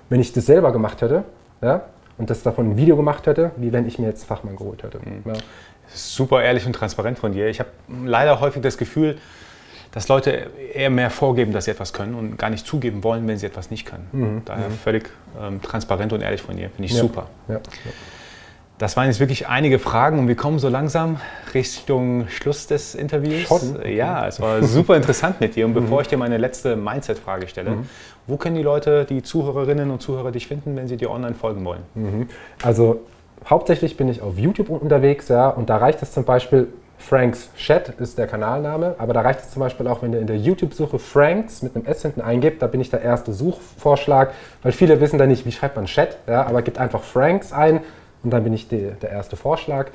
wenn 0.09 0.19
ich 0.19 0.33
das 0.33 0.45
selber 0.45 0.73
gemacht 0.73 1.01
hätte 1.01 1.23
ja, 1.61 1.83
und 2.17 2.29
das 2.29 2.43
davon 2.43 2.71
ein 2.71 2.77
Video 2.77 2.97
gemacht 2.97 3.25
hätte, 3.25 3.51
wie 3.55 3.71
wenn 3.71 3.87
ich 3.87 3.99
mir 3.99 4.07
jetzt 4.07 4.25
Fachmann 4.25 4.57
geholt 4.57 4.83
hätte. 4.83 4.99
Mhm. 4.99 5.23
Ja. 5.25 5.33
Super 5.87 6.43
ehrlich 6.43 6.65
und 6.65 6.73
transparent 6.73 7.17
von 7.17 7.31
dir. 7.31 7.47
Ich 7.47 7.61
habe 7.61 7.69
leider 8.03 8.41
häufig 8.41 8.61
das 8.61 8.77
Gefühl, 8.77 9.17
dass 9.91 10.07
Leute 10.07 10.47
eher 10.73 10.89
mehr 10.89 11.09
vorgeben, 11.09 11.53
dass 11.53 11.65
sie 11.65 11.71
etwas 11.71 11.93
können 11.93 12.15
und 12.15 12.37
gar 12.37 12.49
nicht 12.49 12.65
zugeben 12.65 13.03
wollen, 13.03 13.27
wenn 13.27 13.37
sie 13.37 13.45
etwas 13.45 13.71
nicht 13.71 13.85
können. 13.85 14.07
Mhm. 14.11 14.41
Daher 14.45 14.69
mhm. 14.69 14.73
völlig 14.73 15.09
ähm, 15.41 15.61
transparent 15.61 16.13
und 16.13 16.21
ehrlich 16.21 16.41
von 16.41 16.55
dir. 16.57 16.69
Finde 16.69 16.85
ich 16.85 16.93
ja. 16.93 17.01
super. 17.01 17.27
Ja. 17.47 17.59
Das 18.77 18.95
waren 18.95 19.07
jetzt 19.07 19.19
wirklich 19.19 19.47
einige 19.47 19.79
Fragen 19.79 20.19
und 20.19 20.27
wir 20.27 20.35
kommen 20.35 20.59
so 20.59 20.69
langsam 20.69 21.19
Richtung 21.55 22.27
Schluss 22.27 22.67
des 22.67 22.93
Interviews. 22.93 23.47
Schon? 23.47 23.81
Ja, 23.87 24.27
es 24.27 24.39
war 24.39 24.61
super 24.61 24.95
interessant 24.95 25.41
mit 25.41 25.55
dir. 25.55 25.65
Und 25.65 25.73
bevor 25.73 25.97
mhm. 25.97 26.01
ich 26.01 26.07
dir 26.09 26.17
meine 26.17 26.37
letzte 26.37 26.75
Mindset-Frage 26.75 27.47
stelle, 27.47 27.71
mhm. 27.71 27.89
wo 28.27 28.37
können 28.37 28.55
die 28.55 28.61
Leute, 28.61 29.05
die 29.05 29.23
Zuhörerinnen 29.23 29.89
und 29.89 30.03
Zuhörer 30.03 30.31
dich 30.31 30.45
finden, 30.45 30.75
wenn 30.75 30.87
sie 30.87 30.97
dir 30.97 31.09
online 31.09 31.33
folgen 31.33 31.65
wollen? 31.65 31.81
Mhm. 31.95 32.29
Also 32.61 33.01
hauptsächlich 33.49 33.97
bin 33.97 34.09
ich 34.09 34.21
auf 34.21 34.37
YouTube 34.37 34.69
unterwegs, 34.69 35.27
ja, 35.29 35.49
und 35.49 35.69
da 35.71 35.77
reicht 35.77 36.01
es 36.03 36.11
zum 36.11 36.25
Beispiel, 36.25 36.67
Franks 36.97 37.49
Chat 37.55 37.89
ist 37.99 38.17
der 38.17 38.27
Kanalname, 38.27 38.95
aber 38.97 39.13
da 39.13 39.21
reicht 39.21 39.41
es 39.41 39.51
zum 39.51 39.61
Beispiel 39.61 39.87
auch, 39.87 40.01
wenn 40.01 40.13
ihr 40.13 40.19
in 40.19 40.27
der 40.27 40.37
YouTube-Suche 40.37 40.99
Franks 40.99 41.61
mit 41.61 41.75
einem 41.75 41.85
S 41.85 42.01
hinten 42.01 42.21
eingibt, 42.21 42.61
da 42.61 42.67
bin 42.67 42.81
ich 42.81 42.89
der 42.89 43.01
erste 43.01 43.33
Suchvorschlag, 43.33 44.33
weil 44.63 44.71
viele 44.71 44.99
wissen 44.99 45.17
da 45.17 45.25
nicht, 45.27 45.45
wie 45.45 45.51
schreibt 45.51 45.75
man 45.75 45.85
Chat, 45.85 46.17
ja, 46.27 46.45
aber 46.45 46.61
gebt 46.63 46.79
einfach 46.79 47.03
Franks 47.03 47.53
ein 47.53 47.81
und 48.23 48.31
dann 48.31 48.43
bin 48.43 48.53
ich 48.53 48.67
die, 48.67 48.91
der 49.01 49.11
erste 49.11 49.35
Vorschlag. 49.35 49.87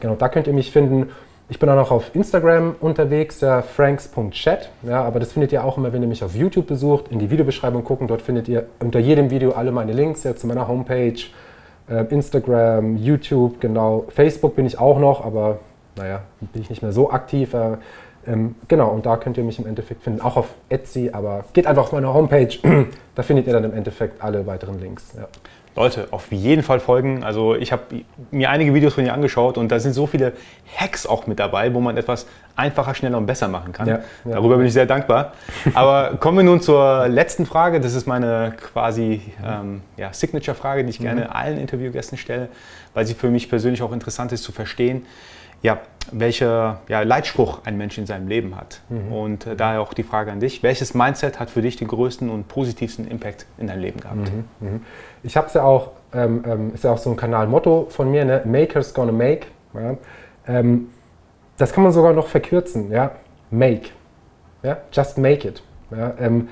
Genau, 0.00 0.14
da 0.14 0.28
könnt 0.28 0.46
ihr 0.46 0.52
mich 0.52 0.70
finden. 0.70 1.10
Ich 1.48 1.58
bin 1.58 1.68
auch 1.70 1.76
noch 1.76 1.90
auf 1.90 2.14
Instagram 2.14 2.76
unterwegs, 2.80 3.40
ja, 3.40 3.62
franks.chat, 3.62 4.68
ja, 4.82 5.02
aber 5.02 5.18
das 5.20 5.32
findet 5.32 5.52
ihr 5.52 5.64
auch 5.64 5.78
immer, 5.78 5.92
wenn 5.94 6.02
ihr 6.02 6.08
mich 6.08 6.22
auf 6.22 6.34
YouTube 6.34 6.66
besucht, 6.66 7.08
in 7.08 7.18
die 7.18 7.30
Videobeschreibung 7.30 7.84
gucken, 7.84 8.06
dort 8.06 8.20
findet 8.20 8.48
ihr 8.48 8.66
unter 8.80 8.98
jedem 8.98 9.30
Video 9.30 9.52
alle 9.52 9.72
meine 9.72 9.92
Links 9.92 10.24
ja, 10.24 10.36
zu 10.36 10.46
meiner 10.46 10.68
Homepage, 10.68 11.18
äh, 11.88 12.04
Instagram, 12.10 12.96
YouTube, 12.96 13.60
genau, 13.60 14.04
Facebook 14.14 14.56
bin 14.56 14.66
ich 14.66 14.78
auch 14.78 14.98
noch, 14.98 15.24
aber 15.24 15.60
naja, 15.98 16.22
bin 16.40 16.62
ich 16.62 16.70
nicht 16.70 16.82
mehr 16.82 16.92
so 16.92 17.10
aktiv. 17.10 17.52
Äh, 17.54 17.76
ähm, 18.26 18.56
genau, 18.66 18.90
und 18.90 19.06
da 19.06 19.16
könnt 19.16 19.36
ihr 19.36 19.44
mich 19.44 19.58
im 19.58 19.66
Endeffekt 19.66 20.02
finden, 20.02 20.20
auch 20.20 20.36
auf 20.36 20.48
Etsy, 20.68 21.10
aber 21.12 21.44
geht 21.52 21.66
einfach 21.66 21.84
auf 21.84 21.92
meine 21.92 22.12
Homepage, 22.12 22.56
da 23.14 23.22
findet 23.22 23.46
ihr 23.46 23.52
dann 23.52 23.64
im 23.64 23.74
Endeffekt 23.74 24.22
alle 24.22 24.46
weiteren 24.46 24.80
Links. 24.80 25.14
Ja. 25.16 25.28
Leute, 25.76 26.08
auf 26.10 26.32
jeden 26.32 26.64
Fall 26.64 26.80
folgen. 26.80 27.22
Also 27.22 27.54
ich 27.54 27.70
habe 27.70 27.82
mir 28.32 28.50
einige 28.50 28.74
Videos 28.74 28.94
von 28.94 29.04
dir 29.04 29.14
angeschaut 29.14 29.56
und 29.56 29.70
da 29.70 29.78
sind 29.78 29.92
so 29.92 30.08
viele 30.08 30.32
Hacks 30.76 31.06
auch 31.06 31.28
mit 31.28 31.38
dabei, 31.38 31.72
wo 31.72 31.78
man 31.78 31.96
etwas 31.96 32.26
einfacher, 32.56 32.96
schneller 32.96 33.16
und 33.16 33.26
besser 33.26 33.46
machen 33.46 33.72
kann. 33.72 33.86
Ja, 33.86 34.00
ja. 34.24 34.32
Darüber 34.32 34.56
bin 34.56 34.66
ich 34.66 34.72
sehr 34.72 34.86
dankbar. 34.86 35.34
Aber 35.74 36.16
kommen 36.20 36.38
wir 36.38 36.44
nun 36.44 36.60
zur 36.60 37.06
letzten 37.06 37.46
Frage. 37.46 37.80
Das 37.80 37.94
ist 37.94 38.08
meine 38.08 38.54
quasi 38.72 39.22
ähm, 39.46 39.82
ja, 39.96 40.12
Signature-Frage, 40.12 40.82
die 40.82 40.90
ich 40.90 40.98
gerne 40.98 41.22
mhm. 41.26 41.30
allen 41.30 41.58
Interviewgästen 41.58 42.18
stelle, 42.18 42.48
weil 42.92 43.06
sie 43.06 43.14
für 43.14 43.30
mich 43.30 43.48
persönlich 43.48 43.80
auch 43.80 43.92
interessant 43.92 44.32
ist 44.32 44.42
zu 44.42 44.50
verstehen 44.50 45.06
ja, 45.62 45.78
welcher 46.12 46.80
ja, 46.88 47.02
Leitspruch 47.02 47.60
ein 47.64 47.76
Mensch 47.76 47.98
in 47.98 48.06
seinem 48.06 48.28
Leben 48.28 48.56
hat. 48.56 48.80
Mhm. 48.88 49.12
Und 49.12 49.46
äh, 49.46 49.56
daher 49.56 49.80
auch 49.80 49.92
die 49.92 50.02
Frage 50.02 50.32
an 50.32 50.40
dich, 50.40 50.62
welches 50.62 50.94
Mindset 50.94 51.38
hat 51.38 51.50
für 51.50 51.62
dich 51.62 51.76
den 51.76 51.88
größten 51.88 52.30
und 52.30 52.48
positivsten 52.48 53.06
Impact 53.06 53.46
in 53.58 53.66
deinem 53.66 53.80
Leben 53.80 54.00
gehabt? 54.00 54.32
Mhm. 54.32 54.44
Mhm. 54.60 54.80
Ich 55.22 55.36
habe 55.36 55.48
es 55.48 55.54
ja 55.54 55.64
auch, 55.64 55.92
ähm, 56.14 56.42
ähm, 56.46 56.74
ist 56.74 56.84
ja 56.84 56.92
auch 56.92 56.98
so 56.98 57.10
ein 57.10 57.16
Kanalmotto 57.16 57.88
von 57.90 58.10
mir, 58.10 58.24
ne? 58.24 58.42
Makers 58.44 58.94
gonna 58.94 59.12
make. 59.12 59.46
Ja? 59.74 59.96
Ähm, 60.46 60.88
das 61.56 61.72
kann 61.72 61.82
man 61.82 61.92
sogar 61.92 62.12
noch 62.12 62.28
verkürzen, 62.28 62.90
ja, 62.90 63.10
make. 63.50 63.90
Ja? 64.62 64.78
Just 64.92 65.18
make 65.18 65.46
it. 65.46 65.62
Ja? 65.90 66.14
Ähm, 66.18 66.48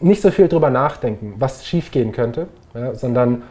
nicht 0.00 0.22
so 0.22 0.32
viel 0.32 0.48
drüber 0.48 0.70
nachdenken, 0.70 1.34
was 1.38 1.64
schiefgehen 1.64 2.10
könnte, 2.10 2.48
ja? 2.74 2.94
sondern 2.94 3.44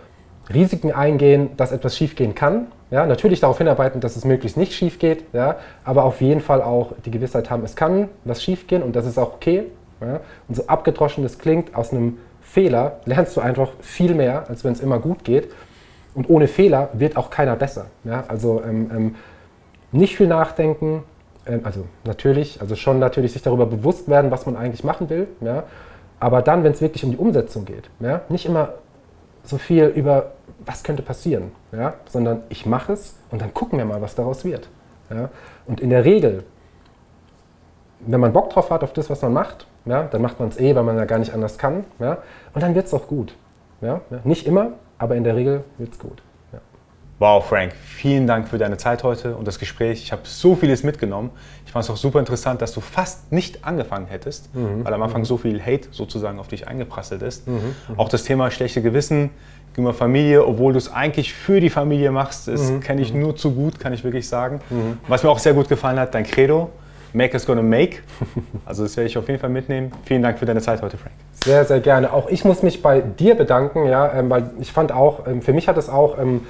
Risiken 0.54 0.92
eingehen, 0.92 1.52
dass 1.56 1.72
etwas 1.72 1.96
schiefgehen 1.96 2.36
kann 2.36 2.68
ja, 2.92 3.06
natürlich 3.06 3.40
darauf 3.40 3.58
hinarbeiten, 3.58 4.02
dass 4.02 4.18
es 4.18 4.26
möglichst 4.26 4.58
nicht 4.58 4.74
schief 4.74 5.00
geht, 5.00 5.24
ja, 5.34 5.56
aber 5.84 6.04
auf 6.04 6.22
jeden 6.22 6.42
Fall 6.42 6.62
auch 6.62 6.92
die 7.06 7.12
Gewissheit 7.12 7.50
haben, 7.50 7.64
es 7.64 7.76
kann 7.76 8.10
was 8.26 8.44
schief 8.44 8.68
gehen 8.68 8.84
und 8.84 8.96
das 8.96 9.06
ist 9.06 9.18
auch 9.18 9.34
okay. 9.34 9.64
Ja. 10.02 10.20
Und 10.48 10.56
so 10.56 10.68
abgedroschen 10.68 11.24
das 11.24 11.38
klingt, 11.38 11.76
aus 11.76 11.92
einem 11.92 12.18
Fehler 12.42 13.00
lernst 13.06 13.38
du 13.38 13.42
einfach 13.42 13.70
viel 13.82 14.14
mehr, 14.14 14.50
als 14.50 14.64
wenn 14.64 14.74
es 14.74 14.82
immer 14.82 15.00
gut 15.00 15.24
geht. 15.24 15.50
Und 16.14 16.30
ohne 16.30 16.48
Fehler 16.48 16.90
wird 16.94 17.16
auch 17.16 17.30
keiner 17.30 17.56
besser. 17.56 17.86
Ja. 18.04 18.26
Also 18.28 18.62
ähm, 18.68 18.92
ähm, 18.94 19.16
nicht 19.92 20.18
viel 20.18 20.28
nachdenken, 20.28 21.04
ähm, 21.46 21.62
also 21.64 21.86
natürlich, 22.04 22.60
also 22.60 22.76
schon 22.76 23.00
natürlich 23.00 23.32
sich 23.34 23.42
darüber 23.42 23.66
bewusst 23.66 24.10
werden, 24.10 24.32
was 24.32 24.46
man 24.46 24.58
eigentlich 24.58 24.84
machen 24.84 25.10
will. 25.10 25.28
Ja. 25.40 25.64
Aber 26.20 26.42
dann, 26.42 26.64
wenn 26.64 26.74
es 26.74 26.82
wirklich 26.82 27.04
um 27.04 27.12
die 27.12 27.18
Umsetzung 27.18 27.66
geht, 27.66 27.90
ja, 28.00 28.22
nicht 28.30 28.46
immer 28.46 28.74
so 29.44 29.58
viel 29.58 29.86
über 29.86 30.32
was 30.66 30.84
könnte 30.84 31.02
passieren, 31.02 31.52
ja? 31.72 31.96
sondern 32.08 32.44
ich 32.50 32.66
mache 32.66 32.94
es 32.94 33.16
und 33.32 33.42
dann 33.42 33.54
gucken 33.54 33.78
wir 33.78 33.86
mal, 33.86 34.02
was 34.02 34.16
daraus 34.16 34.46
wird. 34.46 34.70
Ja? 35.10 35.30
Und 35.66 35.80
in 35.80 35.90
der 35.90 36.06
Regel, 36.06 36.44
wenn 38.00 38.20
man 38.20 38.34
Bock 38.34 38.52
drauf 38.52 38.70
hat, 38.70 38.84
auf 38.84 38.94
das, 38.94 39.10
was 39.10 39.22
man 39.22 39.34
macht, 39.34 39.68
ja, 39.86 40.04
dann 40.04 40.22
macht 40.22 40.40
man 40.40 40.50
es 40.50 40.60
eh, 40.60 40.76
weil 40.76 40.84
man 40.84 40.98
ja 40.98 41.06
gar 41.06 41.18
nicht 41.18 41.34
anders 41.34 41.58
kann. 41.58 41.86
Ja? 42.00 42.20
Und 42.54 42.62
dann 42.62 42.76
wird 42.76 42.86
es 42.86 42.94
auch 42.94 43.08
gut. 43.08 43.36
Ja? 43.82 44.02
Nicht 44.24 44.46
immer, 44.46 44.74
aber 44.98 45.16
in 45.16 45.24
der 45.24 45.36
Regel 45.36 45.64
wird 45.78 45.94
es 45.94 46.00
gut. 46.00 46.22
Wow, 47.22 47.46
Frank, 47.46 47.74
vielen 47.76 48.26
Dank 48.26 48.48
für 48.48 48.58
deine 48.58 48.78
Zeit 48.78 49.04
heute 49.04 49.36
und 49.36 49.48
das 49.48 49.60
Gespräch. 49.60 50.02
Ich 50.02 50.12
habe 50.12 50.24
so 50.24 50.56
vieles 50.56 50.82
mitgenommen. 50.82 51.30
Ich 51.68 51.72
fand 51.72 51.86
es 51.86 51.92
auch 51.92 51.96
super 51.96 52.18
interessant, 52.18 52.64
dass 52.64 52.74
du 52.74 52.82
fast 52.82 53.32
nicht 53.32 53.64
angefangen 53.64 54.08
hättest, 54.08 54.56
mhm. 54.56 54.84
weil 54.84 54.92
am 54.92 55.04
Anfang 55.04 55.22
mhm. 55.22 55.26
so 55.26 55.38
viel 55.38 55.62
Hate 55.62 55.90
sozusagen 55.92 56.40
auf 56.40 56.48
dich 56.48 56.68
eingeprasselt 56.68 57.22
ist. 57.22 57.48
Mhm. 57.48 57.54
mhm. 57.54 58.00
Auch 58.00 58.10
das 58.10 58.24
Thema 58.24 58.50
schlechte 58.50 58.82
Gewissen 58.82 59.30
gegenüber 59.76 59.94
Familie, 59.94 60.48
obwohl 60.48 60.74
du 60.74 60.80
es 60.80 60.92
eigentlich 60.92 61.32
für 61.32 61.60
die 61.60 61.70
Familie 61.70 62.10
machst, 62.10 62.48
das 62.48 62.72
mhm. 62.72 62.80
kenne 62.80 63.04
ich 63.04 63.14
mhm. 63.14 63.22
nur 63.22 63.36
zu 63.36 63.52
gut, 63.52 63.80
kann 63.80 63.94
ich 63.94 64.04
wirklich 64.04 64.28
sagen. 64.28 64.60
Was 65.08 65.22
mir 65.22 65.30
auch 65.30 65.38
sehr 65.38 65.54
gut 65.54 65.70
gefallen 65.70 66.00
hat, 66.00 66.16
dein 66.16 66.24
Credo. 66.24 66.72
Make 67.14 67.36
is 67.38 67.46
gonna 67.46 67.62
make. 67.62 67.98
Also 68.66 68.82
das 68.82 68.98
werde 68.98 69.08
ich 69.08 69.18
auf 69.20 69.28
jeden 69.28 69.40
Fall 69.40 69.52
mitnehmen. 69.52 69.92
Vielen 70.06 70.24
Dank 70.24 70.40
für 70.40 70.48
deine 70.48 70.62
Zeit 70.62 70.82
heute, 70.82 70.98
Frank. 70.98 71.14
Sehr, 71.44 71.66
sehr 71.66 71.82
gerne. 71.82 72.14
Auch 72.14 72.30
ich 72.30 72.46
muss 72.46 72.64
mich 72.64 72.82
bei 72.82 73.02
dir 73.02 73.36
bedanken, 73.36 73.86
ja, 73.86 74.12
ähm, 74.12 74.32
weil 74.32 74.50
ich 74.60 74.72
fand 74.72 74.92
auch, 74.92 75.28
ähm, 75.28 75.44
für 75.44 75.54
mich 75.54 75.68
hat 75.68 75.78
es 75.78 75.88
auch 75.88 76.18
ähm, 76.18 76.42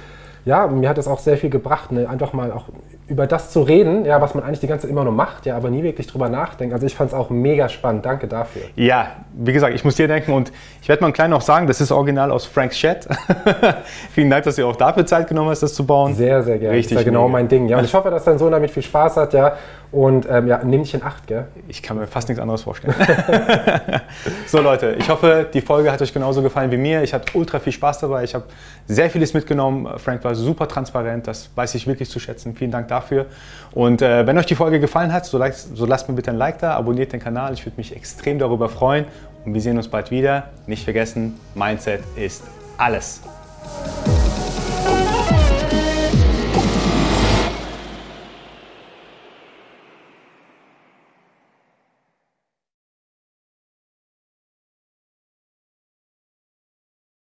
ja, 0.44 0.66
mir 0.66 0.88
hat 0.88 0.98
es 0.98 1.06
auch 1.06 1.20
sehr 1.20 1.36
viel 1.36 1.50
gebracht, 1.50 1.92
ne? 1.92 2.08
einfach 2.08 2.32
mal 2.32 2.50
auch 2.50 2.64
über 3.08 3.26
das 3.26 3.50
zu 3.50 3.62
reden, 3.62 4.04
ja, 4.04 4.20
was 4.20 4.34
man 4.34 4.42
eigentlich 4.42 4.60
die 4.60 4.66
ganze 4.66 4.82
Zeit 4.82 4.90
immer 4.90 5.04
nur 5.04 5.12
macht, 5.12 5.46
ja, 5.46 5.56
aber 5.56 5.70
nie 5.70 5.82
wirklich 5.82 6.06
drüber 6.06 6.28
nachdenkt. 6.28 6.72
Also 6.72 6.86
ich 6.86 6.94
fand 6.94 7.10
es 7.10 7.14
auch 7.14 7.30
mega 7.30 7.68
spannend. 7.68 8.04
Danke 8.04 8.26
dafür. 8.26 8.62
Ja, 8.74 9.08
wie 9.34 9.52
gesagt, 9.52 9.74
ich 9.74 9.84
muss 9.84 9.96
dir 9.96 10.08
denken 10.08 10.32
und 10.32 10.50
ich 10.80 10.88
werde 10.88 11.02
mal 11.02 11.12
klein 11.12 11.30
noch 11.30 11.42
sagen, 11.42 11.66
das 11.66 11.80
ist 11.80 11.92
original 11.92 12.30
aus 12.30 12.46
Franks 12.46 12.76
Chat. 12.76 13.06
Vielen 14.12 14.30
Dank, 14.30 14.44
dass 14.44 14.56
du 14.56 14.66
auch 14.66 14.76
dafür 14.76 15.04
Zeit 15.04 15.28
genommen 15.28 15.50
hast, 15.50 15.62
das 15.62 15.74
zu 15.74 15.86
bauen. 15.86 16.14
Sehr, 16.14 16.42
sehr 16.42 16.58
gerne. 16.58 16.76
Richtig. 16.76 16.94
Das 16.94 17.02
ist 17.02 17.06
ja 17.06 17.12
genau 17.12 17.28
mein 17.28 17.48
Ding. 17.48 17.68
Ja, 17.68 17.78
und 17.78 17.84
ich 17.84 17.94
hoffe, 17.94 18.10
dass 18.10 18.24
dein 18.24 18.38
Sohn 18.38 18.50
damit 18.50 18.70
viel 18.70 18.82
Spaß 18.82 19.16
hat, 19.18 19.34
ja. 19.34 19.54
Und 19.92 20.26
ähm, 20.28 20.46
ja, 20.46 20.64
nimm 20.64 20.82
dich 20.82 20.94
in 20.94 21.02
Acht, 21.02 21.26
gell? 21.26 21.48
Ich 21.68 21.82
kann 21.82 21.98
mir 21.98 22.06
fast 22.06 22.26
nichts 22.28 22.40
anderes 22.40 22.62
vorstellen. 22.62 22.94
so 24.46 24.62
Leute, 24.62 24.96
ich 24.98 25.10
hoffe, 25.10 25.46
die 25.52 25.60
Folge 25.60 25.92
hat 25.92 26.00
euch 26.00 26.14
genauso 26.14 26.40
gefallen 26.40 26.70
wie 26.70 26.78
mir. 26.78 27.02
Ich 27.02 27.12
hatte 27.12 27.36
ultra 27.36 27.58
viel 27.58 27.74
Spaß 27.74 27.98
dabei. 27.98 28.24
Ich 28.24 28.34
habe 28.34 28.44
sehr 28.88 29.10
vieles 29.10 29.34
mitgenommen. 29.34 29.86
Frank 29.98 30.24
war 30.24 30.34
super 30.34 30.66
transparent. 30.66 31.26
Das 31.26 31.50
weiß 31.54 31.74
ich 31.74 31.86
wirklich 31.86 32.08
zu 32.08 32.18
schätzen. 32.20 32.56
Vielen 32.56 32.70
Dank 32.70 32.88
dafür. 32.88 33.26
Und 33.72 34.00
äh, 34.00 34.26
wenn 34.26 34.38
euch 34.38 34.46
die 34.46 34.54
Folge 34.54 34.80
gefallen 34.80 35.12
hat, 35.12 35.26
so, 35.26 35.38
so 35.74 35.84
lasst 35.84 36.08
mir 36.08 36.14
bitte 36.14 36.30
ein 36.30 36.38
Like 36.38 36.58
da, 36.58 36.74
abonniert 36.74 37.12
den 37.12 37.20
Kanal. 37.20 37.52
Ich 37.52 37.66
würde 37.66 37.76
mich 37.76 37.94
extrem 37.94 38.38
darüber 38.38 38.70
freuen. 38.70 39.04
Und 39.44 39.52
wir 39.52 39.60
sehen 39.60 39.76
uns 39.76 39.88
bald 39.88 40.10
wieder. 40.10 40.44
Nicht 40.66 40.84
vergessen, 40.84 41.38
Mindset 41.54 42.00
ist 42.16 42.44
alles. 42.78 43.20